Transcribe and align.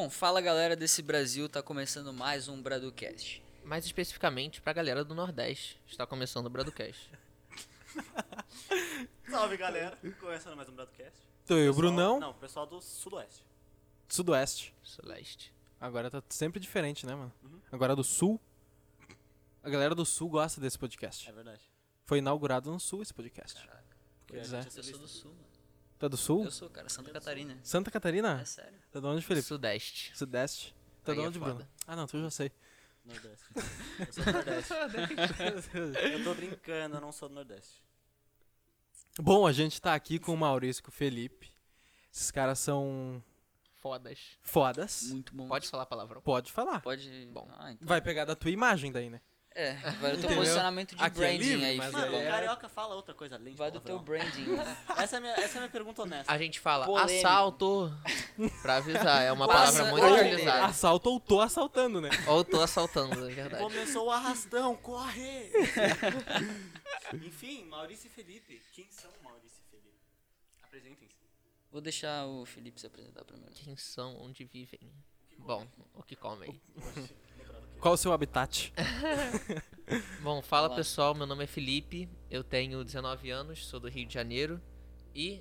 Bom, 0.00 0.08
fala 0.08 0.40
galera 0.40 0.76
desse 0.76 1.02
Brasil, 1.02 1.48
tá 1.48 1.60
começando 1.60 2.12
mais 2.12 2.46
um 2.46 2.62
Braducast. 2.62 3.42
Mais 3.64 3.84
especificamente 3.84 4.60
pra 4.60 4.72
galera 4.72 5.04
do 5.04 5.12
Nordeste. 5.12 5.82
Está 5.88 6.06
começando 6.06 6.46
o 6.46 6.48
Bradocast. 6.48 7.10
Salve 9.28 9.56
galera, 9.56 9.98
começando 10.20 10.54
mais 10.56 10.68
um 10.68 10.72
Bradcast. 10.72 11.18
Tô 11.44 11.54
eu, 11.54 11.72
Pessoal- 11.74 11.74
Brunão, 11.74 12.20
Não, 12.20 12.32
pessoal 12.34 12.64
do 12.64 12.80
Sudoeste. 12.80 13.44
Sudoeste. 14.08 14.72
Celeste. 14.84 15.52
Agora 15.80 16.08
tá 16.08 16.22
sempre 16.28 16.60
diferente, 16.60 17.04
né, 17.04 17.16
mano? 17.16 17.32
Uhum. 17.42 17.60
Agora 17.72 17.96
do 17.96 18.04
Sul. 18.04 18.40
A 19.64 19.68
galera 19.68 19.96
do 19.96 20.06
Sul 20.06 20.28
gosta 20.28 20.60
desse 20.60 20.78
podcast. 20.78 21.28
É 21.28 21.32
verdade. 21.32 21.62
Foi 22.06 22.18
inaugurado 22.18 22.70
no 22.70 22.78
Sul 22.78 23.02
esse 23.02 23.12
podcast. 23.12 23.60
Porque 24.28 24.38
Pois 24.38 24.54
a 24.54 24.58
é. 24.58 24.62
gente 24.62 24.76
Eu 24.76 24.84
sou 24.84 24.98
do 25.00 25.08
Sul, 25.08 25.32
mano. 25.32 25.47
Tu 25.98 26.06
é 26.06 26.08
do 26.08 26.16
Sul? 26.16 26.44
Eu 26.44 26.50
sou, 26.50 26.70
cara, 26.70 26.88
Santa 26.88 27.10
Catarina. 27.10 27.58
Santa 27.62 27.90
Catarina? 27.90 28.40
É 28.40 28.44
sério. 28.44 28.78
Tá 28.92 29.00
de 29.00 29.06
onde, 29.06 29.24
Felipe? 29.24 29.46
Sudeste. 29.46 30.16
Sudeste. 30.16 30.74
Tá 31.04 31.12
de 31.12 31.20
é 31.20 31.22
onde, 31.22 31.38
foda. 31.38 31.54
Bruno? 31.54 31.68
Ah, 31.86 31.96
não, 31.96 32.06
tu 32.06 32.20
já 32.20 32.30
sei. 32.30 32.52
Nordeste. 33.04 33.46
Eu 33.98 34.12
sou 34.12 34.24
do 34.24 34.32
Nordeste. 34.32 34.72
eu 36.12 36.24
tô 36.24 36.34
brincando, 36.34 36.96
eu 36.96 37.00
não 37.00 37.10
sou 37.10 37.28
do 37.28 37.34
Nordeste. 37.34 37.82
Bom, 39.18 39.46
a 39.46 39.52
gente 39.52 39.80
tá 39.80 39.94
aqui 39.94 40.18
com 40.18 40.32
o 40.32 40.36
Maurício 40.36 40.80
e 40.80 40.82
com 40.84 40.90
o 40.90 40.92
Felipe. 40.92 41.50
Esses 42.12 42.30
caras 42.30 42.58
são 42.58 43.22
Fodas. 43.80 44.38
fodas. 44.42 45.02
Muito 45.10 45.34
bom. 45.34 45.48
Pode 45.48 45.68
falar 45.68 45.86
palavrão? 45.86 46.20
Pode 46.20 46.52
falar. 46.52 46.80
Pode. 46.80 47.26
Bom. 47.32 47.48
Ah, 47.58 47.72
então. 47.72 47.86
Vai 47.88 48.00
pegar 48.00 48.24
da 48.24 48.36
tua 48.36 48.50
imagem 48.50 48.92
daí, 48.92 49.08
né? 49.10 49.20
É, 49.60 49.72
vai 50.00 50.12
do 50.14 50.20
teu 50.20 50.36
posicionamento 50.36 50.94
de 50.94 51.02
Aqui 51.02 51.16
é 51.16 51.20
branding 51.20 51.38
livre, 51.48 51.64
aí, 51.64 51.76
mas. 51.78 51.90
Mano, 51.92 52.12
o 52.12 52.16
é- 52.20 52.28
carioca 52.30 52.68
fala 52.68 52.94
outra 52.94 53.12
coisa 53.12 53.34
além 53.34 53.54
de 53.54 53.58
Vai 53.58 53.72
do 53.72 53.80
teu 53.80 53.98
palavrão. 53.98 54.30
branding. 54.30 54.46
Essa 55.02 55.16
é, 55.16 55.18
a 55.18 55.20
minha, 55.20 55.32
essa 55.32 55.54
é 55.54 55.56
a 55.56 55.60
minha 55.62 55.68
pergunta 55.70 56.02
honesta. 56.02 56.32
A 56.32 56.38
gente 56.38 56.60
fala 56.60 56.86
Polêmico. 56.86 57.26
assalto 57.26 57.92
pra 58.62 58.76
avisar. 58.76 59.22
É 59.24 59.32
uma 59.32 59.48
Passa- 59.48 59.82
palavra 59.82 59.90
muito 59.90 60.06
Ou- 60.06 60.14
utilizada. 60.26 60.66
Assalto 60.66 61.10
ou 61.10 61.18
tô 61.18 61.40
assaltando, 61.40 62.00
né? 62.00 62.08
Ou 62.28 62.44
tô 62.44 62.60
assaltando, 62.60 63.28
é 63.28 63.34
verdade. 63.34 63.60
Começou 63.64 64.06
o 64.06 64.10
arrastão, 64.12 64.76
corre! 64.76 65.50
Enfim, 67.14 67.64
Maurício 67.64 68.06
e 68.06 68.10
Felipe. 68.10 68.62
Quem 68.72 68.86
são 68.90 69.10
Maurício 69.24 69.58
e 69.66 69.70
Felipe? 69.70 69.98
Apresentem-se. 70.62 71.16
Vou 71.72 71.80
deixar 71.80 72.26
o 72.26 72.46
Felipe 72.46 72.80
se 72.80 72.86
apresentar 72.86 73.24
primeiro. 73.24 73.52
Quem 73.54 73.76
são, 73.76 74.16
onde 74.20 74.44
vivem? 74.44 74.78
Bom, 75.38 75.66
o 75.94 76.02
que 76.04 76.14
comem. 76.16 76.60
Qual 77.80 77.94
o 77.94 77.96
seu 77.96 78.12
habitat? 78.12 78.72
Bom, 80.20 80.42
fala 80.42 80.66
Olá. 80.66 80.76
pessoal, 80.76 81.14
meu 81.14 81.26
nome 81.26 81.44
é 81.44 81.46
Felipe, 81.46 82.08
eu 82.28 82.42
tenho 82.42 82.84
19 82.84 83.30
anos, 83.30 83.64
sou 83.66 83.78
do 83.78 83.88
Rio 83.88 84.04
de 84.04 84.12
Janeiro 84.12 84.60
e 85.14 85.40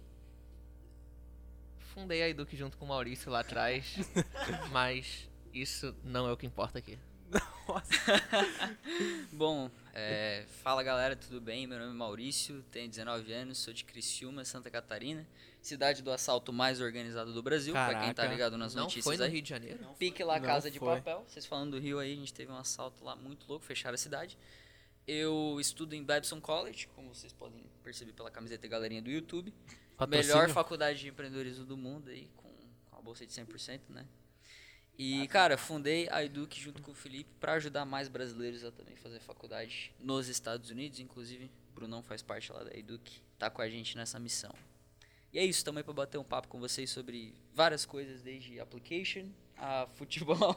fundei 1.80 2.22
a 2.22 2.30
Eduque 2.30 2.56
junto 2.56 2.78
com 2.78 2.86
o 2.86 2.88
Maurício 2.90 3.32
lá 3.32 3.40
atrás, 3.40 3.96
mas 4.72 5.28
isso 5.52 5.96
não 6.04 6.28
é 6.28 6.32
o 6.32 6.38
que 6.38 6.46
importa 6.46 6.78
aqui. 6.78 7.00
Bom, 9.32 9.70
é, 9.94 10.46
fala 10.64 10.82
galera, 10.84 11.16
tudo 11.16 11.42
bem? 11.42 11.68
Meu 11.68 11.78
nome 11.80 11.92
é 11.92 11.94
Maurício, 11.94 12.64
tenho 12.72 12.90
19 12.90 13.32
anos, 13.34 13.58
sou 13.58 13.74
de 13.74 13.84
Criciúma, 13.84 14.46
Santa 14.46 14.70
Catarina, 14.70 15.28
cidade 15.62 16.02
do 16.02 16.12
assalto 16.12 16.54
mais 16.54 16.80
organizado 16.80 17.34
do 17.34 17.44
Brasil, 17.44 17.74
pra 17.74 17.88
quem 17.90 18.10
tá 18.10 18.24
Caraca. 18.24 18.34
ligado 18.34 18.58
nas 18.58 18.74
Não 18.74 18.84
notícias 18.84 19.04
foi 19.04 19.18
no 19.18 19.24
aí. 19.24 19.32
Rio 19.32 19.42
de 19.42 19.50
Janeiro? 19.50 19.80
Não 19.82 19.94
Pique 19.96 20.24
lá, 20.24 20.40
Não 20.40 20.46
Casa 20.46 20.72
de 20.72 20.80
foi. 20.80 20.96
Papel. 20.96 21.26
Vocês 21.28 21.46
falando 21.46 21.72
do 21.72 21.80
Rio 21.80 22.00
aí, 22.00 22.14
a 22.14 22.16
gente 22.16 22.34
teve 22.34 22.52
um 22.52 22.58
assalto 22.58 23.04
lá 23.04 23.16
muito 23.16 23.48
louco, 23.48 23.66
fecharam 23.66 23.96
a 23.96 23.98
cidade. 23.98 24.38
Eu 25.06 25.58
estudo 25.60 25.94
em 25.94 26.04
Babson 26.04 26.42
College, 26.42 26.88
como 26.96 27.14
vocês 27.14 27.32
podem 27.34 27.64
perceber 27.84 28.14
pela 28.14 28.30
camiseta 28.30 28.66
e 28.66 28.70
galerinha 28.70 29.02
do 29.02 29.10
YouTube. 29.10 29.54
Patrocínio? 29.96 30.36
Melhor 30.36 30.50
faculdade 30.54 31.00
de 31.00 31.08
empreendedorismo 31.08 31.66
do 31.66 31.78
mundo 31.78 32.10
aí, 32.10 32.30
com, 32.36 32.50
com 32.90 32.98
a 32.98 33.02
bolsa 33.02 33.26
de 33.26 33.32
100%, 33.34 33.80
né? 33.90 34.06
E, 34.98 35.28
cara, 35.28 35.58
fundei 35.58 36.10
a 36.10 36.24
Eduque 36.24 36.60
junto 36.60 36.82
com 36.82 36.92
o 36.92 36.96
Felipe 36.96 37.30
para 37.40 37.54
ajudar 37.54 37.86
mais 37.86 38.08
brasileiros 38.08 38.64
a 38.64 38.72
também 38.72 38.96
fazer 38.96 39.20
faculdade 39.20 39.94
nos 40.00 40.28
Estados 40.28 40.72
Unidos. 40.72 41.00
Inclusive, 41.00 41.52
o 41.70 41.76
Brunão 41.76 42.02
faz 42.02 42.24
parte 42.24 42.52
lá 42.52 42.64
da 42.64 42.76
Eduque, 42.76 43.22
tá 43.38 43.50
com 43.50 43.62
a 43.62 43.70
gente 43.70 43.96
nessa 43.96 44.20
missão. 44.20 44.54
E 45.32 45.38
é 45.38 45.46
isso, 45.46 45.64
também 45.64 45.84
para 45.84 45.94
bater 45.94 46.18
um 46.18 46.24
papo 46.24 46.48
com 46.48 46.60
vocês 46.60 46.90
sobre 46.90 47.36
várias 47.54 47.86
coisas, 47.86 48.24
desde 48.24 48.60
application 48.60 49.30
a 49.58 49.88
futebol, 49.96 50.56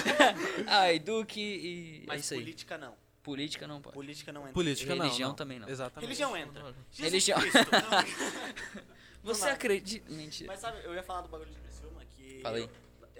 a 0.66 0.92
Eduque 0.92 1.40
e 1.40 2.02
é 2.02 2.06
Mas 2.06 2.24
isso 2.24 2.34
aí. 2.34 2.40
política 2.40 2.78
não. 2.78 2.94
Política 3.22 3.66
não 3.66 3.82
pode. 3.82 3.94
Política 3.94 4.32
não 4.32 4.40
entra. 4.42 4.54
Política 4.54 4.94
não. 4.94 5.04
Religião 5.04 5.28
não. 5.28 5.36
também 5.36 5.58
não. 5.58 5.68
Exatamente. 5.68 6.06
Religião 6.06 6.36
entra. 6.36 6.74
Jesus 6.90 7.12
Religião. 7.12 7.40
Cristo. 7.40 7.58
Não, 9.22 9.34
Você 9.34 9.50
acredita? 9.50 10.10
Mentira. 10.10 10.50
Mas 10.50 10.60
sabe, 10.60 10.82
eu 10.82 10.94
ia 10.94 11.02
falar 11.02 11.20
do 11.20 11.28
bagulho 11.28 11.50
de 11.50 11.60
Criciúma 11.60 12.02
que... 12.16 12.40
Fala 12.40 12.56
aí. 12.56 12.62
Eu, 12.62 12.70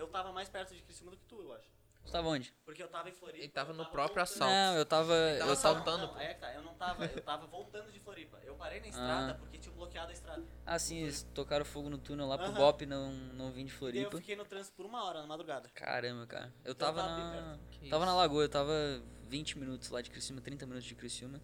eu 0.01 0.09
tava 0.09 0.33
mais 0.33 0.49
perto 0.49 0.75
de 0.75 0.83
Criciúma 0.83 1.11
do 1.13 1.17
que 1.17 1.25
tu, 1.27 1.41
eu 1.41 1.53
acho. 1.53 1.69
Você 2.03 2.13
tava 2.13 2.29
onde? 2.29 2.53
Porque 2.65 2.83
eu 2.83 2.89
tava 2.89 3.11
em 3.11 3.13
Floripa. 3.13 3.39
Ele 3.45 3.53
tava 3.53 3.73
eu 3.73 3.77
no 3.77 3.85
próprio 3.85 4.17
voltando- 4.17 4.23
assalto. 4.23 4.55
Não, 4.55 4.75
eu 4.79 4.87
tava. 4.87 5.09
tava 5.09 5.31
Eu 5.33 5.39
tava. 5.39 5.53
assaltando. 5.53 6.07
Não, 6.07 6.19
é 6.21 6.33
que 6.35 6.41
tá, 6.41 6.55
eu 6.55 6.63
não 6.63 6.75
tava, 6.75 7.05
eu 7.05 7.21
tava 7.23 7.47
voltando 7.47 7.93
de 7.93 8.01
Floripa. 8.01 8.39
Eu 8.43 8.55
parei 8.55 8.81
na 8.81 8.89
estrada 8.89 9.35
porque 9.35 9.59
tinha 9.59 9.75
bloqueado 9.75 10.09
a 10.09 10.13
estrada. 10.15 10.43
Ah, 10.65 10.79
sim, 10.79 11.03
eles 11.03 11.23
tocaram 11.35 11.63
fogo 11.65 11.91
no 11.91 11.99
túnel 11.99 12.27
lá 12.27 12.39
pro 12.39 12.47
Aham. 12.47 12.55
Bop, 12.55 12.87
não, 12.87 13.13
não 13.13 13.53
vim 13.53 13.67
de 13.67 13.71
E 13.73 13.75
daí 13.75 13.75
eu 13.75 13.79
Floripa. 13.79 14.17
fiquei 14.17 14.35
no 14.35 14.47
trânsito 14.47 14.75
por 14.77 14.87
uma 14.87 15.05
hora 15.05 15.21
na 15.21 15.27
madrugada. 15.27 15.69
Caramba, 15.75 16.27
cara. 16.27 16.47
Eu 16.65 16.73
Então 16.73 16.75
tava 16.75 17.03
tava 17.03 17.15
bem 17.17 17.25
na. 17.43 17.59
Tava 17.91 18.05
isso. 18.05 18.07
na 18.07 18.15
Lagoa, 18.17 18.45
eu 18.45 18.49
tava 18.49 18.73
20 19.29 19.59
minutos 19.59 19.91
lá 19.91 20.01
de 20.01 20.09
Criciúma, 20.11 20.41
30 20.41 20.65
minutos 20.65 20.89
de 20.89 20.95
Criciúma. 20.95 21.39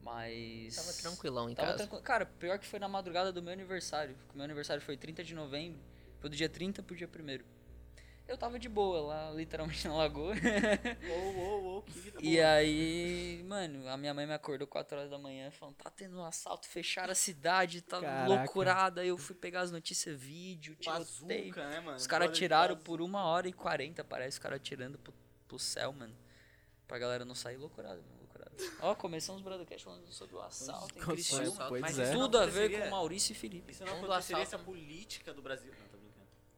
Mas. 0.00 0.76
Tava 0.76 0.92
tranquilão 0.92 1.50
em 1.50 1.54
Tava 1.54 1.66
casa. 1.72 1.78
tranquilo. 1.78 2.02
Cara, 2.02 2.26
pior 2.26 2.58
que 2.60 2.66
foi 2.66 2.78
na 2.78 2.88
madrugada 2.88 3.32
do 3.32 3.42
meu 3.42 3.52
aniversário. 3.52 4.14
porque 4.14 4.32
O 4.34 4.36
meu 4.36 4.44
aniversário 4.44 4.80
foi 4.82 4.96
30 4.96 5.22
de 5.24 5.34
novembro. 5.34 5.80
Foi 6.20 6.30
do 6.30 6.36
dia 6.36 6.48
30 6.48 6.82
pro 6.82 6.94
dia 6.94 7.08
1 7.08 7.59
Eu 8.30 8.38
tava 8.38 8.60
de 8.60 8.68
boa 8.68 9.00
lá, 9.00 9.30
literalmente 9.32 9.88
na 9.88 9.96
lagoa. 9.96 10.34
Ô, 11.10 11.40
ô, 11.40 11.78
ô, 11.78 11.82
que 11.82 11.98
vida 11.98 12.18
e 12.22 12.36
boa. 12.36 12.48
aí, 12.48 13.42
mano, 13.44 13.88
a 13.88 13.96
minha 13.96 14.14
mãe 14.14 14.24
me 14.24 14.32
acordou 14.32 14.68
4 14.68 14.96
horas 14.96 15.10
da 15.10 15.18
manhã 15.18 15.50
falando: 15.50 15.74
tá 15.74 15.90
tendo 15.90 16.16
um 16.16 16.24
assalto, 16.24 16.68
fecharam 16.68 17.10
a 17.10 17.14
cidade, 17.16 17.82
tá 17.82 18.00
Caraca. 18.00 18.28
loucurada. 18.28 19.00
Aí 19.00 19.08
eu 19.08 19.18
fui 19.18 19.34
pegar 19.34 19.62
as 19.62 19.72
notícias, 19.72 20.16
vídeo, 20.16 20.76
tiroteio. 20.76 21.46
Bazuca, 21.46 21.68
né, 21.70 21.80
mano? 21.80 21.96
Os 21.96 22.06
caras 22.06 22.30
bazuca. 22.30 22.76
por 22.76 23.00
uma 23.02 23.24
hora 23.24 23.48
e 23.48 23.52
40, 23.52 24.04
parece, 24.04 24.36
os 24.36 24.38
caras 24.38 24.58
atirando 24.58 24.96
pro, 24.96 25.12
pro 25.48 25.58
céu, 25.58 25.92
mano. 25.92 26.14
Pra 26.86 27.00
galera 27.00 27.24
não 27.24 27.34
sair 27.34 27.56
loucurada, 27.56 27.96
mano, 27.96 28.14
loucurada. 28.20 28.52
Ó, 28.80 28.94
começamos 28.94 29.40
o 29.40 29.44
Broadcast 29.44 29.84
falando 29.84 30.12
sobre 30.12 30.36
o 30.36 30.40
assalto 30.40 30.96
em 30.96 31.00
Criciúma. 31.00 31.68
Mas 31.80 31.98
é. 31.98 32.12
Tudo 32.12 32.38
a 32.38 32.46
ver 32.46 32.80
com 32.80 32.90
Maurício 32.90 33.32
e 33.32 33.34
Felipe. 33.34 33.72
Isso 33.72 33.84
não 33.84 33.96
Um 33.96 34.00
do 34.02 34.06
aconteceria 34.06 34.46
se 34.46 34.54
a 34.54 34.58
assalto. 34.58 34.64
política 34.66 35.34
do 35.34 35.42
Brasil... 35.42 35.72
Não, 35.72 35.76
brincando. 35.76 35.89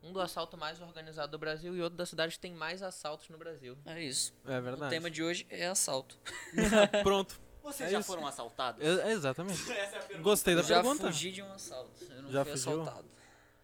Um 0.03 0.13
do 0.13 0.21
assalto 0.21 0.57
mais 0.57 0.81
organizado 0.81 1.31
do 1.31 1.39
Brasil 1.39 1.77
e 1.77 1.81
outro 1.81 1.97
da 1.97 2.05
cidade 2.05 2.35
que 2.35 2.41
tem 2.41 2.53
mais 2.53 2.83
assaltos 2.83 3.29
no 3.29 3.39
Brasil. 3.39 3.79
É 3.87 4.03
isso. 4.03 4.35
É 4.45 4.59
O 4.59 4.63
verdade. 4.63 4.91
tema 4.91 5.11
de 5.11 5.23
hoje 5.23 5.47
é 5.49 5.67
assalto. 5.69 6.19
Pronto. 7.05 7.41
Vocês 7.63 7.89
É 7.89 7.93
já 7.93 8.01
isso. 8.01 8.09
foram 8.09 8.27
assaltados? 8.27 8.85
É- 8.85 9.13
exatamente. 9.13 9.61
Essa 9.71 9.97
é 9.97 9.99
a 9.99 10.03
pergunta. 10.03 10.23
Gostei 10.23 10.55
da 10.57 10.61
Eu 10.63 10.65
já 10.67 10.75
pergunta. 10.83 11.07
fugi 11.07 11.31
de 11.31 11.43
um 11.43 11.53
assalto. 11.53 12.05
Eu 12.11 12.23
não 12.23 12.31
Já 12.33 12.45
fui 12.45 12.53
fugiu? 12.57 12.83
assaltado. 12.83 13.09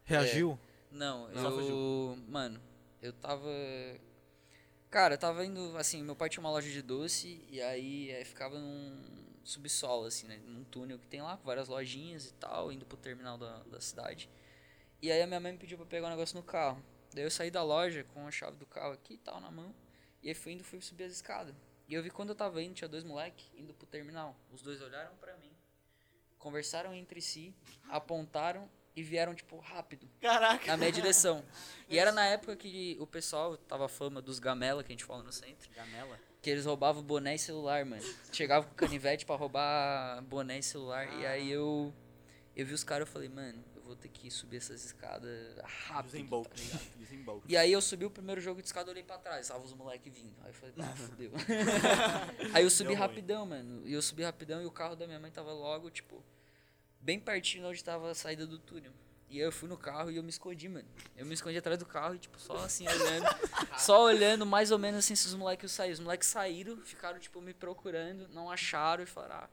Reagiu? 0.05 0.59
Não, 0.93 1.29
Só 1.35 1.51
eu. 1.61 2.19
Mano, 2.29 2.61
eu 3.03 3.13
tava. 3.13 3.49
Cara, 4.91 5.15
eu 5.15 5.19
tava 5.19 5.45
indo. 5.45 5.77
Assim, 5.77 6.03
meu 6.03 6.17
pai 6.17 6.29
tinha 6.29 6.41
uma 6.41 6.51
loja 6.51 6.71
de 6.71 6.81
doce 6.81 7.45
e 7.51 7.61
aí 7.61 8.11
eh, 8.11 8.25
ficava 8.25 8.59
num 8.59 9.27
subsolo, 9.45 10.07
assim, 10.07 10.27
né? 10.27 10.41
Num 10.47 10.65
túnel 10.65 10.99
que 10.99 11.07
tem 11.07 11.21
lá, 11.21 11.37
com 11.37 11.45
várias 11.45 11.69
lojinhas 11.69 12.27
e 12.27 12.33
tal, 12.35 12.73
indo 12.73 12.87
pro 12.87 12.97
terminal 12.97 13.37
da, 13.37 13.59
da 13.65 13.81
cidade. 13.81 14.31
E 15.01 15.11
aí 15.13 15.23
a 15.23 15.27
minha 15.27 15.41
mãe 15.41 15.53
me 15.53 15.59
pediu 15.59 15.77
pra 15.77 15.87
pegar 15.87 16.07
um 16.09 16.11
negócio 16.11 16.37
no 16.37 16.43
carro. 16.43 16.83
Daí 17.15 17.25
eu 17.25 17.31
saí 17.31 17.51
da 17.51 17.63
loja 17.63 18.05
com 18.13 18.27
a 18.27 18.31
chave 18.31 18.57
do 18.57 18.67
carro 18.67 18.93
aqui 18.93 19.15
e 19.15 19.19
tal 19.19 19.41
na 19.41 19.51
mão. 19.51 19.75
E 20.23 20.29
aí 20.29 20.35
fui 20.35 20.53
indo, 20.53 20.65
fui 20.65 20.81
subir 20.81 21.05
as 21.05 21.13
escadas. 21.13 21.55
E 21.89 21.95
eu 21.95 22.03
vi 22.03 22.11
quando 22.11 22.31
eu 22.31 22.35
tava 22.35 22.63
indo, 22.63 22.75
tinha 22.75 22.89
dois 22.89 23.05
moleques 23.05 23.47
indo 23.57 23.73
pro 23.73 23.87
terminal. 23.87 24.37
Os 24.53 24.61
dois 24.61 24.83
olharam 24.83 25.15
pra 25.17 25.37
mim, 25.39 25.51
conversaram 26.39 26.93
entre 26.93 27.21
si, 27.21 27.55
apontaram 27.89 28.69
e 28.95 29.03
vieram, 29.03 29.35
tipo, 29.35 29.57
rápido 29.59 30.09
Caraca. 30.21 30.67
na 30.67 30.77
minha 30.77 30.91
direção. 30.93 31.45
E 31.89 31.99
era 31.99 32.11
na 32.13 32.27
época 32.27 32.57
que 32.57 32.97
o 33.01 33.07
pessoal 33.07 33.57
tava 33.57 33.87
a 33.87 33.89
fama 33.89 34.21
dos 34.21 34.39
gamela 34.39 34.83
que 34.83 34.93
a 34.93 34.95
gente 34.95 35.05
fala 35.05 35.23
no 35.23 35.33
centro, 35.33 35.71
Gamela. 35.71 36.19
que 36.43 36.51
eles 36.51 36.67
roubavam 36.67 37.03
boné 37.03 37.37
e 37.37 37.39
celular, 37.39 37.85
mano. 37.87 38.03
Chegava 38.33 38.67
com 38.67 38.75
canivete 38.75 39.25
pra 39.25 39.37
roubar 39.37 40.21
boné 40.25 40.59
e 40.59 40.63
celular. 40.63 41.07
E 41.21 41.25
aí 41.25 41.51
eu 41.51 41.95
eu 42.57 42.67
vi 42.67 42.75
os 42.75 42.83
caras 42.83 43.09
e 43.09 43.13
falei, 43.13 43.29
mano, 43.29 43.65
vou 43.89 43.97
ter 43.97 44.09
que 44.09 44.31
subir 44.31 44.59
essas 44.59 44.85
escadas 44.85 45.57
rápido. 45.65 46.09
Usain 46.09 46.25
tá 46.25 46.31
Bolt. 46.31 46.57
ligado? 46.57 46.81
Usain 47.03 47.23
Bolt. 47.23 47.45
E 47.49 47.57
aí 47.57 47.73
eu 47.73 47.81
subi 47.81 48.05
o 48.05 48.11
primeiro 48.11 48.41
jogo 48.41 48.61
de 48.61 48.69
escada, 48.69 48.91
olhei 48.91 49.03
pra 49.03 49.17
trás, 49.19 49.49
tava 49.49 49.65
os 49.65 49.73
moleques 49.73 50.13
vindo. 50.13 50.35
Aí 50.43 50.51
eu 50.51 50.55
falei, 50.55 50.75
ah, 50.79 50.97
fudeu. 50.97 51.33
aí 52.53 52.63
eu 52.63 52.71
subi 52.71 52.91
Deu 52.91 52.99
ruim. 52.99 53.09
rapidão, 53.09 53.47
mano. 53.47 53.83
E 53.87 53.93
eu 53.93 54.03
subi 54.03 54.23
rapidão 54.23 54.63
e 54.63 54.67
o 54.67 54.71
carro 54.71 54.95
da 54.95 55.07
minha 55.07 55.19
mãe 55.19 55.31
tava 55.31 55.53
logo, 55.53 55.91
tipo, 55.91 56.23
bem 57.01 57.19
pertinho 57.19 57.65
de 57.65 57.71
onde 57.71 57.83
tava 57.83 58.11
a 58.11 58.15
saída 58.15 58.47
do 58.47 58.59
túnel. 58.59 58.93
E 59.31 59.39
aí 59.39 59.45
eu 59.45 59.53
fui 59.53 59.69
no 59.69 59.77
carro 59.77 60.11
e 60.11 60.17
eu 60.17 60.23
me 60.23 60.31
escondi, 60.31 60.69
mano. 60.69 60.89
Eu 61.17 61.25
me 61.25 61.35
escondi 61.35 61.57
atrás 61.57 61.79
do 61.79 61.87
carro 61.87 62.15
e, 62.15 62.19
tipo, 62.19 62.39
só 62.39 62.57
assim, 62.59 62.87
olhando. 62.87 63.27
só 63.79 64.05
olhando 64.05 64.45
mais 64.45 64.71
ou 64.71 64.79
menos 64.79 65.01
assim 65.01 65.15
se 65.15 65.27
os 65.27 65.35
moleques 65.35 65.73
saíram. 65.73 65.95
Os 65.95 66.01
moleques 66.01 66.29
saíram, 66.29 66.77
ficaram, 66.79 67.19
tipo, 67.19 67.41
me 67.41 67.55
procurando, 67.55 68.29
não 68.29 68.51
acharam 68.51 69.03
e 69.03 69.07
falaram, 69.07 69.37
ah, 69.37 69.49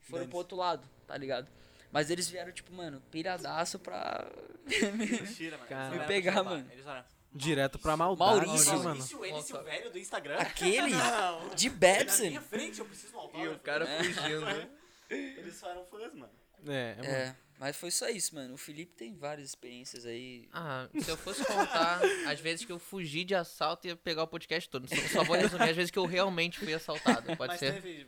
foram 0.00 0.28
pro 0.28 0.38
outro 0.38 0.56
lado, 0.56 0.88
tá 1.06 1.16
ligado? 1.16 1.48
Mas 1.92 2.10
eles 2.10 2.28
vieram, 2.28 2.50
tipo, 2.50 2.72
mano, 2.72 3.00
piradaço 3.10 3.78
pra. 3.78 4.26
Mentira, 4.96 5.58
mano. 5.58 5.68
Cara. 5.68 5.94
Me 5.96 6.04
pegar, 6.06 6.32
pra 6.32 6.42
mano. 6.44 6.68
Eles 6.72 6.86
olharam. 6.86 7.04
Direto 7.34 7.78
pra 7.78 7.96
maldade, 7.96 8.46
Maurício. 8.46 8.72
né, 8.72 8.76
mano? 8.78 8.88
Maurício, 8.96 9.24
ele, 9.24 9.32
Nossa. 9.34 9.58
o 9.60 9.64
velho 9.64 9.90
do 9.90 9.98
Instagram. 9.98 10.36
Aquele 10.38 10.90
Não. 10.94 11.48
de 11.54 11.70
Na 11.70 11.76
Babson. 11.76 12.22
minha 12.24 12.40
frente, 12.42 12.78
eu 12.78 12.84
preciso 12.84 13.16
um 13.16 13.40
E 13.42 13.48
o 13.48 13.58
cara 13.58 13.86
fugindo. 13.86 14.70
Eles 15.08 15.54
só 15.56 15.70
eram 15.70 15.84
fãs, 15.86 16.12
mano. 16.14 16.32
É, 16.66 16.92
é, 16.92 16.96
mano. 16.96 17.08
É, 17.08 17.36
mas 17.58 17.76
foi 17.76 17.90
só 17.90 18.08
isso, 18.08 18.34
mano. 18.34 18.54
O 18.54 18.58
Felipe 18.58 18.94
tem 18.94 19.14
várias 19.16 19.48
experiências 19.48 20.04
aí. 20.06 20.48
Ah, 20.52 20.88
se 21.00 21.10
eu 21.10 21.16
fosse 21.16 21.44
contar 21.44 22.00
as 22.26 22.38
vezes 22.40 22.64
que 22.66 22.72
eu 22.72 22.78
fugi 22.78 23.24
de 23.24 23.34
assalto, 23.34 23.86
ia 23.86 23.96
pegar 23.96 24.22
o 24.24 24.28
podcast 24.28 24.68
todo. 24.68 24.86
Só, 24.88 24.96
só 25.08 25.24
vou 25.24 25.36
resumir 25.36 25.70
as 25.70 25.76
vezes 25.76 25.90
que 25.90 25.98
eu 25.98 26.06
realmente 26.06 26.58
fui 26.58 26.72
assaltado. 26.74 27.34
Pode 27.36 27.52
Mas 27.52 27.58
ser? 27.60 27.74
teve 27.74 28.06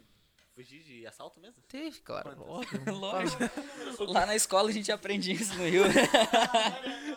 fugir 0.54 0.82
de 0.82 1.06
assalto 1.06 1.40
mesmo? 1.40 1.62
Teve, 1.68 1.98
claro. 2.00 2.30
Quantas? 2.36 2.48
Óbvio. 2.48 2.94
Lógico. 2.94 3.42
Lá 4.12 4.24
na 4.24 4.36
escola 4.36 4.70
a 4.70 4.72
gente 4.72 4.90
aprende 4.92 5.32
isso 5.32 5.54
no 5.56 5.64
Rio. 5.68 5.84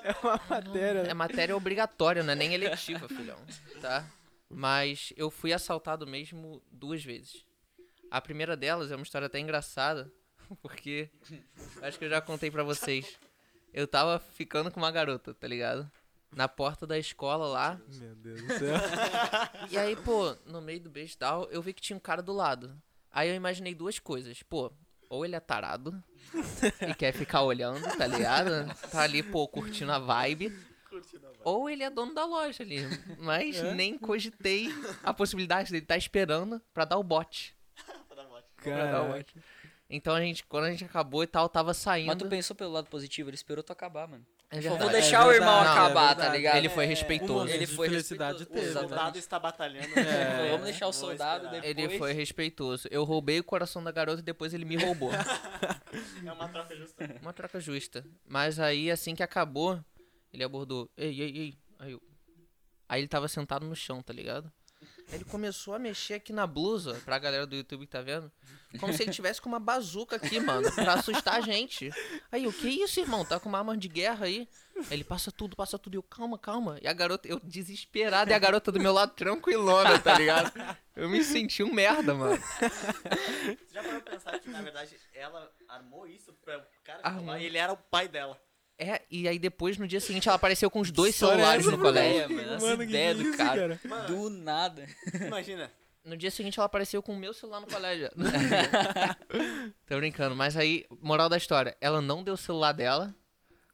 É 0.04 0.16
uma 0.24 0.40
matéria. 0.50 1.00
É 1.02 1.14
matéria 1.14 1.58
obrigatória, 1.58 2.24
não 2.24 2.32
é 2.32 2.36
nem 2.36 2.54
eletiva, 2.54 3.10
filhão. 3.10 3.38
Tá? 3.82 4.10
Mas 4.50 5.12
eu 5.18 5.30
fui 5.30 5.52
assaltado 5.52 6.08
mesmo 6.08 6.64
duas 6.72 7.04
vezes. 7.04 7.46
A 8.10 8.22
primeira 8.22 8.56
delas 8.56 8.90
é 8.90 8.96
uma 8.96 9.04
história 9.04 9.26
até 9.26 9.38
engraçada, 9.38 10.10
porque 10.62 11.10
acho 11.82 12.00
que 12.00 12.06
eu 12.06 12.10
já 12.10 12.22
contei 12.22 12.50
pra 12.50 12.64
vocês. 12.64 13.18
Eu 13.74 13.86
tava 13.86 14.18
ficando 14.18 14.72
com 14.72 14.80
uma 14.80 14.92
garota, 14.92 15.34
tá 15.34 15.46
ligado? 15.46 15.92
Na 16.34 16.48
porta 16.48 16.88
da 16.88 16.98
escola 16.98 17.48
lá. 17.48 17.82
Meu 17.96 18.16
Deus 18.16 18.42
do 18.42 18.48
céu. 18.48 18.76
E 19.70 19.78
aí, 19.78 19.96
pô, 19.98 20.38
no 20.46 20.62
meio 20.62 20.80
do 20.80 20.90
beijo 20.90 21.16
e 21.16 21.18
tal, 21.18 21.50
eu 21.52 21.62
vi 21.62 21.74
que 21.74 21.82
tinha 21.82 21.98
um 21.98 22.00
cara 22.00 22.22
do 22.22 22.32
lado. 22.32 22.82
Aí 23.18 23.30
eu 23.30 23.36
imaginei 23.36 23.74
duas 23.74 23.98
coisas. 23.98 24.44
Pô, 24.44 24.72
ou 25.10 25.26
ele 25.26 25.36
é 25.36 25.40
tarado 25.40 26.04
e 26.88 26.94
quer 26.94 27.12
ficar 27.12 27.42
olhando, 27.42 27.82
tá 27.98 28.06
ligado? 28.06 28.72
Tá 28.92 29.02
ali, 29.02 29.24
pô, 29.24 29.48
curtindo 29.48 29.92
a 29.92 29.98
vibe. 29.98 30.56
Ou 31.44 31.68
ele 31.68 31.82
é 31.82 31.90
dono 31.90 32.14
da 32.14 32.26
loja 32.26 32.62
ali. 32.62 32.78
Mas 33.18 33.60
nem 33.74 33.98
cogitei 33.98 34.70
a 35.02 35.12
possibilidade 35.16 35.72
dele 35.72 35.84
estar 35.84 35.98
esperando 35.98 36.62
pra 36.72 36.86
dar 36.86 37.00
o 37.00 37.04
bote. 37.04 37.58
Pra 38.62 38.92
dar 38.92 39.02
o 39.02 39.14
bote. 39.14 39.36
Então 39.90 40.14
a 40.14 40.22
gente, 40.22 40.46
quando 40.46 40.66
a 40.66 40.72
gente 40.72 40.86
acabou 40.86 41.24
e 41.24 41.28
tal, 41.28 41.50
tava 41.50 41.70
Mas 41.70 41.78
tu 41.78 41.82
saindo. 41.84 42.30
pensou 42.30 42.56
pelo 42.56 42.72
lado 42.72 42.88
positivo, 42.88 43.32
ele 43.32 43.36
esperou 43.36 43.64
tu 43.64 43.72
acabar, 43.72 44.08
mano. 44.08 44.26
É 44.50 44.62
vou 44.62 44.90
deixar 44.90 45.24
É 45.24 45.28
o 45.28 45.32
irmão 45.34 45.56
verdade, 45.56 45.80
acabar, 45.80 46.12
é 46.12 46.16
tá 46.16 46.30
ligado? 46.30 46.56
Ele 46.58 46.70
foi 46.70 46.86
É, 46.86 46.88
respeitoso. 46.88 47.50
Ele 47.54 47.66
de 47.66 47.76
foi 47.76 47.90
felicidade 47.90 48.40
respeitoso. 48.40 48.66
teve, 48.66 48.78
O 48.78 48.82
né? 48.82 48.88
soldado 48.88 49.18
está 49.18 49.40
batalhando. 49.40 49.88
É. 50.00 50.52
Vamos 50.52 50.66
deixar 50.66 50.88
o 50.88 50.92
Vou 50.92 51.00
soldado 51.02 51.46
esperar. 51.46 51.62
depois. 51.62 51.78
Ele 51.90 51.98
foi 51.98 52.14
respeitoso. 52.14 52.88
Eu 52.90 53.04
roubei 53.04 53.40
o 53.40 53.44
coração 53.44 53.84
da 53.84 53.92
garota 53.92 54.22
e 54.22 54.24
depois 54.24 54.54
ele 54.54 54.64
me 54.66 54.78
roubou. 54.78 55.12
É 56.26 56.32
uma 56.32 56.48
troca 56.50 56.76
justa. 56.76 57.16
Uma 57.22 57.34
troca 57.34 57.60
justa. 57.60 58.06
Mas 58.26 58.60
aí, 58.60 58.92
assim 58.92 59.16
que 59.16 59.24
acabou, 59.24 59.84
ele 60.32 60.44
abordou. 60.44 60.90
Ei, 60.96 61.20
ei, 61.22 61.38
ei. 61.38 61.58
Aí, 61.80 61.92
eu... 61.94 62.02
aí 62.88 63.02
ele 63.02 63.08
tava 63.08 63.28
sentado 63.28 63.66
no 63.66 63.76
chão, 63.76 64.02
tá 64.04 64.14
ligado? 64.14 64.52
Ele 65.12 65.24
começou 65.24 65.74
a 65.74 65.80
mexer 65.80 66.16
aqui 66.16 66.34
na 66.34 66.46
blusa, 66.46 67.02
pra 67.06 67.18
galera 67.18 67.48
do 67.48 67.56
YouTube 67.56 67.86
que 67.86 67.92
tá 67.92 68.02
vendo. 68.02 68.32
Como 68.80 68.94
se 68.94 69.04
ele 69.04 69.12
tivesse 69.12 69.42
com 69.42 69.48
uma 69.48 69.60
bazuca 69.60 70.18
aqui, 70.18 70.40
mano, 70.40 70.70
pra 70.74 70.96
assustar 70.96 71.36
a 71.36 71.42
gente. 71.42 71.90
Aí, 72.30 72.46
o 72.46 72.52
que 72.52 72.68
isso, 72.68 73.00
irmão? 73.00 73.24
Tá 73.24 73.40
com 73.40 73.48
uma 73.48 73.58
arma 73.58 73.78
de 73.78 73.88
guerra 73.88 74.26
aí? 74.26 74.48
Aí 74.76 74.86
ele 74.92 75.06
passa 75.06 75.32
tudo, 75.32 75.56
passa 75.56 75.80
tudo. 75.80 75.96
E 75.96 75.98
eu, 75.98 76.04
calma, 76.04 76.38
calma. 76.38 76.78
E 76.82 76.88
a 76.88 76.94
garota, 76.94 77.28
eu 77.28 77.40
desesperado, 77.40 78.30
e 78.30 78.34
a 78.34 78.40
garota 78.40 78.70
do 78.72 78.80
meu 78.80 78.92
lado 78.92 79.14
tranquilona, 79.14 79.98
tá 79.98 80.18
ligado? 80.20 80.52
Eu 80.96 81.08
me 81.10 81.24
senti 81.24 81.64
um 81.64 81.74
merda, 81.74 82.14
mano. 82.14 82.38
Você 82.38 83.74
já 83.74 83.82
parou 83.82 84.02
pra 84.02 84.12
pensar 84.12 84.40
que, 84.40 84.50
na 84.50 84.62
verdade, 84.62 84.98
ela 85.14 85.50
armou 85.70 86.06
isso 86.06 86.34
pra 86.34 86.58
o 86.58 86.84
cara 86.84 87.00
Armou. 87.04 87.26
falar 87.26 87.40
e 87.40 87.46
ele 87.46 87.58
era 87.58 87.72
o 87.72 87.78
pai 87.78 88.08
dela. 88.10 88.40
É, 88.80 89.02
e 89.10 89.28
aí 89.28 89.40
depois, 89.40 89.78
no 89.78 89.88
dia 89.88 90.00
seguinte, 90.00 90.28
ela 90.28 90.36
apareceu 90.36 90.70
com 90.70 90.80
os 90.80 90.92
dois 90.92 91.16
História 91.16 91.38
celulares 91.38 91.66
essa, 91.66 91.76
no 91.76 91.82
colégio. 91.82 92.22
É, 92.22 92.28
mano, 92.28 92.54
essa 92.54 92.66
Mano, 92.68 92.78
que 92.78 92.84
ideia 92.84 93.16
do 93.16 93.22
isso, 93.24 93.38
cara. 93.38 93.80
Mano, 93.84 94.08
Do 94.08 94.30
nada. 94.30 94.86
imagina. 95.14 95.72
No 96.06 96.16
dia 96.16 96.32
seguinte 96.32 96.58
ela 96.60 96.68
apareceu 96.68 97.02
com 97.04 97.14
o 97.14 97.18
meu 97.18 97.34
celular 97.34 97.60
no 97.60 97.68
colégio. 97.68 98.10
Tô 99.88 99.98
brincando, 99.98 100.36
mas 100.36 100.56
aí, 100.56 100.86
moral 101.02 101.28
da 101.30 101.38
história, 101.38 101.76
ela 101.82 102.02
não 102.02 102.24
deu 102.24 102.36
o 102.36 102.38
celular 102.38 102.72
dela, 102.72 103.14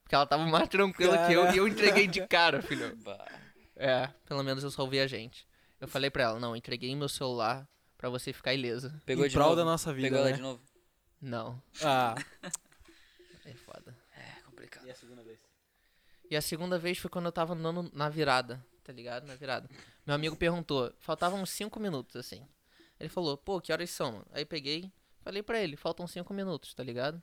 porque 0.03 0.15
ela 0.15 0.25
tava 0.25 0.45
mais 0.45 0.67
tranquila 0.69 1.27
que 1.27 1.33
eu 1.33 1.51
e 1.53 1.57
eu 1.57 1.67
entreguei 1.67 2.07
de 2.07 2.25
cara, 2.27 2.61
filho. 2.61 2.95
Bah. 3.03 3.27
É, 3.75 4.09
pelo 4.25 4.41
menos 4.43 4.63
eu 4.63 4.71
salvei 4.71 5.01
a 5.01 5.07
gente. 5.07 5.45
Eu 5.81 5.87
falei 5.87 6.09
pra 6.09 6.23
ela, 6.23 6.39
não, 6.39 6.55
entreguei 6.55 6.95
meu 6.95 7.09
celular 7.09 7.67
pra 7.97 8.09
você 8.09 8.31
ficar 8.31 8.53
ilesa. 8.53 8.99
Pegou 9.05 9.25
Em 9.25 9.29
de 9.29 9.33
prol 9.35 9.47
novo. 9.49 9.57
da 9.57 9.65
nossa 9.65 9.91
vida, 9.93 10.07
Pegou 10.07 10.19
ela 10.19 10.29
né? 10.29 10.35
de 10.35 10.41
novo. 10.41 10.61
Não, 11.21 11.61
Ah, 11.81 12.15
é 13.45 13.53
foda. 13.53 13.82
Complicado. 14.73 14.87
E 14.87 14.91
a 14.91 14.95
segunda 14.95 15.23
vez? 15.23 15.39
E 16.29 16.35
a 16.35 16.41
segunda 16.41 16.79
vez 16.79 16.97
foi 16.97 17.09
quando 17.09 17.25
eu 17.25 17.31
tava 17.31 17.53
andando 17.53 17.91
na 17.93 18.09
virada, 18.09 18.65
tá 18.83 18.91
ligado? 18.91 19.25
Na 19.25 19.35
virada. 19.35 19.69
Meu 20.05 20.15
amigo 20.15 20.35
perguntou, 20.35 20.93
faltavam 20.99 21.41
uns 21.41 21.49
5 21.51 21.79
minutos, 21.79 22.15
assim. 22.15 22.45
Ele 22.99 23.09
falou, 23.09 23.37
pô, 23.37 23.59
que 23.59 23.71
horas 23.71 23.89
são? 23.89 24.13
mano? 24.13 24.25
Aí 24.31 24.45
peguei, 24.45 24.91
falei 25.21 25.43
pra 25.43 25.59
ele, 25.59 25.75
faltam 25.75 26.07
5 26.07 26.33
minutos, 26.33 26.73
tá 26.73 26.83
ligado? 26.83 27.21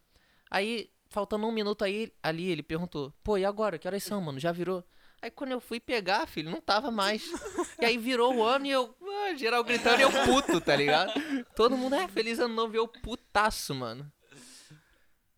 Aí, 0.51 0.91
faltando 1.09 1.47
um 1.47 1.53
minuto 1.53 1.85
aí, 1.85 2.13
ali, 2.23 2.51
ele 2.51 2.63
perguntou, 2.63 3.13
pô, 3.23 3.39
e 3.39 3.45
agora? 3.45 3.79
Que 3.79 3.89
horas 3.89 4.03
são, 4.03 4.21
mano? 4.21 4.39
Já 4.39 4.53
virou? 4.53 4.85
Aí 5.23 5.31
quando 5.31 5.53
eu 5.53 5.61
fui 5.61 5.79
pegar, 5.79 6.27
filho, 6.27 6.51
não 6.51 6.61
tava 6.61 6.91
mais. 6.91 7.23
E 7.81 7.85
aí 7.85 7.99
virou 7.99 8.35
o 8.35 8.43
ano 8.43 8.67
e 8.67 8.71
eu, 8.71 8.95
ah, 9.03 9.35
geral 9.35 9.63
gritando 9.63 10.01
e 10.01 10.03
eu 10.03 10.11
puto, 10.25 10.61
tá 10.61 10.75
ligado? 10.75 11.13
Todo 11.55 11.77
mundo 11.77 11.95
é 11.95 12.09
feliz 12.09 12.39
ano 12.39 12.55
novo 12.55 12.75
e 12.75 12.79
eu 12.79 12.89
putaço, 12.89 13.75
mano. 13.75 14.11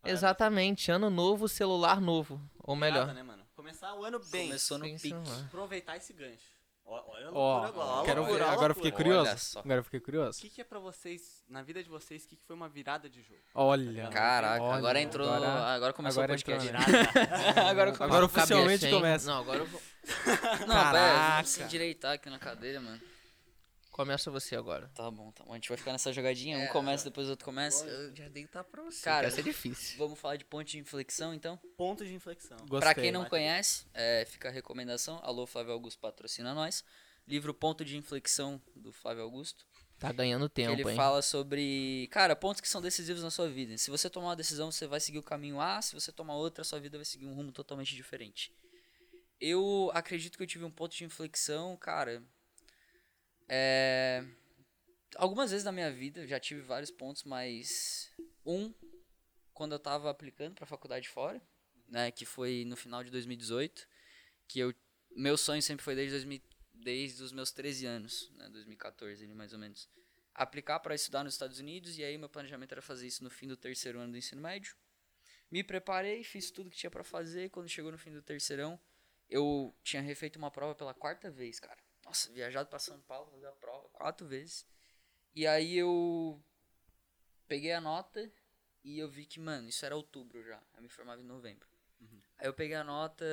Exatamente, 0.04 0.90
ano 0.90 1.08
novo, 1.10 1.48
celular 1.48 2.00
novo. 2.00 2.40
Ou 2.64 2.74
melhor. 2.76 3.06
Nada, 3.06 3.14
né, 3.14 3.22
mano? 3.22 3.42
Começar 3.54 3.94
o 3.94 4.04
ano 4.04 4.18
bem. 4.30 4.46
Começou 4.48 4.78
no 4.78 4.84
pique. 4.84 5.14
Aproveitar 5.46 5.96
esse 5.96 6.12
gancho. 6.12 6.50
Olha 6.84 7.28
a 7.28 7.30
loucura 7.30 7.68
agora. 7.68 8.04
quero 8.04 8.24
ver. 8.24 8.42
Agora 8.42 8.70
eu 8.72 8.74
fiquei 8.74 8.90
curioso. 8.90 9.58
Agora 9.60 9.78
eu 9.80 9.84
fiquei 9.84 9.98
O 10.00 10.02
curioso. 10.02 10.40
que, 10.40 10.50
que 10.50 10.60
é 10.60 10.64
pra 10.64 10.78
vocês, 10.80 11.42
na 11.48 11.62
vida 11.62 11.82
de 11.82 11.88
vocês, 11.88 12.24
o 12.24 12.28
que, 12.28 12.36
que 12.36 12.44
foi 12.44 12.56
uma 12.56 12.68
virada 12.68 13.08
de 13.08 13.22
jogo? 13.22 13.40
Olha. 13.54 14.08
Caraca, 14.08 14.62
Olha, 14.62 14.76
agora 14.78 15.00
entrou. 15.00 15.30
agora- 15.30 15.64
Agora, 15.74 15.92
começou 15.92 16.22
agora 16.24 16.36
o 16.38 16.42
podcast. 16.44 16.68
entrou, 16.68 16.82
agora 17.70 17.92
começou. 17.92 18.04
Agora 18.06 18.28
Cabe 18.28 18.40
oficialmente 18.40 18.90
começa. 18.90 19.30
Não, 19.30 19.38
agora 19.40 19.58
eu 19.60 19.66
vou... 19.66 19.80
Não, 20.66 20.66
pera, 20.66 20.66
Caraca. 20.66 21.32
vamos 21.34 21.48
se 21.50 21.62
endireitar 21.62 22.12
aqui 22.14 22.28
na 22.28 22.38
cadeira, 22.40 22.80
mano. 22.80 23.00
Começa 24.02 24.32
você 24.32 24.56
agora. 24.56 24.90
Tá 24.96 25.08
bom, 25.08 25.30
tá 25.30 25.44
bom. 25.44 25.52
A 25.52 25.54
gente 25.54 25.68
vai 25.68 25.78
ficar 25.78 25.92
nessa 25.92 26.12
jogadinha. 26.12 26.58
Um 26.58 26.66
começa, 26.66 27.04
depois 27.04 27.28
o 27.28 27.30
outro 27.30 27.44
começa. 27.44 27.86
Eu 27.86 28.16
já 28.16 28.28
dei 28.28 28.48
tá 28.48 28.64
pra 28.64 28.82
você. 28.82 29.00
Cara, 29.00 29.28
Cara, 29.28 29.30
ser 29.30 29.44
difícil. 29.44 29.96
Vamos 29.96 30.18
falar 30.18 30.34
de 30.34 30.44
ponto 30.44 30.66
de 30.66 30.76
inflexão, 30.76 31.32
então? 31.32 31.56
Ponto 31.76 32.04
de 32.04 32.12
inflexão. 32.12 32.56
Gostei. 32.66 32.80
Pra 32.80 32.94
quem 32.94 33.12
não 33.12 33.20
Vai. 33.20 33.30
conhece, 33.30 33.86
é, 33.94 34.24
fica 34.28 34.48
a 34.48 34.50
recomendação. 34.50 35.20
Alô, 35.22 35.46
Flávio 35.46 35.72
Augusto 35.72 36.00
patrocina 36.00 36.52
nós. 36.52 36.84
Livro 37.28 37.54
Ponto 37.54 37.84
de 37.84 37.96
Inflexão, 37.96 38.60
do 38.74 38.92
Flávio 38.92 39.22
Augusto. 39.22 39.64
Tá 40.00 40.10
ganhando 40.10 40.48
tempo, 40.48 40.72
ele 40.72 40.90
hein? 40.90 40.96
fala 40.96 41.22
sobre, 41.22 42.08
cara, 42.10 42.34
pontos 42.34 42.60
que 42.60 42.68
são 42.68 42.82
decisivos 42.82 43.22
na 43.22 43.30
sua 43.30 43.48
vida. 43.48 43.78
Se 43.78 43.88
você 43.88 44.10
tomar 44.10 44.30
uma 44.30 44.36
decisão, 44.36 44.72
você 44.72 44.84
vai 44.84 44.98
seguir 44.98 45.18
o 45.18 45.22
caminho 45.22 45.60
A. 45.60 45.80
Se 45.80 45.94
você 45.94 46.10
tomar 46.10 46.34
outra, 46.34 46.64
sua 46.64 46.80
vida 46.80 46.98
vai 46.98 47.04
seguir 47.04 47.26
um 47.26 47.34
rumo 47.34 47.52
totalmente 47.52 47.94
diferente. 47.94 48.52
Eu 49.40 49.92
acredito 49.94 50.36
que 50.36 50.42
eu 50.42 50.46
tive 50.46 50.64
um 50.64 50.72
ponto 50.72 50.96
de 50.96 51.04
inflexão, 51.04 51.76
cara. 51.76 52.20
É... 53.54 54.24
Algumas 55.16 55.50
vezes 55.50 55.62
na 55.62 55.72
minha 55.72 55.92
vida, 55.92 56.26
já 56.26 56.40
tive 56.40 56.62
vários 56.62 56.90
pontos, 56.90 57.22
mas 57.24 58.10
um, 58.46 58.72
quando 59.52 59.72
eu 59.72 59.78
tava 59.78 60.10
aplicando 60.10 60.54
pra 60.54 60.64
faculdade 60.64 61.06
fora, 61.06 61.38
né, 61.86 62.10
que 62.10 62.24
foi 62.24 62.64
no 62.64 62.78
final 62.78 63.04
de 63.04 63.10
2018, 63.10 63.86
que 64.48 64.58
eu 64.58 64.74
meu 65.14 65.36
sonho 65.36 65.60
sempre 65.60 65.84
foi 65.84 65.94
desde 65.94 66.12
2000, 66.12 66.40
desde 66.72 67.22
os 67.22 67.30
meus 67.30 67.52
13 67.52 67.84
anos, 67.84 68.30
né, 68.36 68.48
2014 68.48 69.22
ali 69.22 69.34
mais 69.34 69.52
ou 69.52 69.58
menos, 69.58 69.86
aplicar 70.34 70.80
para 70.80 70.94
estudar 70.94 71.22
nos 71.22 71.34
Estados 71.34 71.58
Unidos 71.58 71.98
e 71.98 72.04
aí 72.04 72.16
meu 72.16 72.30
planejamento 72.30 72.72
era 72.72 72.80
fazer 72.80 73.06
isso 73.06 73.22
no 73.22 73.28
fim 73.28 73.46
do 73.46 73.56
terceiro 73.56 73.98
ano 73.98 74.12
do 74.12 74.16
ensino 74.16 74.40
médio. 74.40 74.74
Me 75.50 75.62
preparei, 75.62 76.24
fiz 76.24 76.50
tudo 76.50 76.70
que 76.70 76.76
tinha 76.78 76.90
para 76.90 77.04
fazer, 77.04 77.50
quando 77.50 77.68
chegou 77.68 77.92
no 77.92 77.98
fim 77.98 78.10
do 78.14 78.22
terceirão, 78.22 78.80
eu 79.28 79.76
tinha 79.82 80.00
refeito 80.00 80.38
uma 80.38 80.50
prova 80.50 80.74
pela 80.74 80.94
quarta 80.94 81.30
vez, 81.30 81.60
cara. 81.60 81.81
Nossa, 82.12 82.30
viajado 82.30 82.68
para 82.68 82.78
São 82.78 83.00
Paulo, 83.00 83.30
fazer 83.30 83.46
a 83.46 83.52
prova 83.52 83.88
quatro 83.88 84.26
vezes. 84.26 84.66
E 85.34 85.46
aí 85.46 85.78
eu 85.78 86.38
peguei 87.48 87.72
a 87.72 87.80
nota 87.80 88.30
e 88.84 88.98
eu 88.98 89.08
vi 89.08 89.24
que, 89.24 89.40
mano, 89.40 89.66
isso 89.66 89.86
era 89.86 89.96
outubro 89.96 90.44
já. 90.44 90.62
Eu 90.76 90.82
me 90.82 90.90
formava 90.90 91.22
em 91.22 91.24
novembro. 91.24 91.66
Aí 92.36 92.46
eu 92.46 92.52
peguei 92.52 92.76
a 92.76 92.84
nota, 92.84 93.24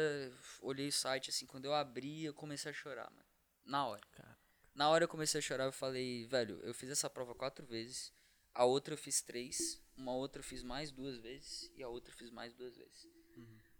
olhei 0.61 0.87
o 0.87 0.93
site, 0.93 1.29
assim, 1.29 1.45
quando 1.45 1.65
eu 1.65 1.73
abri, 1.73 2.23
eu 2.23 2.33
comecei 2.33 2.71
a 2.71 2.73
chorar, 2.73 3.09
mano. 3.11 3.25
Na 3.65 3.85
hora. 3.85 4.37
Na 4.73 4.89
hora 4.89 5.03
eu 5.03 5.09
comecei 5.09 5.39
a 5.39 5.41
chorar, 5.41 5.65
eu 5.65 5.73
falei, 5.73 6.25
velho, 6.27 6.61
eu 6.63 6.73
fiz 6.73 6.89
essa 6.89 7.09
prova 7.09 7.35
quatro 7.35 7.65
vezes, 7.65 8.13
a 8.53 8.63
outra 8.63 8.93
eu 8.93 8.97
fiz 8.97 9.21
três, 9.21 9.83
uma 9.97 10.13
outra 10.13 10.39
eu 10.39 10.45
fiz 10.45 10.63
mais 10.63 10.89
duas 10.89 11.17
vezes 11.17 11.69
e 11.75 11.83
a 11.83 11.89
outra 11.89 12.13
eu 12.13 12.17
fiz 12.17 12.31
mais 12.31 12.53
duas 12.53 12.77
vezes. 12.77 13.09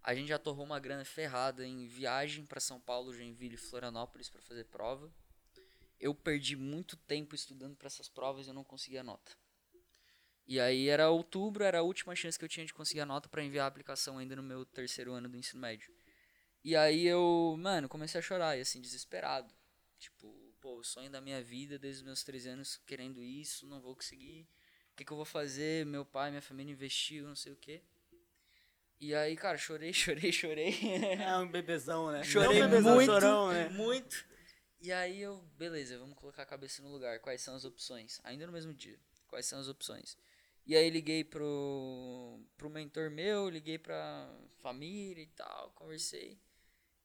A 0.02 0.16
gente 0.16 0.30
já 0.30 0.40
torrou 0.40 0.66
uma 0.66 0.80
grana 0.80 1.04
ferrada 1.04 1.66
em 1.66 1.86
viagem 1.88 2.46
pra 2.46 2.60
São 2.60 2.80
Paulo, 2.80 3.14
Joinville 3.14 3.56
e 3.56 3.58
Florianópolis 3.58 4.30
pra 4.30 4.42
fazer 4.42 4.66
prova. 4.66 5.12
Eu 6.00 6.16
perdi 6.16 6.56
muito 6.56 6.96
tempo 6.96 7.36
estudando 7.36 7.76
pra 7.76 7.88
essas 7.88 8.08
provas 8.08 8.48
e 8.48 8.50
eu 8.50 8.54
não 8.54 8.64
conseguia 8.64 9.04
nota. 9.04 9.32
E 10.48 10.60
aí 10.60 10.88
era 10.88 11.10
outubro, 11.10 11.64
era 11.64 11.80
a 11.80 11.84
última 11.84 12.16
chance 12.16 12.40
que 12.40 12.44
eu 12.44 12.50
tinha 12.50 12.66
de 12.66 12.74
conseguir 12.74 13.02
a 13.02 13.06
nota 13.06 13.30
pra 13.30 13.44
enviar 13.44 13.66
a 13.66 13.68
aplicação 13.68 14.18
ainda 14.18 14.36
no 14.36 14.42
meu 14.42 14.66
terceiro 14.66 15.14
ano 15.14 15.30
do 15.30 15.38
ensino 15.38 15.62
médio. 15.62 15.94
E 16.64 16.76
aí 16.76 17.06
eu, 17.06 17.56
mano, 17.60 17.88
comecei 17.88 18.20
a 18.20 18.22
chorar, 18.22 18.58
e 18.58 18.62
assim, 18.62 18.82
desesperado. 18.82 19.54
Tipo, 20.00 20.56
pô, 20.60 20.80
o 20.80 20.84
sonho 20.84 21.12
da 21.12 21.22
minha 21.22 21.44
vida 21.44 21.78
desde 21.78 22.02
os 22.02 22.06
meus 22.06 22.24
13 22.24 22.50
anos 22.50 22.78
querendo 22.78 23.22
isso, 23.22 23.68
não 23.68 23.80
vou 23.80 23.96
conseguir. 23.96 24.48
O 24.92 24.96
que, 24.96 25.06
que 25.06 25.12
eu 25.12 25.18
vou 25.18 25.26
fazer? 25.26 25.86
Meu 25.86 26.04
pai, 26.04 26.32
minha 26.32 26.42
família 26.42 26.72
investiu, 26.72 27.28
não 27.28 27.36
sei 27.36 27.52
o 27.54 27.56
quê. 27.56 27.84
E 29.00 29.16
aí, 29.16 29.36
cara, 29.36 29.58
chorei, 29.58 29.92
chorei, 29.94 30.32
chorei. 30.32 30.76
É 31.20 31.38
um 31.38 31.48
bebezão, 31.48 32.12
né? 32.12 32.24
Chorei 32.24 32.60
Não 32.60 32.68
um 32.68 32.70
bebezão, 32.70 32.96
muito, 32.96 33.12
chorão, 33.12 33.52
né? 33.52 33.70
muito. 33.70 34.26
E 34.82 34.92
aí 34.92 35.22
eu, 35.22 35.42
beleza, 35.58 35.98
vamos 35.98 36.18
colocar 36.18 36.44
a 36.44 36.46
cabeça 36.46 36.82
no 36.82 36.90
lugar. 36.90 37.20
Quais 37.20 37.42
são 37.42 37.56
as 37.56 37.66
opções? 37.66 38.20
Ainda 38.24 38.46
no 38.46 38.54
mesmo 38.54 38.74
dia. 38.74 39.00
Quais 39.28 39.46
são 39.46 39.60
as 39.60 39.68
opções? 39.68 40.18
E 40.66 40.76
aí 40.76 40.90
liguei 40.90 41.24
pro, 41.24 42.40
pro 42.58 42.70
mentor 42.70 43.10
meu, 43.10 43.50
liguei 43.50 43.78
pra 43.78 44.30
família 44.62 45.24
e 45.24 45.28
tal, 45.28 45.72
conversei. 45.72 46.40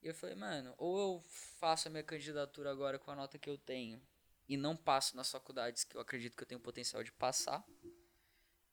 E 0.03 0.07
eu 0.07 0.13
falei, 0.13 0.35
mano, 0.35 0.73
ou 0.77 0.99
eu 0.99 1.23
faço 1.59 1.87
a 1.87 1.91
minha 1.91 2.03
candidatura 2.03 2.69
agora 2.69 2.99
com 2.99 3.09
a 3.09 3.15
nota 3.15 3.39
que 3.39 3.49
eu 3.49 3.57
tenho 3.57 3.99
e 4.47 4.55
não 4.55 4.75
passo 4.75 5.15
nas 5.15 5.31
faculdades 5.31 5.83
que 5.83 5.97
eu 5.97 6.01
acredito 6.01 6.37
que 6.37 6.43
eu 6.43 6.47
tenho 6.47 6.61
potencial 6.61 7.03
de 7.03 7.11
passar, 7.11 7.65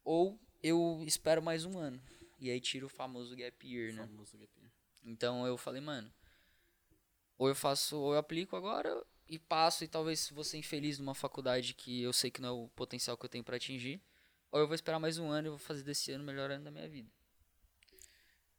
ou 0.05 0.39
eu 0.63 1.03
espero 1.07 1.41
mais 1.41 1.65
um 1.65 1.79
ano. 1.79 2.03
E 2.43 2.51
aí 2.51 2.61
tiro 2.61 2.87
o 2.87 2.89
famoso 2.89 3.37
gap 3.37 3.65
year, 3.65 3.95
né? 3.95 4.05
Famoso 4.05 4.37
gap 4.37 4.51
year. 4.59 4.69
Então 5.05 5.47
eu 5.47 5.57
falei, 5.57 5.81
mano, 5.81 6.13
ou 7.39 7.47
eu 7.47 7.55
faço, 7.55 7.97
ou 7.97 8.15
eu 8.15 8.19
aplico 8.19 8.57
agora 8.57 9.01
e 9.29 9.39
passo 9.39 9.85
e 9.85 9.89
talvez 9.89 10.29
vou 10.31 10.43
ser 10.43 10.59
infeliz 10.59 10.99
numa 10.99 11.15
faculdade 11.15 11.73
que 11.73 12.03
eu 12.03 12.13
sei 12.13 12.33
que 12.33 12.43
não 12.43 12.49
é 12.49 12.53
o 12.53 12.69
potencial 12.71 13.17
que 13.17 13.25
eu 13.25 13.29
tenho 13.29 13.45
pra 13.45 13.55
atingir, 13.55 14.03
ou 14.51 14.59
eu 14.59 14.67
vou 14.67 14.75
esperar 14.75 14.99
mais 14.99 15.19
um 15.19 15.31
ano 15.31 15.47
e 15.47 15.51
vou 15.51 15.59
fazer 15.59 15.85
desse 15.85 16.11
ano 16.11 16.25
o 16.25 16.27
melhor 16.27 16.51
ano 16.51 16.65
da 16.65 16.73
minha 16.73 16.89
vida. 16.89 17.09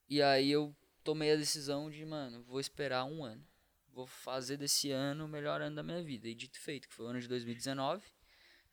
E 0.07 0.21
aí 0.21 0.49
eu 0.49 0.73
tomei 1.03 1.33
a 1.33 1.35
decisão 1.35 1.89
de, 1.89 2.05
mano, 2.05 2.41
vou 2.43 2.61
esperar 2.61 3.03
um 3.03 3.21
ano. 3.25 3.45
Vou 3.89 4.07
fazer 4.07 4.55
desse 4.55 4.91
ano 4.91 5.25
o 5.25 5.27
melhor 5.27 5.61
ano 5.61 5.75
da 5.75 5.83
minha 5.83 6.01
vida. 6.01 6.29
E 6.29 6.33
dito 6.33 6.55
e 6.55 6.59
feito, 6.61 6.87
que 6.87 6.93
foi 6.95 7.05
o 7.05 7.09
ano 7.09 7.19
de 7.19 7.27
2019. 7.27 8.01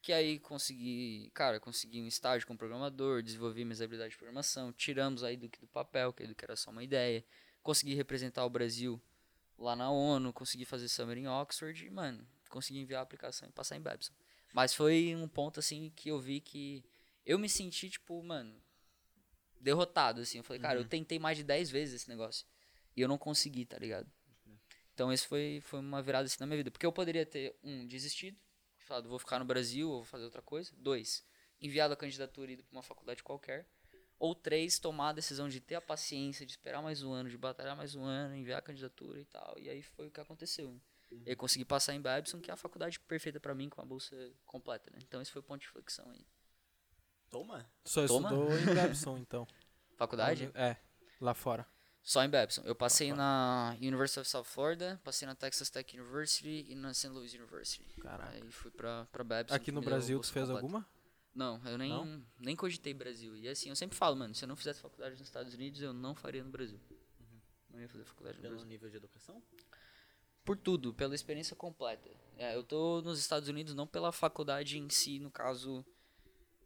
Que 0.03 0.13
aí 0.13 0.39
consegui, 0.39 1.31
cara, 1.35 1.61
consegui 1.61 2.01
um 2.01 2.07
estágio 2.07 2.47
como 2.47 2.59
programador, 2.59 3.23
desenvolvi 3.23 3.65
minhas 3.65 3.83
habilidades 3.83 4.13
de 4.13 4.19
programação, 4.19 4.73
tiramos 4.73 5.23
aí 5.23 5.37
do 5.37 5.49
que 5.49 5.61
do 5.61 5.67
papel, 5.67 6.13
que 6.13 6.25
era 6.43 6.57
só 6.57 6.71
uma 6.71 6.83
ideia. 6.83 7.25
Consegui 7.63 7.95
representar 7.95 8.45
o 8.47 8.51
Brasil 8.51 9.01
lá 9.59 9.77
na 9.77 9.91
ONU, 9.91 10.33
consegui 10.33 10.65
fazer 10.65 10.89
Summer 10.89 11.19
em 11.19 11.29
Oxford 11.29 11.87
e, 11.87 11.91
mano, 11.91 12.27
consegui 12.49 12.81
enviar 12.81 13.01
a 13.01 13.03
aplicação 13.03 13.49
e 13.49 13.53
passar 13.53 13.77
em 13.77 13.81
Babson. 13.81 14.13
Mas 14.55 14.75
foi 14.75 15.15
um 15.15 15.29
ponto, 15.29 15.61
assim, 15.61 15.93
que 15.95 16.09
eu 16.09 16.19
vi 16.19 16.41
que 16.41 16.83
eu 17.27 17.39
me 17.39 17.49
senti, 17.49 17.91
tipo, 17.91 18.23
mano, 18.23 18.55
derrotado, 19.61 20.23
assim. 20.23 20.39
Eu 20.39 20.45
falei, 20.45 20.61
cara, 20.61 20.79
eu 20.79 20.85
tentei 20.85 21.19
mais 21.19 21.37
de 21.37 21.45
10 21.45 21.71
vezes 21.71 21.97
esse 21.97 22.09
negócio 22.09 22.47
e 22.97 23.01
eu 23.01 23.09
não 23.09 23.19
consegui, 23.19 23.65
tá 23.65 23.79
ligado? 23.79 24.11
Então 24.95 25.13
esse 25.13 25.27
foi, 25.27 25.61
foi 25.63 25.81
uma 25.81 26.03
virada 26.03 26.27
assim 26.27 26.37
na 26.41 26.47
minha 26.47 26.59
vida. 26.59 26.71
Porque 26.71 26.85
eu 26.85 26.93
poderia 26.93 27.25
ter, 27.25 27.57
um, 27.63 27.87
desistido, 27.87 28.37
falado, 28.91 29.09
vou 29.09 29.19
ficar 29.19 29.39
no 29.39 29.45
Brasil 29.45 29.89
ou 29.89 29.97
vou 29.99 30.05
fazer 30.05 30.25
outra 30.25 30.43
coisa. 30.43 30.73
Dois, 30.77 31.25
enviado 31.61 31.95
a 31.95 31.97
candidatura 31.97 32.51
e 32.51 32.55
ido 32.55 32.65
pra 32.65 32.77
uma 32.77 32.83
faculdade 32.83 33.23
qualquer. 33.23 33.69
Ou 34.19 34.35
três, 34.35 34.79
tomar 34.79 35.11
a 35.11 35.13
decisão 35.13 35.49
de 35.49 35.61
ter 35.61 35.77
a 35.77 35.81
paciência, 35.81 36.45
de 36.45 36.53
esperar 36.53 36.83
mais 36.83 37.03
um 37.03 37.13
ano, 37.13 37.31
de 37.31 37.39
batalhar 37.39 37.77
mais 37.77 37.95
um 37.95 38.05
ano, 38.05 38.37
enviar 38.37 38.59
a 38.59 38.63
candidatura 38.63 39.19
e 39.19 39.25
tal. 39.25 39.59
E 39.59 39.71
aí 39.71 39.81
foi 39.81 40.09
o 40.09 40.11
que 40.11 40.21
aconteceu. 40.21 40.79
E 41.11 41.31
aí 41.31 41.37
consegui 41.37 41.65
passar 41.65 41.95
em 41.95 42.01
Babson, 42.01 42.41
que 42.41 42.51
é 42.51 42.55
a 42.55 42.57
faculdade 42.57 43.01
perfeita 43.01 43.41
pra 43.41 43.55
mim, 43.55 43.69
com 43.69 43.81
a 43.81 43.85
bolsa 43.85 44.15
completa, 44.45 44.91
né? 44.91 44.99
Então 45.03 45.23
esse 45.23 45.31
foi 45.31 45.41
o 45.41 45.45
ponto 45.45 45.61
de 45.61 45.69
flexão 45.69 46.11
aí. 46.11 46.27
Toma. 47.31 47.71
Só 47.85 48.07
Toma. 48.07 48.29
estudou 48.29 48.59
em 48.59 48.75
Babson, 48.75 49.19
então. 49.19 49.47
Faculdade? 49.97 50.51
É, 50.55 50.77
lá 51.21 51.33
fora. 51.33 51.67
Só 52.03 52.25
em 52.25 52.31
Babson. 52.31 52.63
Eu 52.65 52.75
passei 52.75 53.13
na 53.13 53.77
University 53.79 54.21
of 54.21 54.29
South 54.29 54.45
Florida, 54.45 55.01
passei 55.05 55.27
na 55.29 55.35
Texas 55.35 55.69
Tech 55.71 55.97
University 55.99 56.65
e 56.69 56.75
na 56.75 56.95
St. 56.95 57.09
Louis 57.09 57.33
University. 57.35 57.85
Caraca. 58.01 58.31
Aí 58.35 58.51
fui 58.51 58.71
pra, 58.71 59.07
pra 59.13 59.23
Babson. 59.23 59.55
Aqui 59.55 59.71
no 59.71 59.81
Brasil, 59.83 60.19
tu 60.21 60.33
fez 60.33 60.47
completa. 60.47 60.59
alguma? 60.67 60.89
Não, 61.35 61.61
eu 61.67 61.79
nem, 61.79 61.91
Não? 61.91 62.25
nem 62.39 62.57
cogitei 62.57 62.93
Brasil. 62.95 63.37
E 63.37 63.49
assim, 63.49 63.69
eu 63.69 63.77
sempre 63.77 63.97
falo, 63.97 64.17
mano, 64.17 64.35
se 64.35 64.43
eu 64.45 64.49
não 64.49 64.57
fizesse 64.57 64.81
faculdade 64.81 65.13
nos 65.17 65.29
Estados 65.29 65.55
Unidos, 65.55 65.81
eu 65.81 65.93
não 65.93 66.15
faria 66.15 66.43
no 66.43 66.51
Brasil. 66.51 66.81
Não 67.69 67.81
ia 67.81 67.89
fazer 67.89 68.05
faculdade 68.05 68.37
no 68.39 68.43
Pelo 68.43 68.55
Brasil. 68.55 68.69
nível 68.69 68.91
de 68.91 68.97
educação? 68.97 69.41
Por 70.45 70.57
tudo, 70.57 70.93
pela 70.93 71.15
experiência 71.15 71.55
completa. 71.55 72.11
É, 72.37 72.57
eu 72.57 72.65
tô 72.65 73.01
nos 73.03 73.21
Estados 73.21 73.49
Unidos 73.49 73.75
não 73.75 73.87
pela 73.87 74.11
faculdade 74.11 74.79
em 74.79 74.89
si, 74.91 75.21
no 75.21 75.31
caso, 75.31 75.85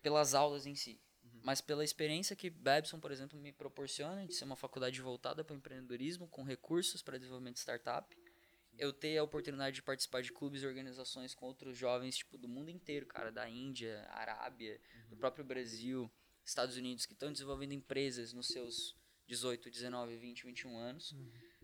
pelas 0.00 0.32
aulas 0.32 0.64
em 0.64 0.74
si. 0.74 0.98
Mas 1.44 1.60
pela 1.60 1.84
experiência 1.84 2.34
que 2.34 2.48
Babson, 2.48 2.98
por 2.98 3.12
exemplo, 3.12 3.38
me 3.38 3.52
proporciona 3.52 4.26
de 4.26 4.32
ser 4.32 4.44
uma 4.44 4.56
faculdade 4.56 4.98
voltada 5.02 5.44
para 5.44 5.52
o 5.52 5.58
empreendedorismo, 5.58 6.26
com 6.26 6.42
recursos 6.42 7.02
para 7.02 7.18
desenvolvimento 7.18 7.56
de 7.56 7.60
startup. 7.60 8.16
Eu 8.78 8.94
ter 8.94 9.18
a 9.18 9.22
oportunidade 9.22 9.76
de 9.76 9.82
participar 9.82 10.22
de 10.22 10.32
clubes 10.32 10.62
e 10.62 10.66
organizações 10.66 11.34
com 11.34 11.44
outros 11.44 11.76
jovens, 11.76 12.16
tipo, 12.16 12.38
do 12.38 12.48
mundo 12.48 12.70
inteiro, 12.70 13.04
cara, 13.04 13.30
da 13.30 13.46
Índia, 13.46 14.08
Arábia, 14.12 14.80
do 15.10 15.18
próprio 15.18 15.44
Brasil, 15.44 16.10
Estados 16.42 16.78
Unidos, 16.78 17.04
que 17.04 17.12
estão 17.12 17.30
desenvolvendo 17.30 17.72
empresas 17.72 18.32
nos 18.32 18.46
seus 18.46 18.96
18, 19.26 19.70
19, 19.70 20.16
20, 20.16 20.46
21 20.46 20.78
anos. 20.78 21.14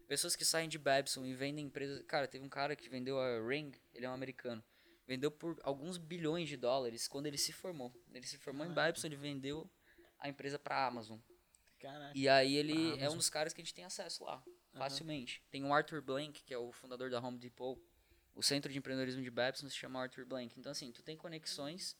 Pessoas 0.07 0.37
que 0.37 0.45
saem 0.45 0.69
de 0.69 0.79
Babson 0.79 1.25
e 1.25 1.35
vendem 1.35 1.65
empresas. 1.65 2.05
Cara, 2.07 2.29
teve 2.29 2.45
um 2.45 2.51
cara 2.51 2.77
que 2.77 2.91
vendeu 2.91 3.19
a 3.19 3.41
Ring, 3.49 3.73
ele 3.95 4.05
é 4.05 4.11
um 4.11 4.13
americano. 4.13 4.63
Vendeu 5.07 5.31
por 5.31 5.59
alguns 5.63 5.99
bilhões 5.99 6.49
de 6.49 6.57
dólares 6.57 7.09
quando 7.09 7.27
ele 7.27 7.39
se 7.39 7.53
formou. 7.53 7.93
Ele 8.13 8.27
se 8.27 8.39
formou 8.39 8.67
em 8.67 8.73
Babson, 8.73 9.09
ele 9.09 9.17
vendeu 9.17 9.69
a 10.19 10.29
empresa 10.29 10.59
para 10.59 10.87
Amazon. 10.87 11.19
Caraca. 11.81 12.13
E 12.17 12.29
aí 12.29 12.57
ele 12.57 12.99
é 13.01 13.09
um 13.11 13.17
dos 13.17 13.31
caras 13.31 13.53
que 13.53 13.61
a 13.61 13.65
gente 13.65 13.75
tem 13.75 13.85
acesso 13.85 14.25
lá, 14.25 14.43
facilmente. 14.75 15.43
Tem 15.51 15.65
o 15.65 15.73
Arthur 15.73 16.03
Blank, 16.03 16.43
que 16.45 16.53
é 16.53 16.59
o 16.59 16.71
fundador 16.71 17.11
da 17.11 17.19
Home 17.21 17.39
Depot. 17.39 17.81
O 18.35 18.43
centro 18.43 18.71
de 18.71 18.79
empreendedorismo 18.79 19.23
de 19.23 19.31
Babson 19.31 19.69
se 19.69 19.75
chama 19.75 20.01
Arthur 20.01 20.25
Blank. 20.25 20.59
Então, 20.59 20.71
assim, 20.71 20.93
tu 20.93 21.03
tem 21.03 21.17
conexões 21.17 21.97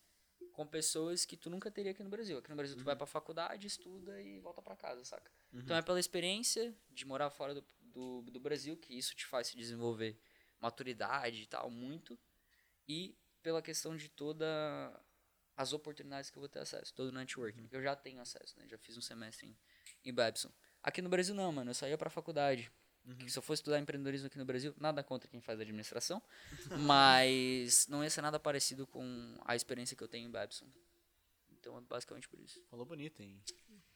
com 0.53 0.67
pessoas 0.67 1.25
que 1.25 1.37
tu 1.37 1.49
nunca 1.49 1.71
teria 1.71 1.93
aqui 1.93 2.03
no 2.03 2.11
Brasil. 2.11 2.39
Aqui 2.39 2.51
no 2.51 2.57
Brasil 2.57 2.77
tu 2.77 2.85
vai 2.85 2.95
pra 2.95 3.07
faculdade, 3.07 3.67
estuda 3.67 4.21
e 4.21 4.39
volta 4.41 4.61
pra 4.61 4.77
casa, 4.77 5.05
saca? 5.05 5.31
Então 5.53 5.77
é 5.77 5.83
pela 5.83 5.99
experiência 5.99 6.75
de 6.91 7.07
morar 7.07 7.31
fora 7.31 7.55
do, 7.55 7.65
do, 7.81 8.23
do 8.23 8.41
Brasil 8.41 8.77
que 8.77 8.97
isso 8.97 9.15
te 9.15 9.27
faz 9.27 9.49
se 9.49 9.57
desenvolver 9.57 10.19
maturidade 10.61 11.43
e 11.43 11.47
tal, 11.47 11.71
muito. 11.71 12.19
E 12.91 13.17
pela 13.41 13.63
questão 13.63 13.97
de 13.97 14.09
toda 14.09 14.37
as 15.57 15.73
oportunidades 15.73 16.29
que 16.29 16.37
eu 16.37 16.41
vou 16.41 16.49
ter 16.49 16.59
acesso, 16.59 16.93
todo 16.93 17.11
o 17.11 17.13
networking, 17.13 17.69
que 17.69 17.77
eu 17.77 17.81
já 17.81 17.95
tenho 17.95 18.21
acesso, 18.21 18.59
né? 18.59 18.67
Já 18.67 18.77
fiz 18.77 18.97
um 18.97 19.01
semestre 19.01 19.47
em, 19.47 19.57
em 20.11 20.13
Babson. 20.13 20.51
Aqui 20.83 21.01
no 21.01 21.09
Brasil 21.09 21.33
não, 21.33 21.53
mano, 21.53 21.71
eu 21.71 21.75
só 21.75 21.87
ia 21.87 21.97
pra 21.97 22.11
faculdade. 22.11 22.69
Que 23.21 23.31
se 23.31 23.39
eu 23.39 23.43
fosse 23.43 23.61
estudar 23.61 23.79
empreendedorismo 23.79 24.27
aqui 24.27 24.37
no 24.37 24.45
Brasil, 24.45 24.75
nada 24.77 25.05
contra 25.05 25.31
quem 25.31 25.41
faz 25.41 25.61
administração, 25.61 26.21
mas 26.85 27.87
não 27.87 28.03
ia 28.03 28.11
ser 28.11 28.23
nada 28.23 28.41
parecido 28.41 28.89
com 28.89 29.39
a 29.45 29.55
experiência 29.55 29.97
que 29.97 30.03
eu 30.03 30.09
tenho 30.09 30.27
em 30.27 30.31
Babson. 30.31 30.67
Então 31.49 31.79
é 31.79 31.81
basicamente 31.83 32.29
por 32.29 32.41
isso. 32.41 32.61
Falou 32.69 32.85
bonito, 32.85 33.23
hein? 33.23 33.41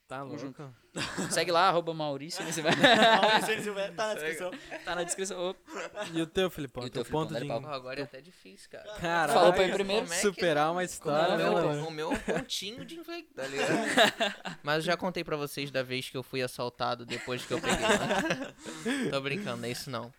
Tá 0.06 0.23
louco? 0.23 0.38
junto. 0.38 0.75
Segue 1.30 1.50
lá, 1.50 1.68
arroba 1.68 1.94
Maurício, 1.94 2.44
né? 2.44 2.50
Maurício 2.52 3.62
Silveira, 3.62 3.92
tá 3.94 4.06
na 4.08 4.14
descrição. 4.14 4.50
tá 4.84 4.94
na 4.94 5.02
descrição. 5.02 5.50
Opa. 5.50 6.06
E 6.12 6.20
o 6.20 6.26
teu, 6.26 6.50
Filipão? 6.50 6.84
E 6.84 6.87
o 6.87 6.90
teu 6.90 7.04
Filipão? 7.04 7.26
ponto 7.26 7.40
de... 7.40 7.75
agora 7.75 8.00
é 8.00 8.02
até 8.02 8.20
difícil, 8.20 8.68
cara. 8.70 8.84
Caraca, 9.00 9.32
Falou 9.32 9.52
pra 9.54 9.64
ir 9.64 9.73
primeiro. 9.73 10.02
Como 10.02 10.12
é 10.12 10.16
que- 10.16 10.23
Superar 10.23 10.70
uma 10.73 10.82
O 10.82 10.84
história, 10.84 11.37
né, 11.38 11.44
meu, 11.44 11.52
mano? 11.54 11.88
o 11.88 11.90
meu 11.90 12.12
é 12.12 12.14
um 12.14 12.18
pontinho 12.20 12.84
de 12.84 12.99
inflexão, 12.99 13.34
tá 13.34 13.46
ligado? 13.46 13.70
Mas 14.62 14.76
eu 14.76 14.82
já 14.82 14.96
contei 14.96 15.25
pra 15.25 15.37
vocês 15.37 15.70
da 15.70 15.82
vez 15.82 16.11
que 16.11 16.16
eu 16.16 16.23
fui 16.23 16.42
assaltado 16.42 17.06
depois 17.06 17.44
que 17.46 17.52
eu 17.54 17.61
peguei. 17.61 17.87
Né? 17.87 19.08
Tô 19.11 19.20
brincando, 19.23 19.56
não 19.62 19.68
é 19.68 19.70
isso 19.70 19.88
não. 19.90 20.12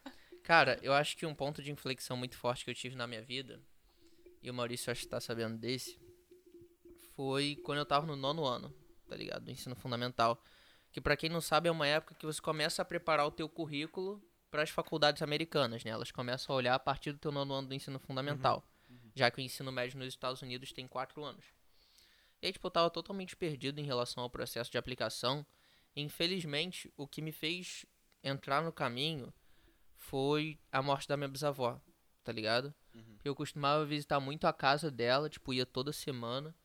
Cara, 0.43 0.79
eu 0.81 0.93
acho 0.93 1.15
que 1.15 1.25
um 1.27 1.33
ponto 1.35 1.61
de 1.61 1.71
inflexão 1.71 2.17
muito 2.17 2.35
forte 2.37 2.65
que 2.65 2.71
eu 2.71 2.75
tive 2.75 2.95
na 2.95 3.05
minha 3.07 3.21
vida, 3.21 3.61
e 4.41 4.49
o 4.49 4.53
Maurício 4.53 4.91
acho 4.91 5.01
que 5.01 5.07
tá 5.07 5.19
sabendo 5.21 5.57
desse, 5.57 5.99
foi 7.15 7.55
quando 7.63 7.79
eu 7.79 7.85
tava 7.85 8.05
no 8.05 8.15
nono 8.15 8.45
ano, 8.45 8.73
tá 9.07 9.15
ligado? 9.15 9.43
Do 9.45 9.51
ensino 9.51 9.75
fundamental. 9.75 10.41
Que 10.91 11.01
pra 11.01 11.17
quem 11.17 11.29
não 11.29 11.41
sabe 11.41 11.67
é 11.67 11.71
uma 11.71 11.87
época 11.87 12.15
que 12.15 12.25
você 12.25 12.41
começa 12.41 12.81
a 12.81 12.85
preparar 12.85 13.25
o 13.27 13.31
teu 13.31 13.49
currículo 13.49 14.21
para 14.49 14.63
as 14.63 14.69
faculdades 14.69 15.21
americanas, 15.21 15.83
né? 15.83 15.91
Elas 15.91 16.11
começam 16.11 16.53
a 16.53 16.57
olhar 16.57 16.75
a 16.75 16.79
partir 16.79 17.11
do 17.11 17.17
teu 17.17 17.31
nono 17.31 17.53
ano 17.53 17.67
do 17.67 17.73
ensino 17.73 17.99
fundamental. 17.99 18.65
Já 19.13 19.29
que 19.29 19.39
o 19.39 19.41
ensino 19.41 19.71
médio 19.71 19.97
nos 19.99 20.07
Estados 20.07 20.41
Unidos 20.41 20.71
tem 20.71 20.87
quatro 20.87 21.23
anos. 21.23 21.45
E 22.41 22.47
aí, 22.47 22.53
tipo, 22.53 22.67
eu 22.67 22.71
tava 22.71 22.89
totalmente 22.89 23.35
perdido 23.35 23.79
em 23.79 23.83
relação 23.83 24.23
ao 24.23 24.29
processo 24.29 24.71
de 24.71 24.77
aplicação. 24.77 25.45
Infelizmente, 25.95 26.93
o 26.95 27.07
que 27.07 27.21
me 27.21 27.31
fez 27.31 27.85
entrar 28.23 28.61
no 28.61 28.71
caminho 28.71 29.33
foi 29.97 30.59
a 30.71 30.81
morte 30.81 31.07
da 31.07 31.17
minha 31.17 31.27
bisavó, 31.27 31.81
tá 32.23 32.31
ligado? 32.31 32.73
Eu 33.23 33.35
costumava 33.35 33.85
visitar 33.85 34.19
muito 34.19 34.45
a 34.45 34.53
casa 34.53 34.91
dela, 34.91 35.29
tipo, 35.29 35.53
ia 35.53 35.65
toda 35.65 35.91
semana. 35.91 36.55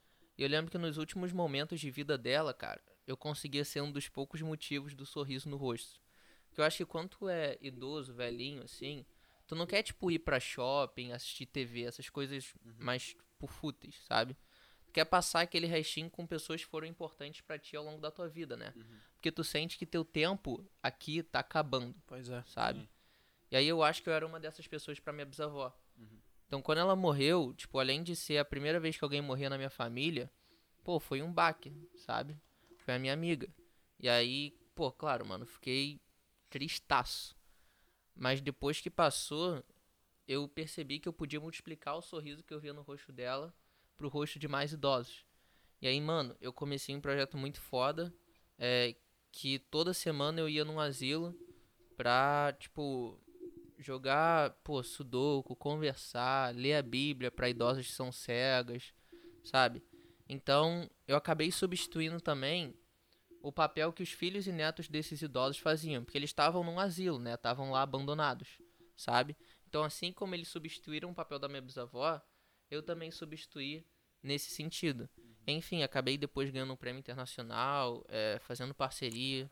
E 0.40 0.42
eu 0.42 0.49
lembro 0.49 0.70
que 0.70 0.78
nos 0.78 0.97
últimos 0.97 1.32
momentos 1.35 1.78
de 1.78 1.90
vida 1.90 2.16
dela, 2.16 2.54
cara, 2.54 2.80
eu 3.06 3.14
conseguia 3.14 3.62
ser 3.62 3.82
um 3.82 3.92
dos 3.92 4.09
poucos 4.09 4.40
motivos 4.40 4.94
do 4.94 5.04
sorriso 5.04 5.50
no 5.50 5.59
rosto. 5.59 6.00
Porque 6.49 6.62
eu 6.62 6.64
acho 6.64 6.78
que 6.78 6.87
quando 6.87 7.11
tu 7.11 7.28
é 7.28 7.59
idoso, 7.61 8.14
velhinho, 8.14 8.62
assim, 8.62 9.04
tu 9.47 9.54
não 9.54 9.66
quer, 9.66 9.82
tipo, 9.82 10.11
ir 10.11 10.20
pra 10.20 10.40
shopping, 10.40 11.12
assistir 11.12 11.44
TV, 11.44 11.82
essas 11.82 12.09
coisas 12.09 12.54
mais, 12.78 13.09
tipo, 13.09 13.47
fúteis, 13.47 13.97
sabe? 14.09 14.35
quer 14.94 15.04
passar 15.04 15.42
aquele 15.42 15.66
restinho 15.66 16.09
com 16.09 16.26
pessoas 16.26 16.64
que 16.64 16.70
foram 16.70 16.87
importantes 16.87 17.42
pra 17.42 17.59
ti 17.59 17.76
ao 17.76 17.85
longo 17.85 18.00
da 18.00 18.11
tua 18.11 18.26
vida, 18.26 18.56
né? 18.56 18.73
Porque 19.12 19.30
tu 19.30 19.44
sente 19.44 19.76
que 19.76 19.85
teu 19.85 20.06
tempo 20.06 20.66
aqui 20.82 21.23
tá 21.23 21.40
acabando, 21.40 21.94
Pois 22.06 22.30
é. 22.30 22.42
sabe? 22.47 22.88
E 23.50 23.56
aí 23.56 23.68
eu 23.68 23.82
acho 23.82 24.02
que 24.02 24.09
eu 24.09 24.14
era 24.14 24.26
uma 24.26 24.40
dessas 24.40 24.66
pessoas 24.66 24.99
pra 24.99 25.12
minha 25.12 25.26
bisavó. 25.26 25.70
Então 26.50 26.61
quando 26.61 26.78
ela 26.78 26.97
morreu, 26.97 27.54
tipo, 27.54 27.78
além 27.78 28.02
de 28.02 28.16
ser 28.16 28.38
a 28.38 28.45
primeira 28.45 28.80
vez 28.80 28.97
que 28.97 29.04
alguém 29.04 29.23
morria 29.23 29.49
na 29.49 29.57
minha 29.57 29.71
família, 29.71 30.28
pô, 30.83 30.99
foi 30.99 31.23
um 31.23 31.33
baque, 31.33 31.73
sabe? 31.95 32.37
Foi 32.78 32.95
a 32.95 32.99
minha 32.99 33.12
amiga. 33.12 33.49
E 34.00 34.09
aí, 34.09 34.59
pô, 34.75 34.90
claro, 34.90 35.25
mano, 35.25 35.47
fiquei 35.47 36.00
tristaço. 36.49 37.37
Mas 38.16 38.40
depois 38.40 38.80
que 38.80 38.90
passou, 38.90 39.62
eu 40.26 40.49
percebi 40.49 40.99
que 40.99 41.09
eu 41.09 41.12
podia 41.12 41.38
multiplicar 41.38 41.97
o 41.97 42.02
sorriso 42.02 42.42
que 42.42 42.52
eu 42.52 42.59
via 42.59 42.73
no 42.73 42.83
rosto 42.83 43.12
dela 43.12 43.54
pro 43.97 44.09
rosto 44.09 44.37
de 44.37 44.49
mais 44.49 44.73
idosos. 44.73 45.25
E 45.80 45.87
aí, 45.87 46.00
mano, 46.00 46.37
eu 46.40 46.52
comecei 46.52 46.97
um 46.97 47.00
projeto 47.00 47.37
muito 47.37 47.61
foda, 47.61 48.12
é, 48.59 48.97
que 49.30 49.61
toda 49.61 49.95
semana 49.95 50.40
eu 50.40 50.49
ia 50.49 50.64
num 50.64 50.80
asilo 50.80 51.33
pra, 51.97 52.52
tipo, 52.59 53.21
jogar, 53.81 54.51
pô, 54.63 54.83
sudoku, 54.83 55.57
conversar, 55.57 56.55
ler 56.55 56.75
a 56.75 56.83
Bíblia 56.83 57.31
pra 57.31 57.49
idosas 57.49 57.87
que 57.87 57.93
são 57.93 58.13
cegas, 58.13 58.93
sabe? 59.43 59.83
Então, 60.29 60.89
eu 61.09 61.17
acabei 61.17 61.51
substituindo 61.51 62.21
também 62.21 62.75
o 63.43 63.51
papel 63.51 63.93
que 63.93 64.03
os 64.03 64.13
filhos 64.13 64.47
e 64.47 64.53
netos 64.53 64.89
desses 64.89 65.23
idosos 65.23 65.59
faziam, 65.59 66.05
porque 66.05 66.19
eles 66.19 66.31
estavam 66.31 66.63
num 66.63 66.79
asilo, 66.79 67.19
né? 67.19 67.35
Estavam 67.35 67.71
lá 67.71 67.83
abandonados, 67.83 68.61
sabe? 68.95 69.37
Então, 69.67 69.83
assim 69.83 70.13
como 70.13 70.35
eles 70.35 70.49
substituíram 70.49 71.11
o 71.11 71.15
papel 71.15 71.39
da 71.39 71.49
minha 71.49 71.63
bisavó, 71.63 72.21
eu 72.71 72.83
também 72.83 73.11
substituí 73.11 73.87
nesse 74.23 74.51
sentido. 74.51 75.09
Enfim, 75.47 75.83
acabei 75.83 76.19
depois 76.19 76.51
ganhando 76.51 76.73
um 76.73 76.77
prêmio 76.77 77.01
internacional, 77.01 78.05
é, 78.09 78.39
fazendo 78.41 78.75
parceria. 78.75 79.51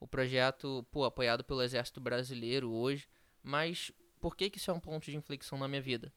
O 0.00 0.06
projeto, 0.06 0.86
pô, 0.90 1.04
apoiado 1.04 1.44
pelo 1.44 1.62
Exército 1.62 2.00
Brasileiro 2.00 2.70
hoje. 2.70 3.08
Mas 3.44 3.92
por 4.18 4.34
que, 4.34 4.48
que 4.48 4.56
isso 4.56 4.70
é 4.70 4.74
um 4.74 4.80
ponto 4.80 5.04
de 5.04 5.14
inflexão 5.14 5.58
na 5.58 5.68
minha 5.68 5.82
vida? 5.82 6.10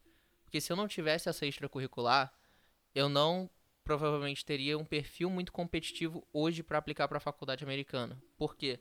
Porque 0.46 0.62
se 0.62 0.72
eu 0.72 0.77
não 0.77 0.88
tivesse 0.88 1.27
essa 1.27 1.46
extracurricular, 1.46 2.34
eu 2.96 3.10
não 3.10 3.50
provavelmente 3.84 4.46
teria 4.46 4.77
um 4.77 4.86
perfil 4.86 5.29
muito 5.29 5.51
competitivo 5.51 6.25
hoje 6.31 6.63
para 6.63 6.77
aplicar 6.77 7.05
para 7.10 7.17
a 7.17 7.22
faculdade 7.22 7.65
americana. 7.65 8.22
Por 8.38 8.55
quê? 8.55 8.79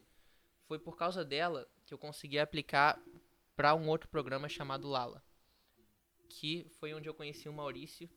Foi 0.69 0.79
por 0.79 0.97
causa 0.97 1.25
dela 1.25 1.69
que 1.85 1.93
eu 1.93 1.99
consegui 1.99 2.39
aplicar 2.39 3.01
para 3.57 3.75
um 3.75 3.89
outro 3.89 4.09
programa 4.09 4.49
chamado 4.49 4.89
Lala, 4.89 5.25
que 6.29 6.65
foi 6.79 6.95
onde 6.95 7.09
eu 7.09 7.15
conheci 7.15 7.49
o 7.49 7.53
Maurício 7.53 8.09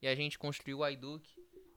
e 0.00 0.06
a 0.06 0.14
gente 0.14 0.38
construiu 0.38 0.78
o 0.78 0.88
iDuke. 0.88 1.34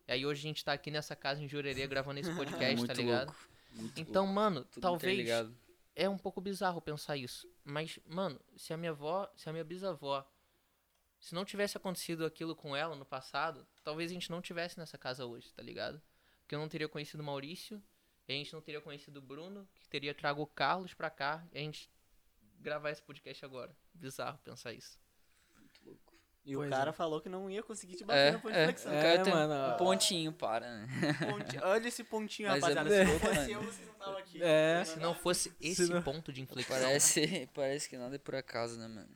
E 0.08 0.12
aí 0.12 0.26
hoje 0.26 0.42
a 0.42 0.48
gente 0.48 0.64
tá 0.64 0.74
aqui 0.74 0.92
nessa 0.92 1.16
casa 1.16 1.42
em 1.42 1.48
Jurerê 1.48 1.88
gravando 1.88 2.20
esse 2.20 2.34
podcast, 2.36 2.86
tá 2.86 2.94
ligado? 2.94 3.36
louco, 3.74 3.94
Então, 3.98 4.26
louco, 4.26 4.36
mano, 4.36 4.64
tudo 4.66 4.82
talvez 4.82 5.28
é 5.96 6.08
um 6.08 6.18
pouco 6.18 6.40
bizarro 6.40 6.80
pensar 6.82 7.18
isso. 7.18 7.48
Mas, 7.66 8.00
mano, 8.06 8.40
se 8.56 8.72
a 8.74 8.78
minha 8.78 8.92
avó, 8.92 9.30
se 9.36 9.50
a 9.50 9.52
minha 9.52 9.64
bisavó, 9.64 10.24
se 11.20 11.34
não 11.34 11.44
tivesse 11.44 11.76
acontecido 11.76 12.24
aquilo 12.24 12.56
com 12.56 12.76
ela 12.76 12.96
no 12.96 13.04
passado, 13.04 13.68
talvez 13.84 14.12
a 14.12 14.14
gente 14.14 14.30
não 14.30 14.40
tivesse 14.40 14.78
nessa 14.78 15.00
casa 15.00 15.26
hoje, 15.26 15.52
tá 15.52 15.64
ligado? 15.64 16.00
Porque 16.42 16.54
eu 16.54 16.60
não 16.60 16.70
teria 16.70 16.88
conhecido 16.88 17.22
o 17.22 17.24
Maurício, 17.24 17.84
a 18.28 18.32
gente 18.32 18.54
não 18.54 18.62
teria 18.62 18.80
conhecido 18.80 19.18
o 19.18 19.22
Bruno, 19.22 19.68
que 19.74 19.90
teria 19.90 20.14
trago 20.14 20.44
o 20.44 20.48
Carlos 20.48 20.94
pra 20.94 21.10
cá, 21.10 21.44
e 21.52 21.58
a 21.58 21.62
gente 21.62 21.90
gravar 22.60 22.92
esse 22.92 23.02
podcast 23.02 23.44
agora. 23.44 23.76
Bizarro 23.92 24.38
pensar 24.40 24.72
isso. 24.72 25.00
E 26.46 26.54
Pois 26.54 26.68
o 26.68 26.72
cara 26.72 26.92
é. 26.92 26.94
falou 26.94 27.20
que 27.20 27.28
não 27.28 27.50
ia 27.50 27.64
conseguir 27.64 27.96
te 27.96 28.04
bater 28.06 28.20
É, 28.20 28.32
no 28.34 28.40
ponto 28.40 28.52
de 28.54 28.58
é, 28.60 28.62
o 28.62 28.66
flexão. 28.66 28.94
É, 28.94 29.02
cara 29.02 29.24
tem 29.24 29.34
mano, 29.34 29.74
um 29.74 29.78
pontinho, 29.78 30.32
para, 30.32 30.70
né? 30.70 30.88
Ponti- 31.32 31.58
Olha 31.64 31.88
esse 31.88 32.04
pontinho, 32.04 32.50
Mas 32.50 32.64
é 32.64 32.68
rapaziada. 32.74 33.06
muito 33.06 33.20
Se 33.20 33.25
não 33.25 33.34
fosse 33.34 33.52
eu, 33.52 33.62
vocês 33.64 33.88
não 33.88 33.94
estavam 33.94 34.18
aqui. 34.18 34.44
É. 34.44 34.84
Se 34.86 35.00
não 35.00 35.16
fosse 35.16 35.53
esse 35.60 35.88
não- 35.92 36.01
ponto 36.03 36.31
de 36.31 36.42
inflexão. 36.42 36.77
Parece, 36.77 37.50
parece 37.53 37.90
que 37.90 37.98
nada 37.98 38.16
é 38.16 38.20
por 38.20 38.36
acaso, 38.36 38.77
né, 38.77 38.88
mano? 38.88 39.10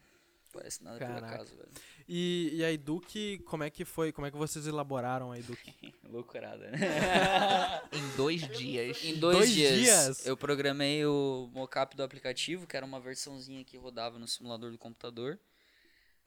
Parece 0.52 0.84
nada 0.84 0.96
é 0.98 1.00
por 1.00 1.14
Caraca. 1.14 1.36
acaso, 1.36 1.56
velho. 1.56 1.70
E, 2.08 2.50
e 2.56 2.66
a 2.66 2.72
Eduque, 2.72 3.38
como 3.46 3.64
é 3.64 3.70
que 3.70 3.86
foi? 3.86 4.12
Como 4.12 4.26
é 4.26 4.32
que 4.32 4.38
vocês 4.38 4.66
elaboraram 4.66 5.32
a 5.32 5.38
Eduque? 5.38 5.94
Loucurada, 6.10 6.72
né? 6.72 6.80
Em 7.94 8.18
dois 8.18 8.42
dias. 8.58 9.04
Em 9.04 9.16
dois, 9.20 9.38
Dois 9.38 9.52
dias, 9.52 9.76
dias? 9.78 10.26
eu 10.26 10.36
programei 10.36 11.06
o 11.06 11.48
mockup 11.54 11.96
do 11.96 12.02
aplicativo, 12.02 12.66
que 12.66 12.76
era 12.76 12.84
uma 12.84 13.00
versãozinha 13.00 13.64
que 13.64 13.78
rodava 13.78 14.18
no 14.18 14.28
simulador 14.28 14.72
do 14.72 14.78
computador. 14.80 15.38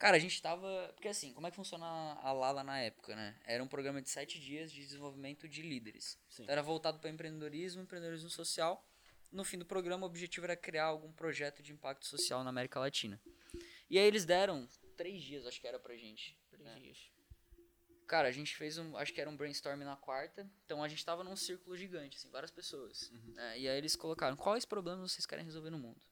Cara, 0.02 0.16
a 0.16 0.18
gente 0.18 0.42
tava. 0.42 0.92
Porque 0.96 1.06
assim, 1.06 1.32
como 1.32 1.46
é 1.46 1.50
que 1.50 1.54
funciona 1.54 1.86
a 1.86 2.32
Lala 2.32 2.64
na 2.64 2.80
época, 2.80 3.14
né? 3.14 3.36
Era 3.44 3.62
um 3.62 3.68
programa 3.68 4.02
de 4.02 4.10
sete 4.10 4.40
dias 4.40 4.72
de 4.72 4.80
desenvolvimento 4.80 5.48
de 5.48 5.62
líderes. 5.62 6.18
Sim. 6.28 6.42
Então 6.42 6.52
era 6.52 6.60
voltado 6.60 6.98
para 6.98 7.08
empreendedorismo, 7.08 7.82
empreendedorismo 7.82 8.28
social. 8.28 8.84
No 9.30 9.44
fim 9.44 9.58
do 9.58 9.64
programa, 9.64 10.04
o 10.04 10.08
objetivo 10.08 10.44
era 10.44 10.56
criar 10.56 10.86
algum 10.86 11.12
projeto 11.12 11.62
de 11.62 11.72
impacto 11.72 12.04
social 12.04 12.42
na 12.42 12.50
América 12.50 12.80
Latina. 12.80 13.22
E 13.88 13.96
aí 13.96 14.04
eles 14.04 14.24
deram 14.24 14.68
três 14.96 15.22
dias, 15.22 15.46
acho 15.46 15.60
que 15.60 15.68
era 15.68 15.78
pra 15.78 15.94
gente. 15.94 16.36
Três 16.50 16.64
né? 16.64 16.80
dias. 16.80 16.98
Cara, 18.08 18.26
a 18.26 18.32
gente 18.32 18.56
fez 18.56 18.78
um. 18.78 18.96
Acho 18.96 19.12
que 19.12 19.20
era 19.20 19.30
um 19.30 19.36
brainstorm 19.36 19.84
na 19.84 19.94
quarta. 19.94 20.50
Então 20.66 20.82
a 20.82 20.88
gente 20.88 21.04
tava 21.04 21.22
num 21.22 21.36
círculo 21.36 21.76
gigante, 21.76 22.16
assim, 22.16 22.28
várias 22.28 22.50
pessoas. 22.50 23.08
né? 23.36 23.60
E 23.60 23.68
aí 23.68 23.78
eles 23.78 23.94
colocaram: 23.94 24.36
quais 24.36 24.64
problemas 24.64 25.12
vocês 25.12 25.26
querem 25.26 25.44
resolver 25.44 25.70
no 25.70 25.78
mundo? 25.78 26.02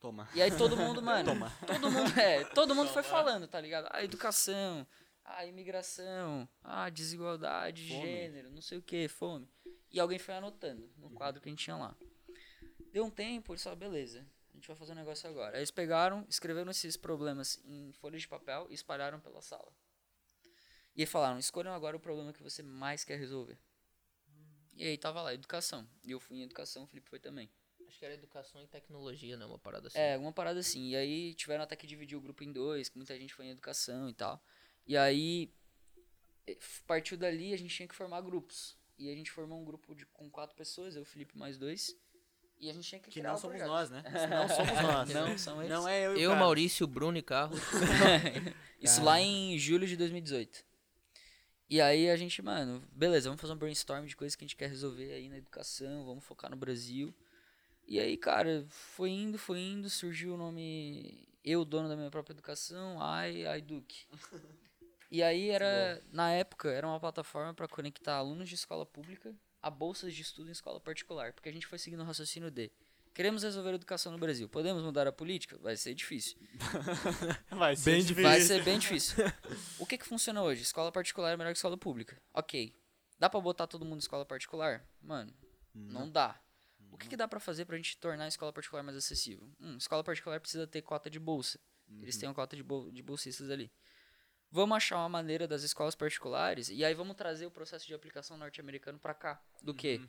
Toma. 0.00 0.28
E 0.34 0.42
aí 0.42 0.50
todo 0.56 0.76
mundo, 0.76 1.02
mano. 1.02 1.32
Todo 1.66 1.90
mundo, 1.90 2.20
é, 2.20 2.44
todo 2.44 2.74
mundo 2.74 2.90
foi 2.90 3.02
falando, 3.02 3.48
tá 3.48 3.60
ligado? 3.60 3.88
A 3.90 4.04
educação, 4.04 4.86
a 5.24 5.46
imigração, 5.46 6.48
a 6.62 6.88
desigualdade, 6.90 7.88
Fome. 7.88 8.00
gênero, 8.02 8.50
não 8.50 8.60
sei 8.62 8.78
o 8.78 8.82
que, 8.82 9.08
fome. 9.08 9.48
E 9.90 9.98
alguém 9.98 10.18
foi 10.18 10.34
anotando 10.34 10.90
no 10.96 11.10
quadro 11.10 11.40
que 11.40 11.48
a 11.48 11.52
gente 11.52 11.64
tinha 11.64 11.76
lá. 11.76 11.96
Deu 12.92 13.04
um 13.04 13.10
tempo, 13.10 13.52
eles 13.52 13.62
falaram, 13.62 13.80
beleza, 13.80 14.26
a 14.50 14.54
gente 14.54 14.68
vai 14.68 14.76
fazer 14.76 14.92
um 14.92 14.96
negócio 14.96 15.28
agora. 15.28 15.56
Aí 15.56 15.60
eles 15.60 15.70
pegaram, 15.70 16.24
escreveram 16.28 16.70
esses 16.70 16.96
problemas 16.96 17.60
em 17.64 17.92
folhas 17.92 18.22
de 18.22 18.28
papel 18.28 18.66
e 18.70 18.74
espalharam 18.74 19.20
pela 19.20 19.40
sala. 19.42 19.72
E 20.94 21.02
aí 21.02 21.06
falaram, 21.06 21.38
escolham 21.38 21.74
agora 21.74 21.96
o 21.96 22.00
problema 22.00 22.32
que 22.32 22.42
você 22.42 22.62
mais 22.62 23.04
quer 23.04 23.18
resolver. 23.18 23.58
E 24.74 24.84
aí 24.84 24.96
tava 24.96 25.22
lá, 25.22 25.34
educação. 25.34 25.86
E 26.04 26.10
eu 26.10 26.20
fui 26.20 26.38
em 26.38 26.42
educação, 26.42 26.84
o 26.84 26.86
Felipe 26.86 27.08
foi 27.08 27.18
também. 27.18 27.50
Acho 27.96 28.00
que 28.00 28.04
era 28.04 28.14
educação 28.14 28.62
e 28.62 28.66
tecnologia, 28.66 29.38
né? 29.38 29.46
Uma 29.46 29.58
parada 29.58 29.88
assim. 29.88 29.98
É, 29.98 30.12
alguma 30.12 30.30
parada 30.30 30.60
assim. 30.60 30.90
E 30.90 30.96
aí 30.96 31.32
tiveram 31.32 31.64
até 31.64 31.74
que 31.74 31.86
dividir 31.86 32.14
o 32.14 32.20
grupo 32.20 32.44
em 32.44 32.52
dois, 32.52 32.90
que 32.90 32.98
muita 32.98 33.18
gente 33.18 33.32
foi 33.32 33.46
em 33.46 33.50
educação 33.50 34.10
e 34.10 34.12
tal. 34.12 34.38
E 34.86 34.98
aí 34.98 35.50
eh, 36.46 36.58
partiu 36.86 37.16
dali, 37.16 37.54
a 37.54 37.56
gente 37.56 37.74
tinha 37.74 37.88
que 37.88 37.94
formar 37.94 38.20
grupos. 38.20 38.76
E 38.98 39.10
a 39.10 39.14
gente 39.14 39.30
formou 39.30 39.58
um 39.58 39.64
grupo 39.64 39.94
de, 39.94 40.04
com 40.04 40.28
quatro 40.28 40.54
pessoas, 40.54 40.94
eu, 40.94 41.02
o 41.02 41.04
Felipe 41.06 41.38
mais 41.38 41.56
dois. 41.56 41.96
E 42.60 42.68
a 42.68 42.72
gente 42.74 42.86
tinha 42.86 42.98
que 43.00 43.06
Que 43.06 43.20
criar 43.20 43.30
não 43.30 43.38
somos 43.38 43.62
nós, 43.62 43.88
né? 43.88 44.02
Não 44.28 44.46
somos 44.46 44.72
nós. 44.82 45.08
Não, 45.08 45.38
são 45.38 45.62
eles. 45.62 45.72
Não 45.72 45.88
é 45.88 46.06
eu 46.06 46.18
e 46.18 46.26
o 46.26 46.32
Eu. 46.32 46.36
Maurício, 46.36 46.86
Bruno 46.86 47.16
e 47.16 47.22
Carlos. 47.22 47.60
Isso 48.78 49.02
lá 49.02 49.18
em 49.18 49.58
julho 49.58 49.86
de 49.86 49.96
2018. 49.96 50.66
E 51.70 51.80
aí 51.80 52.10
a 52.10 52.16
gente, 52.16 52.42
mano, 52.42 52.86
beleza, 52.92 53.30
vamos 53.30 53.40
fazer 53.40 53.54
um 53.54 53.56
brainstorm 53.56 54.04
de 54.04 54.14
coisas 54.14 54.36
que 54.36 54.44
a 54.44 54.46
gente 54.46 54.54
quer 54.54 54.68
resolver 54.68 55.14
aí 55.14 55.30
na 55.30 55.38
educação, 55.38 56.04
vamos 56.04 56.24
focar 56.24 56.50
no 56.50 56.56
Brasil. 56.58 57.14
E 57.86 58.00
aí, 58.00 58.16
cara, 58.16 58.66
foi 58.68 59.10
indo, 59.10 59.38
foi 59.38 59.60
indo, 59.60 59.88
surgiu 59.88 60.34
o 60.34 60.36
nome 60.36 61.26
eu, 61.44 61.64
dono 61.64 61.88
da 61.88 61.94
minha 61.94 62.10
própria 62.10 62.34
educação, 62.34 63.00
ai, 63.00 63.46
ai 63.46 63.60
Duque. 63.62 64.06
E 65.08 65.22
aí 65.22 65.50
era, 65.50 66.02
na 66.12 66.32
época, 66.32 66.68
era 66.68 66.84
uma 66.84 66.98
plataforma 66.98 67.54
para 67.54 67.68
conectar 67.68 68.16
alunos 68.16 68.48
de 68.48 68.56
escola 68.56 68.84
pública 68.84 69.32
a 69.62 69.70
bolsas 69.70 70.12
de 70.12 70.20
estudo 70.20 70.48
em 70.48 70.52
escola 70.52 70.80
particular, 70.80 71.32
porque 71.32 71.48
a 71.48 71.52
gente 71.52 71.64
foi 71.64 71.78
seguindo 71.78 72.00
o 72.00 72.04
raciocínio 72.04 72.50
de 72.50 72.72
queremos 73.14 73.44
resolver 73.44 73.70
a 73.70 73.74
educação 73.76 74.10
no 74.10 74.18
Brasil. 74.18 74.48
Podemos 74.48 74.82
mudar 74.82 75.06
a 75.06 75.12
política? 75.12 75.56
Vai 75.58 75.76
ser 75.76 75.94
difícil. 75.94 76.36
Vai 77.50 77.76
ser 77.76 77.90
Bem 77.92 78.00
difícil. 78.00 78.22
Vai 78.22 78.40
ser 78.40 78.62
bem 78.64 78.78
difícil. 78.80 79.24
O 79.78 79.86
que 79.86 79.96
que 79.96 80.04
funciona 80.04 80.42
hoje? 80.42 80.62
Escola 80.62 80.90
particular 80.90 81.32
é 81.32 81.36
melhor 81.36 81.52
que 81.52 81.58
escola 81.58 81.78
pública. 81.78 82.20
Ok. 82.34 82.74
Dá 83.18 83.30
pra 83.30 83.40
botar 83.40 83.66
todo 83.66 83.84
mundo 83.84 83.96
em 83.96 83.98
escola 83.98 84.26
particular? 84.26 84.84
Mano, 85.00 85.32
não 85.72 86.10
dá. 86.10 86.38
O 86.96 86.98
que, 86.98 87.08
que 87.08 87.16
dá 87.16 87.28
pra 87.28 87.38
fazer 87.38 87.64
pra 87.66 87.76
gente 87.76 87.96
tornar 87.98 88.24
a 88.24 88.28
escola 88.28 88.52
particular 88.52 88.82
mais 88.82 88.96
acessível? 88.96 89.48
Hum, 89.60 89.76
escola 89.76 90.02
particular 90.02 90.40
precisa 90.40 90.66
ter 90.66 90.82
cota 90.82 91.10
de 91.10 91.18
bolsa. 91.18 91.60
Eles 92.00 92.16
têm 92.16 92.28
uma 92.28 92.34
cota 92.34 92.56
de, 92.56 92.62
bol 92.62 92.90
de 92.90 93.02
bolsistas 93.02 93.50
ali. 93.50 93.70
Vamos 94.50 94.76
achar 94.76 94.96
uma 94.96 95.08
maneira 95.08 95.46
das 95.46 95.62
escolas 95.62 95.94
particulares 95.94 96.68
e 96.68 96.84
aí 96.84 96.94
vamos 96.94 97.16
trazer 97.16 97.46
o 97.46 97.50
processo 97.50 97.86
de 97.86 97.94
aplicação 97.94 98.36
norte-americano 98.36 98.98
pra 98.98 99.14
cá. 99.14 99.40
Do 99.62 99.74
quê? 99.74 100.00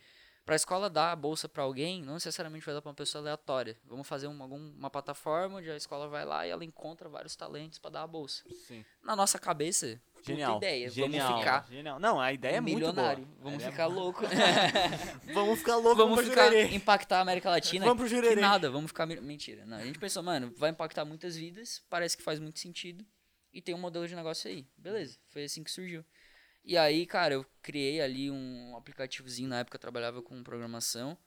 Pra 0.46 0.56
escola 0.56 0.90
dar 0.90 1.12
a 1.12 1.16
bolsa 1.16 1.50
pra 1.50 1.64
alguém, 1.64 2.02
não 2.02 2.14
necessariamente 2.14 2.66
vai 2.66 2.74
dar 2.74 2.82
pra 2.82 2.90
uma 2.90 2.96
pessoa 2.96 3.22
aleatória. 3.22 3.78
Vamos 3.84 4.08
fazer 4.08 4.28
um, 4.28 4.42
algum, 4.42 4.72
uma 4.78 4.90
plataforma 4.90 5.58
onde 5.58 5.70
a 5.70 5.76
escola 5.76 6.08
vai 6.08 6.24
lá 6.24 6.48
e 6.48 6.50
ela 6.50 6.64
encontra 6.64 7.10
vários 7.10 7.36
talentos 7.36 7.80
pra 7.80 7.92
dar 7.92 8.04
a 8.04 8.08
bolsa. 8.08 8.44
Sim. 8.66 8.86
Na 9.04 9.14
nossa 9.14 9.38
cabeça, 9.38 10.02
puta 10.18 10.32
Genial. 10.32 10.58
ideia. 10.58 10.90
Genial. 10.90 11.28
Vamos 11.28 11.40
ficar 11.44 11.68
Genial. 11.70 12.00
Não, 12.00 12.20
a 12.20 12.34
ideia 12.34 12.58
é 12.58 12.62
muito 12.62 12.80
boa. 12.80 12.92
milionário. 12.92 13.28
Vamos 13.40 13.56
ideia 13.56 13.72
ficar 13.72 13.86
louco. 13.88 14.26
é- 14.26 14.28
Vamos 15.34 15.60
ficar 15.60 15.76
louco, 15.78 15.96
vamos 15.96 16.26
ficar 16.28 16.46
Jurerê. 16.48 16.76
impactar 16.76 17.18
a 17.20 17.22
América 17.22 17.50
Latina. 17.50 17.86
Vamos 17.86 18.00
pro 18.02 18.10
que 18.10 18.16
Jurerê. 18.16 18.42
nada, 18.42 18.70
vamos 18.70 18.90
ficar 18.92 19.06
mentira. 19.06 19.66
Não, 19.66 19.78
a 19.78 19.86
gente 19.86 20.00
pensou, 20.00 20.22
mano, 20.24 20.54
vai 20.58 20.70
impactar 20.72 21.06
muitas 21.06 21.36
vidas, 21.36 21.84
parece 21.90 22.16
que 22.18 22.24
faz 22.24 22.40
muito 22.40 22.60
sentido 22.60 23.06
e 23.54 23.62
tem 23.62 23.74
um 23.74 23.80
modelo 23.80 24.08
de 24.08 24.16
negócio 24.16 24.50
aí. 24.50 24.68
Beleza, 24.78 25.18
foi 25.30 25.44
assim 25.46 25.64
que 25.64 25.72
surgiu. 25.72 26.04
E 26.64 26.78
aí, 26.78 27.06
cara, 27.06 27.34
eu 27.36 27.46
criei 27.62 28.02
ali 28.02 28.30
um 28.30 28.76
aplicativozinho, 28.76 29.48
na 29.50 29.60
época 29.60 29.76
eu 29.78 29.80
trabalhava 29.80 30.22
com 30.22 30.44
programação. 30.44 31.18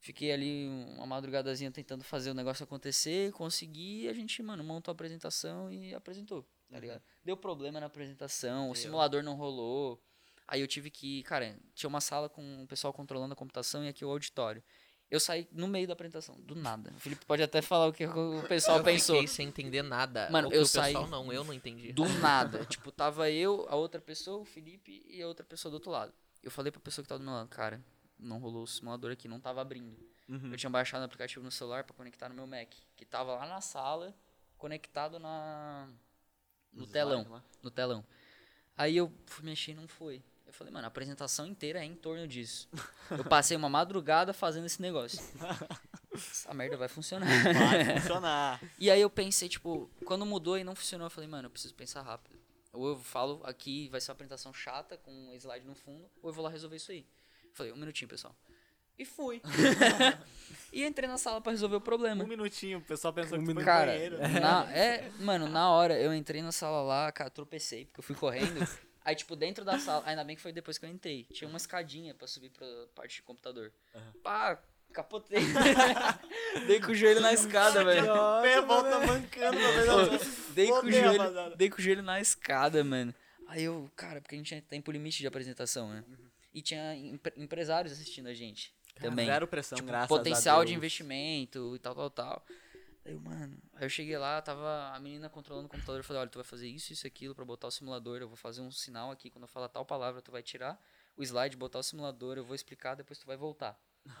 Fiquei 0.00 0.32
ali 0.32 0.66
uma 0.96 1.06
madrugadazinha 1.06 1.70
tentando 1.70 2.02
fazer 2.02 2.30
o 2.30 2.34
negócio 2.34 2.64
acontecer, 2.64 3.30
consegui, 3.32 4.08
a 4.08 4.12
gente, 4.12 4.42
mano, 4.42 4.64
montou 4.64 4.90
a 4.90 4.94
apresentação 4.94 5.70
e 5.70 5.94
apresentou, 5.94 6.44
tá 6.72 6.80
ligado? 6.80 7.02
Deu 7.24 7.36
problema 7.36 7.78
na 7.78 7.86
apresentação, 7.86 8.70
o 8.70 8.72
Deu. 8.72 8.82
simulador 8.82 9.22
não 9.22 9.34
rolou. 9.34 10.02
Aí 10.48 10.60
eu 10.60 10.66
tive 10.66 10.90
que, 10.90 11.22
cara, 11.22 11.56
tinha 11.74 11.88
uma 11.88 12.00
sala 12.00 12.28
com 12.28 12.62
o 12.62 12.66
pessoal 12.66 12.92
controlando 12.92 13.32
a 13.32 13.36
computação 13.36 13.84
e 13.84 13.88
aqui 13.88 14.04
o 14.04 14.10
auditório. 14.10 14.62
Eu 15.10 15.20
saí 15.20 15.46
no 15.52 15.68
meio 15.68 15.86
da 15.86 15.92
apresentação, 15.92 16.34
do 16.40 16.54
nada. 16.54 16.90
O 16.96 17.00
Felipe 17.00 17.26
pode 17.26 17.42
até 17.42 17.60
falar 17.60 17.86
o 17.86 17.92
que 17.92 18.06
o 18.06 18.42
pessoal 18.48 18.78
eu 18.78 18.84
pensou. 18.84 19.16
fiquei 19.16 19.28
sem 19.28 19.48
entender 19.48 19.82
nada. 19.82 20.28
Mano, 20.30 20.48
eu 20.50 20.60
o 20.60 20.62
pessoal 20.62 20.84
saí 20.84 20.94
não, 21.10 21.30
eu 21.30 21.44
não 21.44 21.52
entendi. 21.52 21.92
Do 21.92 22.08
nada. 22.18 22.64
tipo, 22.64 22.90
tava 22.90 23.30
eu, 23.30 23.66
a 23.68 23.76
outra 23.76 24.00
pessoa, 24.00 24.38
o 24.40 24.44
Felipe 24.44 25.04
e 25.06 25.22
a 25.22 25.28
outra 25.28 25.44
pessoa 25.44 25.70
do 25.70 25.74
outro 25.74 25.90
lado. 25.90 26.12
Eu 26.42 26.50
falei 26.50 26.72
pra 26.72 26.80
pessoa 26.80 27.02
que 27.02 27.08
tava 27.10 27.18
do 27.18 27.24
meu 27.24 27.34
lado, 27.34 27.48
cara, 27.48 27.84
não 28.18 28.38
rolou 28.38 28.62
o 28.62 28.66
simulador 28.66 29.12
aqui, 29.12 29.28
não 29.28 29.38
tava 29.38 29.60
abrindo. 29.60 29.96
Uhum. 30.28 30.50
Eu 30.50 30.56
tinha 30.56 30.70
baixado 30.70 31.02
o 31.02 31.04
aplicativo 31.04 31.44
no 31.44 31.50
celular 31.50 31.84
pra 31.84 31.94
conectar 31.94 32.30
no 32.30 32.34
meu 32.34 32.46
Mac, 32.46 32.72
que 32.96 33.04
tava 33.04 33.34
lá 33.34 33.46
na 33.46 33.60
sala, 33.60 34.14
conectado 34.56 35.18
na 35.18 35.88
no 36.72 36.84
Os 36.84 36.90
telão, 36.90 37.26
lá. 37.28 37.42
no 37.62 37.70
telão. 37.70 38.04
Aí 38.76 38.96
eu 38.96 39.12
fui 39.26 39.44
mexer 39.44 39.72
e 39.72 39.74
não 39.74 39.86
foi. 39.86 40.22
Eu 40.46 40.52
falei, 40.52 40.72
mano, 40.72 40.84
a 40.84 40.88
apresentação 40.88 41.46
inteira 41.46 41.78
é 41.80 41.84
em 41.84 41.94
torno 41.94 42.26
disso. 42.28 42.68
Eu 43.10 43.24
passei 43.24 43.56
uma 43.56 43.68
madrugada 43.70 44.32
fazendo 44.32 44.66
esse 44.66 44.82
negócio. 44.82 45.18
Essa 46.12 46.52
merda 46.52 46.76
vai 46.76 46.88
funcionar. 46.88 47.26
Vai 47.26 47.96
funcionar. 48.00 48.60
E 48.78 48.90
aí 48.90 49.00
eu 49.00 49.08
pensei, 49.08 49.48
tipo, 49.48 49.90
quando 50.04 50.26
mudou 50.26 50.58
e 50.58 50.64
não 50.64 50.74
funcionou, 50.74 51.06
eu 51.06 51.10
falei, 51.10 51.28
mano, 51.28 51.46
eu 51.46 51.50
preciso 51.50 51.74
pensar 51.74 52.02
rápido. 52.02 52.38
Ou 52.72 52.88
eu 52.90 52.98
falo 52.98 53.40
aqui, 53.44 53.88
vai 53.88 54.00
ser 54.00 54.10
uma 54.10 54.14
apresentação 54.14 54.52
chata, 54.52 54.96
com 54.98 55.10
um 55.10 55.34
slide 55.34 55.66
no 55.66 55.74
fundo, 55.74 56.04
ou 56.22 56.30
eu 56.30 56.34
vou 56.34 56.44
lá 56.44 56.50
resolver 56.50 56.76
isso 56.76 56.90
aí. 56.92 57.06
Eu 57.44 57.54
falei, 57.54 57.72
um 57.72 57.76
minutinho, 57.76 58.08
pessoal. 58.08 58.34
E 58.98 59.04
fui. 59.04 59.40
e 60.72 60.84
entrei 60.84 61.08
na 61.08 61.18
sala 61.18 61.40
pra 61.40 61.52
resolver 61.52 61.76
o 61.76 61.80
problema. 61.80 62.22
Um 62.22 62.26
minutinho, 62.26 62.78
o 62.78 62.82
pessoal 62.82 63.12
pensou 63.12 63.36
Um 63.38 63.40
que 63.40 63.46
foi 63.46 63.54
no 63.54 63.64
Cara, 63.64 63.92
banheiro. 63.92 64.18
na, 64.40 64.70
é, 64.72 65.10
mano, 65.20 65.48
na 65.48 65.70
hora 65.70 65.98
eu 65.98 66.14
entrei 66.14 66.40
na 66.42 66.52
sala 66.52 66.82
lá, 66.82 67.10
cara, 67.12 67.30
tropecei, 67.30 67.84
porque 67.86 68.00
eu 68.00 68.04
fui 68.04 68.14
correndo. 68.16 68.60
Aí, 69.04 69.16
tipo, 69.16 69.34
dentro 69.34 69.64
da 69.64 69.78
sala, 69.80 70.04
ainda 70.06 70.22
bem 70.22 70.36
que 70.36 70.42
foi 70.42 70.52
depois 70.52 70.78
que 70.78 70.84
eu 70.86 70.90
entrei, 70.90 71.24
tinha 71.32 71.48
uma 71.48 71.56
escadinha 71.56 72.14
pra 72.14 72.28
subir 72.28 72.50
pra 72.50 72.66
parte 72.94 73.16
de 73.16 73.22
computador. 73.22 73.72
Pá, 74.22 74.62
capotei. 74.92 75.40
Dei 76.68 76.80
com 76.80 76.92
o 76.92 76.94
joelho 76.94 77.20
na 77.20 77.32
escada, 77.32 77.84
velho. 77.84 78.06
Pé, 78.42 78.60
volta 78.60 78.98
mancando 79.04 79.58
ela 79.58 80.18
Dei 80.54 80.68
com, 80.68 80.74
o 80.74 80.80
Fodeu, 80.82 80.92
joelho, 81.02 81.18
rapaziada. 81.18 81.56
dei 81.56 81.68
com 81.70 81.78
o 81.78 81.82
joelho 81.82 82.02
na 82.02 82.20
escada, 82.20 82.84
mano. 82.84 83.12
Aí 83.48 83.64
eu, 83.64 83.90
cara, 83.96 84.20
porque 84.20 84.36
a 84.36 84.38
gente 84.38 84.46
tinha 84.46 84.62
tempo 84.62 84.92
limite 84.92 85.18
de 85.18 85.26
apresentação, 85.26 85.88
né? 85.92 86.04
E 86.54 86.62
tinha 86.62 86.94
empre- 86.94 87.32
empresários 87.36 87.92
assistindo 87.92 88.28
a 88.28 88.34
gente 88.34 88.72
também. 88.94 89.26
Zero 89.26 89.46
pressão, 89.46 89.76
Tipo, 89.76 89.88
graças 89.88 90.08
potencial 90.08 90.60
a 90.60 90.64
de 90.64 90.74
investimento 90.74 91.74
e 91.74 91.78
tal, 91.78 91.94
tal, 91.94 92.10
tal. 92.10 92.46
Aí 93.04 93.12
eu, 93.12 93.20
mano, 93.20 93.58
aí 93.74 93.84
eu 93.84 93.88
cheguei 93.90 94.16
lá, 94.16 94.40
tava 94.40 94.92
a 94.94 95.00
menina 95.00 95.28
controlando 95.28 95.66
o 95.66 95.68
computador, 95.68 95.98
eu 95.98 96.04
falei, 96.04 96.22
olha, 96.22 96.30
tu 96.30 96.38
vai 96.38 96.44
fazer 96.44 96.68
isso, 96.68 96.92
isso, 96.92 97.06
aquilo 97.06 97.34
pra 97.34 97.44
botar 97.44 97.66
o 97.66 97.70
simulador, 97.70 98.20
eu 98.20 98.28
vou 98.28 98.36
fazer 98.36 98.60
um 98.60 98.70
sinal 98.70 99.10
aqui, 99.10 99.28
quando 99.28 99.42
eu 99.42 99.48
falar 99.48 99.68
tal 99.68 99.84
palavra, 99.84 100.22
tu 100.22 100.30
vai 100.30 100.42
tirar 100.42 100.80
o 101.16 101.22
slide, 101.22 101.56
botar 101.56 101.80
o 101.80 101.82
simulador, 101.82 102.36
eu 102.36 102.44
vou 102.44 102.54
explicar, 102.54 102.94
depois 102.94 103.18
tu 103.18 103.26
vai 103.26 103.36
voltar. 103.36 103.76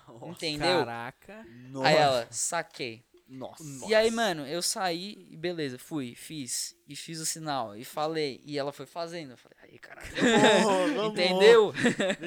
Nossa. 0.08 0.26
Entendeu? 0.26 0.84
Caraca. 0.84 1.44
Nossa. 1.70 1.88
Aí 1.88 1.96
ela, 1.96 2.26
saquei. 2.30 3.04
Nossa. 3.28 3.64
E 3.88 3.94
aí, 3.94 4.10
mano, 4.10 4.46
eu 4.46 4.60
saí 4.60 5.26
e 5.30 5.36
beleza, 5.36 5.78
fui, 5.78 6.14
fiz. 6.14 6.76
E 6.86 6.94
fiz 6.94 7.18
o 7.18 7.24
sinal, 7.24 7.74
e 7.76 7.84
falei. 7.84 8.42
E 8.44 8.58
ela 8.58 8.72
foi 8.72 8.84
fazendo. 8.84 9.30
Eu 9.30 9.36
falei, 9.38 9.56
aí, 9.72 9.78
caralho. 9.78 10.08
Entendeu? 11.10 11.72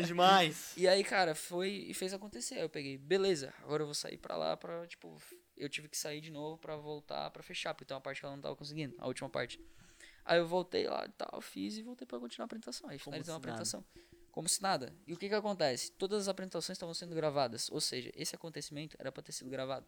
Demais. 0.05 0.73
E 0.75 0.87
aí, 0.87 1.03
cara, 1.03 1.35
foi 1.35 1.69
e 1.69 1.93
fez 1.93 2.13
acontecer. 2.13 2.55
Aí 2.55 2.61
eu 2.61 2.69
peguei, 2.69 2.97
beleza, 2.97 3.53
agora 3.61 3.83
eu 3.83 3.87
vou 3.87 3.95
sair 3.95 4.17
pra 4.17 4.35
lá 4.35 4.57
pra, 4.57 4.85
tipo, 4.87 5.17
eu 5.55 5.69
tive 5.69 5.87
que 5.87 5.97
sair 5.97 6.21
de 6.21 6.31
novo 6.31 6.57
pra 6.57 6.75
voltar 6.75 7.29
pra 7.31 7.43
fechar, 7.43 7.73
porque 7.73 7.85
tem 7.85 7.95
uma 7.95 8.01
parte 8.01 8.19
que 8.19 8.25
ela 8.25 8.35
não 8.35 8.41
tava 8.41 8.55
conseguindo, 8.55 8.95
a 8.97 9.07
última 9.07 9.29
parte. 9.29 9.59
Aí 10.23 10.39
eu 10.39 10.47
voltei 10.47 10.87
lá 10.87 11.05
e 11.05 11.11
tal, 11.11 11.39
fiz 11.39 11.77
e 11.77 11.83
voltei 11.83 12.07
pra 12.07 12.19
continuar 12.19 12.45
a 12.45 12.47
apresentação. 12.47 12.89
Aí 12.89 12.97
se 12.97 13.09
nada. 13.09 13.35
apresentação. 13.35 13.85
Como 14.31 14.49
se 14.49 14.61
nada. 14.61 14.93
E 15.07 15.13
o 15.13 15.17
que 15.17 15.29
que 15.29 15.35
acontece? 15.35 15.91
Todas 15.93 16.23
as 16.23 16.27
apresentações 16.27 16.75
estavam 16.75 16.93
sendo 16.93 17.15
gravadas, 17.15 17.69
ou 17.71 17.79
seja, 17.79 18.11
esse 18.15 18.35
acontecimento 18.35 18.97
era 18.99 19.11
pra 19.11 19.23
ter 19.23 19.31
sido 19.31 19.49
gravado. 19.49 19.85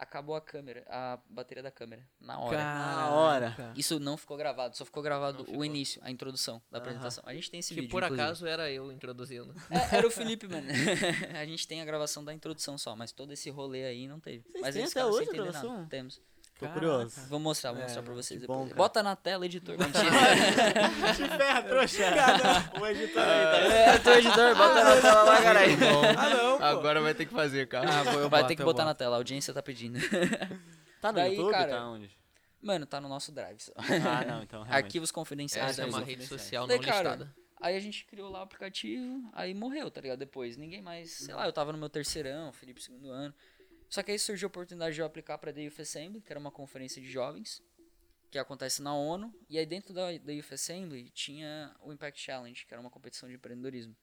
Acabou 0.00 0.36
a 0.36 0.40
câmera, 0.40 0.84
a 0.88 1.18
bateria 1.28 1.60
da 1.60 1.72
câmera, 1.72 2.06
na 2.20 2.38
hora. 2.38 2.56
Na 2.56 3.10
hora. 3.10 3.72
Isso 3.74 3.98
não 3.98 4.16
ficou 4.16 4.36
gravado, 4.36 4.76
só 4.76 4.84
ficou 4.84 5.02
gravado 5.02 5.38
Não 5.38 5.42
o 5.42 5.46
ficou. 5.46 5.64
início, 5.64 6.00
a 6.04 6.10
introdução 6.10 6.62
da 6.70 6.78
apresentação. 6.78 7.24
A 7.26 7.34
gente 7.34 7.50
tem 7.50 7.58
esse 7.58 7.74
Que 7.74 7.80
vídeo, 7.80 7.90
por 7.90 8.04
inclusive. 8.04 8.22
acaso 8.22 8.46
era 8.46 8.70
eu 8.70 8.92
introduzindo. 8.92 9.52
É, 9.68 9.96
era 9.96 10.06
o 10.06 10.10
Felipe, 10.10 10.46
mano. 10.46 10.68
a 11.36 11.44
gente 11.44 11.66
tem 11.66 11.80
a 11.82 11.84
gravação 11.84 12.24
da 12.24 12.32
introdução 12.32 12.78
só, 12.78 12.94
mas 12.94 13.10
todo 13.10 13.32
esse 13.32 13.50
rolê 13.50 13.86
aí 13.86 14.06
não 14.06 14.20
teve. 14.20 14.44
Vocês 14.44 14.60
mas 14.62 14.74
têm 14.74 14.82
eles 14.82 14.96
até 14.96 15.04
hoje 15.04 15.30
a 15.30 15.32
gravação? 15.32 15.74
nada. 15.78 15.88
Temos. 15.88 16.20
Tô 16.58 16.66
Caraca. 16.66 16.80
curioso. 16.80 17.20
Vou 17.28 17.38
mostrar, 17.38 17.70
vou 17.70 17.80
É, 17.80 17.84
mostrar 17.84 18.02
pra 18.02 18.14
vocês 18.14 18.40
depois. 18.40 18.68
bom. 18.70 18.74
Bota 18.74 19.00
na 19.02 19.14
tela, 19.14 19.46
editor. 19.46 19.76
Mentira. 19.78 20.10
Te 21.14 21.28
ferra, 21.36 21.62
trouxa. 21.62 22.02
O 22.80 22.86
editor 22.86 23.22
aí, 23.22 23.44
tá? 23.44 23.74
é, 23.74 23.98
tu 23.98 24.10
editor, 24.10 24.56
bota 24.56 24.84
na 24.84 25.00
tela 25.00 25.22
lá, 25.22 25.42
caralho. 25.42 25.72
Ah, 26.18 26.30
não, 26.30 26.58
pô. 26.58 26.64
Agora 26.64 27.00
vai 27.00 27.14
ter 27.14 27.26
que 27.26 27.32
fazer, 27.32 27.68
cara. 27.68 27.88
Ah, 27.88 28.02
vou, 28.02 28.20
eu 28.22 28.28
Vai 28.28 28.40
boto, 28.42 28.48
ter 28.48 28.56
que 28.56 28.62
botar 28.64 28.82
boto. 28.82 28.86
na 28.86 28.94
tela, 28.94 29.14
a 29.16 29.18
audiência 29.18 29.54
tá 29.54 29.62
pedindo. 29.62 29.98
Tá 31.00 31.12
no 31.12 31.18
Daí, 31.18 31.36
YouTube? 31.36 31.52
cara, 31.52 31.70
Tá 31.76 31.86
onde? 31.90 32.10
Mano, 32.60 32.84
tá 32.84 33.00
no 33.00 33.08
nosso 33.08 33.30
drive 33.30 33.60
só. 33.60 33.72
Ah, 33.76 34.24
não, 34.24 34.42
então 34.42 34.64
realmente. 34.64 34.84
Arquivos 34.84 35.12
confidenciais. 35.12 35.70
Essa 35.78 35.82
é 35.82 35.86
uma 35.86 36.00
rede 36.00 36.26
social 36.26 36.66
Daí, 36.66 36.76
não 36.78 36.84
cara, 36.84 37.10
listada. 37.10 37.34
Aí 37.60 37.76
a 37.76 37.80
gente 37.80 38.04
criou 38.04 38.28
lá 38.28 38.40
o 38.40 38.42
aplicativo, 38.42 39.30
aí 39.32 39.54
morreu, 39.54 39.92
tá 39.92 40.00
ligado? 40.00 40.18
Depois. 40.18 40.56
Ninguém 40.56 40.82
mais. 40.82 41.12
Sei 41.12 41.32
lá, 41.32 41.46
eu 41.46 41.52
tava 41.52 41.70
no 41.70 41.78
meu 41.78 41.88
terceirão, 41.88 42.52
Felipe 42.52 42.82
segundo 42.82 43.10
ano. 43.10 43.32
Só 43.88 44.02
que 44.02 44.10
aí 44.10 44.18
surgiu 44.18 44.46
a 44.46 44.50
oportunidade 44.50 44.94
de 44.94 45.00
eu 45.00 45.06
aplicar 45.06 45.38
The 45.38 45.62
Youth 45.62 45.80
Assembly, 45.80 46.20
que 46.20 46.32
era 46.32 46.38
uma 46.38 46.50
conferência 46.50 47.00
de 47.00 47.10
jovens, 47.10 47.62
que 48.30 48.38
acontece 48.38 48.82
na 48.82 48.94
ONU. 48.94 49.34
E 49.48 49.58
aí 49.58 49.64
dentro 49.64 49.94
da, 49.94 50.16
da 50.18 50.32
Youth 50.32 50.52
Assembly 50.52 51.10
tinha 51.10 51.74
o 51.80 51.92
Impact 51.92 52.20
Challenge, 52.20 52.66
que 52.66 52.74
era 52.74 52.80
uma 52.80 52.90
competição 52.90 53.28
de 53.28 53.34
empreendedorismo. 53.36 53.96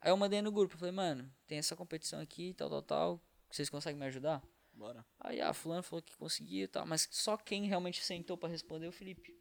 Aí 0.00 0.10
eu 0.10 0.16
mandei 0.16 0.40
no 0.42 0.52
grupo, 0.52 0.76
falei, 0.76 0.92
mano, 0.92 1.32
tem 1.46 1.58
essa 1.58 1.74
competição 1.74 2.20
aqui, 2.20 2.54
tal, 2.54 2.68
tal, 2.68 2.82
tal. 2.82 3.20
Vocês 3.50 3.70
conseguem 3.70 3.98
me 3.98 4.06
ajudar? 4.06 4.42
Bora. 4.72 5.04
Aí 5.20 5.40
a 5.40 5.52
fulano 5.52 5.82
falou 5.82 6.02
que 6.02 6.16
conseguia 6.16 6.64
e 6.64 6.68
tal, 6.68 6.84
mas 6.86 7.08
só 7.10 7.36
quem 7.36 7.66
realmente 7.66 8.02
sentou 8.04 8.36
pra 8.36 8.48
responder 8.48 8.86
é 8.86 8.88
o 8.88 8.92
Felipe. 8.92 9.34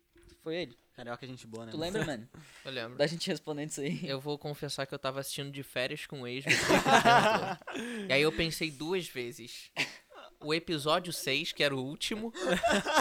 Foi 0.44 0.56
ele. 0.56 0.78
Carioca 0.96 1.26
é 1.26 1.28
gente 1.28 1.48
boa, 1.48 1.66
né? 1.66 1.72
Tu 1.72 1.78
lembra, 1.78 2.06
mano? 2.06 2.30
Eu 2.66 2.72
lembro. 2.72 2.98
Da 2.98 3.08
gente 3.08 3.28
respondendo 3.30 3.70
isso 3.70 3.82
aí. 3.82 4.08
Eu 4.08 4.20
vou 4.20 4.38
confessar 4.38 4.86
que 4.86 4.94
eu 4.94 5.00
tava 5.00 5.20
assistindo 5.22 5.50
de 5.52 5.64
férias 5.64 6.06
com 6.06 6.22
o 6.22 6.28
ex. 6.28 6.46
e 8.08 8.14
aí 8.14 8.22
eu 8.22 8.32
pensei 8.32 8.70
duas 8.70 9.08
vezes. 9.08 9.72
O 10.40 10.54
episódio 10.54 11.12
6, 11.14 11.54
que 11.54 11.64
era 11.64 11.74
o 11.74 11.80
último, 11.82 12.32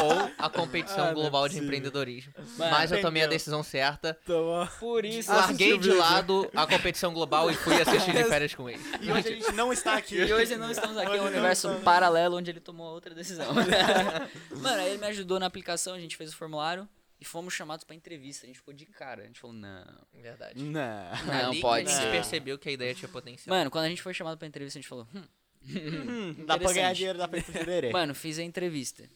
ou 0.00 0.30
a 0.38 0.48
competição 0.48 1.06
Ah, 1.06 1.10
é 1.10 1.14
global 1.14 1.42
de 1.42 1.48
possível. 1.54 1.64
empreendedorismo. 1.64 2.32
Mano, 2.56 2.70
Mas 2.70 2.92
eu 2.92 3.00
tomei 3.00 3.24
a 3.24 3.26
decisão 3.26 3.62
certa. 3.64 4.14
Toma. 4.24 4.66
Por 4.78 5.04
isso. 5.04 5.30
Larguei 5.32 5.76
de 5.76 5.90
lado 5.92 6.48
a 6.54 6.66
competição 6.66 7.12
global 7.12 7.50
e 7.50 7.54
fui 7.54 7.74
assistir 7.82 8.12
de 8.12 8.22
férias 8.30 8.54
com 8.54 8.70
ele. 8.70 8.80
E 9.00 9.10
hoje 9.10 9.28
a 9.28 9.32
gente 9.32 9.52
não 9.52 9.72
está 9.72 9.96
aqui. 9.96 10.14
E 10.16 10.32
hoje 10.32 10.54
não 10.56 10.70
estamos 10.70 10.96
aqui, 10.96 11.16
é 11.16 11.20
um 11.20 11.26
universo 11.26 11.66
estamos. 11.66 11.82
paralelo 11.84 12.36
onde 12.36 12.50
ele 12.50 12.60
tomou 12.60 12.92
outra 12.92 13.12
decisão. 13.12 13.52
Mano, 13.52 14.80
aí 14.80 14.90
ele 14.90 14.98
me 14.98 15.06
ajudou 15.08 15.40
na 15.40 15.46
aplicação, 15.46 15.94
a 15.94 15.98
gente 16.00 16.16
fez 16.16 16.32
o 16.32 16.36
formulário 16.36 16.88
e 17.22 17.24
fomos 17.24 17.54
chamados 17.54 17.84
pra 17.84 17.94
entrevista. 17.94 18.44
A 18.44 18.48
gente 18.48 18.56
ficou 18.56 18.74
de 18.74 18.84
cara. 18.84 19.22
A 19.22 19.26
gente 19.26 19.38
falou, 19.38 19.54
não. 19.54 19.84
Verdade. 20.12 20.60
Não. 20.60 21.10
Não, 21.24 21.60
pode 21.60 21.84
que 21.86 21.92
a 21.92 21.94
gente 21.94 22.04
ser. 22.04 22.10
percebeu 22.10 22.58
que 22.58 22.68
a 22.68 22.72
ideia 22.72 22.92
tinha 22.94 23.08
potencial. 23.08 23.56
Mano, 23.56 23.70
quando 23.70 23.84
a 23.84 23.88
gente 23.88 24.02
foi 24.02 24.12
chamado 24.12 24.36
pra 24.36 24.48
entrevista, 24.48 24.76
a 24.76 24.82
gente 24.82 24.88
falou, 24.88 25.06
hum. 25.14 25.22
Hum, 25.64 26.44
dá 26.44 26.58
pra 26.58 26.72
ganhar 26.72 26.92
dinheiro, 26.92 27.16
dá 27.16 27.28
pra 27.28 27.38
ir 27.38 27.44
pro 27.44 27.52
Jurerê. 27.52 27.92
Mano, 27.92 28.12
fiz 28.12 28.40
a 28.40 28.42
entrevista. 28.42 29.08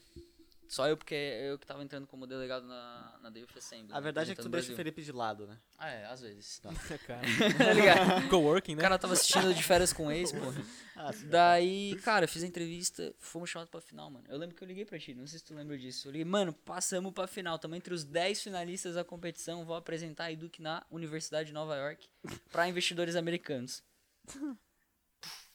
Só 0.67 0.87
eu, 0.87 0.97
porque 0.97 1.15
eu 1.15 1.57
que 1.57 1.65
tava 1.65 1.83
entrando 1.83 2.05
como 2.07 2.27
delegado 2.27 2.67
na, 2.67 3.17
na 3.21 3.29
Youth 3.29 3.57
Assembly. 3.57 3.93
A 3.93 3.99
verdade 3.99 4.31
é 4.31 4.35
que 4.35 4.41
tu 4.41 4.47
o 4.47 4.51
deixa 4.51 4.73
o. 4.73 4.75
Felipe 4.75 5.01
de 5.01 5.11
lado, 5.11 5.47
né? 5.47 5.57
Ah, 5.77 5.89
é, 5.89 6.05
às 6.05 6.21
vezes. 6.21 6.61
Cara. 7.07 7.21
Tá 7.57 7.73
ligado? 7.73 8.29
Coworking, 8.29 8.73
O 8.73 8.75
né? 8.75 8.81
cara 8.81 8.99
tava 8.99 9.13
assistindo 9.13 9.53
de 9.53 9.63
férias 9.63 9.93
com 9.93 10.07
o 10.07 10.11
ex, 10.11 10.31
pô. 10.31 10.37
Ah. 10.99 11.11
Daí, 11.25 11.95
cara, 11.97 12.25
eu 12.25 12.27
fiz 12.27 12.41
a 12.41 12.47
entrevista, 12.47 13.13
fomos 13.19 13.51
chamados 13.51 13.69
pra 13.69 13.79
final, 13.79 14.09
mano. 14.09 14.25
Eu 14.27 14.35
lembro 14.35 14.55
que 14.55 14.63
eu 14.63 14.67
liguei 14.67 14.83
pra 14.83 14.97
ti, 14.97 15.13
não 15.13 15.27
sei 15.27 15.37
se 15.37 15.45
tu 15.45 15.53
lembra 15.53 15.77
disso. 15.77 16.07
Eu 16.07 16.11
liguei, 16.11 16.25
mano, 16.25 16.51
passamos 16.51 17.13
pra 17.13 17.27
final, 17.27 17.59
tamo 17.59 17.75
entre 17.75 17.93
os 17.93 18.03
10 18.03 18.41
finalistas 18.41 18.95
da 18.95 19.03
competição, 19.03 19.63
vou 19.63 19.75
apresentar 19.75 20.23
a 20.23 20.31
Eduque 20.31 20.59
na 20.59 20.83
Universidade 20.89 21.49
de 21.49 21.53
Nova 21.53 21.75
York 21.75 22.09
pra 22.51 22.67
investidores 22.67 23.15
americanos. 23.15 23.83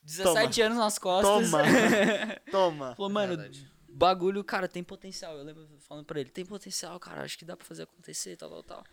17 0.03 0.63
anos 0.63 0.79
nas 0.79 0.99
costas. 0.99 1.51
Toma. 1.51 1.63
Toma. 2.51 2.95
Falou, 2.95 3.11
mano, 3.11 3.37
Verdade. 3.37 3.71
Bagulho, 3.93 4.43
cara, 4.43 4.69
tem 4.69 4.83
potencial. 4.83 5.37
Eu 5.37 5.45
lembro 5.45 5.69
falando 5.81 6.05
pra 6.05 6.21
ele, 6.21 6.31
tem 6.31 6.45
potencial, 6.45 6.99
cara, 6.99 7.23
acho 7.23 7.39
que 7.39 7.45
dá 7.45 7.57
pra 7.57 7.67
fazer 7.67 7.85
acontecer, 7.85 8.37
tal, 8.37 8.51
tal, 8.51 8.63
tal. 8.63 8.85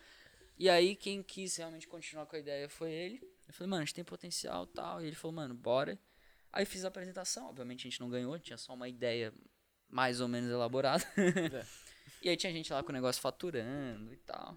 E 0.58 0.68
aí, 0.68 0.94
quem 0.94 1.22
quis 1.22 1.56
realmente 1.56 1.88
continuar 1.88 2.26
com 2.26 2.36
a 2.36 2.38
ideia 2.38 2.68
foi 2.68 2.92
ele. 2.92 3.20
Eu 3.48 3.54
falei, 3.54 3.70
mano, 3.70 3.82
a 3.82 3.84
gente 3.84 3.94
tem 3.94 4.04
potencial 4.04 4.66
tal. 4.66 5.02
E 5.02 5.06
ele 5.06 5.16
falou, 5.16 5.34
mano, 5.34 5.54
bora. 5.54 5.98
Aí 6.52 6.64
fiz 6.64 6.84
a 6.84 6.88
apresentação, 6.88 7.48
obviamente 7.48 7.86
a 7.86 7.90
gente 7.90 8.00
não 8.00 8.10
ganhou, 8.10 8.38
tinha 8.38 8.56
só 8.56 8.74
uma 8.74 8.88
ideia 8.88 9.32
mais 9.88 10.20
ou 10.20 10.28
menos 10.28 10.50
elaborada. 10.50 11.04
e 12.22 12.28
aí 12.28 12.36
tinha 12.36 12.52
gente 12.52 12.72
lá 12.72 12.82
com 12.82 12.90
o 12.90 12.92
negócio 12.92 13.22
faturando 13.22 14.12
e 14.12 14.16
tal. 14.18 14.56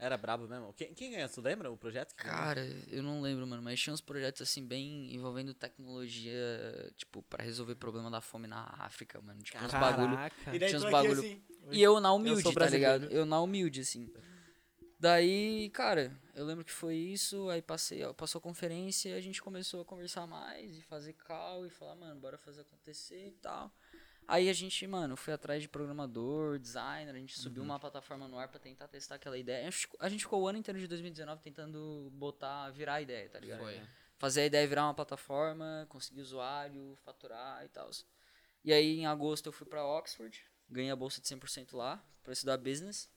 Era 0.00 0.16
brabo 0.16 0.48
mesmo. 0.48 0.72
Quem, 0.72 0.94
quem 0.94 1.10
ganhou? 1.10 1.28
Tu 1.28 1.40
lembra 1.42 1.70
o 1.70 1.76
projeto? 1.76 2.14
que 2.16 2.22
ganhou? 2.24 2.38
Cara, 2.38 2.64
eu 2.88 3.02
não 3.02 3.20
lembro, 3.20 3.46
mano, 3.46 3.62
mas 3.62 3.78
tinha 3.78 3.92
uns 3.92 4.00
projetos 4.00 4.40
assim 4.40 4.66
bem 4.66 5.14
envolvendo 5.14 5.52
tecnologia, 5.52 6.90
tipo, 6.96 7.22
pra 7.24 7.44
resolver 7.44 7.74
problema 7.74 8.10
da 8.10 8.20
fome 8.22 8.46
na 8.48 8.64
África, 8.78 9.20
mano. 9.20 9.42
Tipo, 9.42 9.62
uns 9.62 9.70
bagulho. 9.72 10.08
Caraca. 10.16 10.56
E 10.56 10.58
daí 10.58 10.68
tinha 10.70 10.78
uns 10.78 10.90
bagulho- 10.90 11.20
assim, 11.20 11.42
E 11.70 11.82
eu 11.82 12.00
na 12.00 12.12
humilde, 12.14 12.42
sou 12.42 12.52
tá 12.54 12.66
ligado? 12.66 13.04
Eu 13.12 13.26
na 13.26 13.40
humilde, 13.42 13.80
assim. 13.82 14.10
Daí, 14.98 15.70
cara, 15.70 16.14
eu 16.34 16.44
lembro 16.44 16.64
que 16.64 16.72
foi 16.72 16.94
isso, 16.94 17.48
aí 17.48 17.62
passei, 17.62 18.02
ó, 18.04 18.12
passou 18.12 18.38
a 18.38 18.42
conferência 18.42 19.10
e 19.10 19.14
a 19.14 19.20
gente 19.20 19.40
começou 19.42 19.80
a 19.80 19.84
conversar 19.84 20.26
mais 20.26 20.76
e 20.76 20.82
fazer 20.82 21.14
call 21.14 21.64
e 21.66 21.70
falar, 21.70 21.94
mano, 21.96 22.20
bora 22.20 22.36
fazer 22.36 22.62
acontecer 22.62 23.28
e 23.28 23.32
tal. 23.32 23.72
Aí 24.32 24.48
a 24.48 24.52
gente, 24.52 24.86
mano, 24.86 25.16
foi 25.16 25.34
atrás 25.34 25.60
de 25.60 25.68
programador, 25.68 26.58
designer, 26.58 27.14
a 27.14 27.18
gente 27.18 27.36
subiu 27.38 27.62
uma 27.64 27.80
plataforma 27.80 28.28
no 28.28 28.38
ar 28.38 28.46
pra 28.48 28.60
tentar 28.60 28.86
testar 28.86 29.16
aquela 29.16 29.36
ideia. 29.36 29.68
A 29.98 30.08
gente, 30.08 30.22
ficou- 30.22 30.42
o 30.42 30.46
ano 30.48 30.58
inteiro 30.58 30.78
de 30.78 30.86
2019 30.86 31.42
tentando 31.42 32.08
botar, 32.12 32.70
virar 32.70 32.94
a 32.94 33.02
ideia, 33.02 33.28
tá 33.28 33.40
ligado? 33.40 33.58
Foi. 33.60 33.80
fazer 34.18 34.42
a 34.42 34.46
ideia 34.46 34.68
virar 34.68 34.84
uma 34.84 34.92
plataforma, 34.94 35.86
conseguir 35.88 36.20
usuário, 36.20 36.94
faturar 37.04 37.64
e 37.64 37.68
tal. 37.70 37.88
E 38.62 38.70
aí 38.72 38.98
em 39.00 39.06
agosto 39.06 39.46
eu 39.46 39.52
fui 39.52 39.66
pra 39.66 39.82
Oxford, 39.84 40.38
ganhei 40.68 40.90
a 40.90 40.96
bolsa 40.96 41.20
de 41.22 41.26
100% 41.26 41.74
lá 41.74 42.00
pra 42.22 42.32
estudar 42.34 42.58
business. 42.58 43.08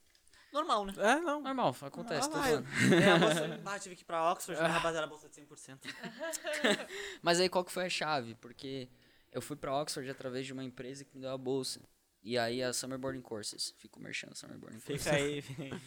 Normal, 0.50 0.86
né? 0.86 0.94
É, 0.96 1.16
não. 1.20 1.42
Normal, 1.42 1.76
acontece, 1.82 2.30
tô 2.30 2.36
Ah, 2.38 2.50
eu, 2.50 2.62
falando. 2.64 2.94
é, 3.04 3.10
a 3.10 3.18
bolsa, 3.18 3.60
ah, 3.66 3.78
tive 3.78 3.96
que 3.96 4.02
ir 4.02 4.04
pra 4.06 4.32
Oxford, 4.32 4.58
né, 4.60 4.66
rapaziada, 4.66 5.04
a 5.04 5.08
bolsa 5.08 5.28
de 5.28 5.34
100%. 5.34 5.80
Mas 7.22 7.38
aí 7.38 7.48
qual 7.48 7.64
que 7.64 7.72
foi 7.72 7.84
a 7.84 7.90
chave? 7.90 8.34
Porque 8.36 8.88
eu 9.34 9.42
fui 9.42 9.56
pra 9.56 9.78
Oxford 9.78 10.08
através 10.08 10.46
de 10.46 10.52
uma 10.52 10.64
empresa 10.64 11.04
que 11.04 11.14
me 11.14 11.20
deu 11.20 11.30
a 11.30 11.36
bolsa. 11.36 11.82
E 12.22 12.38
aí 12.38 12.62
a 12.62 12.72
Summer 12.72 12.98
Boarding 12.98 13.20
Courses, 13.20 13.74
fico 13.76 14.00
merchando 14.00 14.34
Summer 14.34 14.56
Boarding 14.56 14.80
Courses. 14.80 15.04
Fica 15.04 15.16
aí. 15.16 15.40
vem. 15.40 15.72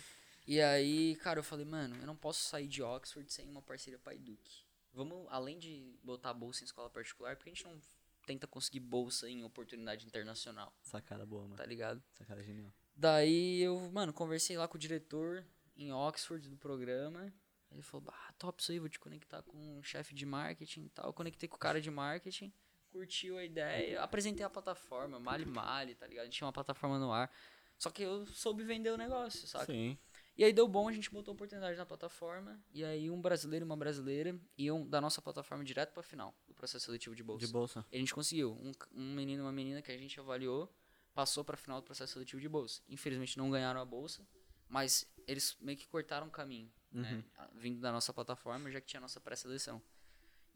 E 0.49 0.61
aí, 0.61 1.17
cara, 1.17 1.39
eu 1.39 1.43
falei, 1.43 1.65
mano, 1.65 1.93
eu 1.97 2.07
não 2.07 2.15
posso 2.15 2.41
sair 2.41 2.69
de 2.69 2.81
Oxford 2.81 3.29
sem 3.33 3.49
uma 3.49 3.61
parceria 3.61 3.99
Pai 3.99 4.17
Duque. 4.17 4.63
Vamos, 4.93 5.27
além 5.29 5.59
de 5.59 5.99
botar 6.01 6.29
a 6.29 6.33
bolsa 6.33 6.63
em 6.63 6.65
escola 6.65 6.89
particular, 6.89 7.35
porque 7.35 7.49
a 7.49 7.53
gente 7.53 7.65
não 7.65 7.77
tenta 8.25 8.47
conseguir 8.47 8.79
bolsa 8.79 9.29
em 9.29 9.43
oportunidade 9.43 10.05
internacional, 10.05 10.73
Sacada 10.83 11.25
boa, 11.25 11.43
mano. 11.43 11.55
tá 11.57 11.65
ligado? 11.65 12.01
Sacada 12.17 12.41
genial. 12.41 12.71
Daí 12.95 13.61
eu, 13.61 13.77
mano, 13.91 14.13
conversei 14.13 14.57
lá 14.57 14.69
com 14.69 14.77
o 14.77 14.79
diretor 14.79 15.45
em 15.75 15.91
Oxford 15.91 16.47
do 16.47 16.55
programa. 16.55 17.33
Ele 17.69 17.81
falou, 17.81 18.05
bah, 18.05 18.33
top 18.37 18.61
isso 18.61 18.71
aí, 18.71 18.79
vou 18.79 18.87
te 18.87 18.99
conectar 18.99 19.43
com 19.43 19.79
o 19.79 19.83
chefe 19.83 20.15
de 20.15 20.25
marketing 20.25 20.85
e 20.85 20.89
tal. 20.91 21.07
Eu 21.07 21.13
conectei 21.13 21.49
com 21.49 21.57
o 21.57 21.59
cara 21.59 21.81
de 21.81 21.91
marketing, 21.91 22.53
curtiu 22.97 23.37
a 23.37 23.43
ideia, 23.43 24.01
apresentei 24.01 24.45
a 24.45 24.49
plataforma, 24.49 25.19
Mali 25.19 25.45
Mali, 25.45 25.93
tá 25.95 26.07
ligado? 26.07 26.23
A 26.23 26.25
gente 26.25 26.37
tinha 26.37 26.45
uma 26.47 26.53
plataforma 26.53 26.97
no 26.97 27.11
ar. 27.11 27.31
Só 27.77 27.91
que 27.91 28.01
eu 28.01 28.25
soube 28.25 28.63
vender 28.63 28.89
o 28.91 28.97
negócio, 28.97 29.47
saca? 29.47 29.67
Sim. 29.71 29.97
E 30.35 30.43
aí 30.43 30.51
deu 30.53 30.67
bom, 30.67 30.87
a 30.87 30.91
gente 30.93 31.11
botou 31.11 31.31
a 31.31 31.35
oportunidade 31.35 31.77
na 31.77 31.85
plataforma. 31.85 32.59
E 32.73 32.83
aí 32.83 33.09
um 33.09 33.21
brasileiro 33.21 33.63
e 33.63 33.67
uma 33.67 33.77
brasileira 33.77 34.39
iam 34.57 34.87
da 34.87 34.99
nossa 34.99 35.21
plataforma 35.21 35.63
direto 35.63 35.93
pra 35.93 36.01
final 36.03 36.33
do 36.47 36.53
processo 36.53 36.85
seletivo 36.85 37.15
de 37.15 37.23
bolsa. 37.23 37.45
De 37.45 37.51
bolsa. 37.51 37.85
E 37.91 37.95
a 37.95 37.99
gente 37.99 38.13
conseguiu. 38.13 38.51
Um, 38.53 38.71
um 38.95 39.13
menino 39.15 39.41
e 39.41 39.45
uma 39.45 39.51
menina 39.51 39.81
que 39.81 39.91
a 39.91 39.97
gente 39.97 40.19
avaliou 40.19 40.71
passou 41.13 41.43
pra 41.43 41.57
final 41.57 41.79
do 41.81 41.83
processo 41.85 42.13
seletivo 42.13 42.39
de 42.41 42.49
bolsa. 42.49 42.81
Infelizmente 42.87 43.37
não 43.37 43.49
ganharam 43.49 43.79
a 43.81 43.85
bolsa, 43.85 44.27
mas 44.67 45.07
eles 45.27 45.55
meio 45.59 45.77
que 45.77 45.87
cortaram 45.87 46.27
o 46.27 46.31
caminho, 46.31 46.71
né? 46.91 47.23
a- 47.37 47.49
Vindo 47.55 47.79
da 47.79 47.91
nossa 47.91 48.13
plataforma, 48.13 48.69
já 48.71 48.79
que 48.79 48.85
tinha 48.87 48.99
a 48.99 49.01
nossa 49.01 49.19
pré-seleção. 49.19 49.81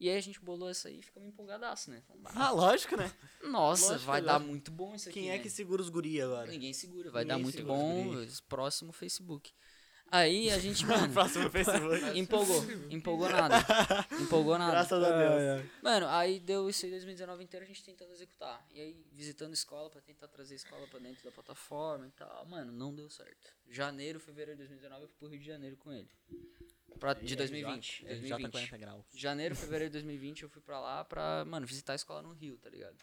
E 0.02 0.10
aí 0.10 0.18
a 0.18 0.22
gente 0.22 0.40
bolou 0.40 0.68
essa 0.68 0.88
aí 0.88 0.98
e 0.98 1.02
ficamos 1.04 1.30
empolgadaço, 1.30 1.92
né? 1.92 2.02
Falamos, 2.08 2.34
"Bah, 2.34 2.48
Ah, 2.48 2.50
lógico, 2.50 2.98
né? 2.98 3.14
Nossa, 3.44 3.92
lógico, 3.92 4.06
vai 4.08 4.20
né? 4.20 4.26
dar 4.26 4.40
muito 4.40 4.72
bom 4.72 4.96
isso 4.96 5.08
aqui. 5.08 5.20
Quem 5.20 5.30
é 5.30 5.38
né?" 5.38 5.44
que 5.44 5.48
segura 5.48 5.80
os 5.80 5.90
guri 5.90 6.20
agora? 6.20 6.50
Ninguém 6.50 6.74
segura, 6.74 7.12
vai 7.12 7.24
Ninguém 7.24 7.38
dar 7.38 7.44
muito 7.44 7.64
bom. 7.64 8.12
Próximo 8.50 8.92
Facebook. 8.92 9.54
Aí 10.10 10.50
a 10.50 10.58
gente, 10.58 10.84
mano, 10.88 11.14
Próximo 11.14 11.48
Facebook. 11.52 12.02
empolgou. 12.18 12.64
Empolgou 12.90 13.30
nada. 13.30 13.56
Empolgou 14.20 14.58
nada. 14.58 14.72
Graças 14.72 15.04
a 15.04 15.18
Deus. 15.18 15.70
Mano, 15.84 16.08
aí 16.08 16.40
deu 16.40 16.68
isso 16.68 16.84
aí 16.84 16.92
2019 16.92 17.44
inteiro 17.44 17.64
a 17.64 17.68
gente 17.68 17.84
tentando 17.84 18.12
executar. 18.12 18.66
E 18.74 18.82
aí 18.82 19.06
visitando 19.12 19.54
escola 19.54 19.88
pra 19.92 20.02
tentar 20.02 20.28
trazer 20.30 20.56
a 20.56 20.58
escola 20.58 20.88
pra 20.88 21.00
dentro 21.00 21.24
da 21.24 21.32
plataforma 21.32 22.08
e 22.08 22.12
tal. 22.12 22.44
Mano, 22.48 22.72
não 22.72 22.92
deu 22.94 23.08
certo. 23.08 23.54
Janeiro, 23.70 24.20
fevereiro 24.20 24.54
de 24.54 24.68
2019 24.68 25.04
eu 25.04 25.08
fui 25.10 25.18
pro 25.20 25.28
Rio 25.30 25.40
de 25.40 25.46
Janeiro 25.46 25.78
com 25.78 25.94
ele. 25.94 26.10
Pra, 27.00 27.14
de 27.14 27.36
2020. 27.36 28.06
J, 28.06 28.08
2020. 28.20 28.52
40 28.52 28.78
graus. 28.78 29.06
Janeiro, 29.14 29.56
fevereiro 29.56 29.90
de 29.90 29.94
2020 29.94 30.44
eu 30.44 30.50
fui 30.50 30.62
pra 30.62 30.80
lá 30.80 31.04
pra, 31.04 31.44
mano, 31.46 31.66
visitar 31.66 31.94
a 31.94 31.96
escola 31.96 32.22
no 32.22 32.34
Rio, 32.34 32.58
tá 32.58 32.70
ligado? 32.70 32.98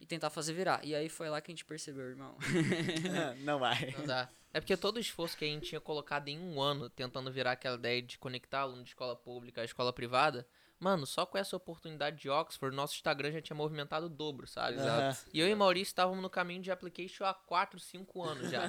E 0.00 0.06
tentar 0.06 0.30
fazer 0.30 0.54
virar. 0.54 0.84
E 0.84 0.94
aí 0.94 1.08
foi 1.08 1.28
lá 1.28 1.40
que 1.40 1.50
a 1.50 1.54
gente 1.54 1.64
percebeu, 1.64 2.08
irmão. 2.08 2.36
Não 3.44 3.58
vai. 3.58 3.94
Não 3.98 4.06
dá. 4.06 4.28
É 4.52 4.60
porque 4.60 4.76
todo 4.76 4.96
o 4.96 5.00
esforço 5.00 5.36
que 5.36 5.44
a 5.44 5.48
gente 5.48 5.68
tinha 5.68 5.80
colocado 5.80 6.28
em 6.28 6.38
um 6.38 6.60
ano 6.60 6.88
tentando 6.88 7.30
virar 7.30 7.52
aquela 7.52 7.76
ideia 7.76 8.02
de 8.02 8.18
conectar 8.18 8.60
aluno 8.60 8.82
de 8.82 8.90
escola 8.90 9.14
pública 9.14 9.60
à 9.60 9.64
escola 9.64 9.92
privada, 9.92 10.46
mano, 10.80 11.06
só 11.06 11.26
com 11.26 11.38
essa 11.38 11.54
oportunidade 11.54 12.16
de 12.16 12.28
Oxford, 12.30 12.74
nosso 12.74 12.94
Instagram 12.94 13.30
já 13.30 13.42
tinha 13.42 13.54
movimentado 13.56 14.06
o 14.06 14.08
dobro, 14.08 14.46
sabe? 14.46 14.78
Aham. 14.78 15.16
E 15.32 15.38
eu 15.38 15.46
e 15.46 15.54
Maurício 15.54 15.90
estávamos 15.90 16.22
no 16.22 16.30
caminho 16.30 16.62
de 16.62 16.70
application 16.70 17.24
há 17.24 17.34
4, 17.34 17.78
5 17.78 18.22
anos 18.22 18.50
já. 18.50 18.64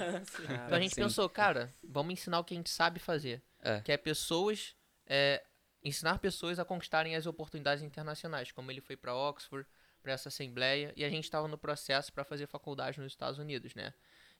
então 0.66 0.76
a 0.76 0.80
gente 0.80 0.94
sim. 0.94 1.02
pensou, 1.02 1.28
cara, 1.28 1.72
vamos 1.82 2.12
ensinar 2.12 2.38
o 2.38 2.44
que 2.44 2.54
a 2.54 2.56
gente 2.56 2.70
sabe 2.70 3.00
fazer. 3.00 3.42
É. 3.62 3.80
Que 3.80 3.92
é 3.92 3.96
pessoas. 3.96 4.74
é, 5.06 5.42
ensinar 5.84 6.18
pessoas 6.18 6.58
a 6.60 6.64
conquistarem 6.64 7.16
as 7.16 7.26
oportunidades 7.26 7.82
internacionais, 7.82 8.52
como 8.52 8.70
ele 8.70 8.80
foi 8.80 8.96
para 8.96 9.14
Oxford, 9.14 9.66
para 10.00 10.12
essa 10.12 10.28
assembleia, 10.28 10.92
e 10.96 11.04
a 11.04 11.08
gente 11.08 11.24
estava 11.24 11.48
no 11.48 11.58
processo 11.58 12.12
para 12.12 12.24
fazer 12.24 12.46
faculdade 12.46 13.00
nos 13.00 13.12
Estados 13.12 13.38
Unidos, 13.38 13.74
né? 13.74 13.92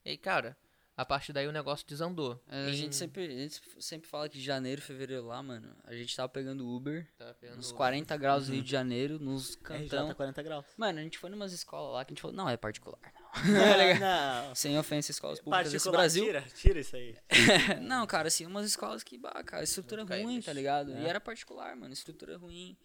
E 0.04 0.11
aí, 0.11 0.16
cara, 0.16 0.56
a 0.96 1.04
partir 1.04 1.32
daí 1.32 1.46
o 1.48 1.52
negócio 1.52 1.87
desandou. 1.87 2.40
É, 2.48 2.66
a, 2.66 2.72
gente 2.72 2.94
sempre, 2.94 3.24
a 3.26 3.38
gente 3.38 3.61
sempre 3.80 4.08
fala 4.08 4.28
que 4.28 4.40
janeiro, 4.40 4.80
fevereiro 4.82 5.26
lá, 5.26 5.42
mano, 5.42 5.74
a 5.85 5.94
gente 5.94 6.14
tava 6.14 6.28
pegando 6.28 6.68
Uber. 6.68 7.08
Tá 7.18 7.35
pegando- 7.35 7.56
Nos 7.56 7.72
40 7.72 8.16
graus 8.16 8.46
do 8.46 8.52
Rio 8.52 8.62
de 8.62 8.70
Janeiro, 8.70 9.18
nos 9.18 9.56
RJ 9.56 9.88
cantão. 9.88 10.14
40 10.14 10.42
graus. 10.42 10.66
Mano, 10.76 10.98
a 11.00 11.02
gente 11.02 11.18
foi 11.18 11.28
numas 11.30 11.52
escolas 11.52 11.92
lá 11.94 12.04
que 12.04 12.12
a 12.12 12.14
gente 12.14 12.22
falou, 12.22 12.37
não, 12.37 12.48
é 12.48 12.56
particular, 12.56 12.98
não. 13.45 14.47
não. 14.49 14.55
Sem 14.55 14.79
ofensa, 14.79 15.11
escolas 15.11 15.40
públicas 15.40 15.73
desse 15.73 15.90
Brasil. 15.90 16.25
tira, 16.25 16.42
tira 16.55 16.81
isso 16.81 16.97
aí. 16.97 17.16
não, 17.81 18.07
cara, 18.07 18.29
assim, 18.29 18.45
umas 18.47 18.66
escolas 18.66 19.03
que, 19.03 19.16
bah, 19.18 19.42
cara, 19.45 19.62
estrutura 19.64 20.03
Nunca 20.03 20.16
ruim, 20.23 20.40
tá 20.40 20.53
ligado? 20.53 20.90
E 20.90 21.05
É. 21.05 21.09
era 21.09 21.21
particular, 21.21 21.75
mano, 21.77 21.92
estrutura 21.92 22.37
ruim. 22.37 22.77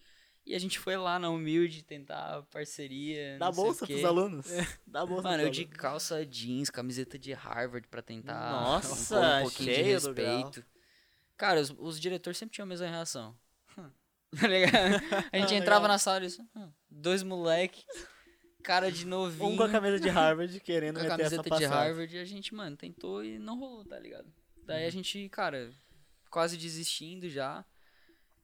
E 0.45 0.55
a 0.55 0.59
gente 0.59 0.79
foi 0.79 0.95
lá 0.95 1.19
na 1.19 1.29
humilde 1.29 1.83
tentar 1.83 2.41
parceria. 2.43 3.37
Dá 3.37 3.51
bolsa 3.51 3.85
pros 3.85 4.05
alunos. 4.05 4.47
Dá 4.87 5.05
bolsa 5.05 5.23
Mano, 5.23 5.43
eu 5.43 5.49
de 5.49 5.65
calça 5.65 6.25
jeans, 6.25 6.69
camiseta 6.69 7.19
de 7.19 7.33
Harvard 7.33 7.85
pra 7.89 8.01
tentar 8.01 8.51
Nossa, 8.51 9.15
impor 9.17 9.25
um 9.25 9.41
pouquinho 9.41 9.75
de 9.75 9.81
respeito. 9.81 10.65
Cara, 11.35 11.59
os, 11.59 11.75
os 11.77 11.99
diretores 11.99 12.37
sempre 12.37 12.55
tinham 12.55 12.63
a 12.65 12.69
mesma 12.69 12.87
reação. 12.87 13.37
Hum. 13.77 13.89
Tá 14.39 14.47
ligado? 14.47 15.01
A 15.31 15.37
gente 15.37 15.53
Ah, 15.53 15.57
entrava 15.57 15.81
legal. 15.81 15.87
na 15.89 15.97
sala 15.97 16.19
e 16.19 16.27
disse, 16.27 16.41
hum, 16.55 16.71
dois 16.89 17.23
moleque, 17.23 17.83
cara 18.67 18.91
de 18.91 19.05
novinho, 19.05 19.49
Um 19.51 19.57
com 19.57 19.63
a 19.63 19.69
camisa 19.69 19.99
de 19.99 20.09
Harvard 20.09 20.59
querendo 20.59 20.99
com 20.99 21.05
a 21.05 21.09
meter 21.09 21.25
essa 21.25 21.35
camiseta 21.37 21.57
de. 21.57 21.65
Harvard 21.65 22.15
e 22.15 22.19
a 22.19 22.25
gente, 22.25 22.53
mano, 22.53 22.75
tentou 22.75 23.23
e 23.23 23.39
não 23.39 23.57
rolou, 23.57 23.85
tá 23.85 23.97
ligado? 23.97 24.27
Daí 24.65 24.81
Uhum. 24.81 24.87
a 24.87 24.91
gente, 24.91 25.29
cara, 25.29 25.71
quase 26.29 26.57
desistindo 26.57 27.29
já. 27.29 27.63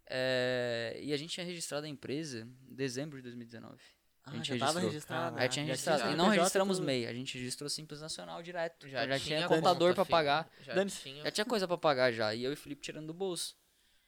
É, 0.05 0.99
e 1.01 1.13
a 1.13 1.17
gente 1.17 1.31
tinha 1.33 1.45
registrado 1.45 1.85
a 1.85 1.89
empresa 1.89 2.47
em 2.69 2.75
dezembro 2.75 3.17
de 3.17 3.23
2019. 3.23 3.77
Ah, 4.25 4.31
A 4.31 4.35
gente 4.35 4.47
já 4.57 4.65
tava 4.65 4.79
registrou. 4.79 4.91
registrado. 4.91 5.37
Aí 5.39 5.49
tinha 5.49 5.65
Já 5.65 5.71
registrado. 5.71 6.01
tinha 6.03 6.13
E 6.13 6.15
não 6.15 6.29
registramos 6.29 6.77
tudo. 6.77 6.85
MEI, 6.85 7.07
a 7.07 7.13
gente 7.13 7.37
registrou 7.37 7.69
Simples 7.69 7.99
Nacional 8.01 8.41
direto. 8.41 8.87
Já, 8.87 9.05
Já, 9.07 9.19
tinha 9.19 9.41
conta 9.43 9.55
contador 9.55 9.93
pra 9.93 10.05
feita, 10.05 10.11
pagar. 10.17 10.49
Já 10.61 10.85
tinha. 10.85 11.23
Já 11.25 11.31
tinha 11.31 11.45
coisa 11.45 11.67
pra 11.67 11.77
pagar 11.77 12.11
já. 12.13 12.33
E 12.33 12.43
eu 12.43 12.51
e 12.51 12.53
o 12.53 12.57
Felipe 12.57 12.81
tirando 12.81 13.07
do 13.07 13.13
bolso. 13.13 13.55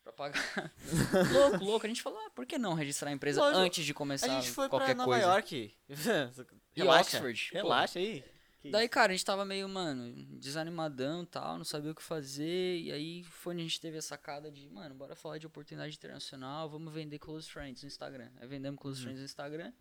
Pra 0.06 0.14
pagar. 0.14 0.72
louco, 1.34 1.66
louco. 1.66 1.86
A 1.88 1.90
gente 1.90 2.04
falou, 2.04 2.20
ah, 2.20 2.30
por 2.30 2.46
que 2.46 2.60
não 2.60 2.76
registrar 2.76 3.10
a 3.10 3.12
empresa 3.12 3.42
Lógico, 3.42 3.60
antes 3.60 3.84
de 3.84 3.92
começar 3.92 4.28
A 4.28 4.40
gente 4.40 4.52
foi 4.52 4.70
qualquer 4.70 4.96
pra 4.96 5.06
Nova 5.06 5.12
coisa? 5.12 5.26
York. 5.26 5.76
E 6.76 6.82
Relaxa. 6.82 7.18
Oxford, 7.18 7.50
pô. 7.52 7.58
Relaxa 7.58 8.00
aí. 8.00 8.24
Que 8.60 8.70
Daí, 8.70 8.90
cara, 8.90 9.14
a 9.14 9.16
gente 9.16 9.24
tava 9.24 9.46
meio, 9.46 9.68
mano, 9.70 10.14
desanimadão 10.38 11.24
e 11.24 11.26
tal, 11.26 11.58
não 11.58 11.64
sabia 11.64 11.92
o 11.92 11.96
que 11.96 12.04
fazer. 12.04 12.80
E 12.80 12.92
aí 12.92 13.24
foi 13.24 13.54
onde 13.54 13.64
a 13.64 13.66
gente 13.66 13.80
teve 13.80 13.98
a 13.98 14.02
sacada 14.02 14.52
de, 14.52 14.70
mano, 14.70 14.94
bora 14.94 15.16
falar 15.16 15.38
de 15.38 15.48
oportunidade 15.48 15.96
internacional, 15.96 16.70
vamos 16.70 16.94
vender 16.94 17.18
Close 17.18 17.50
Friends 17.50 17.82
no 17.82 17.88
Instagram. 17.88 18.30
Aí 18.42 18.48
vendemos 18.48 18.80
Close 18.80 19.02
Friends 19.02 19.20
no 19.20 19.26
Instagram, 19.26 19.72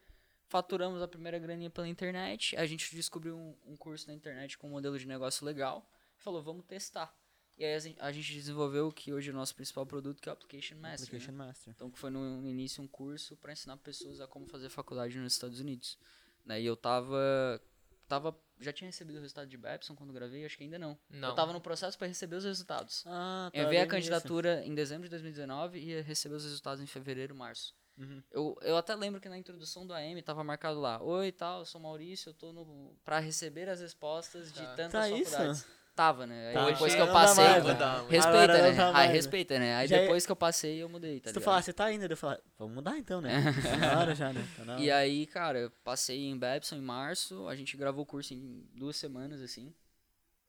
faturamos 0.47 1.03
a 1.03 1.09
primeira 1.09 1.39
graninha 1.39 1.69
pela 1.69 1.89
internet, 1.89 2.57
a 2.57 2.65
gente 2.65 2.95
descobriu 2.95 3.37
um, 3.37 3.57
um 3.67 3.77
curso 3.77 4.07
na 4.07 4.15
internet 4.15 4.57
com 4.57 4.69
um 4.69 4.71
modelo 4.71 4.97
de 4.97 5.07
negócio 5.07 5.45
legal, 5.45 5.85
e 6.17 6.23
falou, 6.23 6.41
vamos 6.43 6.65
testar. 6.65 7.13
E 7.57 7.65
aí 7.65 7.75
a 7.75 7.79
gen- 7.79 7.97
a 8.01 8.11
gente 8.13 8.33
desenvolveu 8.33 8.89
o 8.89 8.93
que 8.93 9.13
hoje 9.13 9.31
é 9.31 9.33
o 9.33 9.37
nosso 9.37 9.55
principal 9.55 9.87
produto, 9.87 10.21
que 10.21 10.29
é 10.29 10.33
o 10.33 10.35
Application 10.35 10.77
Master. 10.77 10.91
né? 10.91 10.95
Application 11.07 11.33
Master. 11.33 11.73
Então, 11.77 11.91
que 11.91 11.99
foi 11.99 12.11
no, 12.11 12.41
no 12.41 12.49
início 12.49 12.83
um 12.83 12.89
curso 12.89 13.37
para 13.37 13.53
ensinar 13.53 13.77
pessoas 13.77 14.21
a 14.21 14.27
como 14.27 14.47
fazer 14.47 14.69
faculdade 14.69 15.17
nos 15.19 15.33
Estados 15.35 15.61
Unidos. 15.61 15.97
Né? 16.45 16.61
E 16.61 16.67
eu 16.67 16.77
tava, 16.77 17.61
tava. 18.09 18.37
Já 18.61 18.73
tinha 18.73 18.87
recebido 18.89 19.17
o 19.19 19.21
resultado 19.21 19.49
de 19.49 19.57
Babson 19.57 19.95
quando 19.95 20.13
gravei? 20.13 20.45
Acho 20.45 20.57
que 20.59 20.65
ainda 20.65 20.79
não. 20.79 20.99
Não. 21.09 21.29
Eu 21.31 21.35
tava 21.35 21.53
no 21.53 21.61
processo 21.61 21.97
para 21.97 22.07
receber 22.09 22.37
os 22.37 22.45
resultados. 22.45 23.05
Ah, 23.07 23.51
tá. 23.53 23.59
Eu 23.59 23.67
enviei 23.67 23.83
a 23.83 23.87
candidatura 23.87 24.65
em 24.65 24.75
dezembro 24.75 25.05
de 25.05 25.11
2019 25.11 25.79
e 25.79 25.91
ia 25.91 26.03
receber 26.03 26.35
os 26.35 26.45
resultados 26.45 26.83
em 26.83 26.87
fevereiro, 26.87 27.35
março. 27.35 27.75
Uhum. 27.97 28.21
Eu, 28.33 28.59
eu 28.63 28.77
até 28.77 28.93
lembro 28.97 29.21
que 29.21 29.29
na 29.29 29.39
introdução 29.39 29.87
do 29.87 29.93
AM 29.95 30.21
tava 30.23 30.43
marcado 30.43 30.81
lá: 30.81 31.01
Oi, 31.01 31.31
tal, 31.31 31.61
eu 31.61 31.65
sou 31.65 31.81
Maurício, 31.81 32.31
eu 32.31 32.35
tô 32.35 32.53
no, 32.53 32.97
pra 33.05 33.21
receber 33.21 33.69
as 33.69 33.81
respostas 33.81 34.53
de 34.53 34.61
Tá. 34.61 34.75
tantas 34.75 34.91
Tá 34.91 35.11
isso? 35.11 35.67
Tava, 35.95 36.27
né? 36.27 36.49
Aí 36.49 36.55
Tá. 36.55 36.65
depois 36.71 36.95
que 36.95 37.01
eu 37.01 37.07
passei. 37.13 37.45
mais, 37.45 37.65
né? 37.65 37.73
Respeita, 38.09 38.29
Agora 38.29 38.73
né? 38.73 38.91
Aí 38.95 39.07
né? 39.09 39.13
respeita, 39.15 39.59
né? 39.61 39.77
Aí 39.77 39.87
Já 39.87 39.97
é- 39.97 40.01
depois 40.03 40.27
que 40.27 40.33
eu 40.33 40.37
passei, 40.37 40.83
eu 40.83 40.89
mudei, 40.89 41.21
tá 41.21 41.31
Se 41.31 41.35
tu 41.35 41.41
falar, 41.41 41.63
você 41.63 41.73
tá 41.73 41.93
indo, 41.93 42.05
eu 42.05 42.17
falar, 42.17 42.41
vamos 42.59 42.75
mudar 42.75 42.99
então, 42.99 43.21
né? 43.21 43.31
Tá 43.63 43.77
na 43.77 44.01
hora 44.01 44.15
já, 44.15 44.33
né? 44.33 44.45
Tá 44.57 44.77
E 44.81 44.91
aí, 44.91 45.25
cara, 45.27 45.59
eu 45.61 45.71
passei 45.85 46.25
em 46.25 46.37
Babson 46.37 46.77
em 46.77 46.81
março, 46.81 47.47
a 47.47 47.55
gente 47.55 47.77
gravou 47.77 48.03
o 48.03 48.07
curso 48.07 48.35
em 48.35 48.67
duas 48.75 48.97
semanas, 48.97 49.41
assim. 49.41 49.73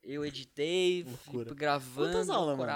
Eu 0.03 0.25
editei, 0.25 1.05
fui 1.25 1.45
gravando, 1.45 2.09
Quantas 2.11 2.29
aulas, 2.29 2.57
mano? 2.57 2.71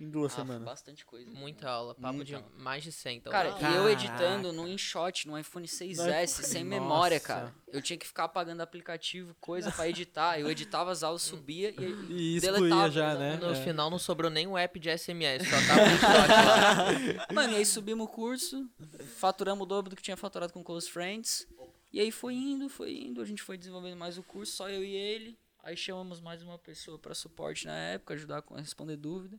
Em 0.00 0.08
duas 0.08 0.32
Ah, 0.32 0.36
semanas. 0.36 0.62
bastante 0.62 1.04
coisa. 1.04 1.28
Muita 1.32 1.68
aula, 1.68 1.92
papo 1.92 2.14
Muita 2.14 2.24
de 2.24 2.34
aula. 2.36 2.46
mais 2.56 2.84
de 2.84 2.92
100. 2.92 3.16
Então, 3.16 3.32
Cara, 3.32 3.48
e 3.60 3.74
eu 3.76 3.88
editando 3.90 4.52
no 4.52 4.68
InShot, 4.68 5.26
no 5.26 5.36
iPhone 5.36 5.66
6S, 5.66 6.44
sem 6.44 6.62
memória, 6.62 7.16
Nossa. 7.16 7.26
cara. 7.26 7.54
Eu 7.66 7.82
tinha 7.82 7.96
que 7.98 8.06
ficar 8.06 8.24
apagando 8.24 8.60
aplicativo, 8.60 9.34
coisa 9.40 9.72
pra 9.72 9.88
editar. 9.88 10.38
Eu 10.38 10.48
editava 10.48 10.92
as 10.92 11.02
aulas, 11.02 11.22
subia 11.22 11.70
e, 11.70 12.36
E 12.36 12.40
deletava. 12.40 12.88
já, 12.90 13.14
né? 13.16 13.30
exatamente. 13.32 13.44
no 13.56 13.60
É. 13.60 13.64
final 13.64 13.90
não 13.90 13.98
sobrou 13.98 14.30
nem 14.30 14.46
o 14.46 14.56
app 14.56 14.78
de 14.78 14.88
SMS, 14.96 15.42
só 15.48 15.56
tava 15.66 15.82
um 15.90 15.98
shot 15.98 17.18
lá. 17.18 17.26
Mano, 17.34 17.52
e 17.54 17.56
aí 17.56 17.66
subimos 17.66 18.06
o 18.06 18.08
curso, 18.08 18.70
faturamos 19.16 19.64
o 19.64 19.66
dobro 19.66 19.90
do 19.90 19.96
que 19.96 20.02
tinha 20.02 20.16
faturado 20.16 20.52
com 20.52 20.62
Close 20.62 20.88
Friends. 20.88 21.48
E 21.92 21.98
aí 22.00 22.12
foi 22.12 22.34
indo, 22.34 22.68
foi 22.68 22.92
indo, 22.96 23.20
a 23.20 23.24
gente 23.24 23.42
foi 23.42 23.58
desenvolvendo 23.58 23.96
mais 23.96 24.16
o 24.16 24.22
curso, 24.22 24.52
só 24.52 24.68
eu 24.70 24.84
e 24.84 24.94
ele. 24.94 25.36
Aí 25.64 25.76
chamamos 25.76 26.20
mais 26.20 26.40
uma 26.40 26.56
pessoa 26.56 26.98
pra 27.00 27.14
suporte 27.14 27.66
na 27.66 27.74
época, 27.76 28.14
ajudar 28.14 28.44
a 28.52 28.60
responder 28.60 28.96
dúvida. 28.96 29.38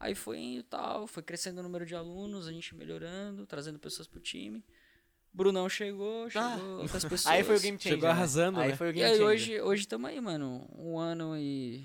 Aí 0.00 0.14
foi 0.14 0.38
indo 0.38 0.60
e 0.60 0.62
tal, 0.62 1.06
foi 1.06 1.22
crescendo 1.22 1.58
o 1.58 1.62
número 1.62 1.84
de 1.84 1.94
alunos, 1.94 2.46
a 2.46 2.52
gente 2.52 2.74
melhorando, 2.74 3.44
trazendo 3.46 3.78
pessoas 3.78 4.06
pro 4.06 4.20
time. 4.20 4.64
Brunão 5.32 5.68
chegou, 5.68 6.28
chegou 6.30 6.48
Ah. 6.48 6.78
outras 6.82 7.04
pessoas. 7.04 7.26
Aí 7.26 7.42
foi 7.44 7.56
o 7.56 7.60
game 7.60 7.76
changer. 7.78 7.92
Chegou 7.92 8.08
né? 8.08 8.14
arrasando, 8.14 8.60
Aí 8.60 8.70
né? 8.70 8.76
foi 8.76 8.88
o 8.88 8.90
E 8.90 8.92
game 8.94 9.04
aí 9.06 9.10
changer. 9.18 9.26
hoje, 9.26 9.60
hoje 9.60 9.80
estamos 9.82 10.08
aí, 10.08 10.20
mano. 10.20 10.68
Um 10.76 10.98
ano 10.98 11.36
e 11.36 11.84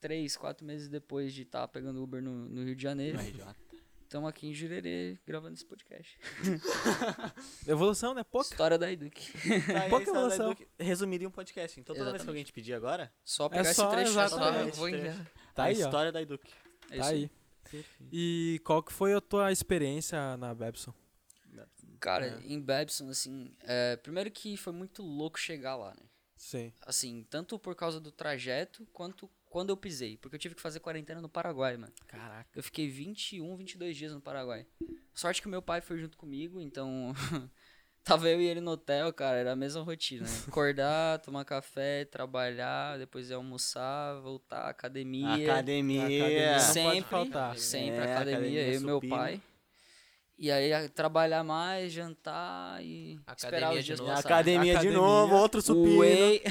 três, 0.00 0.36
quatro 0.36 0.64
meses 0.64 0.88
depois 0.88 1.32
de 1.34 1.42
estar 1.42 1.66
pegando 1.68 2.02
Uber 2.02 2.22
no, 2.22 2.48
no 2.48 2.64
Rio 2.64 2.74
de 2.76 2.82
Janeiro. 2.82 3.18
Estamos 4.04 4.28
aqui 4.28 4.46
em 4.48 4.54
Jurerê 4.54 5.18
gravando 5.26 5.54
esse 5.54 5.64
podcast. 5.64 6.18
Evolução, 7.66 8.14
né? 8.14 8.22
Pouca. 8.24 8.46
História 8.48 8.78
da 8.78 8.90
Eduque. 8.92 9.32
Tá, 9.72 9.88
Pouca 9.88 10.02
esse 10.04 10.10
é 10.10 10.14
evolução. 10.14 10.46
Edu 10.52 10.56
que 10.56 10.68
Resumiria 10.78 11.28
um 11.28 11.30
podcast. 11.30 11.80
Então 11.80 11.94
toda 11.94 12.04
vez 12.10 12.12
que 12.12 12.16
Exatamente. 12.16 12.28
alguém 12.28 12.44
te 12.44 12.52
pedir 12.52 12.74
agora, 12.74 13.12
Só 13.24 13.48
pegar 13.48 13.62
esse 13.62 13.74
só, 13.74 13.88
trecho. 13.90 14.10
exato. 14.10 14.30
só 14.30 14.36
Só 14.38 14.66
esse 14.68 14.78
vou 14.78 14.88
trecho. 14.88 15.06
enviar. 15.06 15.32
Tá 15.54 15.62
a 15.62 15.66
aí, 15.66 15.76
ó. 15.76 15.84
história 15.84 16.12
da 16.12 16.20
Eduque. 16.22 16.52
É 16.92 16.98
Tá 16.98 17.06
aí. 17.08 17.30
E 18.12 18.60
qual 18.64 18.82
que 18.82 18.92
foi 18.92 19.14
a 19.14 19.20
tua 19.20 19.50
experiência 19.50 20.36
na 20.36 20.54
Babson? 20.54 20.92
Cara, 21.98 22.26
É. 22.26 22.52
em 22.52 22.60
Babson, 22.60 23.08
assim, 23.10 23.54
é, 23.60 23.96
primeiro 23.96 24.30
que 24.30 24.56
foi 24.56 24.72
muito 24.72 25.02
louco 25.02 25.38
chegar 25.38 25.76
lá, 25.76 25.90
né? 25.90 26.02
Sim. 26.36 26.72
Assim, 26.80 27.24
tanto 27.30 27.56
por 27.58 27.76
causa 27.76 28.00
do 28.00 28.10
trajeto, 28.10 28.84
quanto 28.92 29.30
quando 29.52 29.68
eu 29.70 29.76
pisei. 29.76 30.16
Porque 30.16 30.34
eu 30.34 30.40
tive 30.40 30.54
que 30.54 30.62
fazer 30.62 30.80
quarentena 30.80 31.20
no 31.20 31.28
Paraguai, 31.28 31.76
mano. 31.76 31.92
Caraca. 32.06 32.48
Eu 32.58 32.62
fiquei 32.62 32.88
21, 32.88 33.54
22 33.54 33.96
dias 33.96 34.12
no 34.12 34.20
Paraguai. 34.20 34.66
Sorte 35.14 35.42
que 35.42 35.46
meu 35.48 35.60
pai 35.60 35.80
foi 35.82 35.98
junto 35.98 36.16
comigo, 36.16 36.58
então. 36.60 37.12
Tava 38.04 38.28
eu 38.28 38.40
e 38.40 38.46
ele 38.46 38.60
no 38.60 38.72
hotel, 38.72 39.12
cara, 39.12 39.36
era 39.36 39.52
a 39.52 39.56
mesma 39.56 39.82
rotina. 39.82 40.26
né? 40.26 40.44
Acordar, 40.48 41.20
tomar 41.22 41.44
café, 41.44 42.04
trabalhar, 42.04 42.98
depois 42.98 43.30
ir 43.30 43.34
almoçar, 43.34 44.20
voltar, 44.20 44.68
academia. 44.68 45.34
Academia. 45.34 46.02
Academia. 46.02 46.58
Sempre, 46.58 47.10
faltar. 47.10 47.56
sempre 47.58 47.96
É, 47.96 48.14
academia, 48.14 48.36
academia, 48.36 48.62
eu 48.66 48.80
e 48.80 48.84
meu 48.84 49.00
pai. 49.00 49.40
E 50.36 50.50
aí 50.50 50.88
trabalhar 50.88 51.44
mais, 51.44 51.92
jantar 51.92 52.82
e 52.82 53.20
esperar 53.36 53.58
Academia 53.58 53.78
os 53.78 53.86
de 53.86 53.92
novo. 53.96 54.10
A 54.10 54.14
passarem. 54.14 54.36
academia, 54.36 54.72
de 54.72 54.78
Academia. 54.78 54.98
novo, 54.98 55.34
outro 55.36 55.62
supino. 55.62 55.98
Whey. 56.00 56.42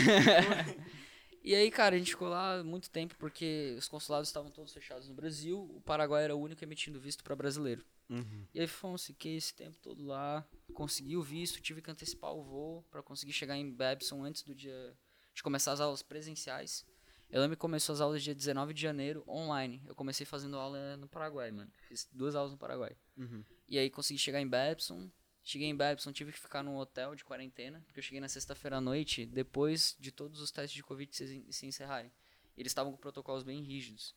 e 1.43 1.53
aí, 1.53 1.69
cara, 1.69 1.95
a 1.95 1.99
gente 1.99 2.11
ficou 2.11 2.29
lá 2.29 2.63
muito 2.63 2.89
tempo 2.89 3.15
porque 3.19 3.75
os 3.77 3.89
consulados 3.89 4.29
estavam 4.29 4.49
todos 4.49 4.71
fechados 4.71 5.09
no 5.09 5.13
Brasil. 5.13 5.59
O 5.75 5.81
Paraguai 5.81 6.23
era 6.23 6.33
o 6.33 6.39
único 6.39 6.63
emitindo 6.63 7.01
visto 7.01 7.21
para 7.21 7.35
brasileiro. 7.35 7.83
Uhum. 8.11 8.45
E 8.53 8.59
aí 8.59 8.67
fomos, 8.67 9.05
fiquei 9.05 9.37
esse 9.37 9.53
tempo 9.53 9.79
todo 9.79 10.03
lá, 10.03 10.45
consegui 10.73 11.15
o 11.15 11.23
visto, 11.23 11.61
tive 11.61 11.81
que 11.81 11.89
antecipar 11.89 12.33
o 12.33 12.43
voo 12.43 12.83
para 12.91 13.01
conseguir 13.01 13.31
chegar 13.31 13.55
em 13.55 13.71
Babson 13.71 14.23
antes 14.23 14.43
do 14.43 14.53
dia 14.53 14.93
de 15.33 15.41
começar 15.41 15.71
as 15.71 15.79
aulas 15.79 16.03
presenciais. 16.03 16.85
Eu 17.29 17.39
lembro 17.39 17.55
que 17.55 17.61
começou 17.61 17.93
as 17.93 18.01
aulas 18.01 18.21
dia 18.21 18.35
19 18.35 18.73
de 18.73 18.81
janeiro, 18.81 19.23
online. 19.25 19.81
Eu 19.87 19.95
comecei 19.95 20.25
fazendo 20.25 20.57
aula 20.57 20.97
no 20.97 21.07
Paraguai, 21.07 21.49
mano. 21.49 21.71
Fiz 21.87 22.05
duas 22.11 22.35
aulas 22.35 22.51
no 22.51 22.57
Paraguai. 22.57 22.97
Uhum. 23.15 23.45
E 23.69 23.79
aí 23.79 23.89
consegui 23.89 24.19
chegar 24.19 24.41
em 24.41 24.47
Babson. 24.47 25.09
Cheguei 25.43 25.69
em 25.69 25.75
Babson, 25.75 26.11
tive 26.11 26.33
que 26.33 26.39
ficar 26.39 26.61
num 26.61 26.77
hotel 26.77 27.15
de 27.15 27.23
quarentena, 27.23 27.81
porque 27.85 27.99
eu 27.99 28.03
cheguei 28.03 28.19
na 28.19 28.27
sexta-feira 28.27 28.77
à 28.77 28.81
noite, 28.81 29.25
depois 29.25 29.95
de 29.99 30.11
todos 30.11 30.39
os 30.39 30.51
testes 30.51 30.75
de 30.75 30.83
Covid 30.83 31.15
se, 31.15 31.51
se 31.51 31.65
encerrarem. 31.65 32.11
Eles 32.55 32.71
estavam 32.71 32.91
com 32.91 32.97
protocolos 32.99 33.43
bem 33.43 33.59
rígidos. 33.63 34.13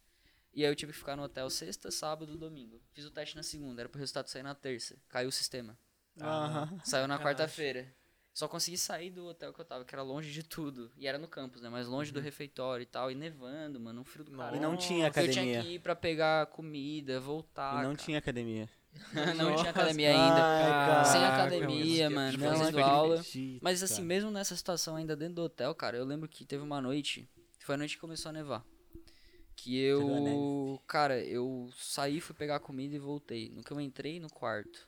E 0.54 0.64
aí 0.64 0.70
eu 0.70 0.76
tive 0.76 0.92
que 0.92 0.98
ficar 0.98 1.16
no 1.16 1.24
hotel 1.24 1.50
sexta, 1.50 1.90
sábado, 1.90 2.36
domingo. 2.36 2.80
Fiz 2.92 3.04
o 3.04 3.10
teste 3.10 3.34
na 3.36 3.42
segunda, 3.42 3.82
era 3.82 3.88
pro 3.88 3.98
resultado 3.98 4.28
sair 4.28 4.42
na 4.42 4.54
terça. 4.54 4.96
Caiu 5.08 5.28
o 5.28 5.32
sistema. 5.32 5.76
Saiu 6.84 7.08
na 7.08 7.18
quarta-feira. 7.18 7.92
Só 8.32 8.48
consegui 8.48 8.76
sair 8.76 9.10
do 9.10 9.26
hotel 9.26 9.52
que 9.52 9.60
eu 9.60 9.64
tava, 9.64 9.84
que 9.84 9.94
era 9.94 10.02
longe 10.02 10.32
de 10.32 10.42
tudo. 10.42 10.90
E 10.96 11.06
era 11.06 11.16
no 11.18 11.28
campus, 11.28 11.62
né? 11.62 11.68
Mas 11.68 11.86
longe 11.86 12.10
do 12.12 12.18
refeitório 12.20 12.82
e 12.82 12.86
tal. 12.86 13.08
E 13.08 13.14
nevando, 13.14 13.78
mano, 13.78 14.00
um 14.00 14.04
frio 14.04 14.24
do 14.24 14.32
Nossa. 14.32 14.50
caralho. 14.50 14.56
E 14.56 14.60
não 14.60 14.76
tinha 14.76 15.06
Eu 15.06 15.12
tinha 15.12 15.24
academia. 15.24 15.62
que 15.62 15.68
ir 15.74 15.78
pra 15.78 15.94
pegar 15.94 16.46
comida, 16.46 17.20
voltar. 17.20 17.74
E 17.74 17.86
não 17.86 17.94
cara. 17.94 18.04
tinha 18.04 18.18
academia. 18.18 18.68
não 19.36 19.54
tinha 19.56 19.70
academia 19.70 20.10
ainda. 20.10 20.40
Ai, 20.44 21.04
Sem 21.04 21.20
Caraca, 21.20 21.42
academia, 21.44 22.10
mano. 22.10 22.38
mano, 22.38 22.44
Não, 22.44 22.58
fazendo 22.58 22.72
foi 22.74 22.82
aula. 22.82 23.24
Mas 23.60 23.82
assim, 23.84 24.02
mesmo 24.02 24.32
nessa 24.32 24.56
situação 24.56 24.96
ainda 24.96 25.14
dentro 25.14 25.36
do 25.36 25.42
hotel, 25.42 25.72
cara, 25.72 25.96
eu 25.96 26.04
lembro 26.04 26.28
que 26.28 26.44
teve 26.44 26.62
uma 26.62 26.80
noite, 26.80 27.28
foi 27.60 27.76
a 27.76 27.78
noite 27.78 27.94
que 27.94 28.00
começou 28.00 28.30
a 28.30 28.32
nevar. 28.32 28.64
Que 29.64 29.80
eu, 29.80 30.78
cara, 30.86 31.18
eu 31.24 31.70
saí, 31.74 32.20
fui 32.20 32.36
pegar 32.36 32.60
comida 32.60 32.94
e 32.94 32.98
voltei. 32.98 33.48
No 33.48 33.64
que 33.64 33.72
eu 33.72 33.80
entrei 33.80 34.20
no 34.20 34.28
quarto. 34.28 34.86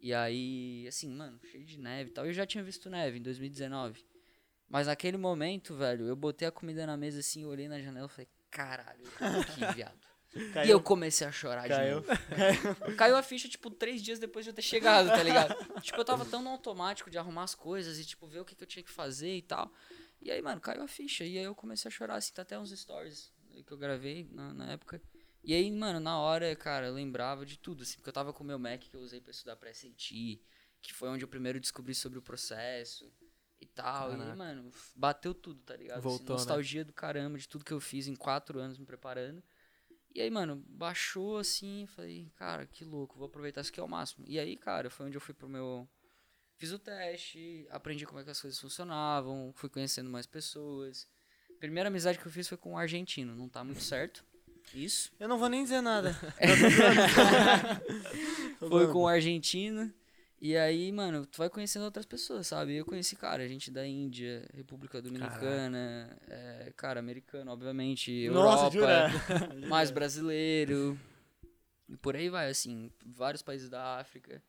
E 0.00 0.14
aí, 0.14 0.86
assim, 0.86 1.12
mano, 1.12 1.40
cheio 1.50 1.64
de 1.64 1.80
neve 1.80 2.10
e 2.10 2.12
tal. 2.12 2.24
Eu 2.24 2.32
já 2.32 2.46
tinha 2.46 2.62
visto 2.62 2.88
neve 2.88 3.18
em 3.18 3.22
2019. 3.22 4.06
Mas 4.68 4.86
naquele 4.86 5.16
momento, 5.16 5.74
velho, 5.74 6.06
eu 6.06 6.14
botei 6.14 6.46
a 6.46 6.52
comida 6.52 6.86
na 6.86 6.96
mesa 6.96 7.18
assim, 7.18 7.44
olhei 7.44 7.66
na 7.66 7.80
janela 7.80 8.06
e 8.06 8.08
falei, 8.08 8.28
caralho, 8.52 9.02
aqui, 9.40 9.60
viado. 9.74 9.98
Caiu. 10.52 10.68
E 10.68 10.70
eu 10.70 10.80
comecei 10.80 11.26
a 11.26 11.32
chorar 11.32 11.62
de 11.62 11.70
Caiu. 11.70 11.96
novo. 11.96 12.06
Caiu 12.96 13.16
a 13.16 13.22
ficha, 13.24 13.48
tipo, 13.48 13.68
três 13.68 14.00
dias 14.00 14.20
depois 14.20 14.44
de 14.44 14.52
eu 14.52 14.54
ter 14.54 14.62
chegado, 14.62 15.08
tá 15.08 15.24
ligado? 15.24 15.56
tipo, 15.82 15.98
eu 15.98 16.04
tava 16.04 16.24
tão 16.24 16.40
no 16.40 16.50
automático 16.50 17.10
de 17.10 17.18
arrumar 17.18 17.42
as 17.42 17.56
coisas 17.56 17.98
e, 17.98 18.04
tipo, 18.04 18.28
ver 18.28 18.38
o 18.38 18.44
que, 18.44 18.54
que 18.54 18.62
eu 18.62 18.68
tinha 18.68 18.84
que 18.84 18.92
fazer 18.92 19.34
e 19.36 19.42
tal. 19.42 19.74
E 20.20 20.30
aí, 20.30 20.40
mano, 20.40 20.60
caiu 20.60 20.84
a 20.84 20.88
ficha. 20.88 21.24
E 21.24 21.36
aí 21.36 21.44
eu 21.44 21.54
comecei 21.56 21.88
a 21.88 21.92
chorar, 21.92 22.14
assim, 22.14 22.32
tá 22.32 22.42
até 22.42 22.56
uns 22.56 22.70
stories 22.70 23.32
que 23.64 23.72
eu 23.72 23.78
gravei 23.78 24.28
na, 24.30 24.52
na 24.54 24.72
época. 24.72 25.02
E 25.44 25.54
aí, 25.54 25.70
mano, 25.70 25.98
na 26.00 26.18
hora, 26.18 26.54
cara, 26.56 26.86
eu 26.86 26.94
lembrava 26.94 27.44
de 27.44 27.58
tudo, 27.58 27.82
assim, 27.82 27.96
porque 27.96 28.08
eu 28.10 28.12
tava 28.12 28.32
com 28.32 28.44
o 28.44 28.46
meu 28.46 28.58
Mac 28.58 28.80
que 28.80 28.94
eu 28.96 29.00
usei 29.00 29.20
pra 29.20 29.30
estudar 29.32 29.56
pra 29.56 29.70
SAT, 29.70 30.40
que 30.80 30.92
foi 30.94 31.08
onde 31.08 31.24
eu 31.24 31.28
primeiro 31.28 31.60
descobri 31.60 31.94
sobre 31.94 32.18
o 32.18 32.22
processo 32.22 33.12
e 33.60 33.66
tal. 33.66 34.14
E 34.14 34.22
aí, 34.22 34.32
Caraca. 34.32 34.32
mano, 34.32 34.68
f- 34.70 34.92
bateu 34.96 35.34
tudo, 35.34 35.60
tá 35.62 35.76
ligado? 35.76 36.06
Assim, 36.06 36.24
Voltou, 36.24 36.44
né? 36.44 36.60
nostalgia 36.60 36.84
do 36.84 36.92
caramba 36.92 37.38
de 37.38 37.48
tudo 37.48 37.64
que 37.64 37.72
eu 37.72 37.80
fiz 37.80 38.06
em 38.06 38.14
quatro 38.14 38.58
anos 38.60 38.78
me 38.78 38.86
preparando. 38.86 39.42
E 40.14 40.20
aí, 40.20 40.30
mano, 40.30 40.62
baixou 40.68 41.38
assim, 41.38 41.86
falei, 41.86 42.30
cara, 42.36 42.66
que 42.66 42.84
louco, 42.84 43.16
vou 43.18 43.26
aproveitar 43.26 43.62
isso 43.62 43.70
aqui 43.70 43.80
ao 43.80 43.88
máximo. 43.88 44.24
E 44.28 44.38
aí, 44.38 44.56
cara, 44.56 44.90
foi 44.90 45.06
onde 45.06 45.16
eu 45.16 45.20
fui 45.20 45.34
pro 45.34 45.48
meu. 45.48 45.88
Fiz 46.58 46.72
o 46.72 46.78
teste, 46.78 47.66
aprendi 47.70 48.06
como 48.06 48.20
é 48.20 48.24
que 48.24 48.30
as 48.30 48.40
coisas 48.40 48.60
funcionavam, 48.60 49.52
fui 49.54 49.68
conhecendo 49.70 50.10
mais 50.10 50.26
pessoas. 50.26 51.08
Primeira 51.62 51.88
amizade 51.88 52.18
que 52.18 52.26
eu 52.26 52.32
fiz 52.32 52.48
foi 52.48 52.58
com 52.58 52.72
um 52.72 52.76
argentino, 52.76 53.36
não 53.36 53.48
tá 53.48 53.62
muito 53.62 53.84
certo. 53.84 54.24
Isso. 54.74 55.12
Eu 55.20 55.28
não 55.28 55.38
vou 55.38 55.48
nem 55.48 55.62
dizer 55.62 55.80
nada. 55.80 56.12
Foi 58.58 58.92
com 58.92 59.02
um 59.02 59.06
argentino. 59.06 59.94
E 60.40 60.56
aí, 60.56 60.90
mano, 60.90 61.24
tu 61.24 61.38
vai 61.38 61.48
conhecendo 61.48 61.84
outras 61.84 62.04
pessoas, 62.04 62.48
sabe? 62.48 62.74
Eu 62.74 62.84
conheci, 62.84 63.14
cara, 63.14 63.46
gente 63.46 63.70
da 63.70 63.86
Índia, 63.86 64.44
República 64.52 65.00
Dominicana, 65.00 66.18
é, 66.28 66.72
cara, 66.76 66.98
americano, 66.98 67.52
obviamente, 67.52 68.28
Nossa, 68.28 68.64
Europa, 68.64 68.70
jura? 68.72 69.08
mais 69.70 69.92
brasileiro. 69.92 70.98
E 71.88 71.96
por 71.96 72.16
aí 72.16 72.28
vai, 72.28 72.50
assim, 72.50 72.90
vários 73.06 73.40
países 73.40 73.70
da 73.70 74.00
África. 74.00 74.42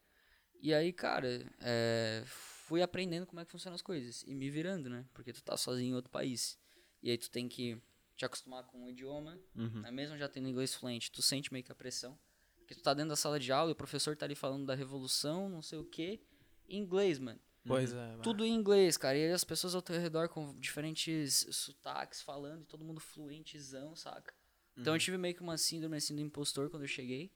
E 0.59 0.73
aí, 0.73 0.91
cara, 0.91 1.45
é, 1.61 2.23
fui 2.25 2.81
aprendendo 2.81 3.27
como 3.27 3.39
é 3.39 3.45
que 3.45 3.51
funcionam 3.51 3.75
as 3.75 3.83
coisas 3.83 4.23
e 4.25 4.33
me 4.33 4.49
virando, 4.49 4.89
né? 4.89 5.05
Porque 5.13 5.31
tu 5.31 5.43
tá 5.43 5.55
sozinho 5.55 5.91
em 5.91 5.95
outro 5.95 6.09
país. 6.09 6.57
E 7.03 7.11
aí 7.11 7.17
tu 7.17 7.29
tem 7.29 7.47
que 7.49 7.77
te 8.15 8.25
acostumar 8.25 8.63
com 8.63 8.85
o 8.85 8.89
idioma, 8.89 9.37
Uhum. 9.55 9.81
né? 9.81 9.91
mesmo 9.91 10.17
já 10.17 10.27
tendo 10.29 10.47
inglês 10.47 10.73
fluente, 10.73 11.11
tu 11.11 11.21
sente 11.21 11.51
meio 11.51 11.63
que 11.65 11.71
a 11.71 11.75
pressão. 11.75 12.17
Porque 12.57 12.73
tu 12.75 12.81
tá 12.81 12.93
dentro 12.93 13.09
da 13.09 13.15
sala 13.15 13.39
de 13.39 13.51
aula 13.51 13.71
e 13.71 13.73
o 13.73 13.75
professor 13.75 14.15
tá 14.15 14.25
ali 14.25 14.35
falando 14.35 14.65
da 14.65 14.73
revolução, 14.73 15.49
não 15.49 15.61
sei 15.61 15.77
o 15.77 15.83
quê, 15.83 16.21
em 16.67 16.79
inglês, 16.79 17.19
mano. 17.19 17.39
Pois 17.65 17.93
é. 17.93 18.17
Tudo 18.23 18.45
em 18.45 18.53
inglês, 18.53 18.97
cara. 18.97 19.17
E 19.17 19.25
aí 19.25 19.31
as 19.31 19.43
pessoas 19.43 19.75
ao 19.75 19.81
teu 19.81 19.99
redor 19.99 20.29
com 20.29 20.57
diferentes 20.59 21.45
sotaques 21.51 22.21
falando 22.21 22.61
e 22.63 22.65
todo 22.65 22.83
mundo 22.85 22.99
fluentezão, 22.99 23.95
saca? 23.95 24.33
Então 24.77 24.93
eu 24.95 24.99
tive 24.99 25.17
meio 25.17 25.35
que 25.35 25.41
uma 25.41 25.57
síndrome 25.57 25.95
assim 25.97 26.15
do 26.15 26.21
impostor 26.21 26.69
quando 26.69 26.83
eu 26.83 26.87
cheguei. 26.87 27.31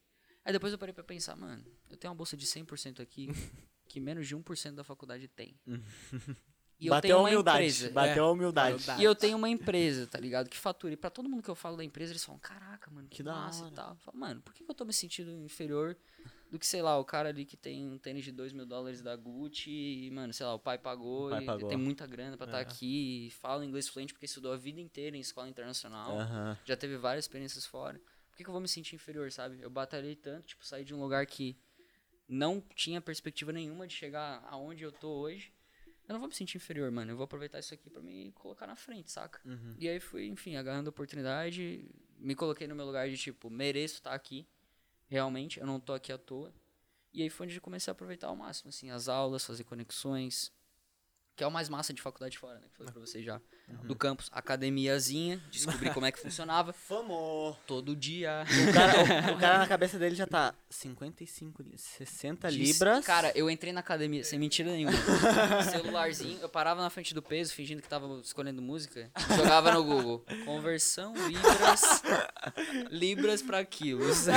Aí 0.45 0.51
depois 0.53 0.71
eu 0.71 0.79
parei 0.79 0.93
pra 0.93 1.03
pensar, 1.03 1.35
mano, 1.35 1.65
eu 1.89 1.97
tenho 1.97 2.11
uma 2.11 2.17
bolsa 2.17 2.35
de 2.37 2.45
100% 2.45 3.01
aqui 3.01 3.27
que 3.87 3.99
menos 3.99 4.27
de 4.27 4.35
1% 4.35 4.75
da 4.75 4.83
faculdade 4.83 5.27
tem. 5.27 5.59
E 6.79 6.87
eu 6.87 6.91
Bateu 6.91 7.01
tenho 7.09 7.17
a 7.17 7.21
humildade. 7.23 7.57
empresa. 7.65 7.89
Bateu 7.89 8.25
a 8.25 8.31
humildade. 8.31 8.83
E 8.99 9.03
eu 9.03 9.15
tenho 9.15 9.35
uma 9.37 9.49
empresa, 9.49 10.05
tá 10.05 10.19
ligado? 10.19 10.47
Que 10.47 10.57
fatura. 10.57 10.93
E 10.93 10.97
pra 10.97 11.09
todo 11.09 11.27
mundo 11.27 11.41
que 11.41 11.49
eu 11.49 11.55
falo 11.55 11.75
da 11.75 11.83
empresa, 11.83 12.11
eles 12.11 12.23
falam, 12.23 12.39
caraca, 12.39 12.91
mano, 12.91 13.07
que, 13.07 13.17
Que 13.17 13.23
massa 13.23 13.63
hora." 13.63 13.71
e 13.71 13.75
tal. 13.75 13.89
Eu 13.91 13.95
falo, 13.97 14.17
mano, 14.19 14.41
por 14.41 14.53
que 14.53 14.63
eu 14.63 14.75
tô 14.75 14.85
me 14.85 14.93
sentindo 14.93 15.31
inferior 15.31 15.97
do 16.51 16.59
que, 16.59 16.67
sei 16.67 16.81
lá, 16.83 16.97
o 16.99 17.03
cara 17.03 17.29
ali 17.29 17.45
que 17.45 17.57
tem 17.57 17.85
um 17.89 17.97
tênis 17.97 18.23
de 18.23 18.31
2 18.31 18.53
mil 18.53 18.65
dólares 18.65 19.01
da 19.01 19.15
Gucci 19.15 19.71
e, 20.05 20.11
mano, 20.11 20.31
sei 20.31 20.45
lá, 20.45 20.53
o 20.53 20.59
pai 20.59 20.77
pagou 20.77 21.27
O 21.27 21.29
pai 21.31 21.41
e 21.43 21.45
pagou. 21.47 21.67
tem 21.67 21.77
muita 21.77 22.05
grana 22.05 22.37
pra 22.37 22.45
estar 22.45 22.59
É. 22.59 22.61
aqui 22.61 23.27
e 23.27 23.31
fala 23.31 23.65
inglês 23.65 23.89
fluente 23.89 24.13
porque 24.13 24.25
estudou 24.27 24.53
a 24.53 24.57
vida 24.57 24.79
inteira 24.79 25.17
em 25.17 25.19
escola 25.19 25.49
internacional. 25.49 26.11
Aham. 26.19 26.57
Já 26.63 26.77
teve 26.77 26.95
várias 26.97 27.25
experiências 27.25 27.65
fora. 27.65 27.99
Por 28.29 28.37
que, 28.37 28.43
que 28.43 28.49
eu 28.49 28.53
vou 28.53 28.61
me 28.61 28.67
sentir 28.67 28.95
inferior, 28.95 29.31
sabe? 29.31 29.59
Eu 29.61 29.69
batalhei 29.71 30.15
tanto, 30.15 30.45
tipo, 30.45 30.63
sair 30.63 30.85
de 30.85 30.93
um 30.93 31.01
lugar 31.01 31.25
que 31.25 31.57
não 32.29 32.61
tinha 32.75 33.01
perspectiva 33.01 33.51
nenhuma 33.51 33.87
de 33.87 33.93
chegar 33.95 34.45
aonde 34.49 34.83
eu 34.83 34.91
tô 34.91 35.09
hoje. 35.09 35.51
Eu 36.07 36.13
não 36.13 36.19
vou 36.19 36.29
me 36.29 36.35
sentir 36.35 36.57
inferior, 36.57 36.89
mano. 36.89 37.11
Eu 37.11 37.17
vou 37.17 37.25
aproveitar 37.25 37.59
isso 37.59 37.73
aqui 37.73 37.89
pra 37.89 38.01
me 38.01 38.31
colocar 38.31 38.65
na 38.65 38.75
frente, 38.75 39.11
saca? 39.11 39.41
Uhum. 39.45 39.75
E 39.77 39.89
aí 39.89 39.99
fui, 39.99 40.25
enfim, 40.25 40.55
agarrando 40.55 40.89
a 40.89 40.91
oportunidade, 40.91 41.85
me 42.17 42.33
coloquei 42.33 42.65
no 42.67 42.75
meu 42.75 42.85
lugar 42.85 43.09
de 43.09 43.17
tipo, 43.17 43.49
mereço 43.49 43.95
estar 43.95 44.13
aqui. 44.13 44.47
Realmente, 45.07 45.59
eu 45.59 45.65
não 45.65 45.79
tô 45.79 45.93
aqui 45.93 46.11
à 46.11 46.17
toa. 46.17 46.53
E 47.13 47.21
aí 47.21 47.29
foi 47.29 47.45
onde 47.45 47.55
eu 47.55 47.61
comecei 47.61 47.91
a 47.91 47.93
aproveitar 47.93 48.27
ao 48.27 48.35
máximo, 48.35 48.69
assim, 48.69 48.89
as 48.89 49.09
aulas, 49.09 49.45
fazer 49.45 49.63
conexões. 49.63 50.51
Que 51.35 51.43
é 51.43 51.47
o 51.47 51.51
mais 51.51 51.67
massa 51.67 51.93
de 51.93 52.01
faculdade 52.01 52.37
fora, 52.37 52.59
né? 52.59 52.67
Que 52.67 52.73
eu 52.73 52.77
falei 52.77 52.93
pra 52.93 53.01
vocês 53.01 53.23
já. 53.25 53.41
Do 53.83 53.95
campus, 53.95 54.29
academiazinha, 54.31 55.41
descobri 55.51 55.89
como 55.93 56.05
é 56.05 56.11
que 56.11 56.19
funcionava. 56.19 56.71
Famo. 56.87 57.55
Todo 57.67 57.95
dia. 57.97 58.45
O 58.69 58.73
cara, 58.73 59.31
o, 59.31 59.35
o 59.35 59.39
cara 59.39 59.57
na 59.57 59.67
cabeça 59.67 59.99
dele 59.99 60.15
já 60.15 60.25
tá 60.25 60.53
55, 60.69 61.61
li- 61.63 61.77
60 61.77 62.49
Disse- 62.49 62.63
libras. 62.73 63.05
Cara, 63.05 63.31
eu 63.35 63.49
entrei 63.49 63.73
na 63.73 63.81
academia, 63.81 64.23
sem 64.23 64.39
mentira 64.39 64.71
nenhuma. 64.71 64.93
Celularzinho, 65.69 66.39
eu 66.41 66.47
parava 66.47 66.81
na 66.81 66.89
frente 66.89 67.13
do 67.13 67.21
peso, 67.21 67.53
fingindo 67.53 67.81
que 67.81 67.89
tava 67.89 68.07
escolhendo 68.21 68.61
música. 68.61 69.11
Jogava 69.35 69.71
no 69.73 69.83
Google. 69.83 70.23
Conversão 70.45 71.13
libras. 71.27 71.81
libras 72.89 73.41
pra 73.41 73.63
quilos. 73.65 74.27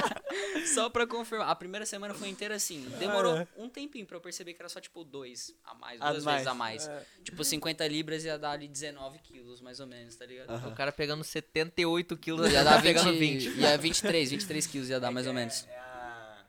só 0.74 0.88
pra 0.88 1.06
confirmar. 1.06 1.48
A 1.48 1.54
primeira 1.54 1.84
semana 1.86 2.14
foi 2.14 2.28
inteira 2.28 2.54
assim. 2.54 2.86
Demorou 2.98 3.46
um 3.56 3.68
tempinho 3.68 4.06
pra 4.06 4.16
eu 4.16 4.20
perceber 4.20 4.54
que 4.54 4.62
era 4.62 4.68
só 4.68 4.80
tipo 4.80 5.04
dois 5.04 5.54
a 5.64 5.74
mais, 5.74 6.00
A 6.00 6.10
duas 6.12 6.24
mais. 6.24 6.36
vezes 6.36 6.46
a 6.48 6.54
mais. 6.54 6.90
Tipo, 7.22 7.44
50 7.44 7.86
libras 7.88 8.24
ia 8.24 8.38
dar 8.38 8.53
ali 8.54 8.68
19 8.68 9.18
quilos, 9.18 9.60
mais 9.60 9.80
ou 9.80 9.86
menos, 9.86 10.14
tá 10.16 10.24
ligado? 10.26 10.66
O 10.68 10.74
cara 10.74 10.90
pegando 10.92 11.22
78 11.22 12.16
quilos, 12.16 12.46
Ia 12.46 12.52
já 12.52 12.62
dar 12.64 12.76
tá 12.76 12.82
pegando 12.82 13.12
20, 13.12 13.48
20. 13.50 13.60
Ia 13.60 13.76
23, 13.78 14.30
23 14.30 14.66
quilos 14.66 14.88
ia 14.88 14.98
dar 15.00 15.10
mais 15.10 15.26
ou 15.26 15.32
É- 15.32 15.36
menos. 15.36 15.66
É 15.66 15.76
a 15.78 16.44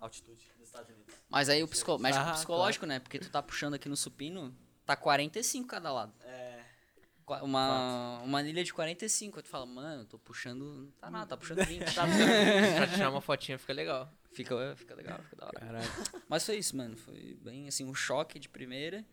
altitude 0.00 0.44
dos 0.56 0.66
Estados 0.68 0.90
Unidos. 0.90 1.14
Mas 1.28 1.48
aí 1.48 1.62
o 1.62 1.68
psico... 1.68 1.98
mexe 1.98 2.18
Ah, 2.18 2.30
o 2.30 2.34
psicológico, 2.34 2.86
né? 2.86 2.98
Porque 3.00 3.18
tu 3.18 3.28
tá 3.30 3.42
puxando 3.42 3.74
aqui 3.74 3.88
no 3.88 3.96
supino, 3.96 4.54
tá 4.86 4.94
45 4.96 5.66
cada 5.68 5.92
lado. 5.92 6.12
É. 6.24 6.58
Uma, 7.42 8.20
uma 8.22 8.38
anilha 8.38 8.64
de 8.64 8.72
45. 8.72 9.38
Aí 9.38 9.42
tu 9.42 9.48
fala, 9.50 9.66
mano, 9.66 10.06
tô 10.06 10.18
puxando. 10.18 10.64
Não 10.64 10.90
tá 10.92 11.10
nada, 11.10 11.26
tá 11.26 11.36
puxando 11.36 11.62
20. 11.66 11.94
tá 11.94 12.04
pra 12.76 12.86
tirar 12.86 13.10
uma 13.10 13.20
fotinha 13.20 13.58
fica 13.58 13.74
legal. 13.74 14.10
fica, 14.32 14.74
fica 14.76 14.94
legal, 14.94 15.18
fica 15.24 15.36
da 15.36 15.46
hora. 15.46 15.60
Caralho. 15.60 15.90
Mas 16.26 16.46
foi 16.46 16.56
isso, 16.56 16.74
mano. 16.74 16.96
Foi 16.96 17.36
bem 17.42 17.68
assim, 17.68 17.84
um 17.84 17.94
choque 17.94 18.38
de 18.38 18.48
primeira. 18.48 19.04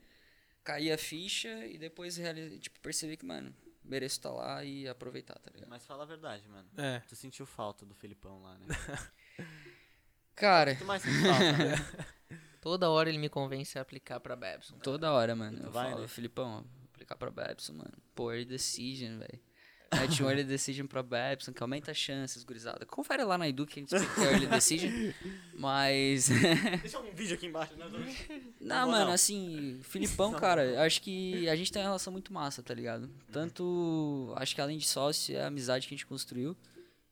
Caí 0.66 0.92
a 0.92 0.98
ficha 0.98 1.66
e 1.68 1.78
depois 1.78 2.20
tipo, 2.60 2.80
percebi 2.82 3.16
que, 3.16 3.26
mano, 3.26 3.56
mereço 3.84 4.18
estar 4.18 4.32
lá 4.32 4.64
e 4.66 4.88
aproveitar, 4.88 5.38
tá 5.40 5.52
ligado? 5.54 5.70
Mas 5.70 5.86
fala 5.86 6.04
a 6.04 6.06
verdade, 6.06 6.46
mano. 6.50 6.68
É. 6.76 7.00
Tu 7.08 7.16
sentiu 7.16 7.46
falta 7.46 7.86
do 7.86 7.94
Felipão 7.94 8.42
lá, 8.42 8.58
né? 8.58 8.66
Cara, 10.36 10.76
Tu 10.76 10.84
mais 10.84 11.02
sente 11.02 11.22
falta, 11.22 11.52
né? 11.54 11.76
Toda 12.60 12.90
hora 12.90 13.10
ele 13.10 13.20
me 13.20 13.30
convence 13.30 13.78
a 13.78 13.84
aplicar 13.84 14.20
pra 14.20 14.36
Babson. 14.36 14.80
toda 14.80 15.12
hora, 15.12 15.36
mano. 15.36 15.66
Eu 15.66 15.72
vai, 15.72 15.92
falo, 15.92 16.02
né? 16.02 16.08
Filipão, 16.08 16.66
ó, 16.66 16.86
aplicar 16.92 17.16
pra 17.16 17.30
Babson, 17.30 17.74
mano. 17.74 17.94
Early 18.18 18.44
decision, 18.44 19.20
velho. 19.20 19.40
Mete 19.96 20.24
um 20.24 20.30
early 20.30 20.44
decision 20.44 20.88
pra 20.88 21.04
Babson, 21.04 21.54
que 21.54 21.62
aumenta 21.62 21.92
as 21.92 21.98
chances, 21.98 22.44
gurizada. 22.44 22.86
Confere 22.86 23.24
lá 23.24 23.38
na 23.38 23.48
Edu 23.48 23.66
que 23.66 23.80
a 23.80 23.82
gente 23.82 23.96
explica 23.96 24.14
o 24.14 24.16
que 24.16 24.34
early 24.34 24.48
decision. 24.48 24.92
Mas. 25.58 26.30
Deixa 26.82 27.00
um 27.00 27.14
vídeo 27.14 27.36
aqui 27.36 27.48
embaixo, 27.48 27.76
né? 27.76 27.86
Não, 28.60 28.84
vou, 28.84 28.92
mano, 28.92 29.06
não. 29.06 29.14
assim, 29.14 29.80
Filipão, 29.84 30.34
cara, 30.34 30.84
acho 30.84 31.02
que 31.02 31.48
a 31.50 31.56
gente 31.56 31.72
tem 31.72 31.82
uma 31.82 31.90
relação 31.90 32.12
muito 32.12 32.34
massa, 32.34 32.62
tá 32.64 32.74
ligado? 32.74 33.10
Tanto, 33.32 34.34
acho 34.38 34.56
que 34.56 34.62
além 34.62 34.78
de 34.78 34.88
sócio, 34.88 35.36
é 35.36 35.44
a 35.44 35.48
amizade 35.48 35.88
que 35.88 35.94
a 35.94 35.98
gente 35.98 36.06
construiu 36.06 36.56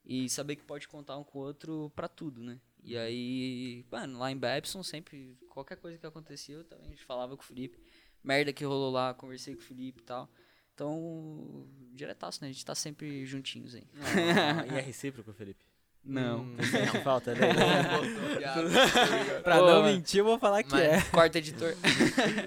e 0.05 0.29
saber 0.29 0.55
que 0.55 0.63
pode 0.63 0.87
contar 0.87 1.17
um 1.17 1.23
com 1.23 1.39
o 1.39 1.41
outro 1.41 1.91
pra 1.95 2.07
tudo, 2.07 2.41
né? 2.41 2.59
E 2.83 2.97
aí, 2.97 3.85
mano, 3.89 4.19
lá 4.19 4.29
em 4.29 4.37
Babson, 4.37 4.83
sempre, 4.83 5.37
qualquer 5.49 5.77
coisa 5.77 5.97
que 5.97 6.05
acontecia, 6.05 6.55
eu 6.55 6.63
também 6.65 6.95
falava 6.97 7.35
com 7.37 7.41
o 7.41 7.45
Felipe. 7.45 7.79
Merda 8.21 8.51
que 8.51 8.65
rolou 8.65 8.91
lá, 8.91 9.13
conversei 9.13 9.55
com 9.55 9.61
o 9.61 9.63
Felipe 9.63 10.01
e 10.01 10.03
tal. 10.03 10.29
Então, 10.73 11.65
diretaço, 11.93 12.39
né? 12.41 12.49
A 12.49 12.51
gente 12.51 12.65
tá 12.65 12.73
sempre 12.75 13.25
juntinhos 13.25 13.75
aí. 13.75 13.83
Ah, 14.01 14.65
e 14.73 14.77
é 14.77 14.81
recíproco, 14.81 15.31
Felipe? 15.33 15.63
Não. 16.05 16.53
Tu 16.57 16.65
sente 16.65 16.99
falta 17.01 17.33
dele? 17.33 17.53
Pra 19.43 19.57
Pô, 19.59 19.65
não 19.67 19.83
mentir, 19.83 20.19
eu 20.19 20.25
vou 20.25 20.37
falar 20.37 20.61
que 20.63 20.71
Mas- 20.71 20.81
é. 20.81 21.01
Quarto 21.11 21.37
editor. 21.37 21.73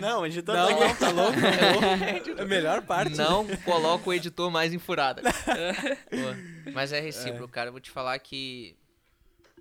não, 0.01 0.29
gente 0.29 0.43
tá 0.43 0.53
Não, 0.53 0.69
aqui. 0.69 0.81
não, 0.81 0.95
tá 0.97 1.11
louco? 1.13 1.39
É 2.39 2.43
a 2.43 2.45
melhor 2.45 2.83
parte. 2.83 3.17
Não 3.17 3.47
coloca 3.65 4.11
o 4.11 4.13
editor 4.13 4.51
mais 4.51 4.75
em 4.75 4.79
furada. 4.79 5.23
Pô, 5.23 6.71
mas 6.73 6.93
é 6.93 7.01
recíproco, 7.01 7.49
cara. 7.49 7.69
Eu 7.69 7.73
vou 7.73 7.81
te 7.81 7.91
falar 7.91 8.19
que 8.19 8.77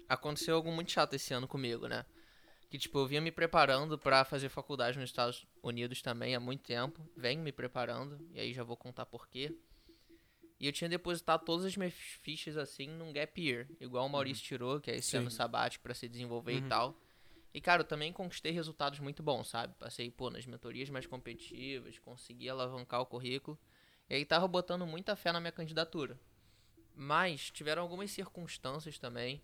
aconteceu 0.10 0.56
algo 0.56 0.72
muito 0.72 0.92
chato 0.92 1.14
esse 1.14 1.34
ano 1.34 1.48
comigo, 1.48 1.88
né? 1.88 2.04
Que, 2.70 2.78
tipo, 2.78 2.98
eu 2.98 3.08
vinha 3.08 3.22
me 3.22 3.32
preparando 3.32 3.98
pra 3.98 4.26
fazer 4.26 4.50
faculdade 4.50 4.98
nos 4.98 5.10
Estados 5.10 5.46
Unidos 5.62 6.02
também 6.02 6.36
há 6.36 6.40
muito 6.40 6.64
tempo. 6.64 7.08
Venho 7.16 7.42
me 7.42 7.52
preparando, 7.52 8.20
e 8.32 8.40
aí 8.40 8.54
já 8.54 8.64
vou 8.64 8.76
contar 8.76 9.06
por 9.06 9.28
quê. 9.28 9.56
E 10.60 10.68
eu 10.68 10.74
tinha 10.74 10.90
depositado 10.90 11.44
todas 11.44 11.66
as 11.66 11.76
minhas 11.76 11.94
fichas, 11.94 12.58
assim, 12.58 12.88
num 12.88 13.12
gap 13.12 13.40
year. 13.42 13.68
Igual 13.80 14.06
o 14.06 14.10
Maurício 14.10 14.44
tirou, 14.44 14.80
que 14.80 14.90
é 14.90 14.96
esse 14.96 15.12
Sim. 15.12 15.18
ano 15.18 15.32
sabático 15.32 15.84
pra 15.84 15.94
se 15.94 16.08
desenvolver 16.08 16.54
e 16.54 16.62
tal. 16.62 17.00
E, 17.54 17.62
cara, 17.62 17.82
eu 17.82 17.86
também 17.86 18.12
conquistei 18.12 18.52
resultados 18.52 19.00
muito 19.00 19.24
bons, 19.24 19.48
sabe? 19.48 19.74
Passei, 19.80 20.12
pô, 20.12 20.30
nas 20.30 20.46
mentorias 20.46 20.90
mais 20.90 21.06
competitivas, 21.06 22.00
consegui 22.00 22.50
alavancar 22.50 23.02
o 23.02 23.06
currículo. 23.06 23.58
E 24.10 24.16
aí 24.16 24.26
tava 24.26 24.48
botando 24.48 24.86
muita 24.86 25.16
fé 25.16 25.32
na 25.32 25.40
minha 25.40 25.52
candidatura. 25.52 26.20
Mas 26.94 27.50
tiveram 27.52 27.82
algumas 27.82 28.12
circunstâncias 28.12 28.98
também, 28.98 29.42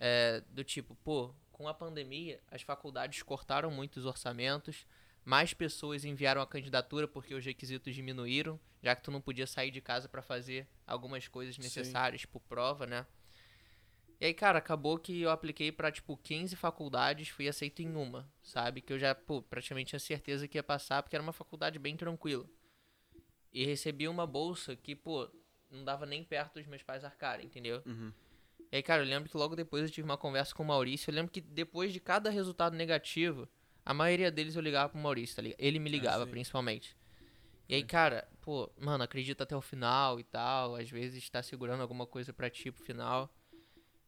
é, 0.00 0.40
do 0.50 0.64
tipo, 0.64 0.94
pô, 0.96 1.34
com 1.54 1.68
a 1.68 1.72
pandemia, 1.72 2.40
as 2.50 2.62
faculdades 2.62 3.22
cortaram 3.22 3.70
muito 3.70 3.96
os 3.96 4.06
orçamentos, 4.06 4.84
mais 5.24 5.54
pessoas 5.54 6.04
enviaram 6.04 6.42
a 6.42 6.46
candidatura 6.46 7.06
porque 7.06 7.32
os 7.32 7.44
requisitos 7.44 7.94
diminuíram, 7.94 8.60
já 8.82 8.94
que 8.94 9.02
tu 9.02 9.12
não 9.12 9.20
podia 9.20 9.46
sair 9.46 9.70
de 9.70 9.80
casa 9.80 10.08
para 10.08 10.20
fazer 10.20 10.68
algumas 10.84 11.28
coisas 11.28 11.56
necessárias, 11.56 12.22
tipo 12.22 12.40
prova, 12.40 12.86
né? 12.86 13.06
E 14.20 14.26
aí, 14.26 14.34
cara, 14.34 14.58
acabou 14.58 14.98
que 14.98 15.20
eu 15.20 15.30
apliquei 15.30 15.70
pra, 15.70 15.92
tipo, 15.92 16.16
15 16.16 16.56
faculdades, 16.56 17.28
fui 17.28 17.48
aceito 17.48 17.82
em 17.82 17.94
uma, 17.94 18.28
sabe? 18.42 18.80
Que 18.80 18.92
eu 18.92 18.98
já, 18.98 19.14
pô, 19.14 19.40
praticamente 19.40 19.90
tinha 19.90 20.00
certeza 20.00 20.48
que 20.48 20.58
ia 20.58 20.62
passar, 20.62 21.02
porque 21.02 21.14
era 21.14 21.22
uma 21.22 21.32
faculdade 21.32 21.78
bem 21.78 21.96
tranquila. 21.96 22.48
E 23.52 23.64
recebi 23.64 24.08
uma 24.08 24.26
bolsa 24.26 24.74
que, 24.74 24.96
pô, 24.96 25.30
não 25.70 25.84
dava 25.84 26.04
nem 26.04 26.24
perto 26.24 26.54
dos 26.54 26.66
meus 26.66 26.82
pais 26.82 27.04
arcarem, 27.04 27.46
entendeu? 27.46 27.82
Uhum. 27.86 28.12
E 28.74 28.78
aí, 28.78 28.82
cara, 28.82 29.02
eu 29.02 29.06
lembro 29.06 29.30
que 29.30 29.36
logo 29.36 29.54
depois 29.54 29.84
eu 29.84 29.88
tive 29.88 30.04
uma 30.04 30.16
conversa 30.18 30.52
com 30.52 30.64
o 30.64 30.66
Maurício. 30.66 31.08
Eu 31.08 31.14
lembro 31.14 31.30
que 31.30 31.40
depois 31.40 31.92
de 31.92 32.00
cada 32.00 32.28
resultado 32.28 32.74
negativo, 32.74 33.48
a 33.84 33.94
maioria 33.94 34.32
deles 34.32 34.56
eu 34.56 34.60
ligava 34.60 34.88
pro 34.88 34.98
Maurício, 34.98 35.36
tá 35.36 35.42
ligado? 35.42 35.60
Ele 35.60 35.78
me 35.78 35.88
ligava, 35.88 36.24
sim. 36.24 36.30
principalmente. 36.32 36.96
E 37.68 37.76
aí, 37.76 37.84
cara, 37.84 38.28
pô, 38.40 38.68
mano, 38.76 39.04
acredita 39.04 39.44
até 39.44 39.56
o 39.56 39.60
final 39.60 40.18
e 40.18 40.24
tal. 40.24 40.74
Às 40.74 40.90
vezes 40.90 41.30
tá 41.30 41.40
segurando 41.40 41.82
alguma 41.82 42.04
coisa 42.04 42.32
pra 42.32 42.50
ti 42.50 42.72
pro 42.72 42.82
final. 42.82 43.32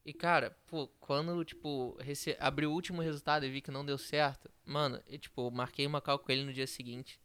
E, 0.04 0.12
cara, 0.12 0.58
pô, 0.66 0.88
quando, 0.98 1.44
tipo, 1.44 1.96
rece... 2.00 2.36
abri 2.40 2.66
o 2.66 2.72
último 2.72 3.00
resultado 3.00 3.46
e 3.46 3.48
vi 3.48 3.60
que 3.60 3.70
não 3.70 3.86
deu 3.86 3.96
certo, 3.96 4.50
mano, 4.64 5.00
eu, 5.06 5.16
tipo, 5.16 5.48
marquei 5.48 5.86
uma 5.86 6.00
call 6.00 6.18
com 6.18 6.32
ele 6.32 6.42
no 6.42 6.52
dia 6.52 6.66
seguinte. 6.66 7.20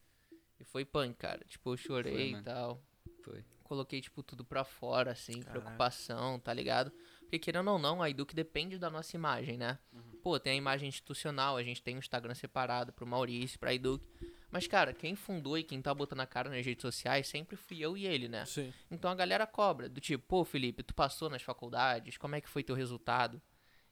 E 0.59 0.63
foi 0.63 0.85
punk, 0.85 1.15
cara. 1.17 1.43
Tipo, 1.49 1.73
eu 1.73 1.77
chorei 1.77 2.33
Foi, 2.33 2.39
e 2.39 2.43
tal. 2.43 2.83
Foi. 3.23 3.43
Coloquei, 3.71 4.01
tipo, 4.01 4.21
tudo 4.21 4.43
pra 4.43 4.65
fora, 4.65 5.11
assim, 5.11 5.39
Caraca. 5.39 5.51
preocupação, 5.51 6.37
tá 6.37 6.53
ligado? 6.53 6.91
Porque 7.21 7.39
querendo 7.39 7.71
ou 7.71 7.79
não, 7.79 8.01
a 8.01 8.09
Eduque 8.09 8.35
depende 8.35 8.77
da 8.77 8.89
nossa 8.89 9.15
imagem, 9.15 9.57
né? 9.57 9.79
Pô, 10.21 10.37
tem 10.37 10.51
a 10.51 10.55
imagem 10.57 10.89
institucional, 10.89 11.55
a 11.55 11.63
gente 11.63 11.81
tem 11.81 11.95
um 11.95 11.99
Instagram 11.99 12.35
separado 12.35 12.91
pro 12.91 13.07
Maurício, 13.07 13.57
pra 13.57 13.73
Eduque. 13.73 14.05
Mas, 14.51 14.67
cara, 14.67 14.91
quem 14.91 15.15
fundou 15.15 15.57
e 15.57 15.63
quem 15.63 15.81
tá 15.81 15.93
botando 15.93 16.19
a 16.19 16.25
cara 16.25 16.49
nas 16.49 16.65
redes 16.65 16.81
sociais 16.81 17.29
sempre 17.29 17.55
fui 17.55 17.79
eu 17.79 17.95
e 17.95 18.05
ele, 18.05 18.27
né? 18.27 18.43
Sim. 18.43 18.73
Então 18.91 19.09
a 19.09 19.15
galera 19.15 19.47
cobra, 19.47 19.87
do 19.87 20.01
tipo, 20.01 20.21
pô, 20.27 20.43
Felipe, 20.43 20.83
tu 20.83 20.93
passou 20.93 21.29
nas 21.29 21.41
faculdades, 21.41 22.17
como 22.17 22.35
é 22.35 22.41
que 22.41 22.49
foi 22.49 22.63
teu 22.63 22.75
resultado? 22.75 23.41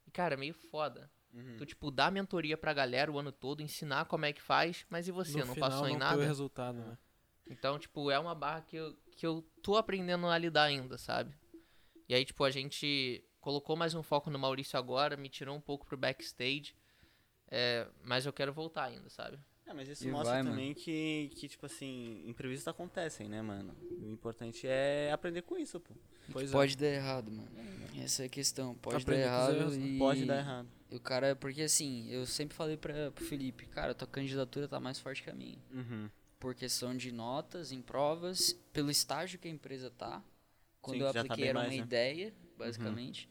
E, 0.06 0.12
cara, 0.12 0.34
é 0.34 0.38
meio 0.38 0.54
foda. 0.54 1.10
Tu, 1.58 1.66
tipo, 1.68 1.90
dá 1.90 2.12
mentoria 2.12 2.58
pra 2.58 2.74
galera 2.74 3.10
o 3.10 3.18
ano 3.18 3.32
todo, 3.32 3.62
ensinar 3.62 4.04
como 4.08 4.26
é 4.26 4.34
que 4.34 4.42
faz, 4.42 4.86
mas 4.90 5.08
e 5.08 5.12
você, 5.14 5.40
no 5.40 5.46
não 5.46 5.54
final, 5.54 5.70
passou 5.70 5.88
em 5.88 5.94
não 5.94 6.00
nada? 6.00 6.16
Foi 6.16 6.26
o 6.26 6.28
resultado, 6.28 6.80
né? 6.80 6.98
Então, 7.50 7.80
tipo, 7.80 8.12
é 8.12 8.20
uma 8.20 8.36
barra 8.36 8.62
que 8.62 8.76
eu, 8.76 8.96
que 9.18 9.26
eu 9.26 9.44
tô 9.62 9.76
aprendendo 9.76 10.28
a 10.28 10.38
lidar 10.38 10.64
ainda, 10.64 10.98
sabe? 10.98 11.34
E 12.08 12.14
aí, 12.14 12.24
tipo, 12.24 12.44
a 12.44 12.52
gente 12.52 13.24
colocou 13.42 13.76
mais 13.76 13.94
um 13.96 14.04
foco 14.04 14.30
no 14.30 14.38
Maurício 14.38 14.78
agora, 14.78 15.18
me 15.18 15.30
tirou 15.30 15.56
um 15.56 15.62
pouco 15.62 15.86
pro 15.86 15.98
backstage, 15.98 16.76
é, 17.50 17.88
mas 18.04 18.26
eu 18.26 18.34
quero 18.34 18.54
voltar 18.54 18.86
ainda, 18.86 19.10
sabe? 19.10 19.40
É, 19.66 19.74
mas 19.74 19.88
isso 19.88 20.08
E 20.08 20.12
mostra 20.12 20.32
vai, 20.32 20.44
mano. 20.44 20.56
também 20.56 20.74
que, 20.74 21.32
que, 21.36 21.48
tipo 21.48 21.66
assim, 21.66 22.24
imprevistos 22.28 22.68
acontecem, 22.68 23.30
né, 23.30 23.42
mano? 23.42 23.76
O 24.02 24.10
importante 24.10 24.68
é 24.68 25.12
aprender 25.12 25.44
com 25.44 25.58
isso, 25.58 25.80
pô. 25.80 25.94
Pois 26.32 26.50
é. 26.50 26.54
Pode 26.54 26.76
dar 26.76 26.88
errado, 26.88 27.32
mano. 27.32 27.50
Essa 28.04 28.24
é 28.24 28.26
a 28.26 28.30
questão. 28.30 28.76
Pode 28.76 29.04
Aprender 29.04 29.24
dar 29.24 29.52
errado 29.52 29.70
né? 29.72 29.88
e... 29.88 29.98
Pode 29.98 30.26
dar 30.26 30.38
errado. 30.38 30.68
e 30.92 30.96
O 30.96 31.00
cara, 31.00 31.36
porque 31.36 31.62
assim, 31.62 32.10
eu 32.10 32.26
sempre 32.26 32.56
falei 32.56 32.78
pra, 32.78 33.12
pro 33.12 33.24
Felipe, 33.24 33.66
cara, 33.68 33.94
tua 33.94 34.08
candidatura 34.08 34.68
tá 34.68 34.80
mais 34.80 35.00
forte 35.00 35.22
que 35.22 35.30
a 35.30 35.34
minha. 35.34 35.58
Uhum. 35.72 36.10
Por 36.40 36.56
questão 36.56 36.96
de 36.96 37.12
notas 37.12 37.72
em 37.72 37.82
provas, 37.82 38.54
pelo 38.72 38.90
estágio 38.90 39.38
que 39.38 39.48
a 39.48 39.52
empresa 39.52 39.90
tá. 39.90 40.24
Quando 40.82 40.98
Sim, 40.98 41.04
eu 41.04 41.14
tá 41.14 41.20
apliquei 41.20 41.44
bem 41.44 41.50
era 41.50 41.60
mais, 41.60 41.74
uma 41.74 41.78
né? 41.78 41.84
ideia, 41.84 42.34
basicamente. 42.58 43.30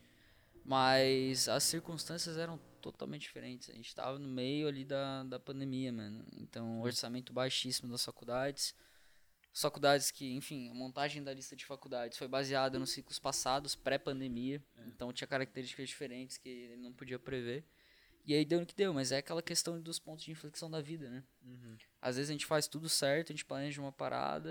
Mas 0.64 1.48
as 1.48 1.64
circunstâncias 1.64 2.36
eram 2.36 2.59
totalmente 2.82 3.22
diferentes. 3.22 3.70
A 3.70 3.72
gente 3.72 3.94
tava 3.94 4.18
no 4.18 4.28
meio 4.28 4.68
ali 4.68 4.84
da, 4.84 5.24
da 5.24 5.40
pandemia, 5.40 5.90
mano. 5.90 6.24
Então, 6.36 6.80
orçamento 6.82 7.32
baixíssimo 7.32 7.90
das 7.90 8.04
faculdades. 8.04 8.74
As 9.52 9.62
faculdades 9.62 10.11
que, 10.11 10.34
enfim, 10.34 10.68
a 10.68 10.74
montagem 10.74 11.22
da 11.22 11.32
lista 11.32 11.56
de 11.56 11.64
faculdades 11.64 12.18
foi 12.18 12.28
baseada 12.28 12.78
nos 12.78 12.90
ciclos 12.90 13.18
passados, 13.18 13.74
pré-pandemia. 13.74 14.62
Então, 14.86 15.12
tinha 15.12 15.26
características 15.26 15.88
diferentes 15.88 16.36
que 16.36 16.48
ele 16.48 16.76
não 16.76 16.92
podia 16.92 17.18
prever. 17.18 17.64
E 18.28 18.34
aí 18.34 18.44
deu 18.44 18.60
no 18.60 18.66
que 18.66 18.74
deu, 18.74 18.92
mas 18.92 19.10
é 19.10 19.16
aquela 19.16 19.40
questão 19.42 19.80
dos 19.80 19.98
pontos 19.98 20.22
de 20.22 20.30
inflexão 20.30 20.70
da 20.70 20.82
vida, 20.82 21.08
né? 21.08 21.24
Às 21.98 22.16
vezes 22.16 22.28
a 22.28 22.32
gente 22.34 22.44
faz 22.44 22.68
tudo 22.68 22.86
certo, 22.86 23.32
a 23.32 23.34
gente 23.34 23.42
planeja 23.42 23.80
uma 23.80 23.90
parada, 23.90 24.50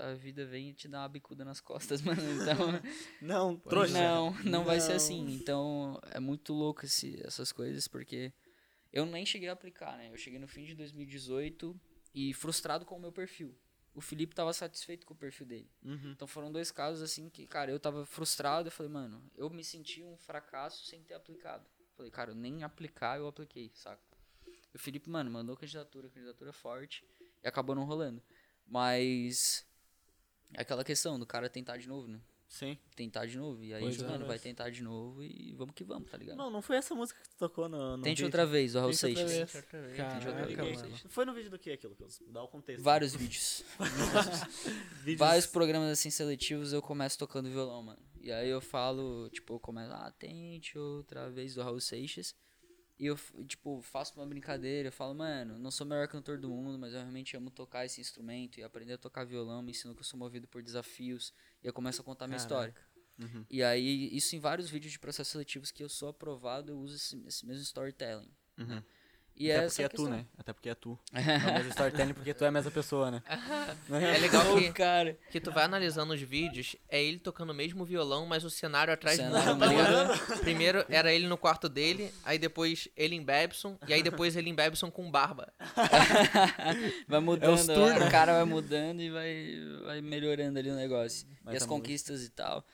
a 0.00 0.14
vida 0.14 0.46
vem 0.46 0.70
e 0.70 0.72
te 0.72 0.86
dá 0.86 1.00
uma 1.00 1.08
bicuda 1.08 1.44
nas 1.44 1.60
costas, 1.60 2.00
mano. 2.06 2.20
Então, 2.22 2.56
Não, 3.20 3.56
trouxa. 3.56 3.92
não, 3.92 4.30
não 4.44 4.64
vai 4.64 4.80
ser 4.80 4.90
Não. 4.90 4.96
assim. 4.96 5.26
Então, 5.34 6.00
é 6.12 6.20
muito 6.20 6.52
louco 6.54 6.84
esse, 6.84 7.20
essas 7.26 7.50
coisas, 7.50 7.88
porque 7.88 8.32
eu 8.92 9.04
nem 9.04 9.26
cheguei 9.26 9.48
a 9.48 9.54
aplicar, 9.54 9.98
né? 9.98 10.08
Eu 10.12 10.16
cheguei 10.16 10.38
no 10.38 10.46
fim 10.46 10.62
de 10.64 10.76
2018 10.76 11.78
e 12.14 12.32
frustrado 12.32 12.84
com 12.86 12.96
o 12.96 13.00
meu 13.00 13.10
perfil. 13.10 13.58
O 13.92 14.00
Felipe 14.00 14.36
tava 14.36 14.52
satisfeito 14.52 15.04
com 15.04 15.14
o 15.14 15.16
perfil 15.16 15.46
dele. 15.46 15.68
Uhum. 15.82 16.12
Então 16.12 16.28
foram 16.28 16.52
dois 16.52 16.70
casos 16.70 17.02
assim 17.02 17.28
que, 17.28 17.44
cara, 17.44 17.72
eu 17.72 17.80
tava 17.80 18.06
frustrado, 18.06 18.68
eu 18.68 18.72
falei, 18.72 18.92
mano, 18.92 19.28
eu 19.34 19.50
me 19.50 19.64
senti 19.64 20.04
um 20.04 20.16
fracasso 20.16 20.84
sem 20.86 21.02
ter 21.02 21.14
aplicado. 21.14 21.66
Falei, 21.96 22.10
cara, 22.10 22.34
nem 22.34 22.62
aplicar 22.62 23.18
eu 23.18 23.26
apliquei, 23.26 23.70
saca? 23.74 24.00
E 24.46 24.76
o 24.76 24.78
Felipe, 24.78 25.08
mano, 25.08 25.30
mandou 25.30 25.56
candidatura, 25.56 26.08
candidatura 26.10 26.52
forte, 26.52 27.04
e 27.42 27.48
acabou 27.48 27.74
não 27.74 27.84
rolando. 27.84 28.22
Mas 28.66 29.64
é 30.52 30.60
aquela 30.62 30.84
questão 30.84 31.18
do 31.18 31.24
cara 31.26 31.48
tentar 31.48 31.78
de 31.78 31.88
novo, 31.88 32.06
né? 32.08 32.20
Sim. 32.48 32.78
Tentar 32.94 33.26
de 33.26 33.36
novo. 33.38 33.62
E 33.64 33.74
aí, 33.74 33.82
Pois 33.82 34.00
é. 34.00 34.06
mano, 34.06 34.24
vai 34.26 34.38
tentar 34.38 34.70
de 34.70 34.82
novo 34.82 35.22
e 35.22 35.52
vamos 35.54 35.74
que 35.74 35.82
vamos, 35.82 36.08
tá 36.10 36.16
ligado? 36.16 36.36
Não, 36.36 36.48
não 36.48 36.62
foi 36.62 36.76
essa 36.76 36.94
música 36.94 37.20
que 37.20 37.28
tu 37.30 37.36
tocou 37.36 37.68
no, 37.68 37.96
no 37.96 38.02
Tente 38.02 38.16
vídeo. 38.22 38.26
outra 38.26 38.46
vez, 38.46 38.74
o 38.74 38.78
Raul 38.80 38.92
Tente 38.92 39.06
outra 39.06 39.28
Seixas. 39.28 39.52
vez. 39.52 39.64
Tente 39.64 39.76
outra 39.96 40.32
Caraca, 40.32 40.64
vez. 40.64 40.82
mano. 40.82 40.96
Foi 41.08 41.24
no 41.24 41.34
vídeo 41.34 41.50
do 41.50 41.58
que 41.58 41.72
aquilo? 41.72 41.96
Dá 42.28 42.42
o 42.42 42.48
contexto. 42.48 42.82
Vários 42.82 43.14
vídeos. 43.16 43.64
vídeos. 45.02 45.18
Vários 45.18 45.46
programas 45.46 45.90
assim 45.90 46.10
seletivos 46.10 46.72
eu 46.72 46.80
começo 46.80 47.18
tocando 47.18 47.50
violão, 47.50 47.82
mano. 47.82 47.98
E 48.26 48.32
aí 48.32 48.48
eu 48.48 48.60
falo, 48.60 49.28
tipo, 49.30 49.54
eu 49.54 49.60
começo, 49.60 49.92
ah, 49.92 50.12
tente 50.18 50.76
outra 50.76 51.30
vez 51.30 51.54
do 51.54 51.62
Raul 51.62 51.80
Seixas. 51.80 52.34
E 52.98 53.06
eu, 53.06 53.16
tipo, 53.46 53.80
faço 53.82 54.18
uma 54.18 54.26
brincadeira, 54.26 54.88
eu 54.88 54.92
falo, 54.92 55.14
mano, 55.14 55.60
não 55.60 55.70
sou 55.70 55.86
o 55.86 55.88
melhor 55.88 56.08
cantor 56.08 56.36
do 56.36 56.48
mundo, 56.48 56.76
mas 56.76 56.92
eu 56.92 56.98
realmente 56.98 57.36
amo 57.36 57.52
tocar 57.52 57.84
esse 57.84 58.00
instrumento 58.00 58.58
e 58.58 58.64
aprender 58.64 58.94
a 58.94 58.98
tocar 58.98 59.24
violão, 59.24 59.62
me 59.62 59.70
ensino 59.70 59.94
que 59.94 60.00
eu 60.00 60.04
sou 60.04 60.18
movido 60.18 60.48
por 60.48 60.60
desafios. 60.60 61.32
E 61.62 61.68
eu 61.68 61.72
começo 61.72 62.00
a 62.00 62.04
contar 62.04 62.26
minha 62.26 62.38
história. 62.38 62.74
Uhum. 63.16 63.46
E 63.48 63.62
aí, 63.62 64.08
isso 64.16 64.34
em 64.34 64.40
vários 64.40 64.68
vídeos 64.68 64.92
de 64.92 64.98
processos 64.98 65.30
seletivos 65.30 65.70
que 65.70 65.84
eu 65.84 65.88
sou 65.88 66.08
aprovado, 66.08 66.72
eu 66.72 66.78
uso 66.80 66.96
esse, 66.96 67.22
esse 67.28 67.46
mesmo 67.46 67.62
storytelling. 67.62 68.34
Uhum. 68.58 68.82
E 69.38 69.52
Até 69.52 69.64
essa 69.66 69.82
porque 69.82 69.82
é 69.82 69.84
é 69.84 69.88
tu, 69.88 70.08
né? 70.08 70.26
Até 70.38 70.52
porque 70.54 70.68
é 70.70 70.74
tu. 70.74 70.98
É 71.12 71.50
o 71.50 71.54
mesmo 71.54 71.68
storytelling 71.70 72.14
porque 72.14 72.32
tu 72.32 72.44
é 72.44 72.48
a 72.48 72.50
mesma 72.50 72.70
pessoa, 72.70 73.10
né? 73.10 73.22
É 73.90 74.18
legal 74.18 74.56
que, 74.56 74.72
cara. 74.72 75.18
que 75.30 75.40
tu 75.40 75.52
vai 75.52 75.64
analisando 75.64 76.14
os 76.14 76.20
vídeos, 76.20 76.74
é 76.88 77.02
ele 77.02 77.18
tocando 77.18 77.50
o 77.50 77.54
mesmo 77.54 77.84
violão, 77.84 78.24
mas 78.26 78.44
o 78.44 78.50
cenário 78.50 78.92
atrás 78.92 79.16
Cenário 79.16 79.54
muda, 79.54 79.66
tá 79.66 79.72
ligado? 79.72 80.40
Primeiro 80.40 80.84
era 80.88 81.12
ele 81.12 81.26
no 81.26 81.36
quarto 81.36 81.68
dele, 81.68 82.10
aí 82.24 82.38
depois 82.38 82.88
ele 82.96 83.14
em 83.14 83.22
Babson, 83.22 83.76
e 83.86 83.92
aí 83.92 84.02
depois 84.02 84.36
ele 84.36 84.48
em 84.48 84.54
Babson 84.54 84.90
com 84.90 85.10
barba. 85.10 85.52
Vai 87.06 87.20
mudando, 87.20 87.70
a 87.70 87.98
né? 87.98 88.10
cara 88.10 88.32
vai 88.32 88.44
mudando 88.44 89.00
e 89.00 89.10
vai, 89.10 89.60
vai 89.84 90.00
melhorando 90.00 90.58
ali 90.58 90.70
o 90.70 90.74
negócio. 90.74 91.26
Vai 91.44 91.54
e 91.54 91.56
as 91.56 91.62
tá 91.62 91.68
mudando. 91.68 91.82
conquistas 91.82 92.24
e 92.24 92.30
tal. 92.30 92.64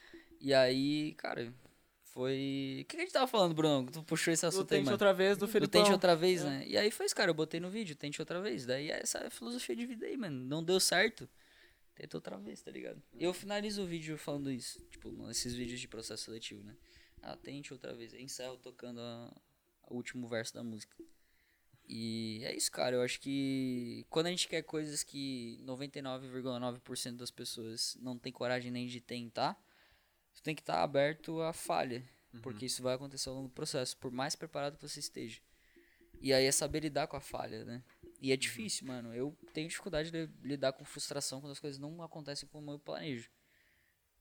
E 0.41 0.53
aí, 0.53 1.15
cara, 1.15 1.53
foi. 2.13 2.81
O 2.83 2.85
que 2.87 2.97
a 2.97 3.01
gente 3.01 3.13
tava 3.13 3.27
falando, 3.27 3.55
Bruno? 3.55 3.91
Tu 3.91 4.03
puxou 4.03 4.33
esse 4.33 4.45
assunto 4.47 4.63
aí, 4.73 4.79
tente 4.79 4.85
mano. 4.87 4.95
outra 4.95 5.13
vez 5.13 5.37
do 5.37 5.47
Do 5.47 5.53
Felipão. 5.53 5.81
tente 5.83 5.93
outra 5.93 6.15
vez, 6.17 6.45
né? 6.45 6.65
E 6.67 6.77
aí 6.77 6.91
foi 6.91 7.07
isso, 7.07 7.15
cara. 7.15 7.31
Eu 7.31 7.35
botei 7.35 7.59
no 7.61 7.71
vídeo, 7.71 7.97
tente 7.97 8.21
outra 8.21 8.41
vez. 8.41 8.65
Daí 8.67 8.91
é 8.91 9.01
essa 9.01 9.29
filosofia 9.31 9.75
de 9.75 9.87
vida 9.87 10.07
aí, 10.07 10.17
mano. 10.17 10.45
Não 10.45 10.63
deu 10.63 10.79
certo. 10.79 11.29
Tenta 11.95 12.17
outra 12.17 12.39
vez, 12.39 12.61
tá 12.63 12.71
ligado? 12.71 13.03
Eu 13.19 13.33
finalizo 13.35 13.83
o 13.83 13.87
vídeo 13.87 14.17
falando 14.17 14.51
isso. 14.51 14.81
Tipo, 14.91 15.11
nesses 15.27 15.55
vídeos 15.55 15.81
de 15.81 15.89
processo 15.89 16.25
seletivo, 16.25 16.63
né? 16.65 16.75
Ah, 17.23 17.37
tente 17.37 17.73
outra 17.73 17.95
vez. 17.95 18.13
Aí 18.15 18.23
encerro 18.23 18.57
tocando 18.57 18.99
o 19.89 19.95
último 19.95 20.27
verso 20.27 20.55
da 20.55 20.63
música. 20.63 20.97
E 21.89 22.41
é 22.45 22.57
isso, 22.57 22.71
cara. 22.73 22.97
Eu 22.97 23.03
acho 23.03 23.21
que 23.21 24.07
quando 24.09 24.27
a 24.27 24.31
gente 24.31 24.49
quer 24.49 24.63
coisas 24.63 25.03
que 25.03 25.61
99,9% 25.65 27.17
das 27.17 27.31
pessoas 27.31 27.97
não 28.01 28.19
tem 28.19 28.33
coragem 28.33 28.71
nem 28.71 28.87
de 28.87 29.01
tentar, 29.01 29.61
você 30.33 30.43
tem 30.43 30.55
que 30.55 30.63
estar 30.63 30.83
aberto 30.83 31.41
à 31.41 31.53
falha. 31.53 32.03
Porque 32.41 32.65
isso 32.65 32.83
vai 32.83 32.95
acontecer 32.95 33.29
ao 33.29 33.35
longo 33.35 33.49
do 33.49 33.55
processo, 33.55 33.97
por 33.99 34.11
mais 34.11 34.35
preparado 34.35 34.77
que 34.77 34.89
você 34.89 35.01
esteja. 35.01 35.41
E 36.21 36.33
aí 36.33 36.47
é 36.47 36.53
saber 36.53 36.81
lidar 36.81 37.07
com 37.07 37.17
a 37.17 37.21
falha, 37.21 37.65
né? 37.65 37.83
E 38.21 38.33
é 38.33 38.37
difícil, 38.37 38.87
mano. 38.87 39.13
Eu 39.13 39.37
tenho 39.53 39.69
dificuldade 39.69 40.11
de 40.11 40.31
lidar 40.43 40.73
com 40.73 40.85
frustração 40.85 41.41
quando 41.41 41.53
as 41.53 41.59
coisas 41.59 41.79
não 41.79 42.03
acontecem 42.03 42.49
como 42.49 42.71
eu 42.71 42.79
planejo. 42.79 43.29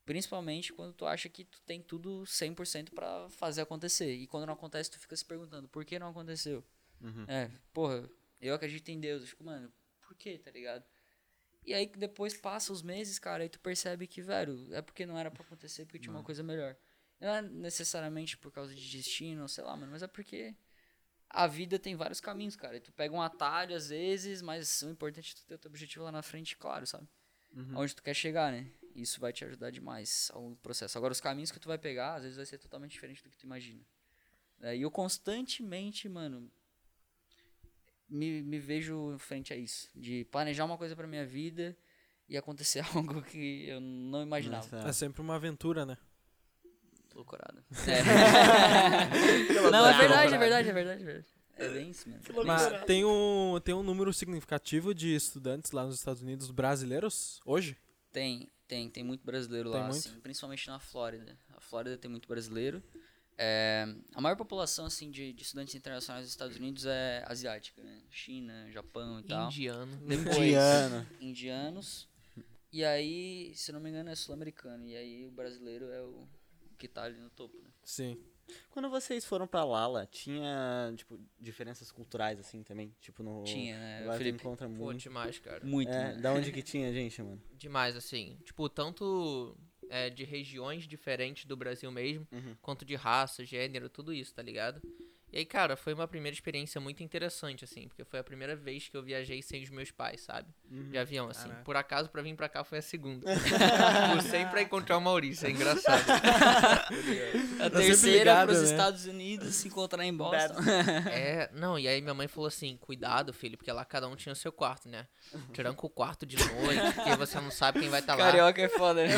Principalmente 0.03 0.73
quando 0.73 0.93
tu 0.93 1.05
acha 1.05 1.29
que 1.29 1.45
tu 1.45 1.61
tem 1.61 1.81
tudo 1.81 2.23
100% 2.23 2.89
pra 2.89 3.29
fazer 3.29 3.61
acontecer. 3.61 4.13
E 4.13 4.27
quando 4.27 4.47
não 4.47 4.55
acontece, 4.55 4.89
tu 4.89 4.99
fica 4.99 5.15
se 5.15 5.23
perguntando, 5.23 5.69
por 5.69 5.85
que 5.85 5.99
não 5.99 6.09
aconteceu? 6.09 6.65
Uhum. 6.99 7.23
É, 7.27 7.51
porra, 7.71 8.09
eu 8.41 8.55
acredito 8.55 8.89
em 8.89 8.99
Deus. 8.99 9.21
Eu 9.21 9.27
fico, 9.27 9.43
mano, 9.43 9.71
por 10.01 10.15
que, 10.15 10.39
tá 10.39 10.49
ligado? 10.49 10.83
E 11.65 11.73
aí 11.73 11.85
depois 11.85 12.35
passa 12.35 12.73
os 12.73 12.81
meses, 12.81 13.19
cara, 13.19 13.45
e 13.45 13.49
tu 13.49 13.59
percebe 13.59 14.07
que, 14.07 14.21
velho, 14.21 14.73
é 14.73 14.81
porque 14.81 15.05
não 15.05 15.17
era 15.17 15.29
pra 15.29 15.43
acontecer, 15.43 15.85
porque 15.85 15.99
tinha 15.99 16.13
uma 16.13 16.23
coisa 16.23 16.41
melhor. 16.41 16.75
Não 17.19 17.29
é 17.29 17.41
necessariamente 17.41 18.35
por 18.37 18.51
causa 18.51 18.73
de 18.73 18.89
destino, 18.89 19.47
sei 19.47 19.63
lá, 19.63 19.77
mano, 19.77 19.91
mas 19.91 20.01
é 20.01 20.07
porque 20.07 20.55
a 21.29 21.45
vida 21.45 21.77
tem 21.77 21.95
vários 21.95 22.19
caminhos, 22.19 22.55
cara. 22.55 22.77
E 22.77 22.79
tu 22.79 22.91
pega 22.91 23.13
um 23.13 23.21
atalho 23.21 23.75
às 23.75 23.89
vezes, 23.89 24.41
mas 24.41 24.81
o 24.81 24.89
importante 24.89 25.33
é 25.33 25.35
tu 25.35 25.45
ter 25.45 25.55
o 25.55 25.57
teu 25.59 25.69
objetivo 25.69 26.03
lá 26.03 26.11
na 26.11 26.23
frente, 26.23 26.57
claro, 26.57 26.87
sabe? 26.87 27.07
Onde 27.75 27.95
tu 27.95 28.01
quer 28.01 28.13
chegar, 28.13 28.51
né? 28.51 28.67
Isso 28.95 29.19
vai 29.19 29.31
te 29.31 29.45
ajudar 29.45 29.71
demais 29.71 30.29
ao 30.33 30.55
processo. 30.57 30.97
Agora, 30.97 31.11
os 31.11 31.21
caminhos 31.21 31.51
que 31.51 31.59
tu 31.59 31.67
vai 31.67 31.77
pegar, 31.77 32.15
às 32.15 32.23
vezes 32.23 32.37
vai 32.37 32.45
ser 32.45 32.57
totalmente 32.57 32.91
diferente 32.91 33.23
do 33.23 33.29
que 33.29 33.37
tu 33.37 33.45
imagina. 33.45 33.81
É, 34.61 34.75
e 34.75 34.81
eu 34.81 34.91
constantemente, 34.91 36.09
mano, 36.09 36.51
me, 38.11 38.41
me 38.41 38.59
vejo 38.59 39.15
frente 39.17 39.53
a 39.53 39.55
isso. 39.55 39.89
De 39.95 40.25
planejar 40.25 40.65
uma 40.65 40.77
coisa 40.77 40.95
pra 40.95 41.07
minha 41.07 41.25
vida 41.25 41.75
e 42.27 42.37
acontecer 42.37 42.83
algo 42.93 43.21
que 43.21 43.67
eu 43.67 43.79
não 43.79 44.21
imaginava. 44.21 44.75
Nossa. 44.75 44.89
É 44.89 44.93
sempre 44.93 45.21
uma 45.21 45.35
aventura, 45.35 45.85
né? 45.85 45.97
Loucurada. 47.15 47.63
É. 47.87 49.61
não, 49.71 49.85
é 49.85 49.97
verdade, 49.97 50.33
é 50.33 50.37
verdade, 50.37 50.69
é 50.69 50.73
verdade, 50.73 51.01
é 51.01 51.05
verdade. 51.05 51.27
É 51.57 51.69
bem 51.69 51.91
isso 51.91 52.09
mesmo. 52.09 52.23
Mas 52.45 52.85
tem 52.85 53.05
um, 53.05 53.59
tem 53.63 53.75
um 53.75 53.83
número 53.83 54.11
significativo 54.13 54.93
de 54.93 55.15
estudantes 55.15 55.71
lá 55.71 55.85
nos 55.85 55.95
Estados 55.95 56.21
Unidos 56.21 56.49
brasileiros 56.49 57.39
hoje? 57.45 57.77
Tem, 58.11 58.49
tem, 58.67 58.89
tem 58.89 59.03
muito 59.03 59.23
brasileiro 59.23 59.69
Tem 59.69 59.79
lá, 59.79 59.87
muito? 59.87 60.07
assim, 60.07 60.19
principalmente 60.21 60.67
na 60.67 60.79
Flórida. 60.79 61.37
A 61.55 61.61
Flórida 61.61 61.97
tem 61.97 62.09
muito 62.09 62.27
brasileiro. 62.27 62.81
É, 63.43 63.87
a 64.13 64.21
maior 64.21 64.35
população, 64.35 64.85
assim, 64.85 65.09
de, 65.09 65.33
de 65.33 65.41
estudantes 65.41 65.73
internacionais 65.73 66.25
dos 66.25 66.31
Estados 66.31 66.57
Unidos 66.57 66.85
é 66.85 67.23
asiática, 67.25 67.81
né? 67.81 68.03
China, 68.07 68.69
Japão 68.69 69.19
e 69.19 69.23
tal. 69.23 69.47
Indiano. 69.47 69.97
Depois, 70.05 70.37
Indiana. 70.37 71.07
indianos. 71.19 72.07
E 72.71 72.85
aí, 72.85 73.51
se 73.55 73.71
não 73.71 73.79
me 73.79 73.89
engano, 73.89 74.11
é 74.11 74.15
sul-americano. 74.15 74.85
E 74.85 74.95
aí 74.95 75.25
o 75.25 75.31
brasileiro 75.31 75.89
é 75.89 76.03
o 76.03 76.27
que 76.77 76.87
tá 76.87 77.03
ali 77.03 77.17
no 77.19 77.31
topo, 77.31 77.57
né? 77.63 77.71
Sim. 77.83 78.15
Quando 78.69 78.89
vocês 78.91 79.25
foram 79.25 79.47
pra 79.47 79.63
Lala, 79.63 80.05
tinha, 80.05 80.93
tipo, 80.95 81.19
diferenças 81.39 81.91
culturais, 81.91 82.39
assim, 82.39 82.61
também? 82.63 82.93
Tipo, 83.01 83.23
no... 83.23 83.43
Tinha, 83.43 83.77
né? 83.77 84.05
Lá 84.05 84.17
Felipe? 84.17 84.37
encontra 84.37 84.67
Pô, 84.67 84.75
muito. 84.75 84.99
demais, 85.01 85.39
cara. 85.39 85.65
Muito, 85.65 85.89
É, 85.89 86.13
né? 86.15 86.21
da 86.21 86.31
onde 86.31 86.51
que 86.53 86.61
tinha, 86.61 86.93
gente, 86.93 87.23
mano? 87.23 87.41
Demais, 87.53 87.95
assim. 87.95 88.37
Tipo, 88.45 88.69
tanto 88.69 89.57
é, 89.91 90.09
de 90.09 90.23
regiões 90.23 90.87
diferentes 90.87 91.45
do 91.45 91.55
Brasil 91.57 91.91
mesmo, 91.91 92.27
Uhum. 92.31 92.55
quanto 92.61 92.85
de 92.85 92.95
raça, 92.95 93.45
gênero, 93.45 93.89
tudo 93.89 94.13
isso, 94.13 94.33
tá 94.33 94.41
ligado? 94.41 94.81
E 95.33 95.37
aí, 95.37 95.45
cara, 95.45 95.77
foi 95.77 95.93
uma 95.93 96.07
primeira 96.07 96.33
experiência 96.33 96.81
muito 96.81 97.01
interessante, 97.01 97.63
assim, 97.63 97.87
porque 97.87 98.03
foi 98.03 98.19
a 98.19 98.23
primeira 98.23 98.53
vez 98.53 98.89
que 98.89 98.97
eu 98.97 99.01
viajei 99.01 99.41
sem 99.41 99.63
os 99.63 99.69
meus 99.69 99.89
pais, 99.89 100.21
sabe? 100.21 100.49
De 100.69 100.97
avião, 100.97 101.29
assim. 101.29 101.47
Caraca. 101.47 101.63
Por 101.63 101.75
acaso, 101.77 102.09
pra 102.09 102.21
vir 102.21 102.35
pra 102.35 102.49
cá 102.49 102.63
foi 102.65 102.79
a 102.79 102.81
segunda. 102.81 103.25
Por 104.13 104.21
sempre 104.23 104.49
pra 104.51 104.61
encontrar 104.61 104.97
o 104.97 105.01
Maurício, 105.01 105.47
é 105.47 105.51
engraçado. 105.51 106.03
A 107.61 107.63
sempre 107.63 107.69
terceira 107.69 108.19
ligado, 108.19 108.47
pros 108.47 108.61
né? 108.61 108.65
Estados 108.71 109.05
Unidos 109.05 109.55
se 109.55 109.67
encontrar 109.67 110.03
em 110.05 110.13
Boston. 110.13 110.59
É, 111.11 111.49
não, 111.53 111.77
e 111.79 111.87
aí 111.87 112.01
minha 112.01 112.13
mãe 112.13 112.27
falou 112.27 112.47
assim, 112.47 112.75
cuidado, 112.77 113.31
filho, 113.33 113.57
porque 113.57 113.71
lá 113.71 113.85
cada 113.85 114.07
um 114.07 114.15
tinha 114.15 114.33
o 114.33 114.35
seu 114.35 114.51
quarto, 114.51 114.89
né? 114.89 115.07
Tranca 115.53 115.85
o 115.85 115.89
quarto 115.89 116.25
de 116.25 116.37
noite, 116.37 116.93
porque 116.95 117.15
você 117.15 117.39
não 117.39 117.51
sabe 117.51 117.79
quem 117.79 117.89
vai 117.89 117.99
estar 117.99 118.15
lá. 118.15 118.25
Carioca 118.25 118.61
é 118.61 118.69
foda, 118.69 119.05
né? 119.05 119.13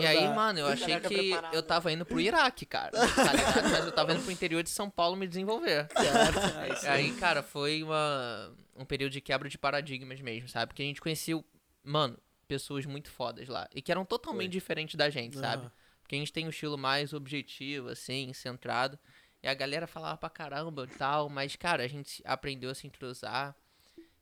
E 0.00 0.06
aí, 0.06 0.28
mano, 0.34 0.58
eu 0.60 0.66
achei 0.66 0.88
Caraca, 0.88 1.08
que 1.08 1.30
preparado. 1.30 1.54
eu 1.54 1.62
tava 1.62 1.92
indo 1.92 2.04
pro 2.04 2.20
Iraque, 2.20 2.66
cara. 2.66 2.90
Tá 2.90 3.32
ligado? 3.32 3.70
Mas 3.70 3.84
eu 3.84 3.92
tava 3.92 4.12
indo 4.12 4.22
pro 4.22 4.32
interior 4.32 4.62
de 4.62 4.70
São 4.70 4.88
Paulo 4.88 4.95
me 5.16 5.26
desenvolver. 5.26 5.86
E 6.82 6.86
aí, 6.88 7.12
cara, 7.16 7.42
foi 7.42 7.82
uma, 7.82 8.52
um 8.74 8.84
período 8.84 9.12
de 9.12 9.20
quebra 9.20 9.48
de 9.48 9.58
paradigmas 9.58 10.20
mesmo, 10.20 10.48
sabe? 10.48 10.68
Porque 10.68 10.82
a 10.82 10.86
gente 10.86 11.00
conheceu, 11.00 11.44
mano, 11.84 12.18
pessoas 12.48 12.86
muito 12.86 13.10
fodas 13.10 13.48
lá. 13.48 13.68
E 13.74 13.82
que 13.82 13.92
eram 13.92 14.04
totalmente 14.04 14.52
diferentes 14.52 14.94
da 14.94 15.10
gente, 15.10 15.38
sabe? 15.38 15.62
Aham. 15.62 15.72
Porque 16.02 16.14
a 16.14 16.18
gente 16.18 16.32
tem 16.32 16.46
um 16.46 16.50
estilo 16.50 16.78
mais 16.78 17.12
objetivo, 17.12 17.88
assim, 17.88 18.32
centrado. 18.32 18.98
E 19.42 19.48
a 19.48 19.54
galera 19.54 19.86
falava 19.86 20.16
pra 20.16 20.30
caramba 20.30 20.84
e 20.84 20.96
tal, 20.96 21.28
mas, 21.28 21.56
cara, 21.56 21.82
a 21.82 21.88
gente 21.88 22.22
aprendeu 22.24 22.70
a 22.70 22.74
se 22.74 22.86
entrosar. 22.86 23.54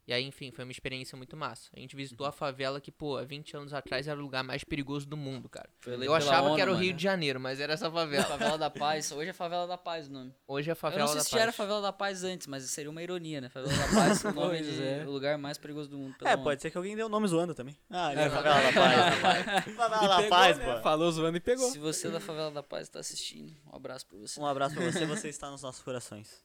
E 0.07 0.13
aí, 0.13 0.23
enfim, 0.23 0.51
foi 0.51 0.65
uma 0.65 0.71
experiência 0.71 1.17
muito 1.17 1.35
massa. 1.35 1.71
A 1.75 1.81
gente 1.81 1.97
visitou 1.97 2.27
a 2.27 2.33
favela 2.33 2.79
que, 2.79 2.93
pô, 2.93 3.17
há 3.17 3.25
20 3.25 3.57
anos 3.57 3.73
atrás 3.73 4.07
era 4.07 4.19
o 4.19 4.23
lugar 4.23 4.45
mais 4.45 4.63
perigoso 4.63 5.07
do 5.07 5.17
mundo, 5.17 5.49
cara. 5.49 5.67
Eu 5.87 6.15
achava 6.15 6.49
ONU, 6.49 6.57
que 6.57 6.61
era 6.61 6.71
o 6.71 6.75
mano. 6.75 6.85
Rio 6.85 6.93
de 6.95 7.03
Janeiro, 7.03 7.41
mas 7.41 7.59
era 7.59 7.73
essa 7.73 7.91
favela. 7.91 8.25
Favela 8.35 8.59
da 8.59 8.69
Paz. 8.69 9.11
Hoje 9.13 9.31
é 9.31 9.33
Favela 9.33 9.67
da 9.67 9.79
Paz 9.79 10.09
o 10.09 10.13
nome. 10.13 10.35
Hoje 10.47 10.69
é 10.69 10.73
a 10.73 10.75
Eu 10.75 10.77
favela 10.77 11.01
não 11.01 11.09
sei 11.09 11.17
da 11.17 11.25
se 11.25 11.31
Paz. 11.31 11.39
já 11.39 11.43
era 11.45 11.53
Favela 11.53 11.81
da 11.81 11.93
Paz 11.93 12.23
antes, 12.23 12.47
mas 12.47 12.65
seria 12.65 12.91
uma 12.91 13.03
ironia, 13.03 13.41
né? 13.41 13.49
Favela 13.49 13.75
da 13.75 13.89
Paz, 13.89 14.25
o 14.25 14.33
nome 14.33 14.63
de 14.63 14.83
é. 14.83 15.05
o 15.07 15.11
lugar 15.11 15.39
mais 15.39 15.57
perigoso 15.57 15.89
do 15.89 15.97
mundo. 15.97 16.15
É, 16.23 16.35
ONU. 16.35 16.43
pode 16.43 16.61
ser 16.61 16.71
que 16.71 16.77
alguém 16.77 16.95
dê 16.95 17.03
o 17.03 17.09
nome 17.09 17.27
zoando 17.27 17.55
também. 17.55 17.75
Ah, 17.89 18.13
É, 18.13 18.27
é, 18.27 18.31
Favela 18.31 18.63
da 18.63 18.73
Paz. 18.73 19.65
Favela 19.75 20.23
da 20.23 20.29
Paz, 20.29 20.59
né? 20.59 20.75
pô. 20.77 20.83
Falou 20.83 21.11
zoando 21.13 21.37
e 21.39 21.41
pegou. 21.41 21.71
Se 21.71 21.79
você 21.79 22.09
é 22.09 22.11
da 22.11 22.21
Favela 22.21 22.51
da 22.51 22.63
Paz 22.63 22.91
tá 22.91 23.01
assistindo, 23.01 23.57
um 23.73 23.75
abraço 23.77 24.07
pra 24.07 24.19
você. 24.19 24.39
Um 24.39 24.45
abraço 24.47 24.75
pra 24.75 24.85
você, 24.85 25.07
você 25.07 25.29
está 25.31 25.51
nos 25.51 25.63
nossos 25.63 25.83
corações. 25.83 26.45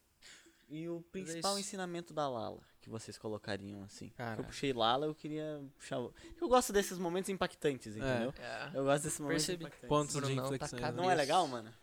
E 0.70 0.88
o 0.88 1.02
principal 1.12 1.54
isso. 1.54 1.62
ensinamento 1.62 2.14
da 2.14 2.30
Lala 2.30 2.62
que 2.82 2.90
vocês 2.90 3.18
colocariam 3.18 3.84
assim? 3.84 4.10
Caraca. 4.10 4.42
Eu 4.42 4.46
puxei 4.46 4.72
Lala, 4.74 5.06
eu 5.06 5.14
queria 5.16 5.62
puxar. 5.78 5.98
Eu 5.98 6.48
gosto 6.48 6.72
desses 6.74 6.98
momentos 6.98 7.30
impactantes, 7.30 7.96
entendeu? 7.96 8.34
É. 8.40 8.70
Eu 8.74 8.84
gosto 8.86 9.04
desses 9.04 9.20
momentos 9.20 9.46
Percebi. 9.46 9.64
impactantes. 9.66 9.90
Pontos 9.90 10.16
de 10.16 10.36
tá 10.36 10.44
inflexão. 10.46 10.80
né? 10.80 10.92
Não 10.92 11.12
é 11.12 11.16
legal, 11.16 11.48
mano? 11.48 11.74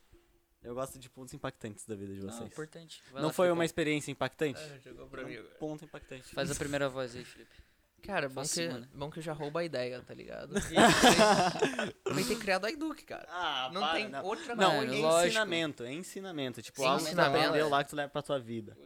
Eu 0.62 0.74
gosto 0.74 0.98
de 0.98 1.08
pontos 1.08 1.32
impactantes 1.32 1.84
da 1.86 1.94
vida 1.94 2.12
de 2.14 2.22
Não, 2.22 2.32
vocês. 2.32 2.48
importante. 2.50 3.00
Vai 3.12 3.20
Não 3.22 3.28
lá, 3.28 3.32
foi 3.32 3.50
uma 3.52 3.64
experiência 3.64 4.10
impactante? 4.10 4.60
É, 4.60 4.80
jogou 4.80 5.06
pra 5.06 5.22
É 5.22 5.24
mim. 5.26 5.38
um 5.38 5.44
ponto 5.60 5.84
impactante. 5.84 6.34
Faz 6.34 6.50
a 6.50 6.54
primeira 6.56 6.88
voz 6.88 7.14
aí, 7.14 7.24
Felipe. 7.24 7.54
Cara, 8.02 8.28
bom 8.28 8.36
Faço 8.36 8.54
que, 8.54 8.66
semana. 8.66 8.88
bom 8.94 9.10
que 9.10 9.18
eu 9.18 9.22
já 9.22 9.32
roubo 9.32 9.58
a 9.58 9.64
ideia, 9.64 10.00
tá 10.02 10.14
ligado? 10.14 10.54
Também 12.04 12.24
ter 12.24 12.38
criado 12.38 12.64
a 12.66 12.70
Eduque, 12.70 13.04
cara. 13.04 13.26
Ah, 13.28 13.70
Não 13.72 13.80
para, 13.80 13.94
tem 13.94 14.08
não. 14.08 14.24
outra 14.24 14.54
Não, 14.54 14.76
Mano, 14.76 14.94
é 14.94 14.98
lógico. 14.98 15.26
ensinamento, 15.28 15.84
é 15.84 15.92
ensinamento. 15.92 16.62
Tipo, 16.62 16.80
Sim, 16.82 16.86
algo 16.86 16.98
que 16.98 17.04
tu 17.04 17.08
ensinamento. 17.08 17.44
aprendeu 17.46 17.68
lá 17.68 17.84
que 17.84 17.90
tu 17.90 17.96
leva 17.96 18.08
pra 18.10 18.22
tua 18.22 18.38
vida. 18.38 18.76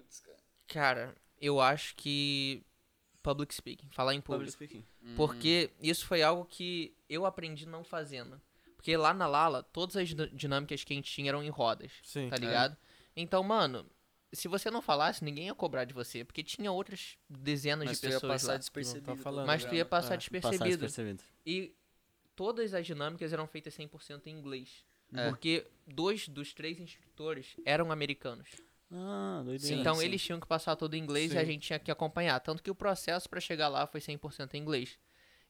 Cara, 0.69 1.15
eu 1.41 1.61
acho 1.61 1.95
que. 1.97 2.63
Public 3.23 3.55
speaking, 3.55 3.89
falar 3.91 4.15
em 4.15 4.21
Public 4.21 4.51
público. 4.53 4.53
speaking. 4.83 5.15
Porque 5.15 5.71
isso 5.83 6.07
foi 6.07 6.23
algo 6.23 6.45
que 6.47 6.95
eu 7.09 7.27
aprendi 7.27 7.67
não 7.67 7.85
fazendo. 7.85 8.41
Porque 8.77 8.97
lá 8.97 9.13
na 9.13 9.27
Lala, 9.27 9.63
todas 9.63 9.95
as 9.97 10.09
din- 10.09 10.31
dinâmicas 10.33 10.83
que 10.85 10.95
a 10.95 10.97
gente 10.97 11.13
tinha 11.13 11.29
eram 11.29 11.43
em 11.45 11.51
rodas, 11.51 11.93
Sim. 12.03 12.31
tá 12.31 12.37
ligado? 12.37 12.75
Então, 13.15 13.43
mano, 13.43 13.85
se 14.33 14.49
você 14.49 14.71
não 14.71 14.81
falasse, 14.81 15.23
ninguém 15.23 15.47
ia 15.49 15.55
cobrar 15.55 15.85
de 15.85 15.93
você. 15.93 16.25
Porque 16.25 16.43
tinha 16.43 16.73
outras 16.73 17.19
dezenas 17.29 17.85
Mas 17.89 17.97
de 17.99 18.01
tu 18.01 18.07
ia 18.07 18.15
pessoas 18.15 18.33
passar 18.41 18.53
lá. 18.53 18.59
despercebido. 18.59 19.07
Não 19.07 19.17
tá 19.19 19.23
falando, 19.23 19.47
Mas 19.47 19.65
tu 19.67 19.75
ia 19.75 19.85
passar 19.85 20.07
É, 20.07 20.09
Passar 20.09 20.17
despercebido. 20.17 20.65
despercebido. 20.87 21.23
E 21.45 21.75
todas 22.35 22.73
as 22.73 22.87
dinâmicas 22.87 23.35
eram 23.35 23.47
feitas 23.47 23.75
100% 23.75 24.27
em 24.29 24.31
inglês. 24.31 24.83
É. 25.13 25.29
Porque 25.29 25.67
dois 25.87 26.27
dos 26.27 26.55
três 26.55 26.81
instrutores 26.81 27.55
eram 27.67 27.93
americanos. 27.93 28.49
Ah, 28.93 29.43
doideira. 29.45 29.75
Sim, 29.75 29.81
então 29.81 29.95
sim. 29.97 30.05
eles 30.05 30.23
tinham 30.23 30.41
que 30.41 30.47
passar 30.47 30.75
todo 30.77 30.95
em 30.95 30.99
inglês 30.99 31.33
e 31.33 31.39
a 31.39 31.41
Sim. 31.41 31.47
gente 31.47 31.67
tinha 31.67 31.79
que 31.79 31.91
acompanhar. 31.91 32.39
Tanto 32.41 32.63
que 32.63 32.71
o 32.71 32.75
processo 32.75 33.29
pra 33.29 33.41
chegar 33.41 33.69
lá 33.69 33.87
foi 33.87 34.01
100% 34.01 34.55
em 34.55 34.59
inglês. 34.59 34.99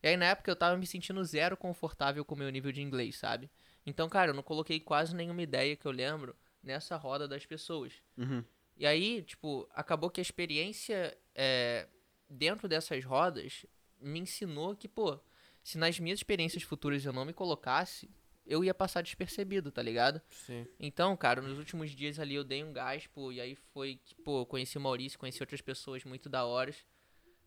E 0.02 0.08
aí 0.08 0.16
na 0.16 0.26
época 0.26 0.50
eu 0.50 0.56
tava 0.56 0.76
me 0.76 0.86
sentindo 0.86 1.22
zero 1.24 1.56
confortável 1.56 2.24
com 2.24 2.34
o 2.34 2.38
meu 2.38 2.50
nível 2.50 2.72
de 2.72 2.82
inglês, 2.82 3.16
sabe? 3.16 3.50
Então, 3.84 4.08
cara, 4.08 4.30
eu 4.30 4.34
não 4.34 4.42
coloquei 4.42 4.78
quase 4.80 5.14
nenhuma 5.14 5.42
ideia 5.42 5.76
que 5.76 5.86
eu 5.86 5.90
lembro 5.92 6.36
nessa 6.62 6.96
roda 6.96 7.26
das 7.26 7.46
pessoas. 7.46 7.94
Uhum. 8.16 8.44
E 8.76 8.86
aí, 8.86 9.22
tipo, 9.22 9.68
acabou 9.74 10.10
que 10.10 10.20
a 10.20 10.22
experiência 10.22 11.16
é, 11.34 11.86
dentro 12.28 12.68
dessas 12.68 13.04
rodas 13.04 13.66
me 14.00 14.20
ensinou 14.20 14.74
que, 14.74 14.88
pô, 14.88 15.18
se 15.62 15.76
nas 15.76 15.98
minhas 15.98 16.18
experiências 16.18 16.62
futuras 16.62 17.04
eu 17.04 17.12
não 17.12 17.24
me 17.24 17.32
colocasse, 17.32 18.10
eu 18.50 18.64
ia 18.64 18.74
passar 18.74 19.00
despercebido, 19.00 19.70
tá 19.70 19.80
ligado? 19.80 20.20
Sim. 20.28 20.66
Então, 20.78 21.16
cara, 21.16 21.40
nos 21.40 21.56
últimos 21.56 21.92
dias 21.92 22.18
ali 22.18 22.34
eu 22.34 22.42
dei 22.42 22.64
um 22.64 22.72
gás, 22.72 23.06
pô, 23.06 23.30
e 23.30 23.40
aí 23.40 23.54
foi 23.54 24.00
que, 24.04 24.12
pô, 24.16 24.44
conheci 24.44 24.76
o 24.76 24.80
Maurício, 24.80 25.16
conheci 25.16 25.40
outras 25.40 25.60
pessoas 25.60 26.02
muito 26.04 26.28
da 26.28 26.44
horas. 26.44 26.84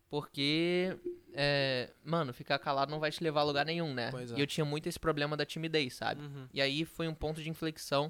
Porque, 0.10 0.98
é, 1.34 1.92
mano, 2.06 2.32
ficar 2.34 2.58
calado 2.58 2.90
não 2.90 3.00
vai 3.00 3.12
te 3.12 3.22
levar 3.22 3.42
a 3.42 3.44
lugar 3.44 3.66
nenhum, 3.66 3.94
né? 3.94 4.12
Pois 4.12 4.32
é. 4.32 4.38
E 4.38 4.40
eu 4.40 4.48
tinha 4.48 4.64
muito 4.64 4.88
esse 4.88 5.00
problema 5.00 5.36
da 5.36 5.46
timidez, 5.46 5.96
sabe? 5.96 6.22
Uhum. 6.22 6.48
E 6.54 6.62
aí 6.62 6.86
foi 6.86 7.08
um 7.08 7.16
ponto 7.16 7.44
de 7.44 7.50
inflexão 7.50 8.10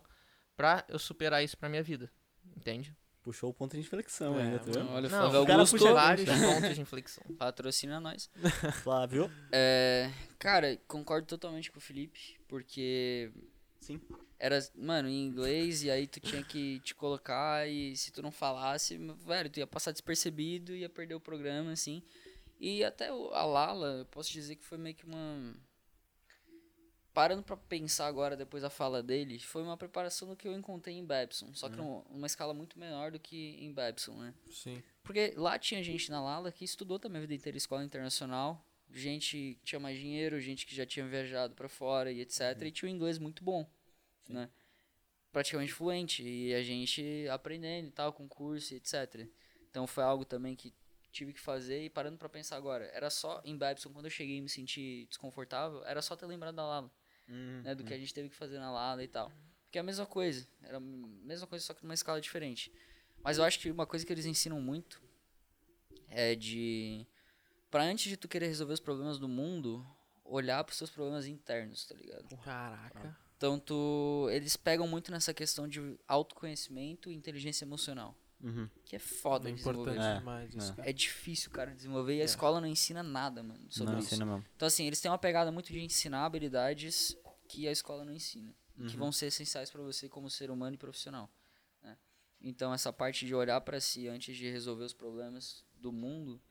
pra 0.55 0.85
eu 0.87 0.99
superar 0.99 1.43
isso 1.43 1.57
pra 1.57 1.69
minha 1.69 1.81
vida. 1.81 2.11
Entende? 2.55 2.95
Puxou 3.23 3.49
o 3.49 3.53
ponto 3.53 3.73
de 3.73 3.79
inflexão 3.79 4.37
É, 4.37 4.43
ainda, 4.43 4.59
tá 4.59 4.65
vendo? 4.65 4.89
Olha, 4.91 5.09
Não, 5.09 5.09
Flávio 5.09 5.41
o 5.41 5.45
cara 5.45 5.59
Augusto 5.59 5.77
puxa 5.77 5.93
Vários 5.93 6.29
pontos 6.29 6.75
de 6.75 6.81
inflexão. 6.81 7.23
patrocina 7.39 7.99
nós. 7.99 8.29
Flávio. 8.83 9.31
É, 9.51 10.11
cara, 10.37 10.77
concordo 10.87 11.25
totalmente 11.25 11.71
com 11.71 11.77
o 11.77 11.81
Felipe, 11.81 12.37
porque 12.49 13.31
Sim. 13.79 14.01
era, 14.37 14.59
mano, 14.75 15.07
em 15.07 15.25
inglês 15.25 15.83
e 15.83 15.89
aí 15.89 16.05
tu 16.05 16.19
tinha 16.19 16.43
que 16.43 16.81
te 16.81 16.93
colocar 16.93 17.65
e 17.67 17.95
se 17.95 18.11
tu 18.11 18.21
não 18.21 18.31
falasse, 18.31 18.97
velho, 19.25 19.49
tu 19.49 19.59
ia 19.59 19.67
passar 19.67 19.91
despercebido, 19.91 20.75
ia 20.75 20.89
perder 20.89 21.15
o 21.15 21.19
programa, 21.21 21.71
assim. 21.71 22.03
E 22.59 22.83
até 22.83 23.07
a 23.07 23.45
Lala, 23.45 23.99
eu 23.99 24.05
posso 24.05 24.31
dizer 24.31 24.57
que 24.57 24.65
foi 24.65 24.77
meio 24.77 24.95
que 24.95 25.05
uma... 25.05 25.55
Parando 27.13 27.43
pra 27.43 27.55
pensar 27.55 28.07
agora, 28.07 28.35
depois 28.35 28.63
da 28.63 28.71
fala 28.71 29.03
dele, 29.03 29.37
foi 29.39 29.61
uma 29.61 29.77
preparação 29.77 30.27
do 30.27 30.35
que 30.35 30.47
eu 30.47 30.53
encontrei 30.53 30.95
em 30.95 31.05
Babson, 31.05 31.53
só 31.53 31.69
que 31.69 31.77
numa, 31.77 32.03
numa 32.09 32.25
escala 32.25 32.55
muito 32.55 32.79
menor 32.79 33.11
do 33.11 33.19
que 33.19 33.55
em 33.59 33.71
Babson, 33.71 34.15
né? 34.15 34.33
Sim. 34.51 34.81
Porque 35.03 35.33
lá 35.37 35.59
tinha 35.59 35.83
gente 35.83 36.09
na 36.09 36.19
Lala 36.19 36.51
que 36.51 36.65
estudou 36.65 36.97
também 36.97 37.19
a 37.19 37.21
vida 37.21 37.35
inteira 37.35 37.55
escola 37.55 37.83
internacional, 37.83 38.65
gente 38.91 39.55
que 39.59 39.65
tinha 39.65 39.79
mais 39.79 39.99
dinheiro, 39.99 40.39
gente 40.39 40.65
que 40.65 40.75
já 40.75 40.87
tinha 40.87 41.05
viajado 41.07 41.53
pra 41.53 41.69
fora 41.69 42.11
e 42.11 42.19
etc. 42.19 42.59
E 42.63 42.71
tinha 42.71 42.89
um 42.89 42.95
inglês 42.95 43.19
muito 43.19 43.43
bom, 43.43 43.69
né? 44.27 44.49
Praticamente 45.31 45.71
fluente 45.71 46.23
e 46.23 46.53
a 46.55 46.63
gente 46.63 47.27
aprendendo 47.29 47.89
e 47.89 47.91
tal, 47.91 48.11
com 48.11 48.27
curso 48.27 48.73
e 48.73 48.77
etc. 48.77 49.27
Então 49.69 49.85
foi 49.85 50.03
algo 50.03 50.25
também 50.25 50.55
que 50.55 50.73
tive 51.11 51.31
que 51.31 51.39
fazer 51.39 51.83
e 51.83 51.89
parando 51.91 52.17
pra 52.17 52.27
pensar 52.27 52.57
agora, 52.57 52.85
era 52.85 53.09
só 53.11 53.39
em 53.45 53.55
Babson 53.55 53.91
quando 53.91 54.05
eu 54.05 54.11
cheguei 54.11 54.37
e 54.37 54.41
me 54.41 54.49
senti 54.49 55.05
desconfortável, 55.07 55.85
era 55.85 56.01
só 56.01 56.15
ter 56.15 56.25
lembrado 56.25 56.55
da 56.55 56.65
Lala, 56.65 56.91
né, 57.27 57.75
do 57.75 57.83
que 57.83 57.93
a 57.93 57.97
gente 57.97 58.13
teve 58.13 58.29
que 58.29 58.35
fazer 58.35 58.59
na 58.59 58.71
Lala 58.71 59.03
e 59.03 59.07
tal. 59.07 59.31
Porque 59.63 59.77
é 59.77 59.81
a 59.81 59.83
mesma 59.83 60.05
coisa, 60.05 60.47
era 60.61 60.77
a 60.77 60.81
mesma 60.81 61.47
coisa 61.47 61.65
só 61.65 61.73
que 61.73 61.83
numa 61.83 61.93
escala 61.93 62.21
diferente. 62.21 62.71
Mas 63.23 63.37
eu 63.37 63.43
acho 63.43 63.59
que 63.59 63.71
uma 63.71 63.85
coisa 63.85 64.05
que 64.05 64.11
eles 64.11 64.25
ensinam 64.25 64.61
muito 64.61 65.01
é 66.09 66.35
de 66.35 67.07
para 67.71 67.83
antes 67.83 68.07
de 68.07 68.17
tu 68.17 68.27
querer 68.27 68.47
resolver 68.47 68.73
os 68.73 68.79
problemas 68.79 69.17
do 69.17 69.27
mundo, 69.27 69.83
olhar 70.23 70.63
pros 70.63 70.77
seus 70.77 70.91
problemas 70.91 71.25
internos, 71.25 71.85
tá 71.85 71.95
ligado? 71.95 72.37
Caraca. 72.37 73.17
Então 73.35 73.59
tu, 73.59 74.29
eles 74.31 74.55
pegam 74.55 74.87
muito 74.87 75.11
nessa 75.11 75.33
questão 75.33 75.67
de 75.67 75.97
autoconhecimento 76.07 77.09
e 77.09 77.15
inteligência 77.15 77.65
emocional, 77.65 78.15
Uhum. 78.43 78.69
que 78.83 78.95
é 78.95 78.99
foda 78.99 79.47
É 79.47 79.51
de 79.51 79.57
desenvolver. 79.57 79.91
importante 79.91 80.05
É, 80.15 80.19
demais 80.19 80.53
isso. 80.55 80.75
é. 80.81 80.89
É 80.89 80.93
difícil, 80.93 81.49
cara, 81.49 81.73
desenvolver 81.73 82.15
e 82.17 82.21
a 82.21 82.25
escola 82.25 82.59
não 82.59 82.67
ensina 82.67 83.01
nada, 83.01 83.41
mano, 83.41 83.65
sobre 83.71 83.93
Não, 83.93 83.99
isso. 83.99 84.09
ensina 84.13 84.25
mesmo. 84.25 84.45
Então 84.55 84.67
assim, 84.67 84.85
eles 84.85 84.99
têm 84.99 85.09
uma 85.09 85.17
pegada 85.17 85.51
muito 85.51 85.71
de 85.71 85.79
ensinar 85.79 86.25
habilidades 86.25 87.15
que 87.47 87.67
a 87.67 87.71
escola 87.71 88.03
não 88.03 88.13
ensina, 88.13 88.53
e 88.77 88.85
que 88.85 88.97
vão 88.97 89.11
ser 89.11 89.27
essenciais 89.27 89.69
para 89.71 89.81
você 89.81 90.09
como 90.09 90.29
ser 90.29 90.51
humano 90.51 90.75
e 90.75 90.77
profissional. 90.77 91.29
né? 91.81 91.97
Então 92.41 92.73
essa 92.73 92.91
parte 92.91 93.25
de 93.25 93.33
olhar 93.33 93.59
para 93.61 93.79
si 93.79 94.07
antes 94.07 94.35
de 94.35 94.49
resolver 94.49 94.83
os 94.83 94.93
problemas 94.93 95.63
do 95.75 95.91
mundo 95.91 96.41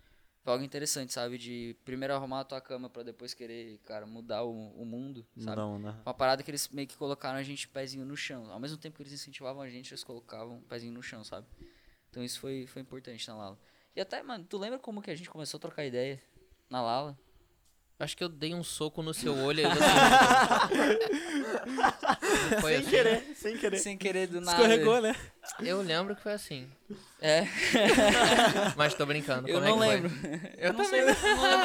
foi 0.42 0.52
algo 0.54 0.64
interessante, 0.64 1.12
sabe? 1.12 1.38
De 1.38 1.76
primeiro 1.84 2.14
arrumar 2.14 2.40
a 2.40 2.44
tua 2.44 2.60
cama 2.60 2.90
para 2.90 3.04
depois 3.04 3.32
querer, 3.32 3.78
cara, 3.84 4.06
mudar 4.06 4.42
o, 4.42 4.70
o 4.70 4.84
mundo, 4.84 5.24
sabe? 5.38 5.56
Não, 5.56 5.78
né? 5.78 5.94
Uma 6.04 6.12
parada 6.14 6.42
que 6.42 6.50
eles 6.50 6.68
meio 6.68 6.88
que 6.88 6.96
colocaram 6.96 7.38
a 7.38 7.42
gente 7.44 7.68
pezinho 7.68 8.04
no 8.04 8.16
chão. 8.16 8.50
Ao 8.50 8.58
mesmo 8.58 8.76
tempo 8.76 8.96
que 8.96 9.02
eles 9.02 9.12
incentivavam 9.12 9.62
a 9.62 9.68
gente, 9.70 9.92
eles 9.92 10.02
colocavam 10.02 10.60
pezinho 10.62 10.92
no 10.94 11.02
chão, 11.02 11.22
sabe? 11.22 11.46
Então 12.12 12.22
isso 12.22 12.38
foi, 12.40 12.66
foi 12.66 12.82
importante 12.82 13.26
na 13.26 13.34
Lala. 13.34 13.58
E 13.96 14.00
até, 14.00 14.22
mano, 14.22 14.44
tu 14.44 14.58
lembra 14.58 14.78
como 14.78 15.00
que 15.00 15.10
a 15.10 15.14
gente 15.14 15.30
começou 15.30 15.56
a 15.56 15.60
trocar 15.62 15.86
ideia 15.86 16.20
na 16.68 16.82
Lala? 16.82 17.18
Acho 17.98 18.14
que 18.14 18.22
eu 18.22 18.28
dei 18.28 18.52
um 18.52 18.62
soco 18.62 19.02
no 19.02 19.14
seu 19.14 19.34
olho 19.34 19.60
e 19.60 19.64
você. 19.64 19.80
Sem 22.60 22.76
assim? 22.76 22.90
querer, 22.90 23.22
sem 23.34 23.56
querer. 23.56 23.78
Sem 23.78 23.96
querer 23.96 24.26
do 24.26 24.40
nada. 24.42 24.60
Escorregou, 24.60 25.00
né? 25.00 25.16
Eu 25.60 25.82
lembro 25.82 26.14
que 26.14 26.22
foi 26.22 26.32
assim. 26.32 26.68
É, 27.20 27.42
Mas 28.76 28.94
tô 28.94 29.04
brincando. 29.06 29.48
eu 29.48 29.60
como 29.60 29.66
é 29.66 29.70
não 29.70 29.78
que 29.78 29.84
foi? 29.84 29.94
lembro. 29.94 30.54
Eu 30.58 30.72
não 30.72 30.84
também. 30.84 31.00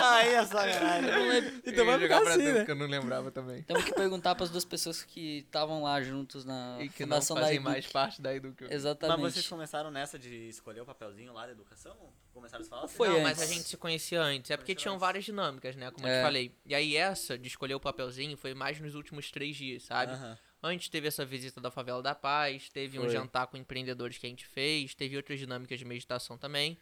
Aí 0.03 0.29
é 0.33 0.45
sacanagem. 0.45 1.61
Então 1.65 1.85
vai 1.85 1.95
Eu 1.95 1.99
ia 2.01 2.07
ficar 2.07 2.19
jogar 2.19 2.21
pra 2.21 2.29
assim, 2.33 2.43
né? 2.43 2.53
porque 2.59 2.71
eu 2.71 2.75
não 2.75 2.87
lembrava 2.87 3.31
também. 3.31 3.61
Temos 3.63 3.83
que 3.83 3.93
perguntar 3.93 4.35
pras 4.35 4.49
duas 4.49 4.65
pessoas 4.65 5.03
que 5.03 5.39
estavam 5.39 5.83
lá 5.83 6.01
juntos 6.01 6.45
na 6.45 6.77
E 6.79 6.89
que 6.89 7.05
não 7.05 7.15
fundação 7.17 7.35
da 7.35 7.41
fazem 7.43 7.57
Edu. 7.57 7.63
mais 7.69 7.87
parte 7.87 8.21
da 8.21 8.33
Edu. 8.33 8.55
Exatamente. 8.69 9.19
Mas 9.21 9.33
vocês 9.33 9.47
começaram 9.47 9.91
nessa 9.91 10.17
de 10.17 10.47
escolher 10.49 10.81
o 10.81 10.85
papelzinho 10.85 11.33
lá 11.33 11.45
da 11.45 11.51
educação? 11.51 11.95
Começaram 12.33 12.63
a 12.63 12.67
falar 12.67 12.83
assim? 12.85 12.95
Foi 12.95 13.07
não, 13.09 13.15
antes. 13.17 13.23
mas 13.23 13.41
a 13.41 13.45
gente 13.45 13.67
se 13.67 13.77
conhecia 13.77 14.21
antes. 14.21 14.49
É 14.51 14.57
porque 14.57 14.73
Conhecia 14.73 14.81
tinham 14.83 14.93
antes. 14.95 15.01
várias 15.01 15.25
dinâmicas, 15.25 15.75
né? 15.75 15.91
Como 15.91 16.07
eu 16.07 16.11
É. 16.11 16.19
te 16.19 16.23
falei. 16.23 16.51
E 16.65 16.73
aí 16.75 16.95
essa 16.95 17.37
de 17.37 17.47
escolher 17.47 17.75
o 17.75 17.79
papelzinho 17.79 18.37
foi 18.37 18.53
mais 18.53 18.79
nos 18.79 18.95
últimos 18.95 19.29
três 19.31 19.55
dias, 19.55 19.83
sabe? 19.83 20.13
Aham. 20.13 20.37
Antes 20.63 20.89
teve 20.89 21.07
essa 21.07 21.23
visita 21.23 21.61
da 21.61 21.69
Favela 21.69 22.01
da 22.01 22.15
Paz, 22.15 22.67
teve 22.69 22.97
um 22.97 23.03
Foi. 23.03 23.11
jantar 23.11 23.45
com 23.45 23.57
empreendedores 23.67 24.17
que 24.17 24.25
a 24.25 24.29
gente 24.29 24.47
fez, 24.47 24.95
teve 24.95 25.17
outras 25.17 25.37
dinâmicas 25.37 25.77
de 25.77 25.83
meditação 25.85 26.37
também. 26.37 26.77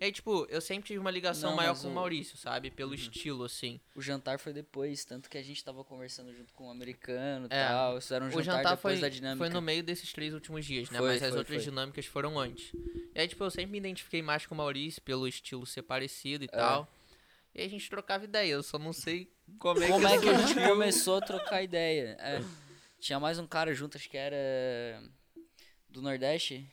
E 0.00 0.04
aí, 0.04 0.12
tipo, 0.12 0.46
eu 0.48 0.62
sempre 0.62 0.86
tive 0.86 0.98
uma 0.98 1.10
ligação 1.10 1.50
Não, 1.50 1.56
maior 1.56 1.78
com 1.78 1.88
o 1.88 1.90
Maurício, 1.94 2.34
sabe? 2.38 2.70
Pelo 2.70 2.94
estilo, 2.94 3.44
assim. 3.44 3.78
O 3.94 4.00
jantar 4.00 4.38
foi 4.38 4.50
depois, 4.50 5.04
tanto 5.04 5.28
que 5.28 5.36
a 5.36 5.42
gente 5.42 5.62
tava 5.62 5.84
conversando 5.84 6.32
junto 6.34 6.54
com 6.54 6.68
o 6.68 6.70
americano 6.70 7.46
e 7.50 7.54
É. 7.54 7.66
tal. 7.66 7.92
Eles 7.92 8.04
fizeram 8.04 8.26
um 8.26 8.28
o 8.30 8.32
jantar, 8.42 8.44
jantar 8.62 8.76
depois 8.76 8.94
foi, 8.94 9.00
da 9.02 9.08
dinâmica. 9.14 9.36
foi 9.44 9.48
no 9.50 9.60
meio 9.60 9.82
desses 9.82 10.10
três 10.10 10.32
últimos 10.32 10.64
dias, 10.64 10.88
né? 10.88 10.98
Foi, 10.98 11.08
Mas 11.08 11.22
as 11.22 11.28
foi, 11.30 11.38
outras 11.38 11.62
foi. 11.62 11.70
dinâmicas 11.70 12.06
foram 12.06 12.38
antes. 12.38 12.72
E 13.14 13.20
aí, 13.20 13.28
tipo, 13.28 13.44
eu 13.44 13.50
sempre 13.50 13.72
me 13.72 13.78
identifiquei 13.78 14.22
mais 14.22 14.46
com 14.46 14.54
o 14.54 14.56
Maurício 14.58 15.02
pelo 15.02 15.28
estilo 15.28 15.66
ser 15.66 15.82
parecido 15.82 16.44
e 16.44 16.48
É. 16.50 16.56
tal. 16.56 16.88
E 17.54 17.60
aí 17.60 17.66
a 17.66 17.70
gente 17.70 17.90
trocava 17.90 18.24
ideia, 18.24 18.52
eu 18.52 18.62
só 18.62 18.78
não 18.78 18.94
sei 18.94 19.30
como 19.58 19.82
é 19.82 19.86
Como 19.88 20.06
que 20.06 20.14
é 20.14 20.18
que 20.18 20.28
a 20.30 20.38
gente 20.46 20.54
começou 20.66 21.16
a 21.16 21.20
trocar 21.20 21.62
ideia? 21.62 22.16
É, 22.20 22.40
tinha 23.00 23.20
mais 23.20 23.38
um 23.38 23.46
cara 23.46 23.74
junto, 23.74 23.98
acho 23.98 24.08
que 24.08 24.16
era 24.16 25.02
do 25.90 26.00
Nordeste. 26.02 26.66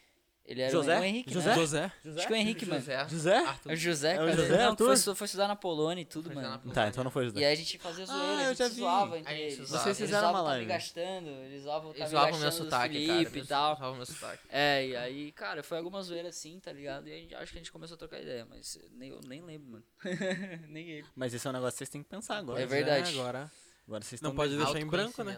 Ele 0.49 0.61
era 0.61 0.71
José? 0.71 0.97
o 0.97 1.03
Henrique, 1.03 1.33
José? 1.33 1.49
né? 1.49 1.55
José? 1.57 1.91
Acho 2.15 2.27
que 2.27 2.31
o 2.31 2.35
Henrique, 2.37 2.65
mano. 2.65 2.79
José. 2.79 3.07
José? 3.09 3.35
Arthur. 3.35 3.69
É 3.69 3.73
o 3.73 3.75
José, 3.75 4.15
É 4.15 4.21
o. 4.23 4.31
José, 4.31 4.57
não, 4.57 4.69
Arthur? 4.69 4.97
foi, 4.97 5.15
foi 5.15 5.25
estudar 5.25 5.45
na 5.49 5.57
Polônia 5.57 6.01
e 6.01 6.05
tudo, 6.05 6.29
Foi 6.31 6.41
estudar 6.41 6.57
mano. 6.59 6.71
Tá, 6.71 6.87
então 6.87 7.03
não 7.03 7.11
foi 7.11 7.25
José. 7.25 7.41
E 7.41 7.43
aí 7.43 7.51
a 7.51 7.55
gente 7.57 7.77
fazia 7.77 8.05
zoeira, 8.05 8.23
Ah, 8.23 8.37
a 8.37 8.43
eu 8.43 8.47
gente 8.47 8.57
já 8.59 8.69
se 8.69 8.75
vi. 8.75 8.79
zoava 8.79 9.17
entre 9.19 9.33
A 9.33 9.35
gente 9.35 9.51
se 9.51 9.57
eles. 9.57 9.67
zoava. 9.69 9.83
Vocês 9.83 9.99
Eles 9.99 10.09
fizeram 10.09 10.29
uma 10.29 10.31
zoavam 10.39 10.43
tá 10.45 10.49
me 10.51 10.55
live. 10.55 10.65
gastando, 10.71 11.27
eles 11.27 11.63
zoavam 11.63 11.91
tá 11.91 11.97
Eles 11.97 12.11
me 12.11 12.17
zoavam 12.17 12.39
meu 12.39 12.51
sotaque, 12.53 12.93
Felipe 12.93 13.07
cara. 13.09 13.21
e 13.21 13.25
Eles 13.39 13.47
tal. 13.49 13.75
zoavam 13.75 13.95
meu 13.97 14.05
sotaque. 14.05 14.43
É, 14.49 14.87
e 14.87 14.95
aí, 14.95 15.31
cara, 15.33 15.63
foi 15.63 15.77
algumas 15.79 16.05
zoeiras 16.05 16.37
assim, 16.37 16.59
tá 16.61 16.71
ligado? 16.71 17.09
E 17.09 17.11
a 17.13 17.17
gente, 17.17 17.35
acho 17.35 17.51
que 17.51 17.57
a 17.57 17.61
gente 17.61 17.71
começou 17.73 17.95
a 17.95 17.97
trocar 17.97 18.21
ideia, 18.21 18.45
mas 18.49 18.79
nem, 18.93 19.09
eu 19.09 19.19
nem 19.27 19.41
lembro, 19.43 19.69
mano. 19.69 19.83
nem 20.69 20.89
ele. 20.91 21.07
Mas 21.13 21.33
esse 21.33 21.45
é 21.45 21.49
um 21.49 21.53
negócio 21.53 21.73
que 21.73 21.77
vocês 21.79 21.89
têm 21.89 22.01
que 22.01 22.07
pensar 22.09 22.37
agora. 22.37 22.61
É 22.61 22.65
Pois 22.65 22.71
verdade. 22.85 23.19
agora. 23.19 23.51
Agora 23.85 24.01
vocês 24.03 24.21
Não 24.21 24.29
estão 24.31 24.35
pode 24.45 24.55
deixar 24.55 24.79
em 24.79 24.87
branco, 24.87 25.23
né? 25.25 25.37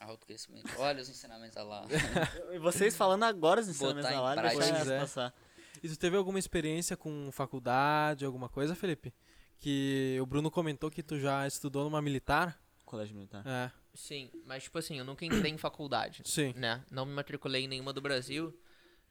Autoconhecimento. 0.00 0.68
Olha 0.78 1.00
os 1.02 1.08
ensinamentos 1.08 1.56
a 1.56 1.62
lá. 1.62 1.86
E 2.52 2.58
vocês 2.58 2.96
falando 2.96 3.24
agora 3.24 3.60
os 3.60 3.68
ensinamentos 3.68 4.10
Botar 4.10 4.34
da 4.34 4.42
deixar 4.42 4.56
Pois 4.56 4.70
essa 4.80 4.92
é. 4.94 5.00
passar. 5.00 5.34
E 5.82 5.88
tu 5.88 5.96
teve 5.98 6.16
alguma 6.16 6.38
experiência 6.38 6.96
com 6.96 7.30
faculdade, 7.32 8.24
alguma 8.24 8.48
coisa, 8.48 8.74
Felipe? 8.74 9.14
Que 9.58 10.18
o 10.20 10.26
Bruno 10.26 10.50
comentou 10.50 10.90
que 10.90 11.02
tu 11.02 11.18
já 11.20 11.46
estudou 11.46 11.84
numa 11.84 12.00
militar? 12.02 12.58
Colégio 12.84 13.14
Militar. 13.14 13.46
É, 13.46 13.70
Sim, 13.94 14.30
mas 14.44 14.64
tipo 14.64 14.78
assim, 14.78 14.98
eu 14.98 15.04
nunca 15.04 15.24
entrei 15.24 15.50
em 15.52 15.58
faculdade, 15.58 16.22
sim. 16.24 16.52
né? 16.56 16.82
Não 16.90 17.04
me 17.04 17.12
matriculei 17.12 17.64
em 17.64 17.68
nenhuma 17.68 17.92
do 17.92 18.00
Brasil, 18.00 18.56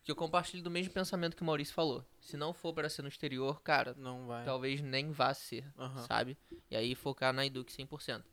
que 0.03 0.11
eu 0.11 0.15
compartilho 0.15 0.63
do 0.63 0.71
mesmo 0.71 0.91
pensamento 0.93 1.35
que 1.35 1.43
o 1.43 1.45
Maurício 1.45 1.73
falou. 1.73 2.03
Se 2.19 2.35
não 2.35 2.53
for 2.53 2.73
para 2.73 2.89
ser 2.89 3.01
no 3.03 3.07
exterior, 3.07 3.61
cara, 3.61 3.93
Não 3.97 4.25
vai. 4.27 4.43
talvez 4.43 4.81
nem 4.81 5.11
vá 5.11 5.33
ser, 5.33 5.65
Aham. 5.77 6.05
sabe? 6.07 6.37
E 6.69 6.75
aí 6.75 6.93
focar 6.95 7.31
na 7.33 7.45
Eduque 7.45 7.71
100%. 7.71 8.23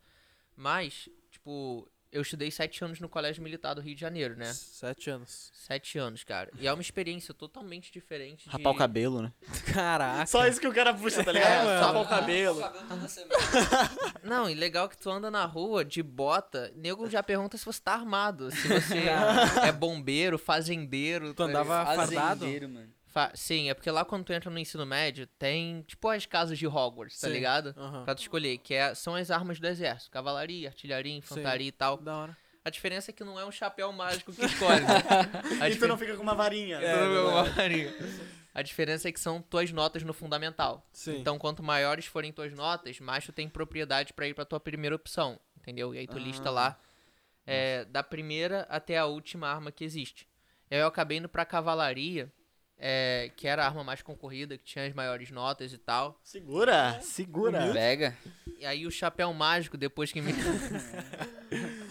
Mas, 0.57 1.09
tipo, 1.31 1.89
eu 2.13 2.23
estudei 2.23 2.51
sete 2.51 2.85
anos 2.85 3.01
no 3.01 3.09
Colégio 3.09 3.43
Militar 3.43 3.75
do 3.75 3.81
Rio 3.81 3.95
de 3.95 4.01
Janeiro, 4.01 4.37
né? 4.37 4.53
Sete 4.53 5.11
anos. 5.11 5.51
Sete 5.53 5.99
anos, 5.99 6.25
cara. 6.25 6.51
E 6.59 6.67
é 6.67 6.73
uma 6.73 6.81
experiência 6.81 7.35
totalmente 7.35 7.93
diferente 7.93 8.45
de... 8.45 8.51
Rapar 8.51 8.73
o 8.73 8.77
cabelo, 8.77 9.23
né? 9.23 9.33
Caraca. 9.73 10.27
Só 10.27 10.47
isso 10.47 10.61
que 10.61 10.69
o 10.69 10.73
cara 10.75 10.95
puxa, 10.95 11.23
tá 11.25 11.31
É, 11.31 11.35
ligado? 11.35 11.65
mano. 11.67 11.81
Rapar 11.87 12.03
o 12.03 12.09
cabelo. 12.09 12.61
Não, 14.23 14.49
e 14.51 14.55
legal 14.55 14.89
que 14.89 14.97
tu 14.97 15.11
anda 15.11 15.31
na 15.31 15.45
rua 15.45 15.85
de 15.85 16.03
bota, 16.03 16.73
nego 16.77 17.09
já 17.11 17.23
pergunta 17.23 17.57
se 17.59 17.65
você 17.65 17.81
tá 17.81 17.93
armado, 17.95 18.51
se 18.51 18.67
você 18.69 19.07
é 19.67 19.73
bombeiro, 19.73 20.39
fazendeiro. 20.39 21.35
Tu 21.35 21.43
andava 21.43 21.85
fardado? 21.85 22.41
Fazendeiro, 22.41 22.69
mano. 22.69 22.96
Fa- 23.17 23.31
Sim, 23.35 23.71
é 23.71 23.73
porque 23.75 23.91
lá 23.91 24.05
quando 24.05 24.25
tu 24.25 24.33
entra 24.35 24.51
no 24.51 24.59
ensino 24.59 24.85
médio, 24.85 25.27
tem 25.39 25.81
tipo 25.89 26.07
as 26.07 26.27
casas 26.27 26.59
de 26.59 26.67
Hogwarts, 26.67 27.19
tá 27.19 27.29
Sim. 27.29 27.33
ligado? 27.33 27.75
Aham. 27.75 28.05
Pra 28.05 28.15
tu 28.15 28.21
escolher, 28.21 28.59
que 28.59 28.75
é, 28.75 28.95
são 28.95 29.15
as 29.15 29.31
armas 29.31 29.59
do 29.59 29.67
exército, 29.67 30.11
cavalaria, 30.11 30.69
artilharia, 30.69 31.17
infantaria 31.17 31.69
e 31.69 31.73
tal. 31.73 31.97
Da 31.97 32.15
hora. 32.15 32.37
A 32.63 32.69
diferença 32.69 33.11
é 33.11 33.15
que 33.15 33.25
não 33.25 33.41
é 33.41 33.47
um 33.47 33.51
chapéu 33.51 33.91
mágico 33.91 34.35
que 34.35 34.45
escolhe, 34.45 34.83
né? 34.83 35.65
E 35.73 35.77
tu 35.77 35.89
não 35.89 35.97
fica 35.97 36.15
com 36.15 36.23
uma 36.23 36.35
varinha. 36.35 36.79
Tu 36.79 36.85
não 37.15 37.29
uma 37.31 37.45
varinha. 37.45 37.95
A 38.53 38.61
diferença 38.61 39.09
é 39.09 39.13
que 39.13 39.21
são 39.21 39.41
tuas 39.41 39.73
notas 39.73 40.03
no 40.03 40.13
fundamental. 40.13 40.87
Sim. 40.93 41.17
Então, 41.19 41.39
quanto 41.39 41.63
maiores 41.63 42.05
forem 42.05 42.31
tuas 42.33 42.53
notas, 42.53 43.01
mais 43.01 43.25
tu 43.25 43.33
tem 43.33 43.49
propriedade 43.49 44.13
pra 44.13 44.29
ir 44.29 44.35
pra 44.35 44.45
tua 44.45 44.61
primeira 44.61 44.95
opção, 44.95 45.41
entendeu? 45.57 45.95
E 45.95 45.99
aí 46.01 46.07
tu 46.07 46.19
lista 46.19 46.51
Ah. 46.51 46.53
lá 46.53 46.81
é, 47.47 47.87
da 47.87 48.03
primeira 48.03 48.67
até 48.69 48.99
a 48.99 49.07
última 49.07 49.49
arma 49.49 49.73
que 49.73 49.85
existe. 49.85 50.29
E 50.71 50.75
aí 50.75 50.81
eu 50.83 50.87
acabei 50.87 51.17
indo 51.17 51.29
pra 51.31 51.45
cavalaria, 51.47 52.31
é, 52.79 53.31
que 53.37 53.47
era 53.49 53.65
a 53.65 53.67
arma 53.67 53.83
mais 53.83 54.03
concorrida, 54.03 54.57
que 54.59 54.65
tinha 54.65 54.87
as 54.87 54.93
maiores 54.93 55.31
notas 55.31 55.73
e 55.73 55.79
tal. 55.79 56.21
Segura, 56.23 57.01
segura. 57.01 57.73
Pega. 57.73 58.17
E 58.59 58.67
aí 58.67 58.87
o 58.87 58.91
chapéu 58.91 59.33
mágico, 59.33 59.77
depois 59.77 60.13
que 60.13 60.21
me... 60.21 60.33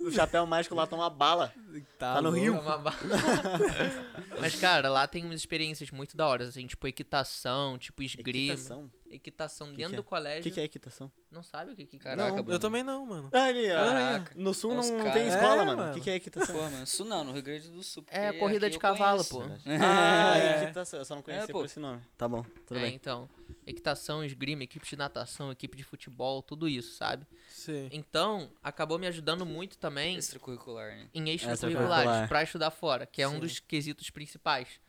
O 0.00 0.10
chapéu 0.10 0.46
mágico 0.46 0.74
lá 0.74 0.86
toma 0.86 1.08
bala. 1.08 1.52
Tá 1.98 2.16
no 2.16 2.28
louco. 2.30 2.38
Rio. 2.38 2.60
Uma 2.60 2.78
ba- 2.78 2.94
Mas, 4.40 4.54
cara, 4.56 4.88
lá 4.88 5.06
tem 5.06 5.24
umas 5.24 5.36
experiências 5.40 5.90
muito 5.90 6.16
da 6.16 6.26
hora, 6.26 6.44
assim, 6.44 6.66
tipo 6.66 6.86
equitação, 6.86 7.78
tipo 7.78 8.02
esgrima. 8.02 8.52
Equitação. 8.54 8.90
Equitação 9.10 9.66
Que 9.70 9.76
dentro 9.76 9.90
que 9.90 9.94
é? 9.94 9.96
do 9.96 10.00
O 10.00 10.04
colégio. 10.04 10.42
que, 10.42 10.50
que 10.50 10.60
é 10.60 10.64
equitação? 10.64 11.10
Não 11.30 11.42
sabe 11.42 11.72
o 11.72 11.76
que 11.76 11.86
que 11.86 11.98
Caraca, 11.98 12.42
Não, 12.42 12.52
Eu 12.52 12.58
também 12.58 12.82
não, 12.82 13.06
mano. 13.06 13.30
Ah, 13.32 13.44
ali. 13.44 13.68
Caraca. 13.68 14.32
No 14.34 14.52
sul 14.52 14.76
Os 14.76 14.90
não 14.90 14.98
caras- 14.98 15.12
tem 15.14 15.28
escola, 15.28 15.62
É, 15.62 15.64
mano. 15.64 15.90
O 15.90 15.94
que, 15.94 16.00
que 16.00 16.10
é 16.10 16.14
equitação? 16.16 16.54
Pô, 16.56 16.62
mano, 16.62 16.82
isso 16.82 17.04
não, 17.04 17.22
no 17.24 17.32
Rio 17.32 17.42
Grande 17.42 17.68
do 17.70 17.82
Sul. 17.82 18.04
É, 18.08 18.32
corrida 18.32 18.68
de 18.68 18.78
cavalo, 18.78 19.24
conheço. 19.24 19.60
pô. 19.62 19.70
Ah, 19.80 20.36
É. 20.38 20.64
equitação. 20.64 20.98
Eu 20.98 21.04
só 21.04 21.14
não 21.14 21.22
conhecia 21.22 21.44
É, 21.44 21.52
por 21.52 21.64
esse 21.64 21.78
nome. 21.78 22.02
Tá 22.18 22.26
bom, 22.28 22.44
tudo 22.66 22.78
é, 22.78 22.82
bem. 22.82 22.94
então, 22.94 23.28
equitação, 23.66 24.24
esgrima, 24.24 24.64
equipe 24.64 24.86
de 24.86 24.96
natação, 24.96 25.50
equipe 25.50 25.76
de 25.76 25.82
futebol, 25.82 26.42
tudo 26.42 26.68
isso, 26.68 26.94
sabe? 26.96 27.26
Sim. 27.48 27.88
Então, 27.92 28.50
acabou 28.62 28.98
me 28.98 29.06
ajudando 29.06 29.44
muito 29.46 29.78
também 29.78 30.16
Extracurricular, 30.16 30.88
né? 30.96 31.08
em 31.14 31.28
Extracurricular. 31.30 31.54
extracurriculares 31.54 32.28
pra 32.28 32.42
estudar 32.42 32.70
fora, 32.70 33.06
que 33.06 33.22
é 33.22 33.28
um 33.28 33.34
Sim. 33.34 33.40
dos 33.40 33.60
quesitos 33.60 34.10
principais. 34.10 34.80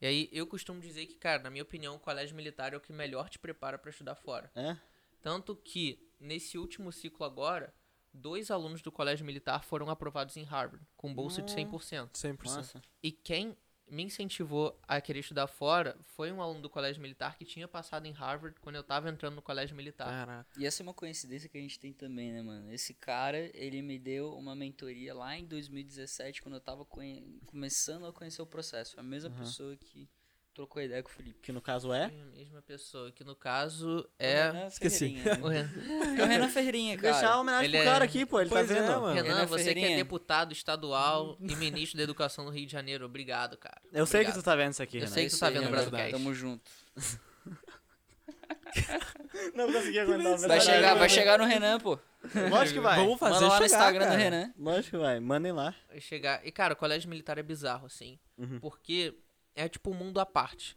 E 0.00 0.06
aí, 0.06 0.28
eu 0.32 0.46
costumo 0.46 0.80
dizer 0.80 1.06
que, 1.06 1.14
cara, 1.14 1.42
na 1.42 1.50
minha 1.50 1.62
opinião, 1.62 1.94
o 1.94 1.98
colégio 1.98 2.36
militar 2.36 2.72
é 2.74 2.76
o 2.76 2.80
que 2.80 2.92
melhor 2.92 3.28
te 3.28 3.38
prepara 3.38 3.78
pra 3.78 3.90
estudar 3.90 4.14
fora. 4.14 4.50
É? 4.54 4.76
Tanto 5.22 5.56
que, 5.56 5.98
nesse 6.20 6.58
último 6.58 6.92
ciclo 6.92 7.24
agora, 7.24 7.72
dois 8.12 8.50
alunos 8.50 8.82
do 8.82 8.92
colégio 8.92 9.24
militar 9.24 9.64
foram 9.64 9.88
aprovados 9.88 10.36
em 10.36 10.42
Harvard, 10.42 10.86
com 10.96 11.14
bolsa 11.14 11.40
de 11.40 11.52
100%. 11.52 12.10
100%. 12.12 12.44
Nossa. 12.44 12.82
E 13.02 13.10
quem 13.10 13.56
me 13.88 14.02
incentivou 14.02 14.78
a 14.88 15.00
querer 15.00 15.20
estudar 15.20 15.46
fora 15.46 15.96
foi 16.16 16.32
um 16.32 16.40
aluno 16.40 16.62
do 16.62 16.70
colégio 16.70 17.00
militar 17.02 17.36
que 17.36 17.44
tinha 17.44 17.68
passado 17.68 18.06
em 18.06 18.12
Harvard 18.12 18.58
quando 18.60 18.76
eu 18.76 18.82
tava 18.82 19.08
entrando 19.10 19.34
no 19.36 19.42
colégio 19.42 19.76
militar. 19.76 20.06
Caraca. 20.08 20.48
E 20.58 20.66
essa 20.66 20.82
é 20.82 20.84
uma 20.84 20.94
coincidência 20.94 21.48
que 21.48 21.58
a 21.58 21.60
gente 21.60 21.78
tem 21.78 21.92
também, 21.92 22.32
né, 22.32 22.42
mano? 22.42 22.72
Esse 22.72 22.94
cara, 22.94 23.50
ele 23.54 23.82
me 23.82 23.98
deu 23.98 24.32
uma 24.34 24.54
mentoria 24.54 25.14
lá 25.14 25.36
em 25.38 25.44
2017, 25.44 26.40
quando 26.42 26.54
eu 26.54 26.60
tava 26.60 26.84
conhe- 26.84 27.40
começando 27.46 28.06
a 28.06 28.12
conhecer 28.12 28.40
o 28.42 28.46
processo. 28.46 28.98
A 28.98 29.02
mesma 29.02 29.30
pessoa 29.30 29.76
que 29.76 30.08
trocou 30.54 30.80
ideia 30.80 31.02
com 31.02 31.10
o 31.10 31.12
Felipe. 31.12 31.38
Que 31.42 31.52
no 31.52 31.60
caso 31.60 31.92
é. 31.92 32.04
A 32.04 32.36
mesma 32.36 32.62
pessoa, 32.62 33.10
que 33.10 33.24
no 33.24 33.34
caso 33.34 34.00
O 34.00 34.06
é. 34.18 34.50
Renan 34.52 34.66
esqueci. 34.68 35.16
O? 35.42 35.48
Renan, 35.48 35.70
é 36.18 36.22
o 36.22 36.26
Renan 36.26 36.48
Ferreirinha, 36.48 36.96
cara. 36.96 37.12
Deixar 37.12 37.32
a 37.32 37.40
homenagem 37.40 37.64
Ele 37.66 37.78
pro 37.78 37.86
é- 37.86 37.90
cara 37.92 38.04
aqui, 38.04 38.24
pô. 38.24 38.40
Ele 38.40 38.48
Pois 38.50 38.68
tá 38.68 38.74
é, 38.74 38.80
vendo. 38.80 39.00
mano. 39.00 39.14
Renan, 39.14 39.34
Renan 39.34 39.46
você 39.46 39.74
que 39.74 39.84
é 39.84 39.96
deputado 39.96 40.52
estadual 40.52 41.36
e 41.40 41.56
ministro 41.56 41.96
da 41.98 42.04
Educação 42.04 42.44
no 42.44 42.50
Rio 42.50 42.66
de 42.66 42.72
Janeiro, 42.72 43.04
obrigado, 43.04 43.56
cara. 43.58 43.80
Eu 43.92 44.06
sei 44.06 44.24
que 44.24 44.32
tu 44.32 44.42
tá 44.42 44.54
vendo 44.54 44.72
isso 44.72 44.82
aqui, 44.82 44.98
Eu 44.98 45.02
Renan. 45.02 45.12
sei 45.14 45.26
que 45.26 45.32
tu 45.32 45.38
tá 45.40 45.50
vendo 45.50 45.66
o. 45.66 45.70
Brasilcast. 45.70 46.12
Tamo 46.12 46.32
junto. 46.34 46.70
Não 49.54 49.72
consegui 49.72 49.98
aguentar. 49.98 50.38
Vai 50.48 50.60
chegar, 50.60 50.94
vai 50.94 51.08
chegar 51.08 51.38
no 51.38 51.44
Renan, 51.44 51.78
pô. 51.78 51.98
Lógico 52.50 52.78
que 52.78 52.80
vai. 52.80 52.96
Vamos 52.98 53.18
fazer 53.18 53.34
Manda 53.34 53.46
lá 53.48 53.60
no 53.60 53.68
chegar, 53.68 53.78
Instagram 53.78 54.04
cara. 54.06 54.16
do 54.16 54.22
Renan. 54.22 54.54
Lógico 54.58 54.90
que 54.90 54.96
vai. 55.02 55.20
Mandem 55.20 55.52
lá. 55.52 55.74
Vai 55.88 56.00
chegar. 56.00 56.46
E, 56.46 56.50
cara, 56.50 56.74
o 56.74 56.76
colégio 56.76 57.08
militar 57.08 57.38
é 57.38 57.42
bizarro, 57.42 57.86
assim. 57.86 58.18
Uhum. 58.38 58.58
Porque 58.60 59.14
é 59.54 59.68
tipo 59.68 59.90
um 59.90 59.94
mundo 59.94 60.18
à 60.20 60.26
parte. 60.26 60.76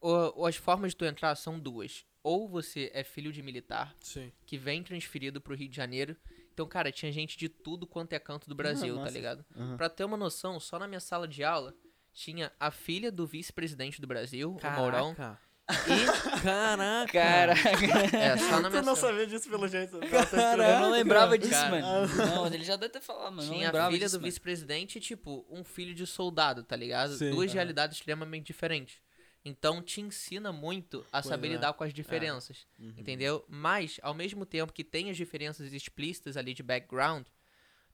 O- 0.00 0.44
as 0.46 0.56
formas 0.56 0.92
de 0.92 0.96
tu 0.96 1.04
entrar 1.04 1.34
são 1.34 1.58
duas. 1.58 2.04
Ou 2.22 2.48
você 2.48 2.90
é 2.92 3.04
filho 3.04 3.32
de 3.32 3.40
militar, 3.42 3.94
Sim. 4.00 4.32
que 4.44 4.58
vem 4.58 4.82
transferido 4.82 5.40
pro 5.40 5.54
Rio 5.54 5.68
de 5.68 5.76
Janeiro. 5.76 6.16
Então, 6.52 6.66
cara, 6.66 6.90
tinha 6.90 7.12
gente 7.12 7.36
de 7.38 7.48
tudo 7.48 7.86
quanto 7.86 8.12
é 8.14 8.18
canto 8.18 8.48
do 8.48 8.54
Brasil, 8.54 8.96
tá 8.96 9.10
ligado? 9.10 9.44
Uhum. 9.54 9.76
Pra 9.76 9.88
ter 9.88 10.04
uma 10.04 10.16
noção, 10.16 10.58
só 10.58 10.78
na 10.78 10.88
minha 10.88 11.00
sala 11.00 11.28
de 11.28 11.44
aula 11.44 11.74
tinha 12.12 12.50
a 12.58 12.70
filha 12.70 13.12
do 13.12 13.26
vice-presidente 13.26 14.00
do 14.00 14.06
Brasil, 14.06 14.50
o 14.50 14.70
Mourão, 14.76 15.14
Caraca. 15.14 15.40
E, 15.68 16.40
Caraca. 16.42 17.12
Caraca, 17.12 18.16
é, 18.16 18.36
só 18.36 18.60
na 18.60 18.68
Tu 18.68 18.70
minha 18.70 18.82
não 18.82 18.94
sala. 18.94 19.12
sabia 19.12 19.26
disso 19.26 19.48
pelo 19.50 19.66
jeito. 19.66 19.96
eu 19.98 20.80
não 20.80 20.90
lembrava 20.90 21.36
disso, 21.36 21.50
Cara. 21.52 21.80
mano. 21.80 22.14
Não, 22.26 22.46
ele 22.46 22.64
já 22.64 22.76
deve 22.76 22.92
ter 22.92 23.00
falado, 23.00 23.34
mano. 23.34 23.48
não 23.48 23.54
Tinha 23.54 23.70
a 23.70 23.86
filha 23.90 23.98
disso, 24.06 24.18
do 24.18 24.24
vice-presidente 24.24 24.98
e, 24.98 25.00
tipo, 25.00 25.44
um 25.50 25.64
filho 25.64 25.92
de 25.94 26.06
soldado, 26.06 26.62
tá 26.62 26.76
ligado? 26.76 27.14
Sim. 27.16 27.30
Duas 27.30 27.50
Aham. 27.50 27.54
realidades 27.54 27.96
extremamente 27.98 28.46
diferentes. 28.46 28.98
Então 29.44 29.80
te 29.82 30.00
ensina 30.00 30.52
muito 30.52 31.04
a 31.12 31.20
Pois 31.22 31.26
saber 31.26 31.48
é. 31.48 31.50
lidar 31.52 31.72
com 31.72 31.82
as 31.84 31.92
diferenças. 31.92 32.66
Uhum. 32.78 32.94
Entendeu? 32.96 33.44
Mas, 33.48 33.98
ao 34.02 34.14
mesmo 34.14 34.44
tempo 34.46 34.72
que 34.72 34.84
tem 34.84 35.10
as 35.10 35.16
diferenças 35.16 35.72
explícitas 35.72 36.36
ali 36.36 36.52
de 36.54 36.62
background, 36.62 37.26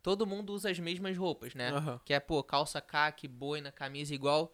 todo 0.03 0.27
mundo 0.27 0.53
usa 0.53 0.71
as 0.71 0.79
mesmas 0.79 1.17
roupas, 1.17 1.55
né? 1.55 1.71
Aham. 1.71 2.01
Que 2.05 2.13
é, 2.15 2.21
pô, 2.21 2.43
calça 2.43 2.81
caque, 2.81 3.27
boina, 3.29 3.71
camisa 3.73 4.15
igual. 4.15 4.53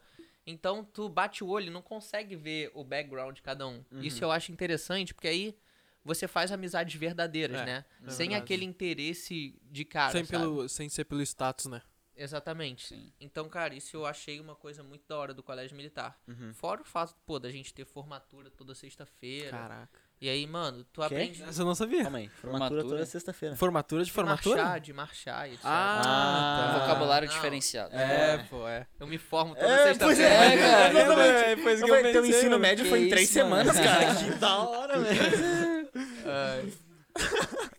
Então 0.49 0.83
tu 0.83 1.07
bate 1.07 1.43
o 1.43 1.47
olho 1.47 1.67
e 1.67 1.69
não 1.69 1.81
consegue 1.81 2.35
ver 2.35 2.71
o 2.73 2.83
background 2.83 3.35
de 3.35 3.41
cada 3.41 3.67
um. 3.67 3.83
Uhum. 3.91 4.01
Isso 4.01 4.23
eu 4.23 4.31
acho 4.31 4.51
interessante, 4.51 5.13
porque 5.13 5.27
aí 5.27 5.55
você 6.03 6.27
faz 6.27 6.51
amizades 6.51 6.95
verdadeiras, 6.99 7.61
É, 7.61 7.65
né? 7.65 7.85
é 8.05 8.09
Sem 8.09 8.29
verdade. 8.29 8.43
aquele 8.43 8.65
interesse 8.65 9.59
de 9.63 9.85
cara. 9.85 10.11
sem, 10.11 10.25
sabe? 10.25 10.43
pelo, 10.43 10.67
sem 10.69 10.89
ser 10.89 11.05
pelo 11.05 11.21
status, 11.21 11.65
né? 11.67 11.81
Exatamente. 12.15 12.87
Sim. 12.87 13.13
Então, 13.19 13.47
cara, 13.47 13.73
isso 13.73 13.95
eu 13.95 14.05
achei 14.05 14.39
uma 14.41 14.55
coisa 14.55 14.83
muito 14.83 15.07
da 15.07 15.17
hora 15.17 15.33
do 15.33 15.41
colégio 15.41 15.77
militar. 15.77 16.19
Uhum. 16.27 16.53
Fora 16.53 16.81
o 16.81 16.85
fato, 16.85 17.15
pô, 17.25 17.39
da 17.39 17.49
gente 17.49 17.73
ter 17.73 17.85
formatura 17.85 18.49
toda 18.51 18.75
sexta-feira. 18.75 19.51
Caraca. 19.51 19.99
E 20.21 20.27
aí, 20.29 20.45
mano, 20.45 20.83
tu 20.91 21.01
aprende 21.01 21.41
Essa 21.43 21.61
eu 21.61 21.65
não 21.65 21.73
sabia. 21.73 22.03
Calma 22.03 22.17
aí. 22.17 22.27
Formatura, 22.27 22.69
Formatura. 22.69 22.83
toda 22.97 23.05
sexta-feira. 23.05 23.55
Formatura 23.55 24.01
de 24.03 24.07
de 24.09 24.13
formatura? 24.13 24.61
marchar, 24.63 24.79
de 24.81 24.93
marchar 24.93 25.49
e 25.49 25.53
etc. 25.53 25.65
Ah, 25.65 26.01
Ah, 26.01 26.73
tá. 26.73 26.79
Vocabulário 26.79 27.27
Não. 27.27 27.33
diferenciado. 27.35 27.95
É, 27.95 28.37
pô, 28.49 28.67
é. 28.67 28.85
Eu 28.99 29.07
me 29.07 29.17
formo 29.17 29.55
toda 29.55 29.65
É, 29.67 29.95
pois 29.95 30.17
sexta-feira. 30.17 30.33
é, 30.33 30.57
cara, 30.57 30.89
exatamente. 30.91 31.43
É, 31.45 31.57
foi 31.57 31.73
isso 31.73 31.85
que 31.85 31.89
eu 31.91 31.95
falei, 31.95 32.11
teu 32.11 32.21
pensei, 32.21 32.37
ensino 32.37 32.51
mano. 32.51 32.61
médio 32.61 32.83
Que 32.83 32.89
foi 32.89 32.99
em 33.05 33.09
três 33.09 33.29
isso, 33.29 33.45
mano. 33.45 33.71
semanas, 33.71 33.79
cara. 33.79 34.15
Que 34.15 34.31
da 34.39 34.57
hora, 34.59 34.99
velho. 34.99 35.89
Ai. 36.25 36.73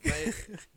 Mas. 0.05 0.49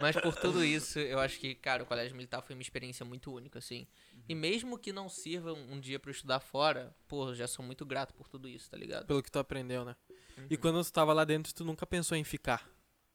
Mas 0.00 0.16
por 0.16 0.34
tudo 0.36 0.64
isso, 0.64 0.98
eu 0.98 1.18
acho 1.20 1.38
que, 1.38 1.54
cara, 1.54 1.82
o 1.82 1.86
colégio 1.86 2.16
militar 2.16 2.40
foi 2.42 2.54
uma 2.56 2.62
experiência 2.62 3.04
muito 3.04 3.32
única, 3.32 3.58
assim. 3.58 3.86
E 4.28 4.34
mesmo 4.34 4.78
que 4.78 4.92
não 4.92 5.08
sirva 5.08 5.52
um 5.52 5.78
dia 5.78 5.98
pra 5.98 6.10
eu 6.10 6.12
estudar 6.14 6.40
fora, 6.40 6.94
pô, 7.06 7.28
eu 7.28 7.34
já 7.34 7.46
sou 7.46 7.64
muito 7.64 7.84
grato 7.84 8.14
por 8.14 8.28
tudo 8.28 8.48
isso, 8.48 8.70
tá 8.70 8.76
ligado? 8.76 9.06
Pelo 9.06 9.22
que 9.22 9.30
tu 9.30 9.38
aprendeu, 9.38 9.84
né? 9.84 9.94
E 10.50 10.54
Uhum. 10.54 10.60
quando 10.60 10.84
tu 10.84 10.92
tava 10.92 11.12
lá 11.12 11.24
dentro, 11.24 11.52
tu 11.54 11.64
nunca 11.64 11.86
pensou 11.86 12.16
em 12.16 12.24
ficar, 12.24 12.68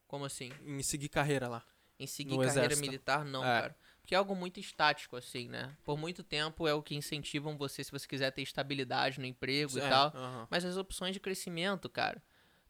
Como 0.07 0.25
assim? 0.25 0.51
em 0.65 0.81
seguir 0.83 1.09
carreira 1.09 1.47
lá. 1.47 1.63
Em 1.99 2.07
seguir 2.07 2.35
carreira 2.37 2.65
exército. 2.65 2.81
militar, 2.81 3.23
não, 3.25 3.43
É. 3.43 3.61
cara. 3.61 3.77
Porque 4.01 4.13
é 4.13 4.17
algo 4.17 4.35
muito 4.35 4.59
estático, 4.59 5.15
assim, 5.15 5.47
né? 5.47 5.77
Por 5.85 5.97
muito 5.97 6.23
tempo 6.23 6.67
é 6.67 6.73
o 6.73 6.81
que 6.83 6.93
incentivam 6.95 7.55
você 7.57 7.83
se 7.83 7.91
você 7.91 8.05
quiser 8.07 8.31
ter 8.31 8.41
estabilidade 8.41 9.19
no 9.19 9.25
emprego 9.25 9.77
É, 9.79 9.85
e 9.85 9.89
tal. 9.89 10.11
aham. 10.13 10.47
Mas 10.49 10.65
as 10.65 10.75
opções 10.75 11.13
de 11.13 11.19
crescimento, 11.19 11.87
cara. 11.87 12.21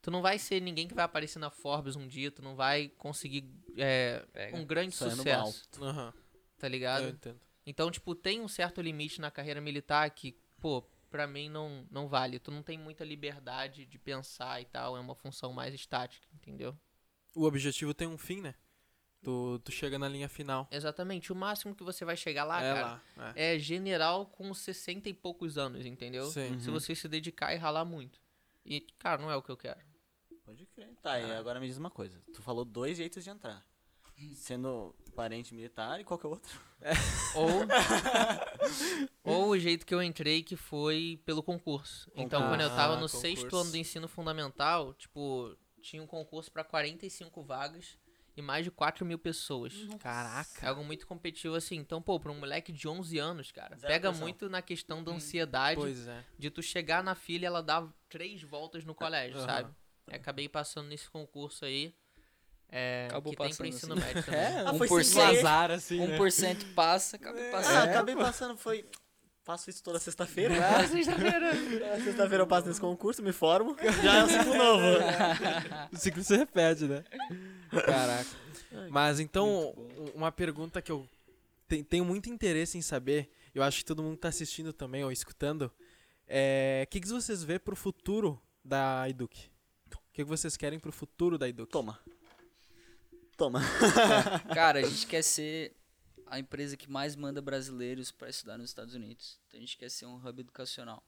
Tu 0.02 0.12
não 0.12 0.22
vai 0.22 0.38
ser 0.38 0.62
ninguém 0.62 0.88
que 0.88 0.94
vai 0.94 1.06
aparecer 1.06 1.40
na 1.40 1.50
Forbes 1.50 1.96
um 1.96 2.06
dia, 2.08 2.30
tu 2.30 2.42
não 2.42 2.56
vai 2.56 2.90
conseguir 2.98 3.50
é, 3.78 4.24
Pega. 4.34 4.58
um 4.58 4.66
grande 4.66 4.94
Sonhando 4.94 5.18
sucesso, 5.18 5.64
Aham, 5.82 6.14
tá 6.60 6.68
ligado? 6.68 7.06
eu 7.06 7.10
entendo. 7.12 7.40
Então, 7.66 7.90
tipo, 7.90 8.14
tem 8.14 8.42
um 8.42 8.48
certo 8.50 8.82
limite 8.82 9.22
na 9.22 9.32
carreira 9.32 9.62
militar 9.62 10.10
que, 10.12 10.38
pô, 10.60 10.86
pra 11.14 11.28
mim 11.28 11.48
não, 11.48 11.86
não 11.92 12.08
vale. 12.08 12.40
Tu 12.40 12.50
não 12.50 12.64
tem 12.64 12.76
muita 12.76 13.06
liberdade 13.06 13.86
de 13.86 14.00
pensar 14.00 14.60
e 14.60 14.66
tal, 14.66 14.98
é 14.98 15.00
uma 15.00 15.14
função 15.14 15.54
mais 15.54 15.72
estática, 15.72 16.28
entendeu? 16.34 16.76
O 17.36 17.44
objetivo 17.44 17.94
tem 17.94 18.08
um 18.08 18.18
fim, 18.18 18.42
né? 18.42 18.56
Tu, 19.22 19.60
tu 19.60 19.72
chega 19.72 20.00
na 20.00 20.10
linha 20.10 20.28
final. 20.28 20.68
Exatamente, 20.72 21.32
o 21.32 21.36
máximo 21.36 21.76
que 21.76 21.84
você 21.84 22.04
vai 22.04 22.18
chegar 22.18 22.46
lá, 22.46 22.64
é 22.64 22.74
cara, 22.74 23.02
lá. 23.16 23.34
É. 23.36 23.56
é 23.56 23.60
general 23.60 24.26
com 24.26 24.52
60 24.52 25.08
e 25.08 25.14
poucos 25.14 25.56
anos, 25.56 25.86
entendeu? 25.86 26.26
Sim. 26.26 26.60
Se 26.60 26.72
você 26.72 26.96
se 26.96 27.08
dedicar 27.08 27.54
e 27.54 27.58
ralar 27.58 27.86
muito. 27.86 28.20
E, 28.66 28.82
cara, 28.98 29.22
não 29.22 29.30
é 29.30 29.36
o 29.36 29.44
que 29.44 29.52
eu 29.52 29.58
quero. 29.58 29.80
Pode 30.44 30.66
crer. 30.66 30.96
Tá, 31.04 31.20
e 31.20 31.32
agora 31.32 31.60
me 31.60 31.68
diz 31.68 31.78
uma 31.78 31.92
coisa. 31.92 32.20
Tu 32.34 32.42
falou 32.42 32.66
dois 32.66 32.98
jeitos 32.98 33.24
de 33.24 33.30
entrar. 33.30 33.64
Sendo 34.36 34.96
parente 35.16 35.54
militar 35.54 36.00
e 36.00 36.04
qualquer 36.04 36.28
outro. 36.28 36.60
Ou, 37.36 37.50
ou 39.24 39.50
o 39.52 39.58
jeito 39.60 39.86
que 39.86 39.94
eu 39.96 40.02
entrei, 40.04 40.44
que 40.44 40.56
foi 40.56 41.20
pelo 41.26 41.42
concurso. 41.42 42.12
Então, 42.16 42.48
quando 42.50 42.62
eu 42.62 42.70
tava 42.70 42.94
Ah, 42.94 42.96
no 42.98 43.08
concurso. 43.08 43.22
sexto 43.22 43.56
ano 43.56 43.72
do 43.72 43.78
ensino 43.78 44.08
fundamental, 44.08 44.94
tipo, 44.94 45.56
tinha 45.82 46.02
um 46.04 46.08
concurso 46.08 46.52
pra 46.52 46.64
45 46.64 47.42
vagas 47.44 47.98
e 48.36 48.42
mais 48.42 48.66
de 48.66 48.72
4 48.72 49.06
mil 49.06 49.18
pessoas. 49.18 49.74
É 49.94 49.98
Caraca. 49.98 50.68
algo 50.68 50.84
muito 50.84 51.08
competitivo 51.08 51.56
assim. 51.56 51.76
Então, 51.78 52.02
pô, 52.02 52.20
pra 52.20 52.32
um 52.32 52.40
moleque 52.40 52.72
de 52.72 52.88
11 52.88 53.18
anos, 53.18 53.52
cara, 53.52 53.76
Zero 53.78 53.88
pega 53.94 54.10
pressão. 54.10 54.22
muito 54.28 54.50
na 54.50 54.62
questão 54.62 55.04
da 55.04 55.12
ansiedade 55.12 55.80
Pois 55.80 56.08
é. 56.08 56.24
de 56.38 56.50
tu 56.50 56.62
chegar 56.62 57.04
na 57.04 57.16
fila 57.16 57.44
e 57.44 57.48
ela 57.48 57.62
dar 57.64 57.88
três 58.10 58.42
voltas 58.44 58.84
no 58.84 58.94
colégio, 58.94 59.38
Aham. 59.38 59.46
sabe? 59.46 59.76
Eu 60.08 60.16
acabei 60.18 60.50
passando 60.50 60.88
nesse 60.90 61.10
concurso 61.10 61.64
aí. 61.64 61.96
É, 62.76 63.06
Acabou 63.08 63.32
que 63.34 63.38
tem 63.38 63.48
pro 63.54 63.58
passando, 63.58 63.68
ensino 63.68 63.94
assim. 63.94 64.02
médio 64.04 64.24
também. 64.26 64.40
É, 64.40 64.64
Ah, 64.66 64.72
Um 64.72 64.78
foi 64.80 64.88
por 64.88 65.04
cento. 65.04 65.38
azar, 65.40 65.70
assim, 65.72 66.00
né? 66.00 66.18
1% 66.18 66.74
passa, 66.74 67.16
acabei 67.18 67.48
Ah, 67.50 67.52
passando. 67.52 67.78
acabei 67.90 68.16
passando, 68.16 68.58
foi... 68.58 68.86
Faço 69.44 69.70
isso 69.70 69.84
toda 69.84 70.00
sexta-feira. 70.00 70.56
Ah, 70.66 70.88
sexta-feira. 70.88 71.52
Sexta-feira 72.02 72.44
eu 72.44 72.48
passo 72.48 72.66
nesse 72.70 72.80
concurso, 72.80 73.22
me 73.22 73.34
formo. 73.34 73.76
Já 74.02 74.16
é 74.20 74.24
um 74.24 74.30
ciclo 74.30 74.56
novo. 74.56 74.86
O 75.92 75.98
ciclo 75.98 76.24
se 76.24 76.38
repete, 76.38 76.86
né? 76.86 77.04
Caraca. 77.86 78.30
Mas 78.90 79.20
então, 79.20 79.76
uma 80.16 80.32
pergunta 80.32 80.82
que 80.82 80.90
eu 80.92 81.06
te- 81.68 81.84
tenho 81.84 82.06
muito 82.06 82.30
interesse 82.30 82.78
em 82.78 82.82
saber, 82.82 83.30
eu 83.54 83.62
acho 83.62 83.80
que 83.80 83.86
todo 83.86 84.02
mundo 84.02 84.16
tá 84.18 84.30
assistindo 84.30 84.72
também 84.72 85.04
ou 85.04 85.12
escutando, 85.12 85.70
é 86.26 86.84
o 86.88 86.90
que, 86.90 87.02
que 87.02 87.08
vocês 87.10 87.44
vê 87.44 87.60
pro 87.60 87.76
futuro 87.76 88.42
da 88.64 89.08
Eduque? 89.10 89.50
O 89.94 89.98
que, 90.14 90.24
que 90.24 90.30
vocês 90.30 90.56
querem 90.56 90.80
pro 90.80 90.92
futuro 90.94 91.38
da 91.38 91.50
Eduque? 91.50 91.72
Toma. 91.74 92.00
Toma. 93.38 93.62
Cara, 94.54 94.80
a 94.80 94.84
gente 94.84 95.06
quer 95.08 95.24
ser 95.24 95.76
a 96.28 96.40
empresa 96.40 96.78
que 96.78 96.90
mais 96.90 97.16
manda 97.16 97.42
brasileiros 97.42 98.12
para 98.12 98.30
estudar 98.30 98.58
nos 98.58 98.70
Estados 98.70 98.94
Unidos. 98.94 99.40
Então 99.48 99.58
a 99.58 99.62
gente 99.62 99.78
quer 99.78 99.90
ser 99.90 100.06
um 100.06 100.16
hub 100.16 100.40
educacional. 100.40 101.04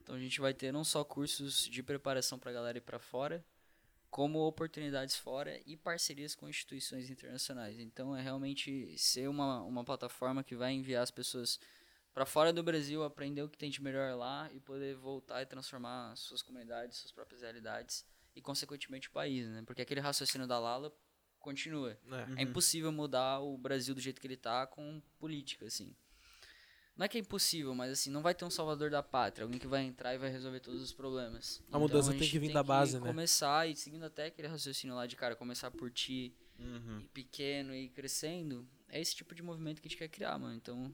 Então 0.00 0.14
a 0.14 0.18
gente 0.18 0.40
vai 0.40 0.54
ter 0.54 0.72
não 0.72 0.84
só 0.84 1.04
cursos 1.04 1.66
de 1.66 1.82
preparação 1.82 2.38
para 2.38 2.50
a 2.50 2.54
galera 2.54 2.78
ir 2.78 2.82
para 2.82 2.98
fora, 2.98 3.44
como 4.10 4.38
oportunidades 4.46 5.16
fora 5.16 5.60
e 5.66 5.76
parcerias 5.76 6.34
com 6.34 6.48
instituições 6.48 7.10
internacionais. 7.10 7.78
Então 7.78 8.16
é 8.16 8.22
realmente 8.22 8.96
ser 8.96 9.28
uma, 9.28 9.62
uma 9.62 9.84
plataforma 9.84 10.44
que 10.44 10.54
vai 10.54 10.72
enviar 10.72 11.02
as 11.02 11.10
pessoas 11.10 11.58
para 12.14 12.24
fora 12.24 12.52
do 12.52 12.62
Brasil, 12.62 13.04
aprender 13.04 13.42
o 13.42 13.48
que 13.48 13.58
tem 13.58 13.68
de 13.68 13.82
melhor 13.82 14.16
lá 14.16 14.48
e 14.52 14.58
poder 14.58 14.94
voltar 14.94 15.42
e 15.42 15.46
transformar 15.46 16.16
suas 16.16 16.40
comunidades, 16.40 16.98
suas 16.98 17.12
próprias 17.12 17.42
realidades 17.42 18.06
e 18.34 18.40
consequentemente 18.40 19.08
o 19.08 19.12
país, 19.12 19.46
né? 19.48 19.62
Porque 19.66 19.82
aquele 19.82 20.00
raciocínio 20.00 20.46
da 20.46 20.58
Lala 20.58 20.90
continua. 21.46 21.98
É. 22.36 22.40
É 22.40 22.42
impossível 22.42 22.90
mudar 22.92 23.40
o 23.40 23.56
Brasil 23.56 23.94
do 23.94 24.00
jeito 24.00 24.20
que 24.20 24.26
ele 24.26 24.36
tá 24.36 24.66
com 24.66 25.00
política, 25.18 25.64
assim. 25.66 25.94
Não 26.96 27.04
é 27.04 27.08
que 27.08 27.18
é 27.18 27.20
impossível, 27.20 27.74
mas 27.74 27.90
assim, 27.92 28.10
não 28.10 28.22
vai 28.22 28.34
ter 28.34 28.44
um 28.46 28.50
salvador 28.50 28.88
da 28.90 29.02
pátria, 29.02 29.44
alguém 29.44 29.58
que 29.58 29.66
vai 29.66 29.82
entrar 29.84 30.14
e 30.14 30.18
vai 30.18 30.30
resolver 30.30 30.60
todos 30.60 30.80
os 30.82 30.92
problemas. 30.94 31.62
A 31.70 31.78
mudança 31.78 32.10
tem 32.10 32.20
gente 32.20 32.30
que 32.30 32.38
vir 32.38 32.52
da 32.54 32.62
base, 32.62 32.98
né? 32.98 33.06
começar 33.06 33.68
e 33.68 33.76
seguindo 33.76 34.04
até 34.04 34.26
aquele 34.26 34.48
raciocínio 34.48 34.96
lá 34.96 35.06
de, 35.06 35.14
cara, 35.14 35.36
começar 35.36 35.70
por 35.70 35.90
ti, 35.90 36.34
Uhum. 36.58 37.00
ir 37.00 37.08
pequeno 37.08 37.74
e 37.74 37.90
crescendo. 37.90 38.66
É 38.88 38.98
esse 38.98 39.14
tipo 39.14 39.34
de 39.34 39.42
movimento 39.42 39.82
que 39.82 39.88
a 39.88 39.90
gente 39.90 39.98
quer 39.98 40.08
criar, 40.08 40.38
mano. 40.38 40.54
Então, 40.54 40.90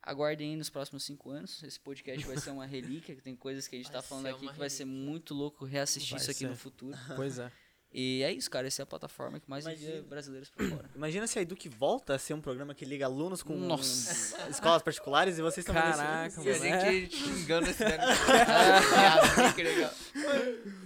aguardem 0.00 0.50
aí 0.50 0.56
nos 0.56 0.70
próximos 0.70 1.02
cinco 1.02 1.30
anos. 1.30 1.60
Esse 1.64 1.80
podcast 1.80 2.24
vai 2.24 2.36
ser 2.36 2.50
uma 2.50 2.64
relíquia, 2.64 3.16
que 3.16 3.20
tem 3.22 3.34
coisas 3.34 3.66
que 3.66 3.74
a 3.74 3.78
gente 3.78 3.88
Vai 3.90 4.00
tá 4.00 4.02
falando 4.02 4.26
aqui 4.26 4.46
que 4.48 4.56
vai 4.56 4.70
ser 4.70 4.84
relíquia. 4.84 5.04
muito 5.04 5.34
louco 5.34 5.64
reassistir 5.64 6.12
Vai 6.12 6.20
isso 6.20 6.30
aqui 6.30 6.38
ser. 6.40 6.48
no 6.48 6.56
futuro. 6.56 6.96
Pois 7.16 7.40
é. 7.40 7.50
E 7.92 8.22
é 8.22 8.32
isso, 8.32 8.48
cara. 8.50 8.66
Essa 8.68 8.82
é 8.82 8.84
a 8.84 8.86
plataforma 8.86 9.40
que 9.40 9.50
mais 9.50 9.66
envia 9.66 9.88
Imagina. 9.88 10.08
brasileiros 10.08 10.50
pra 10.50 10.68
fora. 10.68 10.90
Imagina 10.94 11.26
se 11.26 11.38
a 11.38 11.42
Eduque 11.42 11.68
volta 11.68 12.14
a 12.14 12.18
ser 12.18 12.34
um 12.34 12.40
programa 12.40 12.74
que 12.74 12.84
liga 12.84 13.04
alunos 13.06 13.42
com 13.42 13.54
Nossa. 13.56 14.48
escolas 14.48 14.80
particulares 14.82 15.38
e 15.38 15.42
vocês 15.42 15.58
estão 15.66 15.74
Caraca, 15.74 16.40
E 16.42 16.50
a 16.50 16.58
mano. 16.58 16.64
gente 16.64 17.16
xingando 17.16 17.68
esse 17.68 17.84
negócio. 17.84 19.54
que 19.56 19.62
legal. 19.62 19.90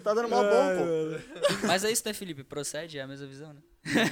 Tá 0.03 0.15
dando 0.15 0.29
mó 0.29 0.43
bom, 0.43 0.49
pô. 0.79 1.67
Mas 1.67 1.85
é 1.85 1.91
isso, 1.91 2.03
né, 2.07 2.13
Felipe? 2.15 2.43
Procede, 2.45 2.99
é 2.99 3.03
a 3.03 3.07
mesma 3.07 3.27
visão, 3.27 3.53
né? 3.53 3.61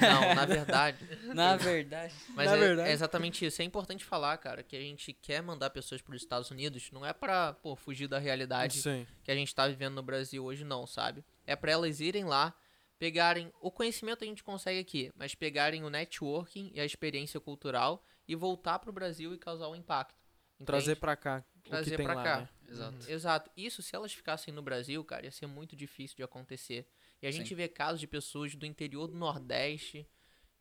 Não, 0.01 0.35
na 0.35 0.45
verdade. 0.45 0.97
Na 1.33 1.55
verdade. 1.55 2.13
Mas 2.29 2.45
Na 2.49 2.55
é, 2.55 2.59
verdade. 2.59 2.89
é 2.89 2.93
exatamente 2.93 3.45
isso. 3.45 3.61
É 3.61 3.65
importante 3.65 4.05
falar, 4.05 4.37
cara, 4.37 4.61
que 4.63 4.75
a 4.75 4.79
gente 4.79 5.13
quer 5.13 5.41
mandar 5.41 5.69
pessoas 5.71 6.01
para 6.01 6.15
os 6.15 6.21
Estados 6.21 6.51
Unidos. 6.51 6.89
Não 6.91 7.05
é 7.05 7.11
pra, 7.13 7.53
pô, 7.53 7.75
fugir 7.75 8.07
da 8.07 8.19
realidade 8.19 8.81
Sim. 8.81 9.05
que 9.23 9.31
a 9.31 9.35
gente 9.35 9.53
tá 9.53 9.67
vivendo 9.67 9.95
no 9.95 10.03
Brasil 10.03 10.43
hoje, 10.43 10.63
não, 10.63 10.85
sabe? 10.85 11.23
É 11.45 11.55
pra 11.55 11.71
elas 11.71 11.99
irem 11.99 12.23
lá, 12.23 12.53
pegarem. 13.03 13.51
O 13.59 13.69
conhecimento 13.69 14.23
a 14.23 14.27
gente 14.27 14.41
consegue 14.41 14.79
aqui, 14.79 15.11
mas 15.13 15.35
pegarem 15.35 15.83
o 15.83 15.89
networking 15.89 16.71
e 16.73 16.79
a 16.79 16.85
experiência 16.85 17.37
cultural 17.37 18.01
e 18.25 18.33
voltar 18.33 18.79
pro 18.79 18.93
Brasil 18.93 19.33
e 19.33 19.37
causar 19.37 19.67
um 19.67 19.75
impacto. 19.75 20.15
entende? 20.55 20.67
Trazer 20.67 20.95
pra 20.95 21.17
cá 21.17 21.43
o 21.53 21.69
Trazer 21.69 22.01
lá, 22.01 22.23
cá. 22.23 22.37
né? 22.39 22.49
Exato. 22.69 23.11
Exato. 23.11 23.51
Isso, 23.57 23.81
se 23.81 23.93
elas 23.93 24.13
ficassem 24.13 24.53
no 24.53 24.61
Brasil, 24.61 25.03
cara, 25.03 25.25
ia 25.25 25.31
ser 25.31 25.47
muito 25.47 25.75
difícil 25.75 26.15
de 26.15 26.23
acontecer. 26.23 26.87
E 27.21 27.27
a 27.27 27.31
gente 27.31 27.49
Sim. 27.49 27.55
vê 27.55 27.67
casos 27.67 27.99
de 27.99 28.07
pessoas 28.07 28.55
do 28.55 28.65
interior 28.65 29.07
do 29.07 29.17
Nordeste, 29.17 30.07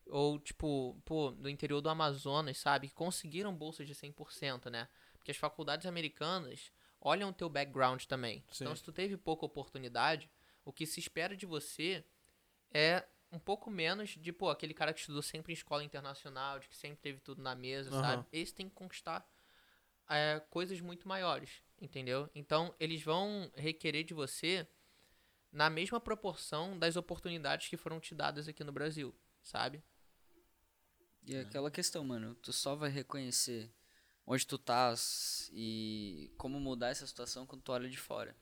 ou, 0.07 0.41
tipo, 0.41 1.01
pô, 1.05 1.31
do 1.31 1.49
interior 1.49 1.81
do 1.81 1.89
Amazonas, 1.89 2.59
sabe? 2.59 2.89
Que 2.89 2.95
conseguiram 2.95 3.55
bolsas 3.55 3.87
de 3.87 3.95
100%, 3.95 4.69
né? 4.69 4.89
Porque 5.17 5.31
as 5.31 5.37
faculdades 5.37 5.87
americanas, 5.87 6.73
olham 7.01 7.31
o 7.31 7.33
teu 7.33 7.49
background 7.49 8.03
também. 8.05 8.45
Sim. 8.51 8.65
Então, 8.65 8.75
se 8.75 8.83
tu 8.83 8.93
teve 8.93 9.17
pouca 9.17 9.47
oportunidade, 9.47 10.29
o 10.65 10.73
que 10.73 10.87
se 10.87 10.99
espera 10.99 11.37
de 11.37 11.47
você 11.47 12.05
é 12.73 13.07
um 13.31 13.39
pouco 13.39 13.71
menos 13.71 14.11
de, 14.11 14.33
pô, 14.33 14.51
aquele 14.51 14.75
cara 14.75 14.93
que 14.93 15.01
estudou 15.01 15.23
sempre 15.23 15.53
em 15.53 15.55
escola 15.55 15.83
internacional, 15.83 16.59
de 16.59 16.69
que 16.69 16.77
sempre 16.77 17.01
teve 17.01 17.21
tudo 17.21 17.43
na 17.43 17.55
mesa, 17.55 17.91
Aham. 17.91 18.01
sabe? 18.01 18.27
Esse 18.31 18.55
tem 18.55 18.69
que 18.69 18.75
conquistar 18.75 19.27
é, 20.09 20.41
coisas 20.51 20.81
muito 20.81 21.09
maiores, 21.09 21.63
entendeu? 21.81 22.29
Então, 22.35 22.75
eles 22.79 23.03
vão 23.03 23.51
requerer 23.55 24.05
de 24.05 24.13
você 24.13 24.67
na 25.51 25.71
mesma 25.71 26.01
proporção 26.01 26.79
das 26.79 26.97
oportunidades 26.97 27.69
que 27.69 27.77
foram 27.77 28.01
te 28.01 28.15
dadas 28.15 28.49
aqui 28.49 28.63
no 28.65 28.73
Brasil, 28.73 29.15
sabe? 29.43 29.83
E 31.25 31.35
é 31.35 31.41
aquela 31.41 31.71
questão, 31.71 32.05
mano, 32.05 32.35
tu 32.35 32.53
só 32.53 32.75
vai 32.75 32.91
reconhecer 32.91 33.73
onde 34.27 34.47
tu 34.47 34.57
estás 34.57 35.51
e 35.53 36.33
como 36.37 36.59
mudar 36.61 36.89
essa 36.89 37.07
situação 37.07 37.47
quando 37.47 37.63
tu 37.63 37.73
olha 37.73 37.89
de 37.89 37.99
fora. 37.99 38.37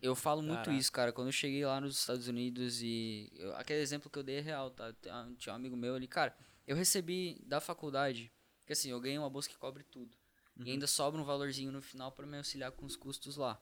Eu 0.00 0.14
falo 0.14 0.42
muito 0.42 0.56
Caraca. 0.64 0.72
isso, 0.72 0.90
cara. 0.90 1.12
Quando 1.12 1.28
eu 1.28 1.32
cheguei 1.32 1.64
lá 1.64 1.80
nos 1.80 1.98
Estados 1.98 2.26
Unidos 2.28 2.80
e. 2.82 3.30
eu- 3.36 3.54
aquele 3.56 3.80
exemplo 3.80 4.10
que 4.10 4.18
eu 4.18 4.22
dei 4.22 4.36
é 4.38 4.40
real, 4.40 4.70
tá? 4.70 4.94
Tinha 5.38 5.52
um 5.52 5.56
amigo 5.56 5.76
meu 5.76 5.94
ali, 5.94 6.08
cara. 6.08 6.34
Eu 6.66 6.76
recebi 6.76 7.40
da 7.44 7.60
faculdade, 7.60 8.32
que 8.66 8.72
assim, 8.72 8.90
eu 8.90 9.00
ganhei 9.00 9.18
uma 9.18 9.28
bolsa 9.30 9.48
que 9.48 9.56
cobre 9.58 9.82
tudo. 9.84 10.16
E 10.64 10.70
ainda 10.70 10.86
sobra 10.86 11.20
um 11.20 11.24
valorzinho 11.24 11.72
no 11.72 11.80
final 11.80 12.12
pra 12.12 12.26
me 12.26 12.36
auxiliar 12.36 12.70
com 12.72 12.84
os 12.84 12.94
custos 12.96 13.36
lá. 13.36 13.60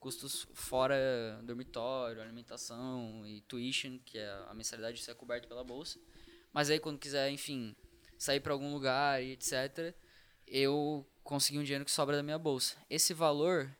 Custos 0.00 0.48
fora 0.54 1.40
dormitório, 1.44 2.20
alimentação 2.20 3.24
e 3.26 3.40
tuition, 3.42 3.98
que 4.04 4.18
é 4.18 4.28
a 4.48 4.54
mensalidade 4.54 4.98
isso 4.98 5.10
é 5.10 5.14
coberta 5.14 5.46
pela 5.46 5.62
bolsa. 5.62 6.00
Mas 6.52 6.68
aí 6.68 6.80
quando 6.80 6.98
quiser, 6.98 7.30
enfim, 7.30 7.76
sair 8.18 8.40
pra 8.40 8.52
algum 8.52 8.72
lugar 8.72 9.22
e 9.22 9.32
etc, 9.32 9.94
eu 10.46 11.06
consegui 11.22 11.58
um 11.58 11.62
dinheiro 11.62 11.84
que 11.84 11.90
sobra 11.92 12.16
da 12.16 12.22
minha 12.22 12.38
bolsa. 12.38 12.76
Esse 12.90 13.14
valor 13.14 13.70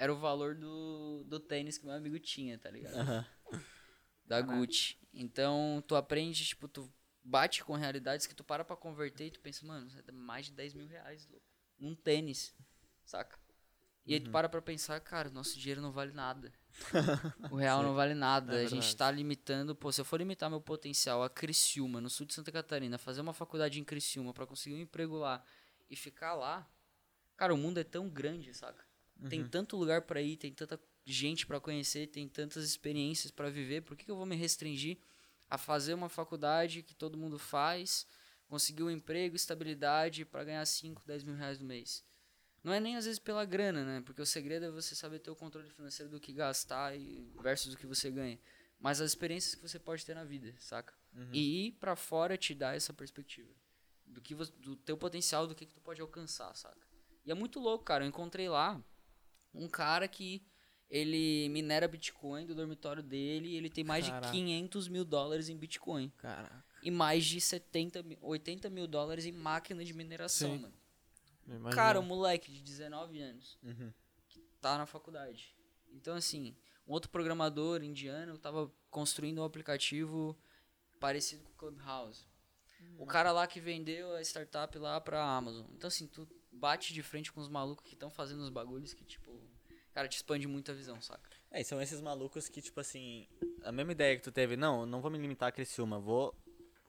era 0.00 0.10
o 0.10 0.16
valor 0.16 0.54
do, 0.54 1.24
do 1.26 1.38
tênis 1.38 1.76
que 1.76 1.84
meu 1.84 1.94
amigo 1.94 2.18
tinha, 2.18 2.56
tá 2.56 2.70
ligado? 2.70 2.96
Aham. 2.96 3.26
Da 4.24 4.40
Gucci. 4.40 4.96
Então, 5.12 5.84
tu 5.86 5.94
aprende, 5.94 6.42
tipo, 6.42 6.66
tu 6.66 6.90
bate 7.22 7.62
com 7.62 7.74
realidades 7.74 8.26
que 8.26 8.34
tu 8.34 8.42
para 8.42 8.64
pra 8.64 8.76
converter 8.76 9.26
e 9.26 9.30
tu 9.30 9.40
pensa, 9.40 9.66
mano, 9.66 9.88
isso 9.88 9.98
é 9.98 10.12
mais 10.12 10.46
de 10.46 10.52
10 10.52 10.72
mil 10.72 10.86
reais, 10.86 11.26
louco. 11.26 11.44
Num 11.78 11.94
tênis, 11.94 12.54
saca? 13.04 13.38
E 14.06 14.14
aí 14.14 14.20
tu 14.20 14.30
para 14.30 14.48
pra 14.48 14.62
pensar, 14.62 14.98
cara, 15.00 15.28
nosso 15.28 15.58
dinheiro 15.58 15.82
não 15.82 15.92
vale 15.92 16.12
nada. 16.12 16.50
O 17.52 17.56
real 17.56 17.82
não 17.82 17.94
vale 17.94 18.14
nada. 18.14 18.58
É 18.58 18.64
a 18.64 18.68
gente 18.68 18.96
tá 18.96 19.10
limitando, 19.10 19.76
pô, 19.76 19.92
se 19.92 20.00
eu 20.00 20.04
for 20.04 20.16
limitar 20.16 20.48
meu 20.48 20.62
potencial 20.62 21.22
a 21.22 21.28
Criciúma, 21.28 22.00
no 22.00 22.08
sul 22.08 22.24
de 22.24 22.32
Santa 22.32 22.50
Catarina, 22.50 22.96
fazer 22.96 23.20
uma 23.20 23.34
faculdade 23.34 23.78
em 23.78 23.84
Criciúma 23.84 24.32
pra 24.32 24.46
conseguir 24.46 24.76
um 24.76 24.80
emprego 24.80 25.18
lá 25.18 25.44
e 25.90 25.94
ficar 25.94 26.34
lá, 26.34 26.66
cara, 27.36 27.52
o 27.52 27.58
mundo 27.58 27.78
é 27.78 27.84
tão 27.84 28.08
grande, 28.08 28.54
saca? 28.54 28.88
Tem 29.28 29.46
tanto 29.46 29.76
lugar 29.76 30.02
pra 30.02 30.22
ir, 30.22 30.36
tem 30.36 30.52
tanta 30.52 30.80
gente 31.04 31.46
pra 31.46 31.60
conhecer, 31.60 32.06
tem 32.06 32.28
tantas 32.28 32.64
experiências 32.64 33.30
pra 33.30 33.50
viver, 33.50 33.82
por 33.82 33.96
que, 33.96 34.04
que 34.04 34.10
eu 34.10 34.16
vou 34.16 34.26
me 34.26 34.36
restringir 34.36 34.98
a 35.48 35.58
fazer 35.58 35.94
uma 35.94 36.08
faculdade 36.08 36.82
que 36.82 36.94
todo 36.94 37.18
mundo 37.18 37.38
faz, 37.38 38.06
conseguir 38.48 38.82
um 38.82 38.90
emprego, 38.90 39.36
estabilidade 39.36 40.24
pra 40.24 40.44
ganhar 40.44 40.64
5, 40.64 41.02
10 41.06 41.24
mil 41.24 41.34
reais 41.34 41.58
no 41.58 41.66
mês? 41.66 42.04
Não 42.62 42.72
é 42.72 42.80
nem 42.80 42.96
às 42.96 43.06
vezes 43.06 43.18
pela 43.18 43.44
grana, 43.44 43.84
né? 43.84 44.02
Porque 44.04 44.20
o 44.20 44.26
segredo 44.26 44.66
é 44.66 44.70
você 44.70 44.94
saber 44.94 45.18
ter 45.18 45.30
o 45.30 45.36
controle 45.36 45.68
financeiro 45.70 46.10
do 46.10 46.20
que 46.20 46.32
gastar 46.32 46.94
e 46.94 47.32
versus 47.42 47.72
do 47.72 47.78
que 47.78 47.86
você 47.86 48.10
ganha. 48.10 48.38
Mas 48.78 49.00
as 49.00 49.10
experiências 49.10 49.54
que 49.54 49.62
você 49.62 49.78
pode 49.78 50.04
ter 50.04 50.14
na 50.14 50.24
vida, 50.24 50.54
saca? 50.58 50.94
E 51.32 51.66
ir 51.66 51.72
pra 51.72 51.96
fora 51.96 52.36
te 52.36 52.54
dá 52.54 52.74
essa 52.74 52.92
perspectiva. 52.92 53.50
Do 54.06 54.20
que 54.20 54.34
você, 54.34 54.52
do 54.58 54.76
teu 54.76 54.96
potencial, 54.96 55.46
do 55.46 55.54
que, 55.54 55.66
que 55.66 55.72
tu 55.72 55.80
pode 55.80 56.00
alcançar, 56.00 56.54
saca? 56.54 56.80
E 57.24 57.30
é 57.30 57.34
muito 57.34 57.58
louco, 57.60 57.84
cara. 57.84 58.04
Eu 58.04 58.08
encontrei 58.08 58.48
lá 58.48 58.82
um 59.54 59.68
cara 59.68 60.06
que 60.08 60.42
ele 60.88 61.48
minera 61.50 61.86
Bitcoin 61.86 62.46
do 62.46 62.54
dormitório 62.54 63.02
dele 63.02 63.48
e 63.50 63.56
ele 63.56 63.70
tem 63.70 63.84
mais 63.84 64.06
Caraca. 64.06 64.26
de 64.26 64.32
500 64.32 64.88
mil 64.88 65.04
dólares 65.04 65.48
em 65.48 65.56
Bitcoin. 65.56 66.10
Caraca. 66.18 66.64
E 66.82 66.90
mais 66.90 67.24
de 67.24 67.40
70, 67.40 68.02
mil- 68.02 68.18
80 68.20 68.68
mil 68.70 68.86
dólares 68.86 69.24
em 69.26 69.32
máquina 69.32 69.84
de 69.84 69.92
mineração, 69.92 70.56
Sim. 70.56 70.58
mano. 70.62 71.70
Cara, 71.72 71.98
um 72.00 72.04
moleque 72.04 72.50
de 72.50 72.60
19 72.62 73.20
anos 73.20 73.58
Uhum. 73.62 73.92
que 74.28 74.40
tá 74.60 74.78
na 74.78 74.86
faculdade. 74.86 75.54
Então, 75.92 76.14
assim, 76.14 76.56
um 76.86 76.92
outro 76.92 77.10
programador 77.10 77.82
indiano 77.82 78.38
tava 78.38 78.72
construindo 78.90 79.40
um 79.40 79.44
aplicativo 79.44 80.36
parecido 80.98 81.42
com 81.44 81.50
o 81.50 81.54
Clubhouse. 81.54 82.24
O 82.98 83.04
cara 83.06 83.30
lá 83.32 83.46
que 83.46 83.60
vendeu 83.60 84.14
a 84.14 84.22
startup 84.22 84.76
lá 84.78 85.00
pra 85.00 85.22
Amazon. 85.22 85.66
Então, 85.74 85.88
assim, 85.88 86.06
tu 86.06 86.26
bate 86.60 86.92
de 86.92 87.02
frente 87.02 87.32
com 87.32 87.40
os 87.40 87.48
malucos 87.48 87.84
que 87.84 87.94
estão 87.94 88.10
fazendo 88.10 88.40
os 88.42 88.50
bagulhos 88.50 88.92
que, 88.92 89.04
tipo, 89.04 89.32
cara, 89.92 90.06
te 90.06 90.16
expande 90.16 90.46
muito 90.46 90.70
a 90.70 90.74
visão, 90.74 91.00
saca? 91.00 91.30
É, 91.50 91.60
e 91.60 91.64
são 91.64 91.80
esses 91.80 92.00
malucos 92.00 92.48
que, 92.48 92.60
tipo 92.60 92.78
assim, 92.78 93.26
a 93.64 93.72
mesma 93.72 93.92
ideia 93.92 94.16
que 94.16 94.22
tu 94.22 94.30
teve, 94.30 94.56
não, 94.56 94.84
não 94.86 95.00
vou 95.00 95.10
me 95.10 95.18
limitar 95.18 95.48
a 95.48 95.52
Criciúma, 95.52 95.98
vou 95.98 96.34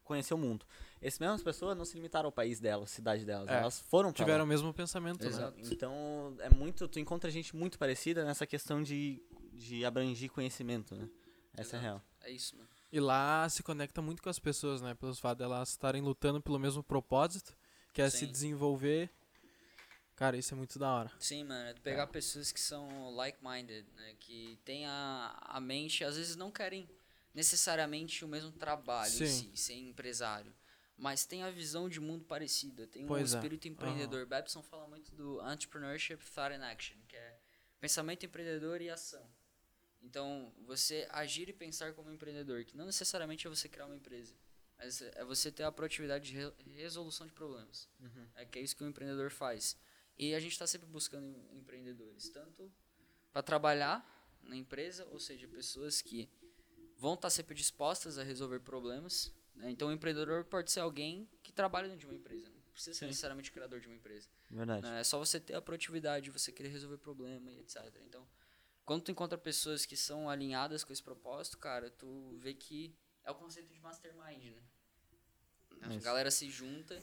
conhecer 0.04 0.34
o 0.34 0.38
mundo. 0.38 0.66
Essas 1.00 1.18
mesmas 1.18 1.42
pessoas 1.42 1.76
não 1.76 1.84
se 1.84 1.96
limitaram 1.96 2.26
ao 2.26 2.32
país 2.32 2.60
delas, 2.60 2.90
cidade 2.90 3.24
delas, 3.24 3.48
É, 3.48 3.54
elas 3.58 3.80
foram 3.80 4.12
pra 4.12 4.18
Tiveram 4.18 4.40
lá. 4.40 4.44
o 4.44 4.46
mesmo 4.46 4.72
pensamento, 4.74 5.22
né? 5.22 5.28
Exato. 5.28 5.58
Então, 5.72 6.36
é 6.40 6.50
muito, 6.50 6.86
tu 6.86 7.00
encontra 7.00 7.30
gente 7.30 7.56
muito 7.56 7.78
parecida 7.78 8.24
nessa 8.24 8.46
questão 8.46 8.82
de, 8.82 9.22
de 9.54 9.84
abranger 9.84 10.30
conhecimento, 10.30 10.94
né? 10.94 11.08
Essa 11.56 11.76
é 11.76 11.78
a 11.78 11.82
real. 11.82 12.02
É 12.20 12.30
isso, 12.30 12.56
mano. 12.56 12.68
E 12.90 13.00
lá 13.00 13.48
se 13.48 13.62
conecta 13.62 14.02
muito 14.02 14.22
com 14.22 14.28
as 14.28 14.38
pessoas, 14.38 14.82
né? 14.82 14.94
Pelos 14.94 15.18
fato 15.18 15.38
delas 15.38 15.70
estarem 15.70 16.02
lutando 16.02 16.42
pelo 16.42 16.58
mesmo 16.58 16.82
propósito, 16.82 17.56
que 17.92 18.02
é 18.02 18.10
se 18.10 18.18
Sim. 18.18 18.26
desenvolver. 18.26 19.10
Cara, 20.16 20.36
isso 20.36 20.54
é 20.54 20.56
muito 20.56 20.78
da 20.78 20.90
hora. 20.92 21.12
Sim, 21.18 21.44
mano, 21.44 21.68
é 21.70 21.74
pegar 21.74 22.06
pessoas 22.06 22.52
que 22.52 22.60
são 22.60 23.10
like-minded, 23.14 23.86
né? 23.96 24.14
Que 24.20 24.58
tem 24.64 24.86
a, 24.86 25.36
a 25.40 25.60
mente, 25.60 26.04
às 26.04 26.16
vezes 26.16 26.36
não 26.36 26.50
querem 26.50 26.88
necessariamente 27.34 28.24
o 28.24 28.28
mesmo 28.28 28.52
trabalho 28.52 29.10
em 29.12 29.26
Sim. 29.26 29.50
si, 29.50 29.56
ser 29.56 29.74
empresário. 29.74 30.54
Mas 30.96 31.24
tem 31.24 31.42
a 31.42 31.50
visão 31.50 31.88
de 31.88 31.98
mundo 31.98 32.24
parecida, 32.24 32.86
tem 32.86 33.04
um 33.04 33.08
Pois 33.08 33.32
é. 33.32 33.36
espírito 33.36 33.66
empreendedor. 33.66 34.26
Babson 34.26 34.62
fala 34.62 34.86
muito 34.86 35.10
do 35.14 35.40
entrepreneurship 35.50 36.18
thought 36.34 36.54
and 36.54 36.64
action, 36.64 36.96
que 37.08 37.16
é 37.16 37.38
pensamento 37.80 38.24
empreendedor 38.26 38.80
e 38.80 38.90
ação. 38.90 39.26
Então, 40.02 40.52
você 40.66 41.08
agir 41.10 41.48
e 41.48 41.52
pensar 41.52 41.94
como 41.94 42.10
empreendedor, 42.12 42.64
que 42.64 42.76
não 42.76 42.86
necessariamente 42.86 43.46
é 43.46 43.50
você 43.50 43.68
criar 43.68 43.86
uma 43.86 43.96
empresa, 43.96 44.34
mas 44.78 45.00
é 45.00 45.24
você 45.24 45.50
ter 45.50 45.62
a 45.62 45.72
proatividade 45.72 46.30
de 46.30 46.36
re- 46.36 46.52
resolução 46.72 47.26
de 47.26 47.32
problemas. 47.32 47.88
É 48.34 48.44
que 48.44 48.58
é 48.58 48.62
isso 48.62 48.76
que 48.76 48.84
o 48.84 48.88
empreendedor 48.88 49.30
faz. 49.30 49.76
E 50.18 50.34
a 50.34 50.40
gente 50.40 50.52
está 50.52 50.66
sempre 50.66 50.86
buscando 50.88 51.26
em- 51.26 51.58
empreendedores, 51.58 52.28
tanto 52.28 52.70
para 53.32 53.42
trabalhar 53.42 54.04
na 54.42 54.56
empresa, 54.56 55.04
ou 55.06 55.18
seja, 55.18 55.48
pessoas 55.48 56.00
que 56.02 56.28
vão 56.96 57.14
estar 57.14 57.30
sempre 57.30 57.54
dispostas 57.54 58.18
a 58.18 58.22
resolver 58.22 58.60
problemas. 58.60 59.32
né? 59.54 59.70
Então, 59.70 59.88
o 59.88 59.92
empreendedor 59.92 60.44
pode 60.44 60.70
ser 60.70 60.80
alguém 60.80 61.28
que 61.42 61.52
trabalha 61.52 61.86
dentro 61.88 62.00
de 62.00 62.06
uma 62.06 62.14
empresa, 62.14 62.48
não 62.48 62.72
precisa 62.72 62.98
ser 62.98 63.06
necessariamente 63.06 63.50
criador 63.52 63.80
de 63.80 63.86
uma 63.86 63.96
empresa. 63.96 64.28
Verdade. 64.50 64.82
né? 64.82 65.00
É 65.00 65.04
só 65.04 65.18
você 65.18 65.38
ter 65.40 65.54
a 65.54 65.60
proatividade, 65.62 66.30
você 66.30 66.50
querer 66.52 66.68
resolver 66.70 66.96
problema 66.98 67.50
e 67.50 67.58
etc. 67.60 67.76
Então, 68.06 68.26
quando 68.84 69.02
tu 69.04 69.10
encontra 69.10 69.36
pessoas 69.38 69.84
que 69.86 69.96
são 69.96 70.28
alinhadas 70.30 70.84
com 70.84 70.92
esse 70.92 71.02
propósito, 71.02 71.58
cara, 71.58 71.90
tu 71.90 72.36
vê 72.38 72.54
que 72.54 72.94
é 73.24 73.30
o 73.30 73.34
conceito 73.34 73.72
de 73.72 73.80
mastermind, 73.80 74.54
né? 74.54 74.62
A 75.82 75.88
galera 76.04 76.30
se 76.30 76.48
junta 76.50 77.02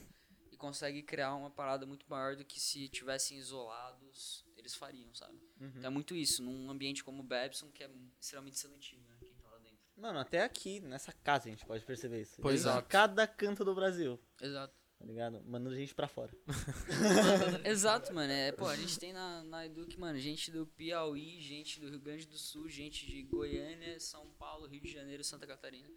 consegue 0.60 1.02
criar 1.02 1.34
uma 1.34 1.50
parada 1.50 1.86
muito 1.86 2.06
maior 2.08 2.36
do 2.36 2.44
que 2.44 2.60
se 2.60 2.88
tivessem 2.88 3.38
isolados, 3.38 4.44
eles 4.56 4.74
fariam, 4.74 5.12
sabe? 5.14 5.40
Então 5.58 5.86
é 5.86 5.90
muito 5.90 6.14
isso, 6.14 6.42
num 6.42 6.70
ambiente 6.70 7.02
como 7.02 7.20
o 7.20 7.26
Babson, 7.26 7.70
que 7.70 7.82
é 7.82 7.90
extremamente 8.20 8.58
seletivo, 8.58 9.02
né? 9.08 9.16
Quem 9.18 9.34
tá 9.34 9.48
lá 9.48 9.58
dentro. 9.58 9.78
Mano, 9.96 10.18
até 10.18 10.44
aqui, 10.44 10.80
nessa 10.80 11.12
casa, 11.12 11.48
a 11.48 11.50
gente 11.50 11.64
pode 11.64 11.84
perceber 11.84 12.20
isso. 12.22 12.40
Pois 12.40 12.66
é. 12.66 12.82
cada 12.82 13.26
canto 13.26 13.64
do 13.64 13.74
Brasil, 13.74 14.20
Exato. 14.40 14.74
tá 14.98 15.04
ligado? 15.04 15.42
Mandando 15.44 15.74
gente 15.74 15.94
pra 15.94 16.06
fora. 16.06 16.30
Exato, 17.64 18.12
mano. 18.14 18.32
É, 18.32 18.52
pô, 18.52 18.66
a 18.66 18.76
gente 18.76 18.98
tem 18.98 19.12
na, 19.12 19.42
na 19.44 19.66
Eduque, 19.66 19.98
mano, 19.98 20.18
gente 20.18 20.50
do 20.50 20.66
Piauí, 20.66 21.40
gente 21.40 21.80
do 21.80 21.88
Rio 21.88 22.00
Grande 22.00 22.26
do 22.26 22.36
Sul, 22.36 22.68
gente 22.68 23.06
de 23.06 23.22
Goiânia, 23.22 23.98
São 23.98 24.30
Paulo, 24.32 24.66
Rio 24.66 24.80
de 24.80 24.92
Janeiro, 24.92 25.24
Santa 25.24 25.46
Catarina. 25.46 25.88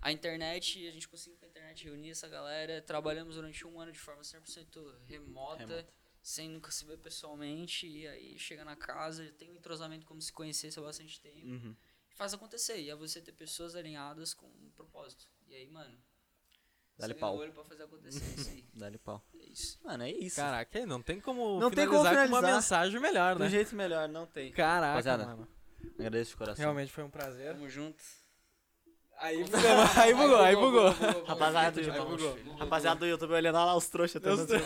A 0.00 0.12
internet, 0.12 0.86
a 0.86 0.92
gente 0.92 1.08
conseguiu 1.08 1.36
com 1.38 1.44
a 1.44 1.48
internet 1.48 1.84
reunir 1.84 2.10
essa 2.10 2.28
galera. 2.28 2.80
Trabalhamos 2.82 3.34
durante 3.34 3.66
um 3.66 3.80
ano 3.80 3.90
de 3.92 3.98
forma 3.98 4.22
100% 4.22 4.94
remota, 5.06 5.58
Remota. 5.66 5.88
sem 6.22 6.48
nunca 6.48 6.70
se 6.70 6.84
ver 6.84 6.98
pessoalmente. 6.98 7.86
E 7.86 8.06
aí 8.06 8.38
chega 8.38 8.64
na 8.64 8.76
casa, 8.76 9.24
tem 9.38 9.50
um 9.50 9.56
entrosamento 9.56 10.06
como 10.06 10.20
se 10.22 10.32
conhecesse 10.32 10.78
há 10.78 10.82
bastante 10.82 11.20
tempo. 11.20 11.46
Uhum. 11.46 11.76
E 12.12 12.14
faz 12.14 12.32
acontecer. 12.32 12.78
E 12.80 12.90
é 12.90 12.94
você 12.94 13.20
ter 13.20 13.32
pessoas 13.32 13.74
alinhadas 13.74 14.32
com 14.34 14.46
um 14.46 14.70
propósito. 14.76 15.26
E 15.48 15.54
aí, 15.54 15.68
mano. 15.68 15.98
Dá-lhe 16.96 17.14
pau. 17.14 17.36
olho 17.36 17.52
pra 17.52 17.62
fazer 17.64 17.84
acontecer 17.84 18.24
isso 18.38 18.50
aí. 18.50 18.64
Dá-lhe 18.74 18.98
pau. 18.98 19.24
É 19.34 19.44
isso. 19.46 19.78
Mano, 19.84 20.02
é 20.04 20.10
isso. 20.10 20.36
Caraca, 20.36 20.84
não 20.86 21.00
tem 21.02 21.20
como 21.20 21.60
Não 21.60 21.70
tem 21.70 21.86
finalizar 21.86 22.12
como 22.14 22.28
com 22.28 22.28
uma 22.34 22.38
finalizar. 22.40 22.54
mensagem 22.56 23.00
melhor, 23.00 23.34
Do 23.34 23.40
né? 23.44 23.48
jeito 23.50 23.74
melhor, 23.76 24.08
não 24.08 24.26
tem. 24.26 24.50
Caraca, 24.52 24.86
Rapaziada, 24.88 25.26
mano. 25.26 25.48
Agradeço 25.96 26.30
de 26.32 26.36
coração. 26.36 26.60
Realmente 26.62 26.90
foi 26.92 27.04
um 27.04 27.10
prazer. 27.10 27.52
Tamo 27.54 27.68
junto. 27.68 28.02
Aí 29.20 29.42
bugou, 29.44 29.58
aí 29.96 30.14
bugou, 30.14 30.38
aí 30.38 30.54
bugou. 30.56 30.90
Rapaziada, 31.26 31.82
bugou. 32.04 32.34
filho. 32.36 32.54
Rapaziada 32.56 33.00
do 33.00 33.06
YouTube 33.06 33.32
olhando 33.34 33.56
lá 33.56 33.74
os 33.76 33.88
trouxas. 33.88 34.22
Os 34.24 34.46
tentando- 34.46 34.64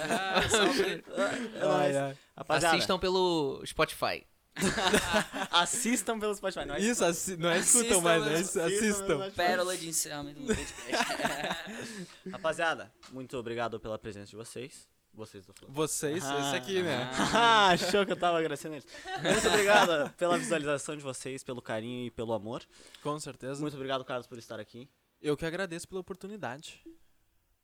Ah, 1.62 1.86
É. 1.86 2.16
Rapaziada, 2.36 2.76
Assistam 2.76 2.98
pelo 2.98 3.62
Spotify. 3.64 4.26
assistam 5.50 6.18
pelo 6.20 6.34
Spotify. 6.34 6.66
Não 6.66 6.74
é 6.74 6.80
Isso, 6.80 7.02
assi- 7.04 7.36
não 7.38 7.48
é 7.50 7.58
escutam 7.58 8.00
mais. 8.02 8.22
Isso, 8.40 8.60
Assistam 8.60 9.22
Assistam. 9.22 9.30
Pérola 9.30 9.76
de 9.76 9.88
encerramento 9.88 10.40
do 10.40 10.46
podcast. 10.54 12.10
Rapaziada, 12.30 12.92
muito 13.10 13.36
obrigado 13.38 13.80
pela 13.80 13.98
presença 13.98 14.26
de 14.26 14.36
vocês. 14.36 14.86
Vocês 15.14 15.44
do 15.44 15.52
Flow. 15.52 15.70
Vocês, 15.70 16.24
esse 16.24 16.56
aqui, 16.56 16.82
né? 16.82 17.10
Ah, 17.34 17.68
achou 17.68 18.04
que 18.06 18.12
eu 18.12 18.16
tava 18.16 18.38
agradecendo 18.38 18.74
eles. 18.74 18.86
Muito 19.22 19.48
obrigado 19.48 20.10
pela 20.14 20.38
visualização 20.38 20.96
de 20.96 21.02
vocês, 21.02 21.44
pelo 21.44 21.60
carinho 21.60 22.06
e 22.06 22.10
pelo 22.10 22.32
amor. 22.32 22.62
Com 23.02 23.18
certeza. 23.20 23.60
Muito 23.60 23.74
obrigado, 23.74 24.04
Carlos, 24.04 24.26
por 24.26 24.38
estar 24.38 24.58
aqui. 24.58 24.88
Eu 25.20 25.36
que 25.36 25.44
agradeço 25.44 25.86
pela 25.86 26.00
oportunidade. 26.00 26.82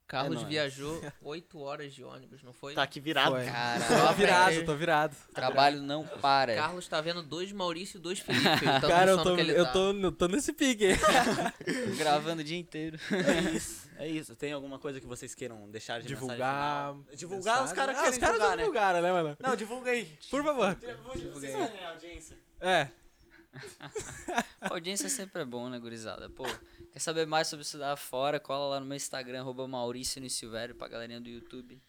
Carlos 0.09 0.37
nóis. 0.37 0.49
viajou 0.49 1.01
8 1.23 1.61
horas 1.61 1.95
de 1.95 2.03
ônibus, 2.03 2.43
não 2.43 2.53
foi? 2.55 2.73
Tá 2.75 2.83
aqui 2.83 2.99
virado. 2.99 3.33
Foi. 3.37 3.45
Cara, 3.45 3.85
Tô 3.85 4.13
virado, 4.15 4.65
tô 4.65 4.75
virado. 4.75 5.17
trabalho 5.35 5.83
não 5.83 6.05
para. 6.05 6.55
Carlos 6.55 6.89
tá 6.89 6.99
vendo 7.01 7.23
dois 7.23 7.53
Maurício 7.53 7.99
e 7.99 8.01
dois 8.01 8.19
Felipe. 8.19 8.45
Tanto 8.65 8.89
Cara, 8.89 9.11
eu 9.11 9.23
tô, 9.23 9.37
eu 9.37 9.65
tá. 9.67 9.73
tô, 9.73 10.13
tô 10.13 10.29
nesse 10.29 10.53
pique. 10.55 10.89
Gravando 11.99 12.41
o 12.41 12.45
dia 12.45 12.57
inteiro. 12.59 12.99
É 13.13 13.51
isso, 13.51 13.91
é 13.99 14.09
isso. 14.09 14.35
Tem 14.35 14.53
alguma 14.53 14.79
coisa 14.79 14.99
que 14.99 15.07
vocês 15.07 15.35
queiram 15.35 15.69
deixar 15.71 16.01
de 16.01 16.09
Divulgar. 16.09 16.97
Divulgar, 17.15 17.65
os 17.65 17.73
caras 17.73 17.97
ah, 17.97 18.01
querem 18.01 18.13
os 18.13 18.19
caras 18.19 18.35
divulgar, 18.37 18.57
né? 18.57 18.63
divulgaram, 18.63 19.03
né, 19.03 19.13
mano? 19.13 19.37
Não, 19.39 19.55
divulga 19.55 19.91
aí. 19.91 20.19
Por 20.31 20.43
favor. 20.43 20.75
Vocês 21.35 21.53
fazem 21.53 21.85
a 21.85 21.91
audiência. 21.91 22.37
É. 22.61 22.89
A 24.61 24.73
audiência 24.75 25.09
sempre 25.09 25.43
é 25.43 25.45
bom, 25.45 25.69
né, 25.69 25.79
gurizada? 25.79 26.29
Pô, 26.31 26.45
quer 26.93 26.99
saber 26.99 27.27
mais 27.27 27.49
sobre 27.49 27.65
estudar 27.65 27.97
fora? 27.97 28.39
Cola 28.41 28.75
lá 28.75 28.81
no 28.81 28.87
meu 28.87 28.97
Instagram, 28.97 29.41
arroba 29.41 29.67
Maurício 29.67 30.21
no 30.21 30.29
Silvério, 30.29 30.75
pra 30.75 30.89
galerinha 30.89 31.21
do 31.21 31.29
YouTube. 31.29 31.81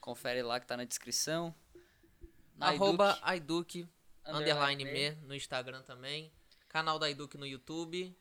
Confere 0.00 0.42
lá 0.42 0.58
que 0.60 0.66
tá 0.66 0.76
na 0.76 0.84
descrição. 0.84 1.54
Na 2.56 2.68
Arroba 2.68 3.18
Aiduque, 3.22 3.88
underline 4.26 4.82
underline 4.82 4.84
me, 4.84 5.10
no 5.26 5.34
Instagram 5.34 5.82
também. 5.82 6.32
Canal 6.68 6.98
da 6.98 7.06
Aiduque 7.06 7.38
no 7.38 7.46
YouTube. 7.46 8.14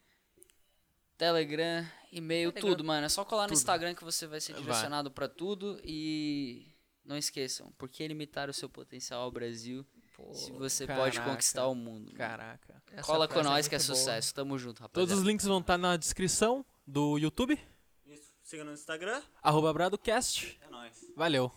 Telegram, 1.18 1.84
e-mail, 2.12 2.52
Telegram. 2.52 2.76
tudo, 2.76 2.84
mano. 2.84 3.06
É 3.06 3.10
só 3.10 3.26
colar 3.26 3.44
no 3.44 3.48
Tudo. 3.50 3.58
Instagram 3.58 3.96
que 3.96 4.04
você 4.04 4.28
vai 4.28 4.40
ser 4.40 4.54
direcionado 4.54 5.10
pra 5.10 5.28
tudo. 5.28 5.82
E 5.84 6.68
não 7.04 7.18
esqueçam, 7.18 7.72
por 7.78 7.90
que 7.90 8.08
limitar 8.08 8.50
o 8.50 8.54
seu 8.54 8.70
potencial 8.70 9.22
ao 9.22 9.32
Brasil 9.32 9.86
Pô, 10.18 10.34
se 10.34 10.52
você 10.52 10.88
pode 10.88 11.18
caraca. 11.18 11.32
conquistar 11.32 11.68
o 11.68 11.76
mundo? 11.76 12.12
Caraca. 12.14 12.82
essa 12.92 13.04
Cola 13.04 13.28
com 13.28 13.36
frase 13.36 13.50
nós 13.50 13.68
que 13.68 13.76
é 13.76 13.78
muito 13.78 13.88
boa. 13.88 13.96
sucesso. 13.98 14.34
Tamo 14.34 14.58
junto, 14.58 14.80
rapaziada. 14.82 15.08
Todos 15.08 15.22
os 15.22 15.24
links 15.28 15.46
vão 15.46 15.60
estar 15.60 15.78
na 15.78 15.96
descrição 15.96 16.66
do 16.88 17.18
YouTube. 17.20 17.58
Isso. 18.06 18.34
Siga 18.44 18.64
no 18.64 18.74
Instagram. 18.74 19.22
Arroba 19.44 19.72
BradoCast. 19.72 20.60
É 20.62 20.70
nóis. 20.72 21.06
Valeu. 21.16 21.52